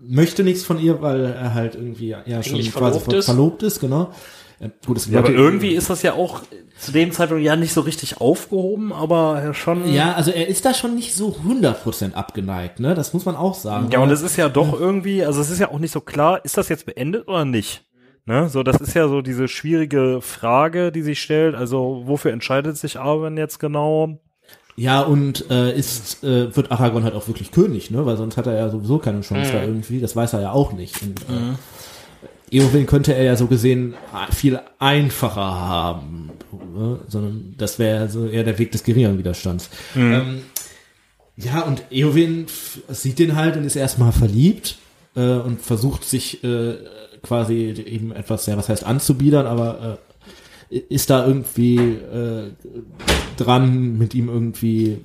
möchte 0.00 0.44
nichts 0.44 0.64
von 0.64 0.78
ihr, 0.78 1.00
weil 1.00 1.24
er 1.24 1.54
halt 1.54 1.76
irgendwie 1.76 2.08
ja 2.08 2.42
schon 2.42 2.60
quasi 2.60 3.00
verlobt 3.00 3.12
ist. 3.14 3.24
verlobt 3.24 3.62
ist, 3.62 3.80
genau. 3.80 4.12
Äh, 4.60 4.70
gut, 4.86 5.06
Ja, 5.06 5.20
aber 5.20 5.30
irgendwie 5.30 5.70
ist 5.70 5.90
das 5.90 6.02
ja 6.02 6.14
auch 6.14 6.42
zu 6.78 6.92
dem 6.92 7.12
Zeitpunkt 7.12 7.44
ja 7.44 7.56
nicht 7.56 7.72
so 7.72 7.80
richtig 7.80 8.20
aufgehoben, 8.20 8.92
aber 8.92 9.42
ja 9.42 9.54
schon. 9.54 9.92
Ja, 9.92 10.14
also 10.14 10.30
er 10.30 10.48
ist 10.48 10.64
da 10.64 10.74
schon 10.74 10.94
nicht 10.94 11.14
so 11.14 11.36
100% 11.46 12.14
abgeneigt, 12.14 12.80
ne? 12.80 12.94
Das 12.94 13.12
muss 13.12 13.24
man 13.24 13.36
auch 13.36 13.54
sagen. 13.54 13.90
Ja, 13.92 14.00
und 14.00 14.10
es 14.10 14.22
ist 14.22 14.36
ja 14.36 14.48
doch 14.48 14.78
irgendwie, 14.78 15.24
also 15.24 15.40
es 15.40 15.50
ist 15.50 15.58
ja 15.60 15.70
auch 15.70 15.78
nicht 15.78 15.92
so 15.92 16.00
klar, 16.00 16.44
ist 16.44 16.56
das 16.56 16.68
jetzt 16.68 16.86
beendet 16.86 17.28
oder 17.28 17.44
nicht? 17.44 17.84
Ne? 18.28 18.50
So, 18.50 18.62
das 18.62 18.76
ist 18.76 18.92
ja 18.92 19.08
so 19.08 19.22
diese 19.22 19.48
schwierige 19.48 20.20
Frage, 20.20 20.92
die 20.92 21.00
sich 21.00 21.20
stellt. 21.22 21.54
Also, 21.54 22.02
wofür 22.04 22.30
entscheidet 22.30 22.76
sich 22.76 23.00
Arwen 23.00 23.38
jetzt 23.38 23.58
genau? 23.58 24.20
Ja, 24.76 25.00
und 25.00 25.50
äh, 25.50 25.74
ist, 25.74 26.22
äh, 26.22 26.54
wird 26.54 26.70
Aragorn 26.70 27.04
halt 27.04 27.14
auch 27.14 27.26
wirklich 27.26 27.50
König, 27.52 27.90
ne? 27.90 28.04
Weil 28.04 28.18
sonst 28.18 28.36
hat 28.36 28.46
er 28.46 28.54
ja 28.54 28.68
sowieso 28.68 28.98
keine 28.98 29.22
Chance 29.22 29.52
da 29.52 29.62
irgendwie. 29.62 30.00
Das 30.00 30.14
weiß 30.14 30.34
er 30.34 30.42
ja 30.42 30.52
auch 30.52 30.72
nicht. 30.72 31.00
Und, 31.02 31.22
äh, 31.22 31.54
Eowyn 32.50 32.86
könnte 32.86 33.14
er 33.14 33.24
ja 33.24 33.36
so 33.36 33.46
gesehen 33.46 33.94
viel 34.30 34.60
einfacher 34.78 35.40
haben, 35.40 36.30
ne? 36.74 37.00
sondern 37.08 37.54
das 37.58 37.78
wäre 37.78 38.08
so 38.08 38.26
eher 38.26 38.44
der 38.44 38.58
Weg 38.58 38.72
des 38.72 38.84
geringeren 38.84 39.18
Widerstands. 39.18 39.70
Ähm, 39.96 40.42
ja, 41.36 41.60
und 41.60 41.84
Eowyn 41.90 42.46
sieht 42.88 43.18
den 43.18 43.36
halt 43.36 43.56
und 43.56 43.64
ist 43.64 43.76
erstmal 43.76 44.12
verliebt 44.12 44.78
äh, 45.14 45.34
und 45.34 45.60
versucht 45.60 46.04
sich 46.04 46.42
äh, 46.42 46.76
quasi 47.22 47.54
eben 47.86 48.12
etwas, 48.12 48.46
ja, 48.46 48.56
was 48.56 48.68
heißt 48.68 48.84
anzubiedern, 48.84 49.46
aber 49.46 49.98
äh, 50.70 50.78
ist 50.78 51.10
da 51.10 51.26
irgendwie 51.26 51.76
äh, 51.76 52.52
dran, 53.36 53.98
mit 53.98 54.14
ihm 54.14 54.28
irgendwie 54.28 55.00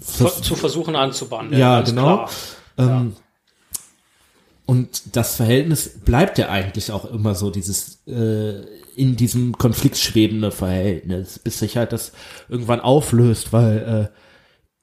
zu 0.00 0.54
versuchen 0.54 0.96
anzubandeln. 0.96 1.60
ja, 1.60 1.80
genau. 1.82 2.28
Ähm, 2.78 3.14
Und 4.64 5.16
das 5.16 5.36
Verhältnis 5.36 6.00
bleibt 6.04 6.38
ja 6.38 6.48
eigentlich 6.48 6.92
auch 6.92 7.04
immer 7.04 7.34
so, 7.34 7.50
dieses 7.50 8.06
äh, 8.06 8.62
in 8.94 9.16
diesem 9.16 9.58
Konflikt 9.58 9.96
schwebende 9.96 10.50
Verhältnis, 10.50 11.38
bis 11.38 11.58
sich 11.58 11.76
halt 11.76 11.92
das 11.92 12.12
irgendwann 12.48 12.80
auflöst, 12.80 13.52
weil 13.52 14.10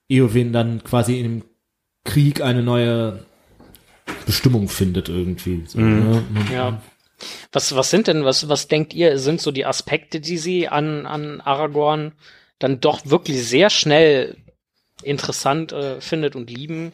äh, 0.10 0.14
Eowyn 0.14 0.52
dann 0.52 0.84
quasi 0.84 1.20
im 1.20 1.44
Krieg 2.04 2.42
eine 2.42 2.64
neue 2.64 3.26
Bestimmung 4.26 4.68
findet 4.68 5.10
irgendwie. 5.10 5.64
So, 5.68 5.80
ne? 5.80 6.24
Ja. 6.52 6.82
Was, 7.52 7.76
was 7.76 7.90
sind 7.90 8.08
denn, 8.08 8.24
was, 8.24 8.48
was 8.48 8.68
denkt 8.68 8.94
ihr, 8.94 9.20
sind 9.20 9.42
so 9.42 9.52
die 9.52 9.66
Aspekte, 9.66 10.20
die 10.20 10.38
sie 10.38 10.68
an, 10.68 11.06
an 11.06 11.42
Aragorn 11.42 12.14
dann 12.60 12.80
doch 12.80 13.06
wirklich 13.06 13.46
sehr 13.46 13.70
schnell 13.70 14.38
interessant 15.04 15.72
äh, 15.72 16.02
findet 16.02 16.36
und 16.36 16.50
lieben, 16.50 16.94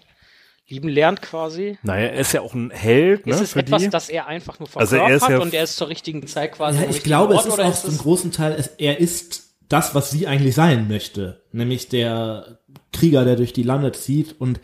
lieben 0.68 0.90
lernt 0.90 1.22
quasi? 1.22 1.78
Naja, 1.84 2.08
er 2.08 2.20
ist 2.20 2.34
ja 2.34 2.42
auch 2.42 2.54
ein 2.54 2.72
Held, 2.72 3.26
ne? 3.28 3.34
ist 3.34 3.42
es 3.42 3.54
für 3.54 3.60
etwas, 3.60 3.84
die. 3.84 3.90
das 3.90 4.10
er 4.10 4.28
einfach 4.28 4.60
nur 4.60 4.68
Also 4.76 4.96
verkörpert 4.96 5.10
er 5.10 5.16
ist 5.16 5.30
ja- 5.30 5.40
und 5.42 5.54
er 5.54 5.64
ist 5.64 5.76
zur 5.78 5.90
richtigen 5.90 6.26
Zeit 6.28 6.54
quasi 6.54 6.80
Ja, 6.82 6.90
ich 6.90 7.04
glaube, 7.04 7.34
es 7.34 7.40
Ort, 7.40 7.48
ist 7.48 7.54
oder 7.54 7.66
auch 7.66 7.76
zum 7.76 7.98
großen 7.98 8.32
Teil, 8.32 8.56
es, 8.58 8.68
er 8.78 9.00
ist 9.00 9.54
das, 9.70 9.96
was 9.96 10.12
sie 10.12 10.28
eigentlich 10.28 10.56
sein 10.56 10.88
möchte, 10.88 11.42
nämlich 11.52 11.90
der 11.90 12.60
Krieger, 12.94 13.26
der 13.26 13.36
durch 13.36 13.52
die 13.52 13.64
Lande 13.64 13.92
zieht 13.92 14.36
und 14.40 14.60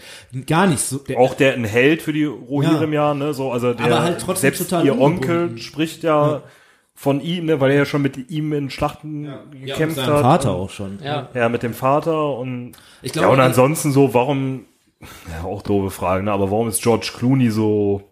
gar 0.48 0.68
nicht 0.68 0.80
so. 0.80 1.00
Der, 1.00 1.18
auch 1.20 1.34
der 1.34 1.54
ein 1.54 1.66
Held 1.66 2.02
für 2.02 2.14
die 2.14 2.26
Rohirrim 2.26 2.94
Ja. 2.94 3.10
ja, 3.10 3.14
ne? 3.14 3.34
So, 3.34 3.52
also 3.52 3.74
der 3.74 3.86
Aber 3.88 4.02
halt 4.04 4.22
trotzdem 4.22 4.42
selbst 4.54 4.70
total 4.70 4.86
ihr 4.86 4.98
ungebunden. 4.98 5.48
Onkel 5.50 5.58
spricht 5.58 6.04
ja, 6.04 6.44
von 6.94 7.20
ihm, 7.20 7.46
ne, 7.46 7.60
weil 7.60 7.72
er 7.72 7.78
ja 7.78 7.86
schon 7.86 8.02
mit 8.04 8.30
ihm 8.30 8.54
in 8.54 8.70
Schlachten 8.70 9.26
ja, 9.26 9.44
mit 9.52 9.66
gekämpft 9.66 9.98
seinem 9.98 10.14
hat. 10.14 10.22
Vater 10.22 10.52
auch 10.52 10.70
schon. 10.70 11.00
Ja. 11.04 11.30
Ja, 11.34 11.50
mit 11.50 11.64
dem 11.64 11.74
Vater 11.74 12.38
und 12.38 12.74
Ich 13.02 13.14
ja, 13.16 13.22
glaube, 13.22 13.34
und 13.34 13.40
ansonsten 13.42 13.92
so, 13.92 14.14
warum, 14.14 14.66
ja, 15.30 15.44
auch 15.44 15.62
doofe 15.62 15.92
Frage, 15.92 16.24
ne, 16.24 16.32
aber 16.32 16.52
warum 16.52 16.68
ist 16.68 16.82
George 16.82 17.12
Clooney 17.16 17.52
so 17.52 18.04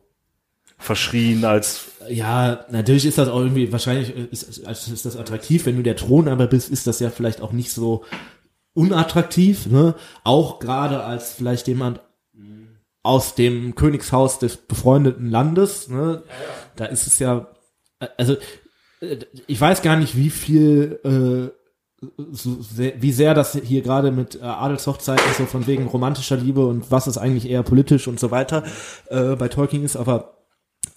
verschrien 0.78 1.44
als, 1.46 1.88
Ja, 2.10 2.66
natürlich 2.70 3.06
ist 3.06 3.18
das 3.18 3.28
auch 3.28 3.40
irgendwie, 3.40 3.72
wahrscheinlich 3.72 4.16
ist, 4.16 4.44
ist, 4.44 4.88
ist 4.88 5.06
das 5.06 5.18
attraktiv, 5.18 5.66
wenn 5.66 5.76
du 5.76 5.84
der 5.84 5.96
Thronarber 5.98 6.48
bist, 6.48 6.70
ist 6.70 6.88
das 6.88 7.00
ja 7.00 7.10
vielleicht 7.10 7.42
auch 7.42 7.52
nicht 7.52 7.72
so 7.72 8.06
unattraktiv, 8.74 9.66
ne? 9.66 9.96
Auch 10.24 10.60
gerade 10.60 11.04
als 11.04 11.34
vielleicht 11.34 11.68
jemand 11.68 12.00
aus 13.04 13.36
dem 13.36 13.76
Königshaus 13.76 14.40
des 14.40 14.58
befreundeten 14.58 15.30
Landes, 15.30 15.90
ne? 15.90 16.24
Da 16.76 16.86
ist 16.86 17.08
es 17.08 17.20
ja, 17.20 17.48
also 18.18 18.36
äh, 19.02 19.18
ich 19.48 19.60
weiß 19.60 19.82
gar 19.82 19.98
nicht, 19.98 20.16
wie 20.16 20.30
viel, 20.30 21.00
äh, 21.04 21.59
so 22.32 22.62
sehr, 22.62 23.02
wie 23.02 23.12
sehr 23.12 23.34
das 23.34 23.58
hier 23.62 23.82
gerade 23.82 24.12
mit 24.12 24.36
äh, 24.36 24.44
Adelshochzeiten 24.44 25.26
so 25.38 25.46
von 25.46 25.68
wegen 25.68 25.88
romantischer 25.88 26.38
Liebe 26.38 26.66
und 26.66 26.92
was 26.92 27.08
ist 27.08 27.18
eigentlich 27.18 27.50
eher 27.50 27.64
politisch 27.64 28.08
und 28.08 28.20
so 28.20 28.32
weiter 28.32 28.64
äh, 29.10 29.36
bei 29.36 29.48
Tolkien 29.50 29.84
ist, 29.84 29.96
aber 29.98 30.38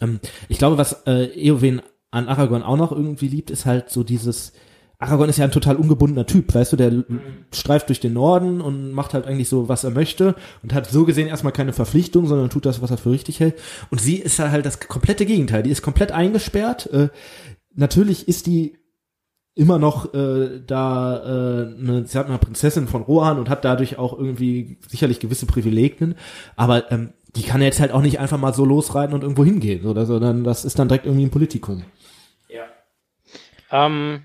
ähm, 0.01 0.21
ich 0.49 0.59
glaube, 0.59 0.79
was 0.79 1.03
äh, 1.07 1.25
Eowyn 1.25 1.83
an 2.11 2.29
Aragorn 2.29 2.63
auch 2.63 2.77
noch 2.77 2.93
irgendwie 2.93 3.29
liebt, 3.29 3.51
ist 3.51 3.67
halt 3.67 3.91
so 3.91 4.03
dieses 4.05 4.53
Aragorn 4.99 5.29
ist 5.31 5.39
ja 5.39 5.45
ein 5.45 5.51
total 5.51 5.75
ungebundener 5.75 6.27
Typ, 6.27 6.55
weißt 6.55 6.75
du, 6.75 6.77
der 6.77 6.87
l- 6.89 7.05
streift 7.53 7.89
durch 7.89 7.99
den 7.99 8.13
Norden 8.13 8.61
und 8.61 8.93
macht 8.93 9.15
halt 9.15 9.27
eigentlich 9.27 9.49
so, 9.49 9.69
was 9.69 9.83
er 9.83 9.91
möchte 9.91 10.37
und 10.63 10.73
hat 10.73 10.89
so 10.89 11.05
gesehen 11.05 11.27
erstmal 11.27 11.53
keine 11.53 11.73
Verpflichtung, 11.73 12.29
sondern 12.29 12.51
tut 12.51 12.67
das, 12.67 12.81
was 12.81 12.93
er 12.93 12.99
für 12.99 13.11
richtig 13.11 13.41
hält. 13.41 13.59
Und 13.91 14.01
sie 14.01 14.17
ist 14.17 14.39
halt 14.39 14.65
das 14.65 14.79
komplette 14.79 15.27
Gegenteil. 15.27 15.65
Die 15.65 15.71
ist 15.71 15.83
komplett 15.83 16.13
eingesperrt. 16.13 16.87
Äh, 16.93 17.09
natürlich 17.75 18.29
ist 18.29 18.47
die 18.47 18.79
immer 19.55 19.79
noch 19.79 20.15
äh, 20.15 20.61
da 20.67 21.17
äh, 21.17 21.79
eine, 21.79 22.05
sie 22.07 22.19
hat 22.19 22.27
eine 22.27 22.39
Prinzessin 22.39 22.89
von 22.89 23.03
Rohan 23.03 23.39
und 23.39 23.51
hat 23.51 23.65
dadurch 23.65 23.99
auch 23.99 24.17
irgendwie 24.17 24.79
sicherlich 24.89 25.21
gewisse 25.21 25.47
Privilegien, 25.47 26.15
aber 26.57 26.91
ähm, 26.91 27.13
die 27.37 27.43
kann 27.43 27.63
jetzt 27.63 27.81
halt 27.81 27.93
auch 27.93 28.03
nicht 28.03 28.19
einfach 28.19 28.39
mal 28.39 28.55
so 28.55 28.65
losreiten 28.65 29.15
und 29.15 29.23
irgendwo 29.23 29.45
hingehen, 29.45 29.87
oder, 29.87 30.07
sondern 30.07 30.45
das 30.45 30.65
ist 30.65 30.79
dann 30.79 30.89
direkt 30.89 31.07
irgendwie 31.07 31.25
ein 31.25 31.31
Politikum. 31.31 31.85
Ähm, 33.73 34.25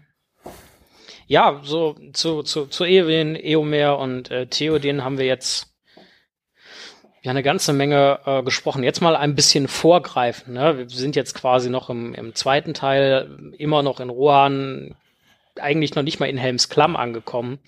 ja, 1.27 1.61
so 1.63 1.95
zu, 2.13 2.43
zu, 2.43 2.67
zu 2.67 2.83
Eowyn, 2.83 3.35
Eomer 3.35 3.97
und 3.97 4.29
äh, 4.29 4.47
Theoden 4.47 5.03
haben 5.03 5.17
wir 5.17 5.25
jetzt 5.25 5.73
ja 7.23 7.31
eine 7.31 7.43
ganze 7.43 7.73
Menge 7.73 8.19
äh, 8.25 8.43
gesprochen. 8.43 8.83
Jetzt 8.83 9.01
mal 9.01 9.15
ein 9.15 9.35
bisschen 9.35 9.67
vorgreifen. 9.67 10.53
Ne? 10.53 10.77
Wir 10.77 10.89
sind 10.89 11.15
jetzt 11.15 11.33
quasi 11.33 11.69
noch 11.69 11.89
im, 11.89 12.13
im 12.13 12.35
zweiten 12.35 12.73
Teil, 12.73 13.53
immer 13.57 13.83
noch 13.83 13.99
in 13.99 14.09
Rohan, 14.09 14.95
eigentlich 15.61 15.95
noch 15.95 16.03
nicht 16.03 16.19
mal 16.19 16.29
in 16.29 16.37
Helms 16.37 16.69
Klamm 16.69 16.95
angekommen, 16.95 17.59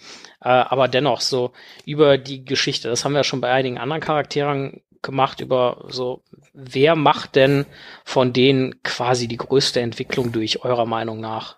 äh, 0.41 0.49
aber 0.49 0.87
dennoch 0.87 1.21
so 1.21 1.51
über 1.85 2.17
die 2.17 2.45
Geschichte. 2.45 2.89
Das 2.89 3.05
haben 3.05 3.13
wir 3.13 3.23
schon 3.23 3.41
bei 3.41 3.51
einigen 3.51 3.77
anderen 3.77 4.01
Charakteren 4.01 4.81
gemacht, 5.01 5.39
über 5.39 5.85
so, 5.87 6.23
wer 6.53 6.95
macht 6.95 7.35
denn 7.35 7.65
von 8.03 8.33
denen 8.33 8.83
quasi 8.83 9.27
die 9.27 9.37
größte 9.37 9.79
Entwicklung 9.79 10.31
durch, 10.31 10.63
eurer 10.63 10.85
Meinung 10.85 11.19
nach? 11.19 11.57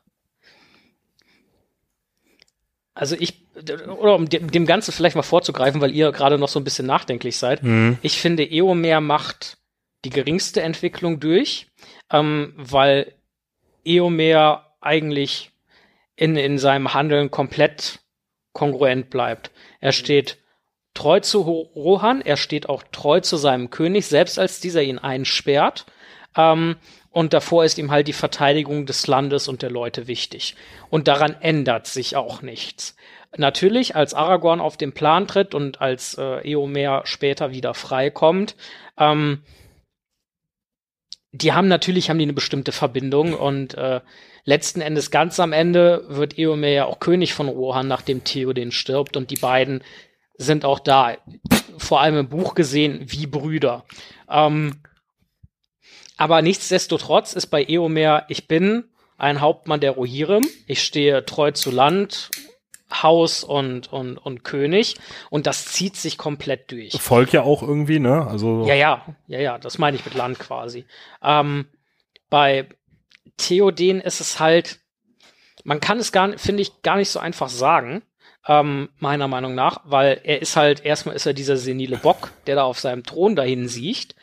Also 2.93 3.15
ich, 3.17 3.45
oder 3.87 4.15
um 4.15 4.29
dem, 4.29 4.65
Ganzen 4.65 4.91
vielleicht 4.91 5.15
mal 5.15 5.23
vorzugreifen, 5.23 5.81
weil 5.81 5.95
ihr 5.95 6.11
gerade 6.11 6.37
noch 6.37 6.49
so 6.49 6.59
ein 6.59 6.63
bisschen 6.63 6.85
nachdenklich 6.85 7.37
seid. 7.37 7.61
Ich 8.01 8.19
finde, 8.19 8.43
Eomer 8.43 9.01
macht 9.01 9.57
die 10.05 10.09
geringste 10.09 10.61
Entwicklung 10.61 11.19
durch, 11.19 11.67
ähm, 12.11 12.53
weil 12.57 13.13
Eomer 13.85 14.75
eigentlich 14.81 15.51
in, 16.21 16.35
in 16.35 16.59
seinem 16.59 16.93
Handeln 16.93 17.31
komplett 17.31 17.99
kongruent 18.53 19.09
bleibt. 19.09 19.49
Er 19.79 19.91
steht 19.91 20.37
treu 20.93 21.19
zu 21.19 21.41
Rohan, 21.41 22.21
er 22.21 22.37
steht 22.37 22.69
auch 22.69 22.83
treu 22.91 23.21
zu 23.21 23.37
seinem 23.37 23.71
König, 23.71 24.05
selbst 24.05 24.37
als 24.37 24.59
dieser 24.59 24.83
ihn 24.83 24.99
einsperrt. 24.99 25.87
Ähm, 26.37 26.75
und 27.09 27.33
davor 27.33 27.65
ist 27.65 27.79
ihm 27.79 27.89
halt 27.89 28.07
die 28.07 28.13
Verteidigung 28.13 28.85
des 28.85 29.07
Landes 29.07 29.47
und 29.47 29.63
der 29.63 29.71
Leute 29.71 30.05
wichtig. 30.05 30.55
Und 30.91 31.07
daran 31.07 31.35
ändert 31.41 31.87
sich 31.87 32.15
auch 32.15 32.43
nichts. 32.43 32.95
Natürlich, 33.35 33.95
als 33.95 34.13
Aragorn 34.13 34.61
auf 34.61 34.77
den 34.77 34.93
Plan 34.93 35.25
tritt 35.25 35.55
und 35.55 35.81
als 35.81 36.13
äh, 36.19 36.47
Eomer 36.47 37.01
später 37.05 37.49
wieder 37.49 37.73
freikommt, 37.73 38.55
ähm, 38.95 39.41
die 41.31 41.53
haben 41.53 41.67
natürlich 41.67 42.11
haben 42.11 42.19
die 42.19 42.25
eine 42.25 42.33
bestimmte 42.33 42.73
Verbindung 42.73 43.33
und 43.33 43.73
äh, 43.73 44.01
letzten 44.43 44.81
Endes 44.81 45.11
ganz 45.11 45.39
am 45.39 45.53
Ende 45.53 46.05
wird 46.07 46.37
Eomer 46.37 46.67
ja 46.67 46.85
auch 46.85 46.99
König 46.99 47.33
von 47.33 47.47
Rohan, 47.47 47.87
nachdem 47.87 48.23
Theoden 48.23 48.71
stirbt 48.71 49.17
und 49.17 49.31
die 49.31 49.37
beiden 49.37 49.83
sind 50.37 50.65
auch 50.65 50.79
da, 50.79 51.17
vor 51.77 52.01
allem 52.01 52.17
im 52.17 52.29
Buch 52.29 52.55
gesehen, 52.55 53.05
wie 53.07 53.27
Brüder. 53.27 53.85
Ähm, 54.29 54.81
aber 56.17 56.41
nichtsdestotrotz 56.41 57.33
ist 57.33 57.47
bei 57.47 57.63
Eomer, 57.63 58.25
ich 58.29 58.47
bin 58.47 58.85
ein 59.17 59.41
Hauptmann 59.41 59.79
der 59.79 59.91
Rohirrim, 59.91 60.43
ich 60.65 60.83
stehe 60.83 61.25
treu 61.25 61.51
zu 61.51 61.71
Land, 61.71 62.31
Haus 62.91 63.43
und, 63.43 63.91
und, 63.91 64.17
und 64.17 64.43
König. 64.43 64.95
Und 65.29 65.47
das 65.47 65.65
zieht 65.65 65.95
sich 65.95 66.17
komplett 66.17 66.71
durch. 66.71 66.99
Volk 66.99 67.31
ja 67.33 67.43
auch 67.43 67.61
irgendwie, 67.63 67.99
ne? 67.99 68.27
Also. 68.27 68.65
Ja, 68.67 68.75
ja, 68.75 69.05
ja, 69.27 69.39
ja, 69.39 69.57
das 69.57 69.77
meine 69.77 69.95
ich 69.95 70.05
mit 70.05 70.13
Land 70.13 70.39
quasi. 70.39 70.85
Ähm, 71.23 71.67
bei 72.29 72.67
Theoden 73.37 74.01
ist 74.01 74.21
es 74.21 74.39
halt, 74.39 74.79
man 75.63 75.79
kann 75.79 75.99
es 75.99 76.11
gar, 76.11 76.37
finde 76.37 76.61
ich, 76.61 76.81
gar 76.81 76.97
nicht 76.97 77.09
so 77.09 77.19
einfach 77.19 77.49
sagen, 77.49 78.01
ähm, 78.47 78.89
meiner 78.99 79.27
Meinung 79.27 79.53
nach, 79.55 79.81
weil 79.85 80.19
er 80.23 80.41
ist 80.41 80.55
halt, 80.55 80.83
erstmal 80.83 81.15
ist 81.15 81.25
er 81.25 81.33
dieser 81.33 81.57
senile 81.57 81.97
Bock, 81.97 82.31
der 82.47 82.55
da 82.55 82.63
auf 82.63 82.79
seinem 82.79 83.03
Thron 83.03 83.35
dahin 83.35 83.67
sieht. 83.67 84.15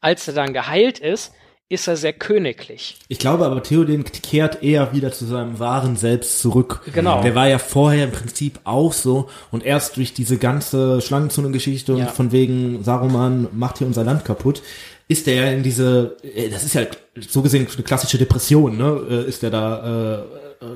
Als 0.00 0.26
er 0.28 0.34
dann 0.34 0.52
geheilt 0.54 0.98
ist, 0.98 1.32
ist 1.68 1.88
er 1.88 1.96
sehr 1.96 2.12
königlich. 2.12 2.96
Ich 3.08 3.18
glaube 3.18 3.44
aber, 3.44 3.60
Theoden 3.62 4.04
kehrt 4.04 4.62
eher 4.62 4.92
wieder 4.92 5.10
zu 5.10 5.26
seinem 5.26 5.58
wahren 5.58 5.96
Selbst 5.96 6.40
zurück. 6.40 6.80
Genau. 6.94 7.22
Der 7.22 7.34
war 7.34 7.48
ja 7.48 7.58
vorher 7.58 8.04
im 8.04 8.12
Prinzip 8.12 8.60
auch 8.62 8.92
so 8.92 9.28
und 9.50 9.64
erst 9.64 9.96
durch 9.96 10.14
diese 10.14 10.38
ganze 10.38 11.00
Schlangenzunge-Geschichte 11.00 11.92
und 11.92 11.98
Ja. 12.00 12.06
von 12.06 12.30
wegen 12.30 12.84
Saruman 12.84 13.48
macht 13.52 13.78
hier 13.78 13.86
unser 13.88 14.04
Land 14.04 14.24
kaputt, 14.24 14.62
ist 15.08 15.26
der 15.26 15.34
ja 15.34 15.50
in 15.52 15.62
diese, 15.62 16.16
äh, 16.22 16.48
das 16.48 16.64
ist 16.64 16.74
ja 16.74 16.82
so 17.28 17.42
gesehen 17.42 17.66
eine 17.72 17.82
klassische 17.84 18.18
Depression, 18.18 18.76
ne, 18.76 19.00
äh, 19.08 19.28
ist 19.28 19.42
der 19.42 19.50
da 19.50 20.18
äh, 20.60 20.64
äh, 20.64 20.68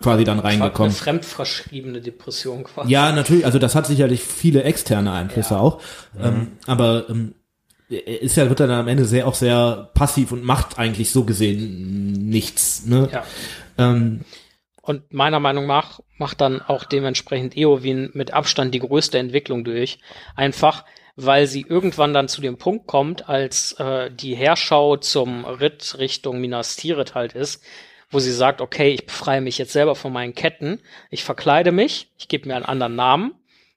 quasi 0.00 0.24
dann 0.24 0.38
Eine 0.40 0.48
reingekommen. 0.48 0.92
fremdverschriebene 0.92 2.00
Depression 2.00 2.64
quasi. 2.64 2.90
Ja, 2.90 3.12
natürlich, 3.12 3.44
also 3.44 3.58
das 3.58 3.74
hat 3.74 3.86
sicherlich 3.86 4.22
viele 4.22 4.62
externe 4.62 5.12
Einflüsse 5.12 5.54
Ja. 5.54 5.60
auch. 5.60 5.80
Ähm, 6.20 6.52
aber 6.66 7.06
ähm, 7.10 7.34
er 7.90 8.22
ist 8.22 8.36
ja, 8.36 8.48
wird 8.48 8.60
dann 8.60 8.70
am 8.70 8.88
Ende 8.88 9.04
sehr 9.04 9.26
auch 9.26 9.34
sehr 9.34 9.90
passiv 9.94 10.32
und 10.32 10.42
macht 10.44 10.78
eigentlich 10.78 11.10
so 11.10 11.24
gesehen 11.24 12.12
nichts. 12.30 12.86
Ne? 12.86 13.08
Ja. 13.12 13.24
Ähm, 13.76 14.20
Und 14.82 15.12
meiner 15.12 15.40
Meinung 15.40 15.66
nach 15.66 16.00
macht 16.16 16.40
dann 16.40 16.62
auch 16.62 16.84
dementsprechend 16.84 17.56
Eowyn 17.56 18.10
mit 18.14 18.32
Abstand 18.32 18.74
die 18.74 18.78
größte 18.80 19.18
Entwicklung 19.18 19.64
durch. 19.64 19.98
Einfach, 20.36 20.84
weil 21.16 21.46
sie 21.46 21.64
irgendwann 21.68 22.12
dann 22.12 22.28
zu 22.28 22.40
dem 22.40 22.56
Punkt 22.58 22.86
kommt, 22.86 23.28
als 23.28 23.72
äh, 23.78 24.10
die 24.10 24.34
Herschau 24.34 24.96
zum 24.96 25.44
Ritt 25.44 25.96
Richtung 25.98 26.40
Minas 26.40 26.76
Tirith 26.76 27.14
halt 27.14 27.34
ist, 27.34 27.62
wo 28.10 28.18
sie 28.18 28.32
sagt, 28.32 28.60
okay, 28.60 28.90
ich 28.90 29.06
befreie 29.06 29.40
mich 29.40 29.58
jetzt 29.58 29.72
selber 29.72 29.94
von 29.94 30.12
meinen 30.12 30.34
Ketten, 30.34 30.80
ich 31.10 31.24
verkleide 31.24 31.72
mich, 31.72 32.08
ich 32.18 32.28
gebe 32.28 32.48
mir 32.48 32.56
einen 32.56 32.64
anderen 32.64 32.96
Namen 32.96 33.34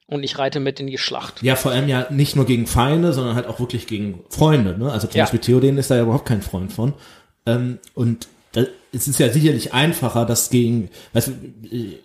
und 0.07 0.23
ich 0.23 0.37
reite 0.39 0.59
mit 0.59 0.79
in 0.79 0.87
die 0.87 0.97
Schlacht. 0.97 1.41
ja, 1.43 1.55
vor 1.55 1.71
allem 1.71 1.87
ja 1.87 2.07
nicht 2.09 2.35
nur 2.35 2.45
gegen 2.45 2.65
Feinde, 2.67 3.13
sondern 3.13 3.35
halt 3.35 3.45
auch 3.47 3.59
wirklich 3.59 3.87
gegen 3.87 4.23
Freunde. 4.29 4.77
Ne? 4.77 4.91
Also 4.91 5.07
zum 5.07 5.17
Ja. 5.17 5.23
Beispiel 5.23 5.39
Theoden 5.41 5.77
ist 5.77 5.91
da 5.91 5.95
ja 5.95 6.03
überhaupt 6.03 6.27
kein 6.27 6.41
Freund 6.41 6.71
von. 6.71 6.93
Ähm, 7.45 7.79
und 7.93 8.27
da, 8.53 8.63
es 8.93 9.07
ist 9.07 9.19
ja 9.19 9.29
sicherlich 9.29 9.73
einfacher, 9.73 10.25
das 10.25 10.49
gegen, 10.49 10.89
weißt 11.13 11.27
du, 11.27 11.31
äh, 11.75 11.99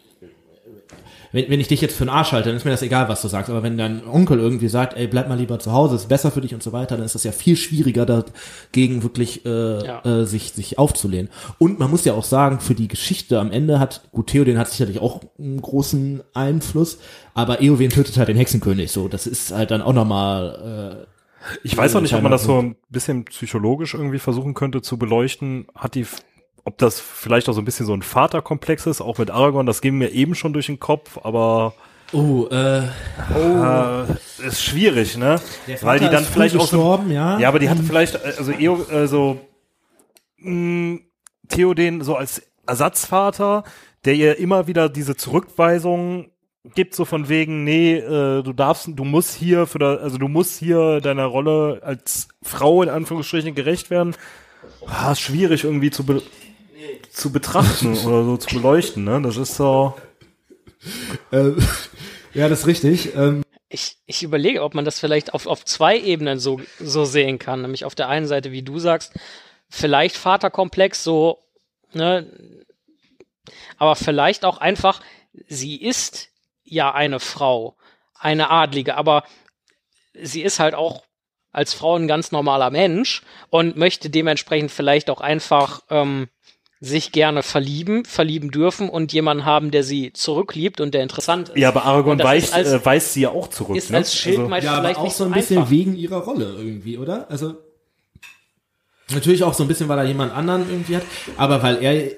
wenn, 1.32 1.48
wenn 1.50 1.60
ich 1.60 1.68
dich 1.68 1.80
jetzt 1.80 1.96
für 1.96 2.02
einen 2.04 2.10
Arsch 2.10 2.32
halte, 2.32 2.48
dann 2.50 2.56
ist 2.56 2.64
mir 2.64 2.70
das 2.70 2.82
egal, 2.82 3.08
was 3.08 3.22
du 3.22 3.28
sagst. 3.28 3.50
Aber 3.50 3.62
wenn 3.62 3.76
dein 3.78 4.06
Onkel 4.06 4.38
irgendwie 4.38 4.68
sagt, 4.68 4.96
ey, 4.96 5.06
bleib 5.06 5.28
mal 5.28 5.38
lieber 5.38 5.58
zu 5.58 5.72
Hause, 5.72 5.96
ist 5.96 6.08
besser 6.08 6.30
für 6.30 6.40
dich 6.40 6.54
und 6.54 6.62
so 6.62 6.72
weiter, 6.72 6.96
dann 6.96 7.04
ist 7.06 7.14
das 7.14 7.24
ja 7.24 7.32
viel 7.32 7.56
schwieriger, 7.56 8.06
dagegen 8.06 9.02
wirklich 9.02 9.44
äh, 9.46 9.84
Ja. 9.86 10.04
äh, 10.04 10.24
sich, 10.26 10.52
sich 10.52 10.78
aufzulehnen. 10.78 11.30
Und 11.58 11.78
man 11.78 11.90
muss 11.90 12.04
ja 12.04 12.12
auch 12.14 12.24
sagen, 12.24 12.60
für 12.60 12.74
die 12.74 12.88
Geschichte 12.88 13.40
am 13.40 13.50
Ende 13.50 13.78
hat, 13.80 14.02
gut, 14.12 14.28
Theoden 14.28 14.58
hat 14.58 14.68
sicherlich 14.68 15.00
auch 15.00 15.20
einen 15.38 15.60
großen 15.60 16.22
Einfluss, 16.34 16.98
aber 17.34 17.60
Eowyn 17.62 17.90
tötet 17.90 18.16
halt 18.18 18.28
den 18.28 18.36
Hexenkönig, 18.36 18.92
so. 18.92 19.08
Das 19.08 19.26
ist 19.26 19.52
halt 19.52 19.70
dann 19.70 19.82
auch 19.82 19.92
nochmal, 19.94 21.06
äh, 21.06 21.06
Ich 21.64 21.76
weiß 21.76 21.96
auch 21.96 22.00
nicht, 22.00 22.14
ob 22.14 22.22
man 22.22 22.30
das 22.30 22.44
so 22.44 22.58
ein 22.60 22.76
bisschen 22.88 23.24
psychologisch 23.24 23.94
irgendwie 23.94 24.18
versuchen 24.20 24.54
könnte 24.54 24.80
zu 24.82 24.96
beleuchten. 24.96 25.66
Hat 25.74 25.94
die, 25.96 26.06
ob 26.64 26.78
das 26.78 27.00
vielleicht 27.00 27.48
auch 27.48 27.54
so 27.54 27.60
ein 27.60 27.64
bisschen 27.64 27.86
so 27.86 27.94
ein 27.94 28.02
Vaterkomplex 28.02 28.86
ist, 28.86 29.00
auch 29.00 29.18
mit 29.18 29.30
Aragorn, 29.30 29.66
das 29.66 29.80
ging 29.80 29.98
mir 29.98 30.10
eben 30.10 30.34
schon 30.34 30.52
durch 30.52 30.66
den 30.66 30.78
Kopf, 30.78 31.18
aber 31.22 31.74
oh, 32.12 32.46
äh, 32.50 32.84
äh, 32.84 34.04
ist 34.46 34.62
schwierig, 34.62 35.16
ne? 35.16 35.40
Weil 35.80 35.98
die 35.98 36.08
dann 36.08 36.24
vielleicht 36.24 36.56
auch 36.56 36.66
so, 36.66 37.04
ja. 37.08 37.38
ja, 37.38 37.48
aber 37.48 37.58
die 37.58 37.68
hatte 37.68 37.82
vielleicht, 37.82 38.22
also 38.22 38.52
Eo, 38.52 38.82
äh, 38.90 39.06
so 39.08 39.40
mh, 40.38 41.00
Theoden 41.48 42.02
so 42.02 42.16
als 42.16 42.42
Ersatzvater, 42.66 43.64
der 44.04 44.14
ihr 44.14 44.38
immer 44.38 44.66
wieder 44.66 44.88
diese 44.88 45.16
Zurückweisung 45.16 46.30
gibt, 46.74 46.94
so 46.94 47.04
von 47.04 47.28
wegen, 47.28 47.64
nee, 47.64 47.96
äh, 47.96 48.42
du 48.42 48.52
darfst, 48.52 48.88
du 48.88 49.04
musst 49.04 49.34
hier 49.34 49.66
für 49.66 49.78
da, 49.78 49.96
also 49.96 50.18
du 50.18 50.28
musst 50.28 50.58
hier 50.58 51.00
deiner 51.00 51.26
Rolle 51.26 51.80
als 51.82 52.28
Frau 52.42 52.82
in 52.82 52.88
Anführungsstrichen 52.88 53.54
gerecht 53.54 53.90
werden. 53.90 54.14
Ah, 54.86 55.12
ist 55.12 55.20
schwierig 55.20 55.64
irgendwie 55.64 55.90
zu 55.90 56.04
be 56.04 56.22
zu 57.10 57.32
betrachten 57.32 57.96
oder 58.06 58.24
so 58.24 58.36
zu 58.36 58.56
beleuchten, 58.56 59.04
ne? 59.04 59.20
Das 59.22 59.36
ist 59.36 59.56
so. 59.56 59.94
Äh, 61.30 61.52
ja, 62.34 62.48
das 62.48 62.60
ist 62.60 62.66
richtig. 62.66 63.14
Ähm, 63.14 63.42
Ich, 63.68 63.96
ich 64.06 64.22
überlege, 64.22 64.62
ob 64.62 64.74
man 64.74 64.84
das 64.84 65.00
vielleicht 65.00 65.34
auf, 65.34 65.46
auf 65.46 65.64
zwei 65.64 65.98
Ebenen 65.98 66.38
so, 66.38 66.60
so 66.78 67.04
sehen 67.04 67.38
kann. 67.38 67.62
Nämlich 67.62 67.84
auf 67.84 67.94
der 67.94 68.08
einen 68.08 68.26
Seite, 68.26 68.52
wie 68.52 68.62
du 68.62 68.78
sagst, 68.78 69.12
vielleicht 69.68 70.16
Vaterkomplex, 70.16 71.02
so, 71.02 71.38
ne, 71.92 72.26
aber 73.78 73.96
vielleicht 73.96 74.44
auch 74.44 74.58
einfach, 74.58 75.00
sie 75.48 75.76
ist 75.76 76.28
ja 76.62 76.92
eine 76.92 77.20
Frau, 77.20 77.76
eine 78.14 78.50
Adlige, 78.50 78.96
aber 78.96 79.24
sie 80.14 80.42
ist 80.42 80.60
halt 80.60 80.74
auch 80.74 81.04
als 81.50 81.74
Frau 81.74 81.96
ein 81.96 82.08
ganz 82.08 82.32
normaler 82.32 82.70
Mensch 82.70 83.22
und 83.50 83.76
möchte 83.76 84.08
dementsprechend 84.10 84.70
vielleicht 84.70 85.10
auch 85.10 85.20
einfach 85.20 85.82
ähm, 85.90 86.28
sich 86.84 87.12
gerne 87.12 87.44
verlieben, 87.44 88.04
verlieben 88.04 88.50
dürfen 88.50 88.88
und 88.88 89.12
jemanden 89.12 89.44
haben, 89.44 89.70
der 89.70 89.84
sie 89.84 90.12
zurückliebt 90.12 90.80
und 90.80 90.94
der 90.94 91.04
interessant 91.04 91.50
ist. 91.50 91.56
Ja, 91.56 91.68
aber 91.68 91.84
Aragorn 91.84 92.18
weist, 92.18 92.48
ist 92.48 92.54
als- 92.54 92.72
äh, 92.72 92.84
weist 92.84 93.12
sie 93.14 93.20
ja 93.20 93.30
auch 93.30 93.46
zurück. 93.48 93.76
ist 93.76 93.90
ne? 93.90 93.98
als 93.98 94.16
Schildmeid 94.16 94.64
ja, 94.64 94.74
vielleicht 94.80 94.96
aber 94.96 94.98
auch 94.98 95.04
nicht 95.04 95.16
so 95.16 95.24
ein 95.24 95.30
bisschen 95.32 95.58
einfach. 95.58 95.70
wegen 95.70 95.96
ihrer 95.96 96.18
Rolle 96.18 96.56
irgendwie, 96.58 96.98
oder? 96.98 97.30
Also 97.30 97.54
natürlich 99.14 99.44
auch 99.44 99.54
so 99.54 99.62
ein 99.62 99.68
bisschen, 99.68 99.88
weil 99.88 99.98
er 99.98 100.04
jemand 100.06 100.32
anderen 100.32 100.68
irgendwie 100.68 100.96
hat, 100.96 101.04
aber 101.36 101.62
weil 101.62 101.80
er 101.84 101.94
äh, 101.94 102.16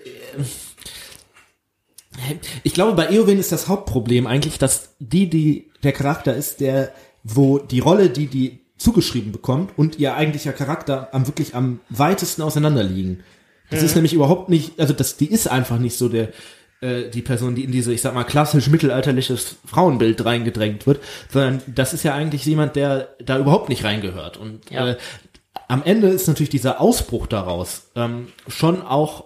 ich 2.63 2.73
glaube, 2.75 2.95
bei 2.95 3.11
Eowyn 3.11 3.39
ist 3.39 3.53
das 3.53 3.69
Hauptproblem 3.69 4.27
eigentlich, 4.27 4.59
dass 4.59 4.95
die, 4.99 5.29
die 5.29 5.71
der 5.83 5.93
Charakter 5.93 6.35
ist, 6.35 6.61
der, 6.61 6.93
wo 7.23 7.59
die 7.59 7.81
Rolle, 7.81 8.09
die 8.09 8.29
die 8.29 8.61
zugeschrieben 8.79 9.33
bekommt 9.33 9.73
und 9.77 9.99
ihr 9.99 10.15
eigentlicher 10.15 10.53
Charakter 10.53 11.09
am 11.13 11.27
wirklich 11.27 11.55
am 11.55 11.81
weitesten 11.91 12.43
auseinanderliegen. 12.43 13.25
Das 13.75 13.83
ist 13.83 13.95
nämlich 13.95 14.13
überhaupt 14.15 14.49
nicht, 14.49 14.79
also 14.81 14.93
das, 14.93 15.17
die 15.17 15.31
ist 15.31 15.49
einfach 15.49 15.79
nicht 15.79 15.97
so 15.99 16.09
der, 16.09 16.29
äh, 16.81 17.09
die 17.11 17.23
Person, 17.23 17.55
die 17.55 17.65
in 17.65 17.73
diese, 17.73 17.93
ich 17.93 18.03
sag 18.03 18.15
mal, 18.15 18.25
klassisch 18.25 18.69
mittelalterliches 18.69 19.57
Frauenbild 19.67 20.25
reingedrängt 20.25 20.87
wird, 20.87 21.01
sondern 21.31 21.63
das 21.67 21.93
ist 21.95 22.03
ja 22.03 22.15
eigentlich 22.15 22.45
jemand, 22.45 22.77
der 22.77 23.09
da 23.25 23.39
überhaupt 23.39 23.69
nicht 23.69 23.85
reingehört. 23.85 24.37
Und 24.37 24.71
Ja. 24.71 24.89
äh, 24.91 24.97
am 25.69 25.83
Ende 25.85 26.09
ist 26.09 26.27
natürlich 26.29 26.51
dieser 26.51 26.81
Ausbruch 26.81 27.27
daraus 27.27 27.91
ähm, 27.95 28.29
schon 28.49 28.83
auch, 28.83 29.25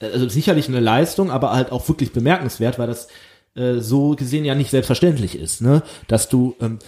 äh, 0.00 0.06
also 0.06 0.28
sicherlich 0.28 0.68
eine 0.68 0.80
Leistung, 0.80 1.30
aber 1.30 1.52
halt 1.52 1.70
auch 1.72 1.88
wirklich 1.88 2.12
bemerkenswert, 2.12 2.78
weil 2.78 2.88
das 2.88 3.08
äh, 3.54 3.78
so 3.78 4.10
gesehen 4.16 4.44
ja 4.44 4.54
nicht 4.54 4.70
selbstverständlich 4.70 5.38
ist, 5.38 5.60
ne? 5.62 5.82
Dass 6.08 6.28
du 6.28 6.56
ähm, 6.60 6.78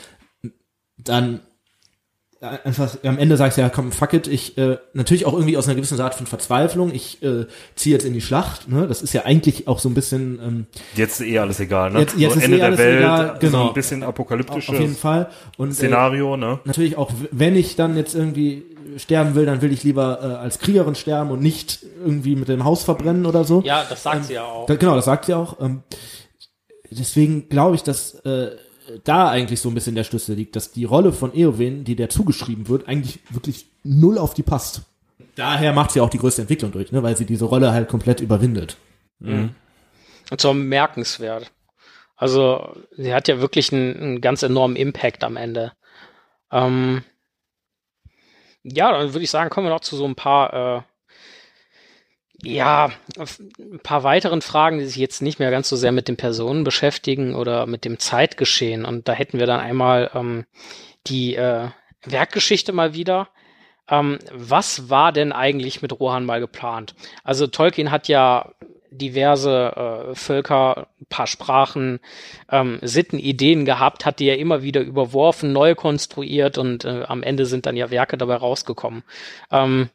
dann 0.99 1.41
einfach 2.41 2.97
am 3.05 3.19
Ende 3.19 3.37
sagst 3.37 3.59
ja 3.59 3.69
komm 3.69 3.93
fuck 3.93 4.15
it 4.15 4.27
ich 4.27 4.57
äh, 4.57 4.79
natürlich 4.95 5.27
auch 5.27 5.35
irgendwie 5.35 5.59
aus 5.59 5.67
einer 5.67 5.75
gewissen 5.75 6.01
Art 6.01 6.15
von 6.15 6.27
Verzweiflung 6.27 6.91
ich 6.95 7.23
äh, 7.23 7.45
ziehe 7.75 7.95
jetzt 7.95 8.05
in 8.07 8.15
die 8.15 8.23
Schlacht 8.23 8.67
ne 8.67 8.87
das 8.87 9.03
ist 9.03 9.13
ja 9.13 9.25
eigentlich 9.27 9.69
auch 9.69 9.79
so 9.79 9.91
ein 9.91 9.95
bisschen 9.95 10.39
ähm, 10.43 10.67
Jetzt 10.97 11.21
ist 11.21 11.27
eh 11.27 11.39
alles 11.39 11.61
egal, 11.61 11.91
ne? 11.91 12.01
Jetzt- 12.01 12.17
jetzt 12.17 12.33
so 12.33 12.39
ist 12.39 12.45
Ende 12.47 12.57
eh 12.59 12.63
alles 12.63 12.77
der 12.79 12.87
Welt, 12.87 12.99
egal, 13.01 13.35
so 13.35 13.47
genau. 13.47 13.69
ein 13.69 13.75
bisschen 13.75 14.03
auf 14.03 14.09
apokalyptisches 14.11 14.79
jeden 14.79 14.97
Fall 14.97 15.29
und 15.59 15.71
äh, 15.71 15.75
Szenario, 15.75 16.37
ne? 16.39 16.61
natürlich 16.65 16.97
auch 16.97 17.11
wenn 17.31 17.57
ich 17.57 17.77
dann 17.77 17.97
jetzt 17.97 18.15
irgendwie 18.15 18.65
sterben 18.97 19.35
will 19.35 19.45
dann 19.45 19.61
will 19.61 19.71
ich 19.73 19.85
lieber 19.85 20.21
äh, 20.23 20.27
als 20.43 20.59
Kriegerin 20.61 20.95
sterben 20.95 21.31
und 21.31 21.43
nicht 21.43 21.81
irgendwie 22.05 22.37
mit 22.37 22.49
dem 22.49 22.65
Haus 22.65 22.85
verbrennen 22.85 23.27
oder 23.27 23.45
so 23.45 23.61
Ja, 23.67 23.85
das 23.89 24.03
sagt 24.03 24.25
sie 24.25 24.35
ja 24.35 24.45
auch. 24.45 24.65
Da, 24.67 24.77
genau, 24.77 24.97
das 24.97 25.05
sagt 25.05 25.27
sie 25.27 25.35
auch. 25.35 25.61
Ähm, 25.61 25.83
deswegen 26.91 27.49
glaube 27.49 27.77
ich, 27.77 27.83
dass 27.83 28.15
äh, 28.25 28.53
da 29.05 29.29
eigentlich 29.29 29.61
so 29.61 29.69
ein 29.69 29.75
bisschen 29.75 29.95
der 29.95 30.05
Schlüssel 30.05 30.35
liegt, 30.35 30.57
dass 30.57 30.73
die 30.73 30.85
Rolle 30.85 31.13
von 31.13 31.35
Eowyn, 31.35 31.85
die 31.85 31.97
der 31.97 32.09
zugeschrieben 32.11 32.69
wird, 32.69 32.89
eigentlich 32.89 33.21
wirklich 33.31 33.67
null 33.85 34.19
auf 34.19 34.35
die 34.35 34.43
passt. 34.43 34.83
Daher 35.37 35.73
macht 35.73 35.93
sie 35.93 36.01
auch 36.01 36.11
die 36.11 36.19
größte 36.19 36.43
Entwicklung 36.43 36.73
durch, 36.73 36.93
ne, 36.93 37.03
weil 37.03 37.17
sie 37.17 37.25
diese 37.25 37.45
Rolle 37.45 37.73
halt 37.73 37.89
komplett 37.89 38.21
überwindet. 38.21 38.77
Und 40.31 40.41
zwar 40.41 40.55
bemerkenswert. 40.55 41.53
Also, 42.17 42.75
sie 42.97 43.15
hat 43.15 43.29
ja 43.29 43.41
wirklich 43.41 43.73
einen, 43.73 43.97
einen 43.97 44.21
ganz 44.21 44.43
enormen 44.43 44.77
Impact 44.77 45.25
am 45.25 45.37
Ende. 45.37 45.73
Ähm, 46.53 47.03
ja, 48.63 48.93
dann 48.93 49.15
würde 49.15 49.25
ich 49.25 49.31
sagen, 49.31 49.51
kommen 49.51 49.67
wir 49.67 49.73
noch 49.73 49.81
zu 49.81 49.97
so 49.97 50.05
ein 50.05 50.15
paar, 50.17 50.53
äh, 50.53 50.83
ja, 52.43 52.91
ein 53.19 53.81
paar 53.83 54.03
weiteren 54.03 54.43
Fragen, 54.43 54.79
die 54.79 54.87
sich 54.87 54.97
jetzt 54.97 55.23
nicht 55.23 55.39
mehr 55.39 55.51
ganz 55.51 55.69
so 55.69 55.77
sehr 55.77 55.93
mit 55.93 56.09
den 56.09 56.17
Personen 56.17 56.65
beschäftigen 56.65 57.35
oder 57.35 57.67
mit 57.67 57.85
dem 57.85 57.99
Zeitgeschehen. 57.99 58.85
Und 58.85 59.09
da 59.09 59.13
hätten 59.13 59.39
wir 59.39 59.47
dann 59.47 59.61
einmal 59.61 60.11
ähm, 60.15 60.47
die 61.07 61.35
äh, 61.35 61.69
Werkgeschichte 62.05 62.73
mal 62.73 62.95
wieder. 62.95 63.29
Ähm, 63.89 64.19
was 64.33 64.89
war 64.89 65.13
denn 65.13 65.33
eigentlich 65.33 65.83
mit 65.83 65.99
Rohan 65.99 66.25
mal 66.25 66.41
geplant? 66.41 66.95
Also 67.25 67.47
Tolkien 67.47 67.91
hat 67.91 68.09
ja 68.09 68.53
diverse 68.91 70.11
äh, 70.11 70.15
Völker, 70.15 70.89
paar 71.09 71.27
Sprachen, 71.27 72.01
ähm, 72.51 72.79
Sitten, 72.83 73.19
Ideen 73.19 73.65
gehabt, 73.65 74.05
hat 74.05 74.19
die 74.19 74.27
ja 74.27 74.35
immer 74.35 74.63
wieder 74.63 74.81
überworfen, 74.81 75.53
neu 75.53 75.75
konstruiert 75.75 76.59
und 76.59 76.85
äh, 76.85 77.05
am 77.07 77.23
Ende 77.23 77.47
sind 77.47 77.67
dann 77.67 77.77
ja 77.77 77.91
Werke 77.91 78.19
dabei 78.19 78.37
rausgekommen. 78.37 79.05
Ähm, 79.51 79.91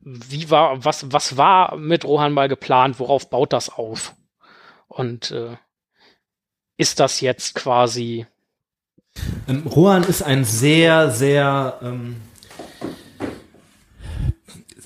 wie 0.00 0.50
war, 0.50 0.84
was, 0.84 1.12
was 1.12 1.36
war 1.36 1.76
mit 1.76 2.04
Rohan 2.04 2.32
mal 2.32 2.48
geplant? 2.48 2.98
Worauf 2.98 3.30
baut 3.30 3.52
das 3.52 3.70
auf? 3.70 4.14
Und 4.88 5.30
äh, 5.30 5.56
ist 6.76 7.00
das 7.00 7.20
jetzt 7.20 7.54
quasi? 7.54 8.26
Ähm, 9.46 9.66
Rohan 9.66 10.04
ist 10.04 10.22
ein 10.22 10.44
sehr, 10.44 11.10
sehr 11.10 11.78
ähm, 11.82 12.16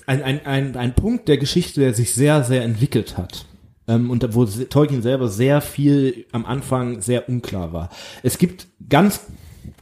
ein, 0.05 0.23
ein, 0.23 0.45
ein, 0.45 0.77
ein 0.77 0.95
Punkt 0.95 1.27
der 1.27 1.37
Geschichte, 1.37 1.81
der 1.81 1.93
sich 1.93 2.13
sehr, 2.13 2.43
sehr 2.43 2.63
entwickelt 2.63 3.17
hat. 3.17 3.45
Ähm, 3.87 4.09
und 4.09 4.25
wo 4.35 4.45
Tolkien 4.45 5.01
selber 5.01 5.27
sehr 5.27 5.61
viel 5.61 6.25
am 6.31 6.45
Anfang 6.45 7.01
sehr 7.01 7.27
unklar 7.29 7.73
war. 7.73 7.89
Es 8.21 8.37
gibt 8.37 8.67
ganz 8.89 9.21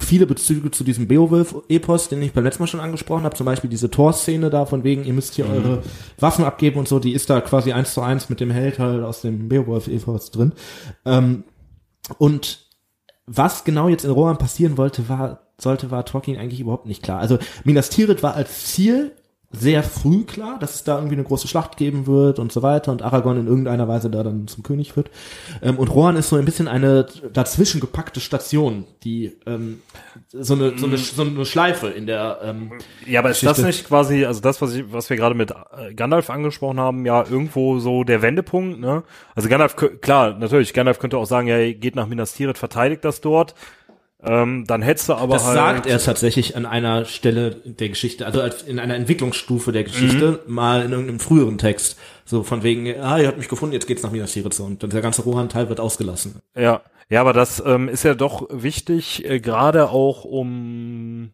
viele 0.04 0.26
Bezüge 0.26 0.72
zu 0.72 0.84
diesem 0.84 1.08
Beowulf-Epos, 1.08 2.10
den 2.10 2.22
ich 2.22 2.34
beim 2.34 2.44
letzten 2.44 2.64
Mal 2.64 2.68
schon 2.68 2.80
angesprochen 2.80 3.24
habe, 3.24 3.36
zum 3.36 3.46
Beispiel 3.46 3.70
diese 3.70 3.90
Tor-Szene 3.90 4.50
da, 4.50 4.66
von 4.66 4.84
wegen, 4.84 5.04
ihr 5.04 5.14
müsst 5.14 5.36
hier 5.36 5.46
mhm. 5.46 5.52
eure 5.52 5.84
Waffen 6.20 6.46
abgeben 6.46 6.80
und 6.80 6.88
so, 6.88 7.00
die 7.00 7.14
ist 7.14 7.30
da 7.30 7.42
quasi 7.42 7.72
eins 7.72 7.94
zu 7.94 8.02
eins 8.02 8.30
mit 8.30 8.40
dem 8.40 8.52
Held 8.52 8.80
halt 8.80 9.04
aus 9.04 9.22
dem 9.22 9.50
Beowulf-Epos 9.50 10.32
drin. 10.32 10.54
Ähm, 11.06 11.44
und 12.18 12.68
was 13.26 13.64
genau 13.64 13.88
jetzt 13.88 14.06
in 14.06 14.12
Rohan 14.12 14.38
passieren 14.38 14.78
wollte, 14.78 15.08
war, 15.08 15.48
sollte, 15.58 15.92
war 15.92 16.06
Tolkien 16.06 16.38
eigentlich 16.38 16.60
überhaupt 16.60 16.86
nicht 16.86 17.04
klar. 17.04 17.20
Also 17.20 17.38
Minas 17.64 17.90
Tirith 17.90 18.24
war 18.24 18.36
als 18.36 18.66
Ziel 18.66 19.14
sehr 19.54 19.84
früh 19.84 20.24
klar, 20.24 20.58
dass 20.60 20.76
es 20.76 20.84
da 20.84 20.96
irgendwie 20.96 21.16
eine 21.16 21.26
große 21.26 21.48
Schlacht 21.48 21.76
geben 21.76 22.08
wird 22.08 22.40
und 22.40 22.52
so 22.52 22.62
weiter 22.62 22.92
und 22.92 23.02
Aragorn 23.02 23.38
in 23.38 23.48
irgendeiner 23.48 23.88
Weise 23.88 24.10
da 24.10 24.24
dann 24.24 24.48
zum 24.48 24.64
König 24.64 24.96
wird. 24.96 25.12
Ähm, 25.62 25.78
und 25.78 25.90
Rohan 25.90 26.16
ist 26.16 26.30
so 26.30 26.38
ein 26.38 26.46
bisschen 26.46 26.70
eine 26.70 27.06
dazwischen 27.34 27.82
gepackte 27.82 28.22
Station, 28.22 28.86
die 29.04 29.34
ähm, 29.46 29.82
so, 30.30 30.54
eine, 30.54 30.78
so, 30.78 30.86
eine, 30.86 30.98
so 30.98 31.24
eine 31.24 31.46
Schleife 31.46 31.88
in 31.88 32.06
der 32.06 32.40
ähm, 32.44 32.72
Ja, 33.06 33.20
aber 33.20 33.32
ist 33.32 33.42
Geschichte. 33.42 33.62
das 33.62 33.66
nicht 33.66 33.88
quasi, 33.88 34.26
also 34.26 34.40
das, 34.40 34.62
was, 34.62 34.74
ich, 34.74 34.86
was 34.92 35.10
wir 35.10 35.18
gerade 35.18 35.36
mit 35.36 35.52
äh, 35.52 35.94
Gandalf 35.94 36.30
angesprochen 36.30 36.80
haben, 36.80 37.06
ja 37.06 37.26
irgendwo 37.30 37.80
so 37.80 38.06
der 38.06 38.22
Wendepunkt, 38.22 38.80
ne? 38.80 39.04
Also 39.36 39.50
Gandalf, 39.50 39.76
klar, 39.76 40.38
natürlich, 40.38 40.74
Gandalf 40.74 41.00
könnte 41.00 41.18
auch 41.18 41.26
sagen, 41.26 41.48
ja, 41.48 41.74
geht 41.74 41.96
nach 41.96 42.08
Minas 42.08 42.34
Tirith, 42.34 42.58
verteidigt 42.58 43.04
das 43.04 43.20
dort. 43.20 43.54
Ähm, 44.24 44.66
dann 44.68 44.82
hättest 44.82 45.10
du 45.10 45.14
aber 45.14 45.34
das 45.34 45.46
halt. 45.46 45.56
sagt 45.56 45.86
er 45.88 45.98
tatsächlich 46.00 46.56
an 46.56 46.66
einer 46.66 47.06
Stelle 47.06 47.56
der 47.66 47.90
Geschichte, 47.90 48.26
also 48.26 48.42
in 48.68 48.80
einer 48.80 48.96
Entwicklungsstufe 48.96 49.72
der 49.72 49.84
Geschichte, 49.84 50.42
mhm. 50.46 50.54
mal 50.54 50.84
in 50.84 50.92
irgendeinem 50.92 51.20
früheren 51.20 51.58
Text. 51.58 51.98
So 52.26 52.44
von 52.44 52.62
wegen, 52.64 52.88
ah, 53.02 53.20
ihr 53.20 53.28
habt 53.28 53.38
mich 53.38 53.50
gefunden, 53.50 53.74
jetzt 53.74 53.88
geht's 53.88 54.04
nach 54.04 54.12
Minas 54.12 54.34
Tirith 54.34 54.60
und 54.60 54.82
der 54.84 55.02
ganze 55.02 55.24
Rohan-Teil 55.24 55.70
wird 55.70 55.80
ausgelassen. 55.80 56.42
Ja, 56.56 56.82
ja, 57.10 57.20
aber 57.20 57.34
das 57.34 57.62
ähm, 57.66 57.90
ist 57.90 58.04
ja 58.04 58.14
doch 58.14 58.48
wichtig, 58.50 59.30
äh, 59.30 59.40
gerade 59.40 59.90
auch 59.90 60.24
um 60.24 61.32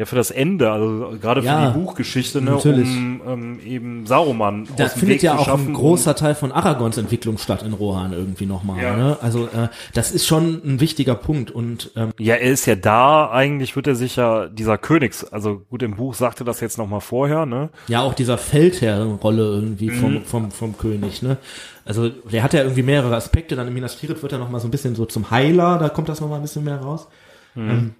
ja 0.00 0.06
für 0.06 0.16
das 0.16 0.30
Ende, 0.30 0.72
also 0.72 1.12
gerade 1.20 1.42
ja, 1.42 1.60
für 1.60 1.78
die 1.78 1.84
Buchgeschichte, 1.84 2.40
ne, 2.40 2.52
natürlich. 2.52 2.88
um 2.88 3.20
ähm, 3.28 3.60
eben 3.64 4.06
Saruman 4.06 4.66
Da 4.76 4.88
findet 4.88 5.16
Weg 5.16 5.22
ja 5.22 5.36
auch 5.36 5.46
ein 5.46 5.74
großer 5.74 6.16
Teil 6.16 6.34
von 6.34 6.52
Aragons 6.52 6.96
Entwicklung 6.96 7.36
statt 7.36 7.62
in 7.62 7.74
Rohan 7.74 8.14
irgendwie 8.14 8.46
nochmal. 8.46 8.82
Ja. 8.82 8.96
Ne? 8.96 9.18
Also 9.20 9.44
äh, 9.44 9.68
das 9.92 10.10
ist 10.10 10.26
schon 10.26 10.62
ein 10.64 10.80
wichtiger 10.80 11.14
Punkt 11.14 11.50
und 11.50 11.90
ähm, 11.96 12.12
ja, 12.18 12.36
er 12.36 12.50
ist 12.50 12.64
ja 12.64 12.76
da. 12.76 13.30
Eigentlich 13.30 13.76
wird 13.76 13.86
er 13.86 13.94
sich 13.94 14.16
ja 14.16 14.46
dieser 14.46 14.78
Königs, 14.78 15.22
also 15.24 15.62
gut 15.68 15.82
im 15.82 15.96
Buch 15.96 16.14
sagte 16.14 16.44
das 16.44 16.60
jetzt 16.60 16.78
nochmal 16.78 17.02
vorher, 17.02 17.44
ne? 17.44 17.68
Ja, 17.88 18.00
auch 18.00 18.14
dieser 18.14 18.38
Feldherrenrolle 18.38 19.42
irgendwie 19.42 19.90
vom 19.90 20.14
mhm. 20.14 20.22
vom 20.22 20.50
vom 20.50 20.78
König, 20.78 21.20
ne? 21.20 21.36
Also 21.84 22.08
der 22.08 22.42
hat 22.42 22.54
ja 22.54 22.62
irgendwie 22.62 22.82
mehrere 22.82 23.14
Aspekte. 23.14 23.54
Dann 23.54 23.68
in 23.68 23.74
Minas 23.74 23.98
Tirith 23.98 24.22
wird 24.22 24.32
er 24.32 24.38
nochmal 24.38 24.62
so 24.62 24.68
ein 24.68 24.70
bisschen 24.70 24.94
so 24.94 25.04
zum 25.04 25.30
Heiler. 25.30 25.76
Da 25.78 25.90
kommt 25.90 26.08
das 26.08 26.22
nochmal 26.22 26.38
ein 26.38 26.42
bisschen 26.42 26.64
mehr 26.64 26.76
raus. 26.76 27.06
Mhm. 27.54 27.70
Ähm, 27.70 27.94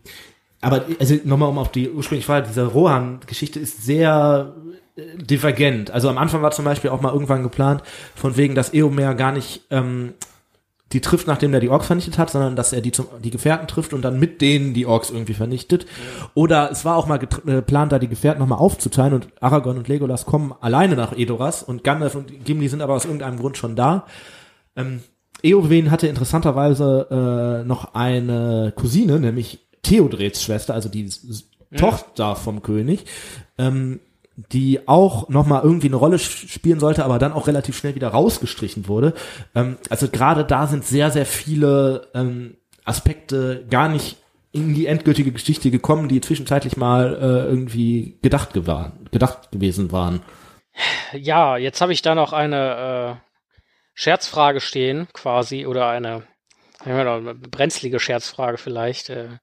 aber 0.61 0.85
also 0.99 1.17
nochmal 1.25 1.49
um 1.49 1.59
auf 1.59 1.73
die 1.73 1.91
ursprüngliche 1.91 2.27
Frage, 2.27 2.49
diese 2.49 2.67
Rohan-Geschichte 2.67 3.59
ist 3.59 3.83
sehr 3.85 4.55
äh, 4.97 5.17
divergent. 5.17 5.91
Also 5.91 6.09
am 6.09 6.19
Anfang 6.19 6.43
war 6.43 6.51
zum 6.51 6.65
Beispiel 6.65 6.91
auch 6.91 7.01
mal 7.01 7.13
irgendwann 7.13 7.43
geplant, 7.43 7.83
von 8.15 8.37
wegen, 8.37 8.55
dass 8.55 8.75
Eomer 8.75 9.15
gar 9.15 9.33
nicht 9.33 9.63
ähm, 9.71 10.15
die 10.93 11.01
trifft, 11.01 11.27
nachdem 11.29 11.55
er 11.55 11.61
die 11.61 11.69
Orks 11.69 11.87
vernichtet 11.87 12.19
hat, 12.19 12.31
sondern 12.31 12.57
dass 12.57 12.73
er 12.73 12.81
die, 12.81 12.93
zum, 12.93 13.07
die 13.23 13.31
Gefährten 13.31 13.69
trifft 13.69 13.93
und 13.93 14.03
dann 14.03 14.19
mit 14.19 14.41
denen 14.41 14.75
die 14.75 14.87
Orks 14.87 15.11
irgendwie 15.11 15.35
vernichtet. 15.35 15.87
Oder 16.35 16.71
es 16.71 16.85
war 16.85 16.97
auch 16.97 17.07
mal 17.07 17.23
äh, 17.23 17.27
geplant, 17.27 17.93
da 17.93 17.99
die 17.99 18.09
Gefährten 18.09 18.41
nochmal 18.41 18.59
aufzuteilen 18.59 19.15
und 19.15 19.29
Aragorn 19.41 19.79
und 19.79 19.89
Legolas 19.89 20.27
kommen 20.27 20.53
alleine 20.61 20.97
nach 20.97 21.17
Edoras 21.17 21.63
und 21.63 21.85
Gandalf 21.85 22.17
und 22.17 22.45
Gimli 22.45 22.69
sind 22.69 22.83
aber 22.83 22.95
aus 22.95 23.05
irgendeinem 23.05 23.39
Grund 23.39 23.57
schon 23.57 23.77
da. 23.77 24.05
Ähm, 24.77 25.01
Eowyn 25.43 25.91
hatte 25.91 26.07
interessanterweise 26.07 27.63
äh, 27.63 27.67
noch 27.67 27.95
eine 27.95 28.75
Cousine, 28.77 29.21
nämlich 29.21 29.70
Theodrets 29.83 30.43
Schwester, 30.43 30.75
also 30.75 30.89
die 30.89 31.11
ja. 31.71 31.79
Tochter 31.79 32.37
vom 32.37 32.63
König, 32.63 33.05
ähm, 33.59 34.01
die 34.53 34.89
auch 34.89 35.29
nochmal 35.29 35.63
irgendwie 35.63 35.89
eine 35.89 35.97
Rolle 35.97 36.19
spielen 36.19 36.81
sollte, 36.81 37.05
aber 37.05 37.19
dann 37.19 37.33
auch 37.33 37.47
relativ 37.47 37.77
schnell 37.77 37.95
wieder 37.95 38.09
rausgestrichen 38.09 38.89
wurde. 38.89 39.15
Ähm, 39.55 39.77
also 39.89 40.09
gerade 40.09 40.45
da 40.45 40.67
sind 40.67 40.85
sehr, 40.85 41.11
sehr 41.11 41.27
viele 41.27 42.09
ähm, 42.15 42.57
Aspekte 42.85 43.67
gar 43.71 43.89
nicht 43.89 44.17
in 44.53 44.75
die 44.75 44.87
endgültige 44.87 45.31
Geschichte 45.31 45.71
gekommen, 45.71 46.09
die 46.09 46.21
zwischenzeitlich 46.21 46.77
mal 46.77 47.15
äh, 47.15 47.49
irgendwie 47.49 48.19
gedacht, 48.23 48.53
gedacht 48.53 49.53
gewesen 49.53 49.93
waren. 49.93 50.23
Ja, 51.13 51.57
jetzt 51.57 51.81
habe 51.81 51.93
ich 51.93 52.03
da 52.03 52.15
noch 52.15 52.33
eine 52.33 53.19
äh, 53.21 53.31
Scherzfrage 53.95 54.61
stehen, 54.61 55.09
quasi, 55.13 55.67
oder 55.67 55.89
eine 55.89 56.25
eine 56.85 57.35
brenzlige 57.35 58.01
Scherzfrage 58.01 58.59
vielleicht. 58.59 59.11
Äh, 59.11 59.39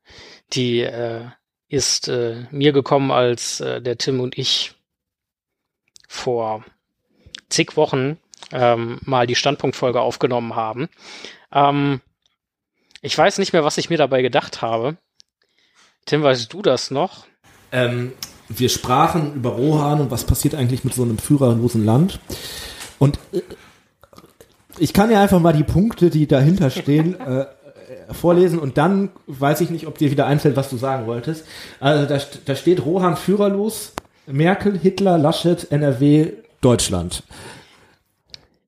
die 0.54 0.82
äh, 0.82 1.26
ist 1.68 2.08
äh, 2.08 2.46
mir 2.52 2.72
gekommen, 2.72 3.12
als 3.12 3.60
äh, 3.60 3.82
der 3.82 3.98
Tim 3.98 4.20
und 4.20 4.38
ich 4.38 4.74
vor 6.08 6.64
zig 7.50 7.76
Wochen 7.76 8.18
ähm, 8.52 9.00
mal 9.04 9.28
die 9.28 9.36
Standpunktfolge 9.36 10.02
aufgenommen 10.02 10.56
haben. 10.56 10.90
Ähm, 11.52 12.02
ich 13.02 13.18
weiß 13.18 13.38
nicht 13.38 13.54
mehr, 13.54 13.64
was 13.64 13.78
ich 13.78 13.90
mir 13.90 13.98
dabei 13.98 14.22
gedacht 14.22 14.62
habe. 14.62 14.98
Tim, 16.06 16.24
weißt 16.24 16.52
du 16.52 16.62
das 16.62 16.90
noch? 16.90 17.26
Ähm, 17.72 18.14
wir 18.48 18.70
sprachen 18.70 19.36
über 19.36 19.52
Rohan 19.52 20.00
und 20.00 20.12
was 20.12 20.26
passiert 20.26 20.56
eigentlich 20.56 20.84
mit 20.84 20.94
so 20.94 21.04
einem 21.04 21.18
führerlosen 21.18 21.84
Land. 21.84 22.20
Und 22.98 23.20
äh, 23.34 23.42
ich 24.80 24.94
kann 24.94 25.12
ja 25.12 25.22
einfach 25.22 25.40
mal 25.40 25.54
die 25.54 25.64
Punkte, 25.64 26.10
die 26.10 26.28
dahinter 26.28 26.70
stehen, 26.70 27.20
äh, 27.20 27.46
vorlesen 28.12 28.60
und 28.60 28.78
dann 28.78 29.10
weiß 29.28 29.62
ich 29.62 29.70
nicht, 29.70 29.88
ob 29.88 29.98
dir 29.98 30.12
wieder 30.12 30.26
einfällt, 30.26 30.56
was 30.56 30.70
du 30.70 30.78
sagen 30.78 31.08
wolltest. 31.08 31.46
Also 31.80 32.06
da, 32.06 32.20
da 32.46 32.56
steht 32.56 32.86
Rohan 32.86 33.18
führerlos, 33.18 33.94
Merkel, 34.26 34.78
Hitler, 34.78 35.18
Laschet, 35.18 35.72
NRW, 35.72 36.34
Deutschland. 36.62 37.24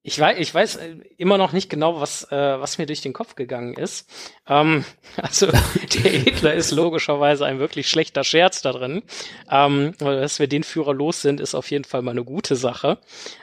Ich 0.01 0.17
weiß, 0.17 0.39
ich 0.39 0.53
weiß 0.53 0.77
äh, 0.77 0.95
immer 1.17 1.37
noch 1.37 1.51
nicht 1.51 1.69
genau, 1.69 1.99
was, 1.99 2.23
äh, 2.31 2.59
was 2.59 2.77
mir 2.77 2.85
durch 2.85 3.01
den 3.01 3.13
Kopf 3.13 3.35
gegangen 3.35 3.75
ist. 3.75 4.09
Ähm, 4.47 4.85
also 5.17 5.47
der 6.03 6.11
Hitler 6.11 6.53
ist 6.53 6.71
logischerweise 6.71 7.45
ein 7.45 7.59
wirklich 7.59 7.89
schlechter 7.89 8.23
Scherz 8.23 8.61
da 8.61 8.71
drin. 8.71 9.03
Ähm, 9.51 9.93
dass 9.99 10.39
wir 10.39 10.47
den 10.47 10.63
Führer 10.63 10.93
los 10.93 11.21
sind, 11.21 11.39
ist 11.39 11.53
auf 11.53 11.69
jeden 11.69 11.83
Fall 11.83 12.01
mal 12.01 12.11
eine 12.11 12.23
gute 12.23 12.55
Sache. 12.55 12.97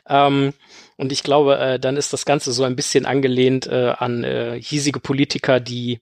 Ähm, 0.09 0.55
und 0.97 1.13
ich 1.13 1.23
glaube, 1.23 1.59
äh, 1.59 1.79
dann 1.79 1.97
ist 1.97 2.13
das 2.13 2.25
Ganze 2.25 2.53
so 2.53 2.65
ein 2.65 2.77
bisschen 2.77 3.07
angelehnt 3.07 3.67
äh, 3.67 3.95
an 3.99 4.25
äh, 4.25 4.61
hiesige 4.61 5.01
Politiker, 5.01 5.61
die 5.61 6.01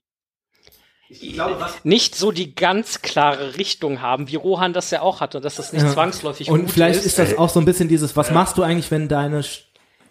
glaube, 1.34 1.66
nicht 1.82 2.14
so 2.14 2.32
die 2.32 2.54
ganz 2.54 3.02
klare 3.02 3.56
Richtung 3.56 4.00
haben, 4.00 4.28
wie 4.28 4.36
Rohan 4.36 4.72
das 4.72 4.90
ja 4.90 5.02
auch 5.02 5.20
hatte, 5.20 5.40
dass 5.40 5.56
das 5.56 5.72
nicht 5.72 5.82
ja. 5.82 5.92
zwangsläufig 5.92 6.50
Und 6.50 6.70
vielleicht 6.70 7.00
ist. 7.00 7.06
ist 7.06 7.18
das 7.18 7.36
auch 7.36 7.48
so 7.48 7.60
ein 7.60 7.66
bisschen 7.66 7.88
dieses, 7.88 8.16
was 8.16 8.28
ja. 8.28 8.34
machst 8.34 8.58
du 8.58 8.62
eigentlich, 8.62 8.90
wenn 8.90 9.08
deine, 9.08 9.44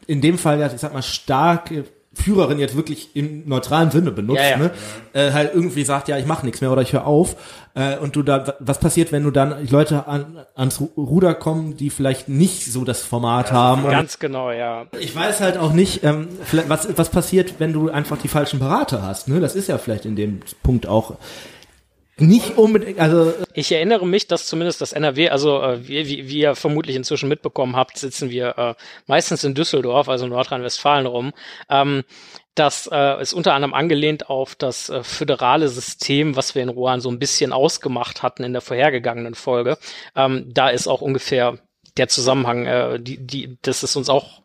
in 0.07 0.21
dem 0.21 0.38
Fall 0.38 0.59
ja, 0.59 0.71
ich 0.71 0.79
sag 0.79 0.93
mal, 0.93 1.01
starke 1.01 1.86
Führerin 2.14 2.59
jetzt 2.59 2.76
wirklich 2.76 3.16
im 3.16 3.47
neutralen 3.47 3.91
Sinne 3.91 4.11
benutzt, 4.11 4.41
ja, 4.41 4.49
ja. 4.51 4.57
ne? 4.57 4.72
Äh, 5.14 5.32
halt 5.32 5.53
irgendwie 5.53 5.84
sagt, 5.84 6.07
ja, 6.07 6.18
ich 6.18 6.26
mache 6.26 6.45
nichts 6.45 6.61
mehr 6.61 6.72
oder 6.72 6.82
ich 6.82 6.93
höre 6.93 7.07
auf. 7.07 7.36
Äh, 7.76 7.97
und 7.97 8.16
du 8.16 8.22
da, 8.22 8.55
was 8.59 8.80
passiert, 8.80 9.11
wenn 9.11 9.24
du 9.24 9.32
dann 9.32 9.68
Leute 9.68 10.07
an, 10.07 10.45
ans 10.55 10.80
Ruder 10.95 11.34
kommen, 11.34 11.76
die 11.76 11.89
vielleicht 11.89 12.30
nicht 12.30 12.72
so 12.72 12.84
das 12.84 13.01
Format 13.01 13.49
ja, 13.49 13.55
haben? 13.55 13.84
Ganz 13.89 14.20
genau, 14.20 14.51
ja. 14.51 14.86
Ich 14.99 15.16
weiß 15.16 15.41
halt 15.41 15.57
auch 15.57 15.74
nicht, 15.74 16.03
ähm, 16.03 16.28
was, 16.68 16.88
was 16.97 17.09
passiert, 17.09 17.55
wenn 17.57 17.74
du 17.74 17.89
einfach 17.89 18.18
die 18.18 18.28
falschen 18.28 18.59
Berater 18.59 19.01
hast. 19.01 19.28
Ne? 19.28 19.39
Das 19.39 19.55
ist 19.55 19.68
ja 19.68 19.78
vielleicht 19.78 20.05
in 20.05 20.16
dem 20.16 20.41
Punkt 20.61 20.88
auch 20.88 21.16
nicht 22.18 22.57
unbedingt, 22.57 22.99
also. 22.99 23.34
Ich 23.53 23.72
erinnere 23.72 24.05
mich, 24.05 24.28
dass 24.28 24.45
zumindest 24.47 24.82
das 24.82 24.93
NRW, 24.93 25.30
also 25.30 25.61
äh, 25.61 25.88
wie, 25.88 26.07
wie, 26.07 26.28
wie 26.28 26.39
ihr 26.39 26.55
vermutlich 26.55 26.95
inzwischen 26.95 27.30
mitbekommen 27.30 27.76
habt, 27.76 27.97
sitzen 27.97 28.30
wir 28.30 28.57
äh, 28.57 28.76
meistens 29.07 29.43
in 29.43 29.55
Düsseldorf, 29.55 30.09
also 30.09 30.28
Nordrhein-Westfalen 30.28 31.05
rum. 31.05 31.34
Ähm, 31.70 32.03
das 32.55 32.88
äh, 32.91 33.22
ist 33.22 33.34
unter 33.34 33.55
anderem 33.55 33.74
angelehnt 33.74 34.30
auf 34.30 34.53
das 34.53 34.89
äh, 34.89 35.03
föderale 35.03 35.70
System, 35.70 36.36
was 36.36 36.53
wir 36.53 36.61
in 36.61 36.70
Rohan 36.70 37.01
so 37.01 37.09
ein 37.09 37.20
bisschen 37.20 37.51
ausgemacht 37.51 38.22
hatten 38.22 38.43
in 38.43 38.53
der 38.53 38.61
vorhergegangenen 38.61 39.34
Folge. 39.34 39.78
Ähm, 40.16 40.51
da 40.53 40.70
ist 40.70 40.88
auch 40.88 41.01
ungefähr 41.01 41.57
der 41.97 42.09
Zusammenhang, 42.09 42.66
äh, 42.66 42.99
die, 42.99 43.26
die, 43.26 43.57
das 43.64 43.84
ist 43.84 43.95
uns 43.95 44.09
auch 44.09 44.43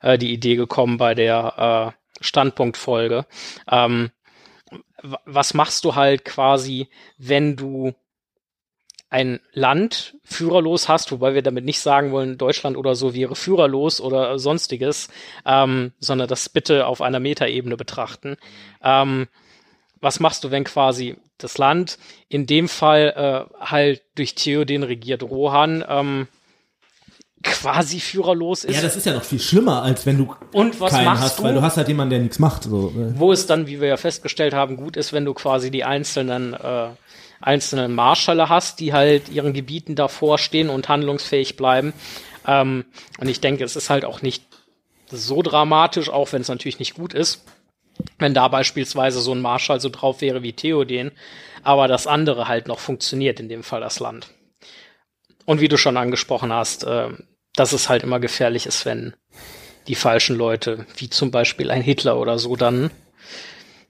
äh, 0.00 0.16
die 0.16 0.32
Idee 0.32 0.56
gekommen 0.56 0.96
bei 0.96 1.14
der 1.14 1.94
äh, 1.94 2.24
Standpunktfolge. 2.24 3.26
Ähm, 3.70 4.10
was 5.02 5.54
machst 5.54 5.84
du 5.84 5.94
halt 5.94 6.24
quasi, 6.24 6.88
wenn 7.18 7.56
du 7.56 7.94
ein 9.10 9.40
Land 9.52 10.16
führerlos 10.22 10.88
hast, 10.88 11.10
wobei 11.10 11.34
wir 11.34 11.42
damit 11.42 11.64
nicht 11.64 11.80
sagen 11.80 12.12
wollen, 12.12 12.38
Deutschland 12.38 12.76
oder 12.76 12.94
so 12.94 13.12
wäre 13.12 13.34
führerlos 13.34 14.00
oder 14.00 14.38
sonstiges, 14.38 15.08
ähm, 15.44 15.92
sondern 15.98 16.28
das 16.28 16.48
bitte 16.48 16.86
auf 16.86 17.02
einer 17.02 17.18
Metaebene 17.18 17.76
betrachten. 17.76 18.36
Ähm, 18.82 19.26
was 20.00 20.20
machst 20.20 20.44
du, 20.44 20.52
wenn 20.52 20.64
quasi 20.64 21.16
das 21.38 21.58
Land 21.58 21.98
in 22.28 22.46
dem 22.46 22.68
Fall 22.68 23.48
äh, 23.50 23.54
halt 23.64 24.02
durch 24.14 24.36
Theoden 24.36 24.84
regiert 24.84 25.24
Rohan 25.24 25.84
ähm, 25.86 26.28
quasi 27.42 28.00
führerlos 28.00 28.64
ist? 28.64 28.76
Ja, 28.76 28.82
das 28.82 28.96
ist 28.96 29.06
ja 29.06 29.14
noch 29.14 29.24
viel 29.24 29.40
schlimmer, 29.40 29.82
als 29.82 30.04
wenn 30.06 30.18
du 30.18 30.34
Und 30.52 30.80
was 30.80 30.92
keinen 30.92 31.06
machst 31.06 31.22
hast, 31.22 31.38
du? 31.38 31.44
weil 31.44 31.54
du 31.54 31.62
hast 31.62 31.76
halt 31.76 31.88
jemanden, 31.88 32.10
der 32.10 32.20
nichts 32.20 32.38
macht. 32.38 32.64
So. 32.64 32.92
äh. 32.96 33.18
wo 33.18 33.32
es 33.32 33.46
dann, 33.46 33.66
wie 33.66 33.80
wir 33.80 33.88
ja 33.88 33.96
festgestellt 33.96 34.54
haben, 34.54 34.76
gut 34.76 34.96
ist, 34.96 35.12
wenn 35.12 35.24
du 35.24 35.34
quasi 35.34 35.70
die 35.70 35.84
einzelnen 35.84 36.54
äh, 36.54 36.88
einzelnen 37.40 37.94
Marschalle 37.94 38.48
hast, 38.48 38.80
die 38.80 38.92
halt 38.92 39.28
ihren 39.30 39.52
Gebieten 39.52 39.94
davor 39.94 40.38
stehen 40.38 40.68
und 40.68 40.88
handlungsfähig 40.88 41.56
bleiben. 41.56 41.92
Ähm, 42.46 42.84
und 43.18 43.28
ich 43.28 43.40
denke, 43.40 43.64
es 43.64 43.76
ist 43.76 43.90
halt 43.90 44.04
auch 44.04 44.22
nicht 44.22 44.44
so 45.10 45.42
dramatisch, 45.42 46.10
auch 46.10 46.32
wenn 46.32 46.42
es 46.42 46.48
natürlich 46.48 46.78
nicht 46.78 46.94
gut 46.94 47.14
ist, 47.14 47.44
wenn 48.18 48.34
da 48.34 48.48
beispielsweise 48.48 49.20
so 49.20 49.32
ein 49.32 49.40
Marschall 49.40 49.80
so 49.80 49.88
drauf 49.88 50.20
wäre 50.20 50.42
wie 50.42 50.52
Theoden, 50.52 51.12
aber 51.62 51.88
das 51.88 52.06
andere 52.06 52.48
halt 52.48 52.68
noch 52.68 52.78
funktioniert, 52.78 53.40
in 53.40 53.48
dem 53.48 53.62
Fall 53.62 53.80
das 53.80 54.00
Land. 54.00 54.28
Und 55.44 55.60
wie 55.60 55.68
du 55.68 55.76
schon 55.76 55.96
angesprochen 55.96 56.52
hast, 56.52 56.84
äh, 56.84 57.08
dass 57.54 57.72
es 57.72 57.88
halt 57.88 58.02
immer 58.02 58.20
gefährlich 58.20 58.66
ist, 58.66 58.84
wenn 58.86 59.14
die 59.88 59.94
falschen 59.94 60.36
Leute, 60.36 60.86
wie 60.96 61.10
zum 61.10 61.30
Beispiel 61.30 61.70
ein 61.70 61.82
Hitler 61.82 62.18
oder 62.18 62.38
so, 62.38 62.56
dann 62.56 62.90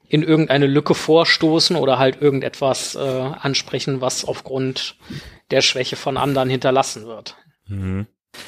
in 0.07 0.23
irgendeine 0.23 0.67
Lücke 0.67 0.93
vorstoßen 0.93 1.75
oder 1.75 1.97
halt 1.97 2.21
irgendetwas 2.21 2.95
äh, 2.95 2.99
ansprechen, 2.99 4.01
was 4.01 4.25
aufgrund 4.25 4.97
der 5.51 5.61
Schwäche 5.61 5.95
von 5.95 6.17
anderen 6.17 6.49
hinterlassen 6.49 7.05
wird. 7.05 7.37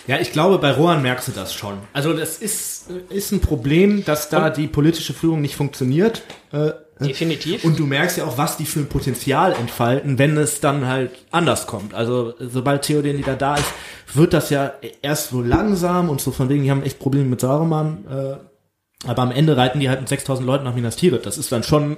Ja, 0.07 0.19
ich 0.19 0.31
glaube, 0.31 0.57
bei 0.57 0.71
Rohan 0.71 1.01
merkst 1.01 1.29
du 1.29 1.31
das 1.31 1.53
schon. 1.53 1.77
Also 1.93 2.13
das 2.13 2.37
ist, 2.37 2.89
ist 3.09 3.31
ein 3.31 3.39
Problem, 3.39 4.03
dass 4.03 4.29
da 4.29 4.49
die 4.49 4.67
politische 4.67 5.13
Führung 5.13 5.41
nicht 5.41 5.55
funktioniert. 5.55 6.23
Äh, 6.51 6.71
Definitiv. 6.99 7.63
Und 7.63 7.79
du 7.79 7.85
merkst 7.85 8.17
ja 8.17 8.25
auch, 8.25 8.37
was 8.37 8.57
die 8.57 8.65
für 8.65 8.79
ein 8.79 8.87
Potenzial 8.87 9.53
entfalten, 9.53 10.19
wenn 10.19 10.37
es 10.37 10.59
dann 10.59 10.87
halt 10.87 11.11
anders 11.31 11.67
kommt. 11.67 11.93
Also 11.93 12.33
sobald 12.39 12.83
Theoden 12.83 13.17
wieder 13.17 13.35
da 13.35 13.55
ist, 13.55 13.73
wird 14.13 14.33
das 14.33 14.49
ja 14.49 14.73
erst 15.01 15.29
so 15.29 15.41
langsam 15.41 16.09
und 16.09 16.21
so 16.21 16.31
von 16.31 16.49
wegen, 16.49 16.63
die 16.63 16.71
haben 16.71 16.83
echt 16.83 16.99
Probleme 16.99 17.25
mit 17.25 17.41
Saruman. 17.41 18.05
Äh, 18.07 19.07
aber 19.07 19.21
am 19.21 19.31
Ende 19.31 19.57
reiten 19.57 19.79
die 19.79 19.89
halt 19.89 19.99
mit 19.99 20.09
6000 20.09 20.45
Leuten 20.45 20.63
nach 20.63 20.75
Minas 20.75 20.95
Tirith. 20.95 21.25
Das 21.25 21.37
ist 21.37 21.51
dann 21.51 21.63
schon 21.63 21.97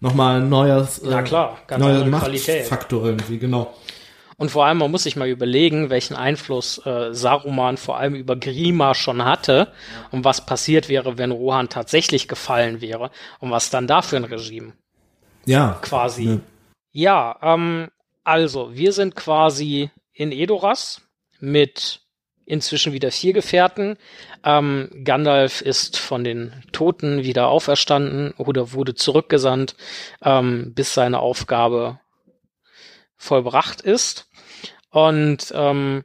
nochmal 0.00 0.40
ein 0.40 0.48
neues, 0.48 1.00
äh, 1.00 1.08
Na 1.10 1.22
klar, 1.22 1.58
ganz 1.66 1.82
neuer. 1.82 2.04
Machtfaktor 2.06 3.04
irgendwie, 3.04 3.38
genau. 3.38 3.74
Und 4.40 4.50
vor 4.50 4.64
allem, 4.64 4.78
man 4.78 4.90
muss 4.90 5.02
sich 5.02 5.16
mal 5.16 5.28
überlegen, 5.28 5.90
welchen 5.90 6.16
Einfluss 6.16 6.80
äh, 6.86 7.12
Saruman 7.12 7.76
vor 7.76 7.98
allem 7.98 8.14
über 8.14 8.36
Grima 8.36 8.94
schon 8.94 9.22
hatte 9.22 9.70
und 10.12 10.24
was 10.24 10.46
passiert 10.46 10.88
wäre, 10.88 11.18
wenn 11.18 11.30
Rohan 11.30 11.68
tatsächlich 11.68 12.26
gefallen 12.26 12.80
wäre 12.80 13.10
und 13.40 13.50
was 13.50 13.68
dann 13.68 13.86
da 13.86 14.00
für 14.00 14.16
ein 14.16 14.24
Regime 14.24 14.72
Ja. 15.44 15.78
quasi. 15.82 16.40
Ja, 16.90 17.36
ähm, 17.42 17.90
also, 18.24 18.74
wir 18.74 18.94
sind 18.94 19.14
quasi 19.14 19.90
in 20.14 20.32
Edoras 20.32 21.02
mit 21.38 22.00
inzwischen 22.46 22.94
wieder 22.94 23.10
vier 23.10 23.34
Gefährten. 23.34 23.98
Ähm, 24.42 25.02
Gandalf 25.04 25.60
ist 25.60 25.98
von 25.98 26.24
den 26.24 26.64
Toten 26.72 27.24
wieder 27.24 27.48
auferstanden 27.48 28.32
oder 28.38 28.72
wurde 28.72 28.94
zurückgesandt, 28.94 29.76
ähm, 30.22 30.72
bis 30.72 30.94
seine 30.94 31.18
Aufgabe 31.18 32.00
vollbracht 33.20 33.82
ist. 33.82 34.29
Und 34.90 35.52
ähm, 35.54 36.04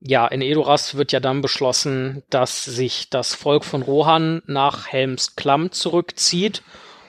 ja, 0.00 0.26
in 0.26 0.42
Edoras 0.42 0.96
wird 0.96 1.12
ja 1.12 1.20
dann 1.20 1.42
beschlossen, 1.42 2.22
dass 2.30 2.64
sich 2.64 3.10
das 3.10 3.34
Volk 3.34 3.64
von 3.64 3.82
Rohan 3.82 4.42
nach 4.46 4.88
Helms 4.88 5.36
Klamm 5.36 5.72
zurückzieht, 5.72 6.62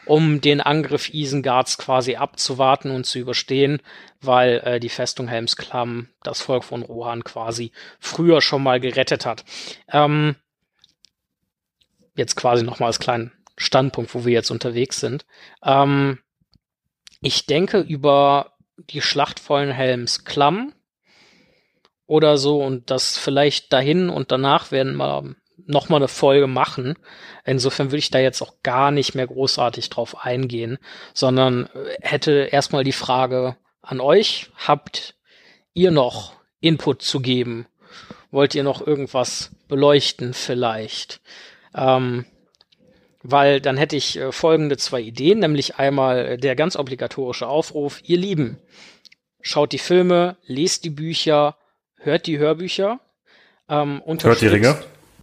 um 0.05 0.41
den 0.41 0.59
Angriff 0.59 1.13
Isengards 1.13 1.77
quasi 1.77 2.15
abzuwarten 2.15 2.91
und 2.91 3.05
zu 3.05 3.19
überstehen, 3.19 3.81
weil 4.19 4.61
äh, 4.65 4.79
die 4.79 4.89
Festung 4.89 5.27
Helms 5.27 5.55
Klamm 5.55 6.09
das 6.23 6.41
Volk 6.41 6.65
von 6.65 6.83
Rohan 6.83 7.23
quasi 7.23 7.71
früher 7.99 8.41
schon 8.41 8.61
mal 8.61 8.79
gerettet 8.79 9.25
hat. 9.25 9.45
Ähm, 9.87 10.35
jetzt 12.15 12.35
quasi 12.35 12.63
nochmal 12.63 12.87
als 12.87 12.99
kleinen 12.99 13.31
Standpunkt, 13.57 14.13
wo 14.13 14.25
wir 14.25 14.33
jetzt 14.33 14.51
unterwegs 14.51 14.99
sind. 14.99 15.25
Ähm, 15.63 16.19
ich 17.21 17.45
denke 17.45 17.79
über 17.79 18.53
die 18.89 19.01
Schlacht 19.01 19.39
von 19.39 19.71
Helms 19.71 20.25
Klamm 20.25 20.73
oder 22.11 22.37
so 22.37 22.61
und 22.61 22.91
das 22.91 23.17
vielleicht 23.17 23.71
dahin 23.71 24.09
und 24.09 24.33
danach 24.33 24.69
werden 24.73 24.97
wir 24.97 25.33
noch 25.65 25.87
mal 25.87 25.95
eine 25.95 26.09
Folge 26.09 26.45
machen. 26.45 26.95
Insofern 27.45 27.87
würde 27.87 27.99
ich 27.99 28.11
da 28.11 28.19
jetzt 28.19 28.41
auch 28.41 28.55
gar 28.63 28.91
nicht 28.91 29.15
mehr 29.15 29.27
großartig 29.27 29.89
drauf 29.89 30.25
eingehen, 30.25 30.77
sondern 31.13 31.67
äh, 31.67 31.95
hätte 32.01 32.49
erstmal 32.51 32.83
die 32.83 32.91
Frage 32.91 33.55
an 33.81 34.01
euch, 34.01 34.51
habt 34.57 35.15
ihr 35.73 35.91
noch 35.91 36.33
Input 36.59 37.01
zu 37.01 37.21
geben? 37.21 37.65
Wollt 38.29 38.55
ihr 38.55 38.63
noch 38.63 38.85
irgendwas 38.85 39.51
beleuchten 39.69 40.33
vielleicht? 40.33 41.21
Ähm, 41.73 42.25
weil 43.23 43.61
dann 43.61 43.77
hätte 43.77 43.95
ich 43.95 44.17
äh, 44.17 44.33
folgende 44.33 44.75
zwei 44.75 44.99
Ideen, 44.99 45.39
nämlich 45.39 45.77
einmal 45.77 46.25
äh, 46.25 46.37
der 46.37 46.57
ganz 46.57 46.75
obligatorische 46.75 47.47
Aufruf, 47.47 48.01
ihr 48.03 48.17
Lieben, 48.17 48.59
schaut 49.39 49.71
die 49.71 49.79
Filme, 49.79 50.35
lest 50.45 50.83
die 50.83 50.89
Bücher, 50.89 51.55
hört 52.03 52.27
die 52.27 52.37
Hörbücher. 52.37 52.99
Ähm, 53.69 54.01
Hört 54.05 54.41
die 54.41 54.47
Ringe? 54.47 54.77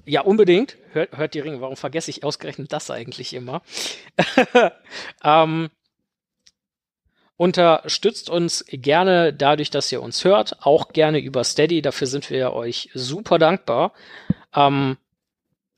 Ja, 0.05 0.23
unbedingt. 0.23 0.77
Hört, 0.93 1.17
hört 1.17 1.35
die 1.35 1.41
Ringe. 1.41 1.61
Warum 1.61 1.77
vergesse 1.77 2.11
ich 2.11 2.25
ausgerechnet 2.25 2.73
das 2.73 2.91
eigentlich 2.91 3.35
immer? 3.35 3.63
ähm, 5.25 5.69
unterstützt 7.37 8.31
uns 8.31 8.65
gerne 8.69 9.33
dadurch, 9.33 9.71
dass 9.71 9.93
ihr 9.93 10.01
uns 10.01 10.25
hört, 10.25 10.65
auch 10.65 10.89
gerne 10.93 11.19
über 11.19 11.45
Steady. 11.45 11.83
Dafür 11.83 12.07
sind 12.07 12.31
wir 12.31 12.53
euch 12.55 12.91
super 12.95 13.39
dankbar. 13.39 13.93
Ähm, 14.55 14.97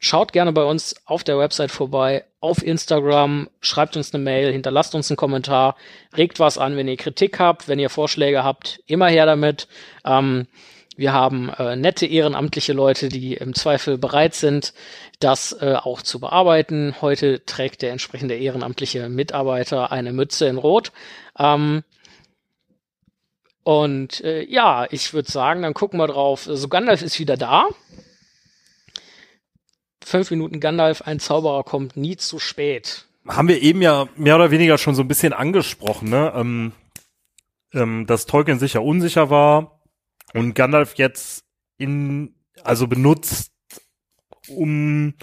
Schaut 0.03 0.32
gerne 0.32 0.53
bei 0.53 0.64
uns 0.64 0.94
auf 1.05 1.24
der 1.24 1.38
Website 1.38 1.70
vorbei, 1.70 2.24
auf 2.40 2.62
Instagram, 2.62 3.51
schreibt 3.61 3.98
uns 3.98 4.14
eine 4.14 4.24
Mail, 4.24 4.51
hinterlasst 4.51 4.94
uns 4.94 5.11
einen 5.11 5.18
Kommentar, 5.18 5.76
regt 6.16 6.40
was 6.40 6.57
an, 6.57 6.74
wenn 6.74 6.88
ihr 6.88 6.96
Kritik 6.96 7.38
habt, 7.38 7.68
wenn 7.68 7.78
ihr 7.78 7.90
Vorschläge 7.90 8.42
habt, 8.42 8.82
immer 8.86 9.09
her 9.09 9.26
damit. 9.26 9.68
Ähm, 10.07 10.46
wir 11.01 11.14
haben 11.14 11.48
äh, 11.48 11.76
nette 11.76 12.05
ehrenamtliche 12.05 12.74
Leute, 12.74 13.09
die 13.09 13.34
im 13.34 13.55
Zweifel 13.55 13.96
bereit 13.96 14.34
sind, 14.34 14.74
das 15.18 15.53
äh, 15.61 15.74
auch 15.74 16.03
zu 16.03 16.20
bearbeiten. 16.20 16.94
Heute 17.01 17.42
trägt 17.46 17.80
der 17.80 17.92
entsprechende 17.92 18.36
ehrenamtliche 18.36 19.09
Mitarbeiter 19.09 19.90
eine 19.90 20.12
Mütze 20.12 20.46
in 20.46 20.59
Rot. 20.59 20.92
Ähm, 21.38 21.82
und 23.62 24.20
äh, 24.20 24.44
ja, 24.44 24.86
ich 24.90 25.14
würde 25.14 25.32
sagen, 25.32 25.62
dann 25.62 25.72
gucken 25.74 25.98
wir 25.98 26.07
drauf. 26.07 26.42
So 26.44 26.68
Gandalf 26.68 27.01
ist 27.01 27.18
wieder 27.18 27.38
da 27.38 27.68
fünf 30.05 30.30
Minuten 30.30 30.61
Gandalf, 30.61 31.03
ein 31.03 31.20
Zauberer 31.20 31.62
kommt 31.64 31.96
nie 31.96 32.16
zu 32.16 32.38
spät. 32.38 33.07
haben 33.28 33.48
wir 33.48 33.62
eben 33.62 33.80
ja 33.80 34.09
mehr 34.16 34.34
oder 34.34 34.51
weniger 34.51 34.76
schon 34.76 34.94
so 34.94 35.03
ein 35.03 35.09
bisschen 35.09 35.32
angesprochen, 35.32 36.11
ne? 36.11 36.32
Ähm, 36.34 36.72
ähm, 37.72 38.07
dass 38.07 38.26
Tolkien 38.26 38.59
sicher 38.59 38.82
unsicher 38.82 39.30
war 39.30 39.80
und 40.35 40.55
Gandalf 40.55 40.95
jetzt 40.95 41.45
in, 41.78 42.35
also 42.62 42.87
benutzt, 42.87 43.52
um 44.48 45.15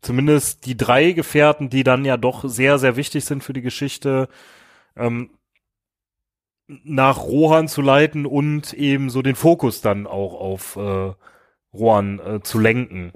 zumindest 0.00 0.66
die 0.66 0.76
drei 0.76 1.12
Gefährten, 1.12 1.70
die 1.70 1.82
dann 1.82 2.04
ja 2.04 2.16
doch 2.16 2.44
sehr, 2.46 2.78
sehr 2.78 2.96
wichtig 2.96 3.24
sind 3.24 3.42
für 3.42 3.52
die 3.52 3.62
Geschichte, 3.62 4.28
ähm, 4.96 5.30
nach 6.66 7.18
Rohan 7.18 7.68
zu 7.68 7.82
leiten 7.82 8.26
und 8.26 8.72
eben 8.72 9.10
so 9.10 9.22
den 9.22 9.34
Fokus 9.34 9.80
dann 9.80 10.06
auch 10.06 10.34
auf 10.34 10.76
äh, 10.76 11.12
Rohan 11.74 12.18
äh, 12.20 12.40
zu 12.42 12.58
lenken. 12.58 13.12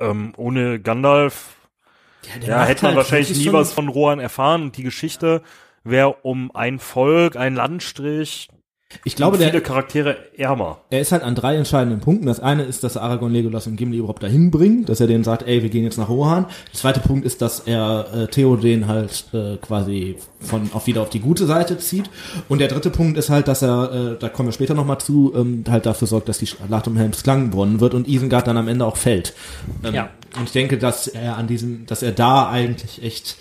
Ähm, 0.00 0.32
ohne 0.36 0.80
Gandalf 0.80 1.56
ja, 2.40 2.58
macht 2.58 2.68
hätte 2.68 2.82
man 2.82 2.88
halt 2.88 2.96
wahrscheinlich 2.96 3.36
nie 3.36 3.52
was 3.52 3.72
von 3.72 3.88
Rohan 3.88 4.20
erfahren 4.20 4.62
und 4.62 4.76
die 4.76 4.82
Geschichte 4.82 5.42
wäre 5.84 6.14
um 6.22 6.54
ein 6.54 6.78
Volk, 6.78 7.36
ein 7.36 7.54
Landstrich. 7.54 8.48
Ich 9.04 9.16
glaube, 9.16 9.38
viele 9.38 9.52
der, 9.52 9.60
Charaktere 9.60 10.16
ärmer. 10.36 10.78
er 10.90 11.00
ist 11.00 11.12
halt 11.12 11.22
an 11.22 11.34
drei 11.34 11.56
entscheidenden 11.56 12.00
Punkten. 12.00 12.26
Das 12.26 12.40
eine 12.40 12.62
ist, 12.64 12.84
dass 12.84 12.96
er 12.96 13.02
Aragorn, 13.02 13.32
Legolas 13.32 13.66
und 13.66 13.76
Gimli 13.76 13.98
überhaupt 13.98 14.22
dahin 14.22 14.50
bringt, 14.50 14.88
dass 14.88 15.00
er 15.00 15.06
denen 15.06 15.24
sagt, 15.24 15.46
ey, 15.46 15.62
wir 15.62 15.70
gehen 15.70 15.84
jetzt 15.84 15.98
nach 15.98 16.08
Rohan. 16.08 16.46
Der 16.72 16.78
zweite 16.78 17.00
Punkt 17.00 17.24
ist, 17.24 17.42
dass 17.42 17.60
er 17.60 18.06
äh, 18.14 18.26
Theoden 18.26 18.86
halt 18.86 19.26
äh, 19.32 19.56
quasi 19.56 20.16
von 20.40 20.70
auf 20.72 20.86
wieder 20.86 21.02
auf 21.02 21.10
die 21.10 21.20
gute 21.20 21.46
Seite 21.46 21.78
zieht. 21.78 22.10
Und 22.48 22.60
der 22.60 22.68
dritte 22.68 22.90
Punkt 22.90 23.18
ist 23.18 23.30
halt, 23.30 23.48
dass 23.48 23.62
er, 23.62 23.92
äh, 23.92 24.18
da 24.18 24.28
kommen 24.28 24.48
wir 24.48 24.52
später 24.52 24.74
nochmal 24.74 24.98
zu, 24.98 25.32
ähm, 25.36 25.64
halt 25.68 25.86
dafür 25.86 26.08
sorgt, 26.08 26.28
dass 26.28 26.38
die 26.38 26.46
Schlacht 26.46 26.86
um 26.88 26.96
Helms 26.96 27.22
Klang 27.22 27.50
gewonnen 27.50 27.80
wird 27.80 27.94
und 27.94 28.08
Isengard 28.08 28.46
dann 28.46 28.56
am 28.56 28.68
Ende 28.68 28.84
auch 28.84 28.96
fällt. 28.96 29.34
Ähm, 29.84 29.94
Ja. 29.94 30.10
Und 30.36 30.44
ich 30.44 30.52
denke, 30.52 30.76
dass 30.78 31.08
er 31.08 31.36
an 31.36 31.46
diesem, 31.46 31.86
dass 31.86 32.02
er 32.02 32.12
da 32.12 32.50
eigentlich 32.50 33.02
echt 33.02 33.36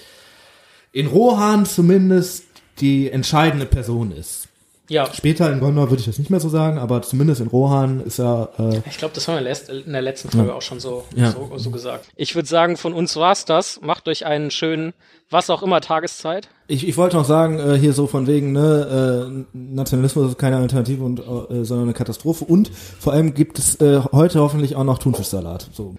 in 0.91 1.07
Rohan 1.07 1.65
zumindest 1.65 2.45
die 2.79 3.09
entscheidende 3.11 3.65
Person 3.65 4.11
ist. 4.11 4.44
Ja, 4.87 5.11
Später 5.13 5.51
in 5.51 5.59
Gondor 5.59 5.89
würde 5.89 5.99
ich 6.01 6.05
das 6.05 6.19
nicht 6.19 6.29
mehr 6.29 6.39
so 6.39 6.49
sagen, 6.49 6.77
aber 6.77 7.01
zumindest 7.01 7.41
in 7.41 7.47
Rohan 7.47 8.01
ist 8.01 8.19
er. 8.19 8.49
Äh, 8.59 8.81
ich 8.87 8.97
glaube, 8.97 9.13
das 9.15 9.27
haben 9.27 9.43
wir 9.43 9.85
in 9.85 9.91
der 9.91 10.01
letzten 10.01 10.29
Folge 10.29 10.53
auch 10.53 10.61
schon 10.61 10.79
so, 10.79 11.05
Ja. 11.15 11.31
so, 11.31 11.51
so 11.55 11.71
gesagt. 11.71 12.05
Ich 12.15 12.35
würde 12.35 12.47
sagen, 12.47 12.77
von 12.77 12.93
uns 12.93 13.15
war's 13.15 13.45
das. 13.45 13.81
Macht 13.81 14.07
euch 14.07 14.25
einen 14.25 14.51
schönen, 14.51 14.93
was 15.31 15.49
auch 15.49 15.63
immer, 15.63 15.81
Tageszeit. 15.81 16.49
ich, 16.67 16.87
ich 16.87 16.97
wollte 16.97 17.17
noch 17.17 17.25
sagen, 17.25 17.57
äh, 17.59 17.77
hier 17.79 17.93
so 17.93 18.05
von 18.05 18.27
wegen, 18.27 18.51
ne, 18.51 19.45
äh, 19.53 19.57
Nationalismus 19.57 20.29
ist 20.31 20.37
keine 20.37 20.57
Alternative 20.57 21.03
und 21.03 21.19
äh, 21.19 21.63
sondern 21.65 21.87
eine 21.87 21.93
Katastrophe. 21.93 22.45
Und 22.45 22.69
vor 22.99 23.13
allem 23.13 23.33
gibt 23.33 23.57
es 23.57 23.81
äh, 23.81 24.01
heute 24.11 24.39
hoffentlich 24.39 24.75
auch 24.75 24.83
noch 24.83 24.99
Thunfischsalat. 24.99 25.67
So. 25.73 25.95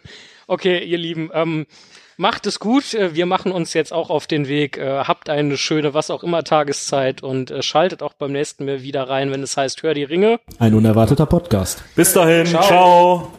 Okay, 0.46 0.84
ihr 0.84 0.98
Lieben, 0.98 1.30
ähm, 1.34 1.66
macht 2.16 2.46
es 2.46 2.58
gut. 2.58 2.94
Äh, 2.94 3.14
Wir 3.14 3.26
machen 3.26 3.52
uns 3.52 3.72
jetzt 3.74 3.92
auch 3.92 4.10
auf 4.10 4.26
den 4.26 4.48
Weg. 4.48 4.78
Äh, 4.78 5.04
habt 5.04 5.28
eine 5.30 5.56
schöne, 5.56 5.94
was 5.94 6.10
auch 6.10 6.22
immer, 6.22 6.44
Tageszeit 6.44 7.22
und 7.22 7.50
äh, 7.50 7.62
schaltet 7.62 8.02
auch 8.02 8.14
beim 8.14 8.32
nächsten 8.32 8.64
Mal 8.64 8.82
wieder 8.82 9.08
rein, 9.08 9.30
wenn 9.30 9.42
es 9.42 9.56
heißt, 9.56 9.82
hör 9.82 9.94
die 9.94 10.04
Ringe. 10.04 10.40
Ein 10.58 10.74
unerwarteter 10.74 11.26
Podcast. 11.26 11.82
Bis 11.94 12.12
dahin, 12.12 12.46
Ciao. 12.46 12.62
ciao. 12.62 13.32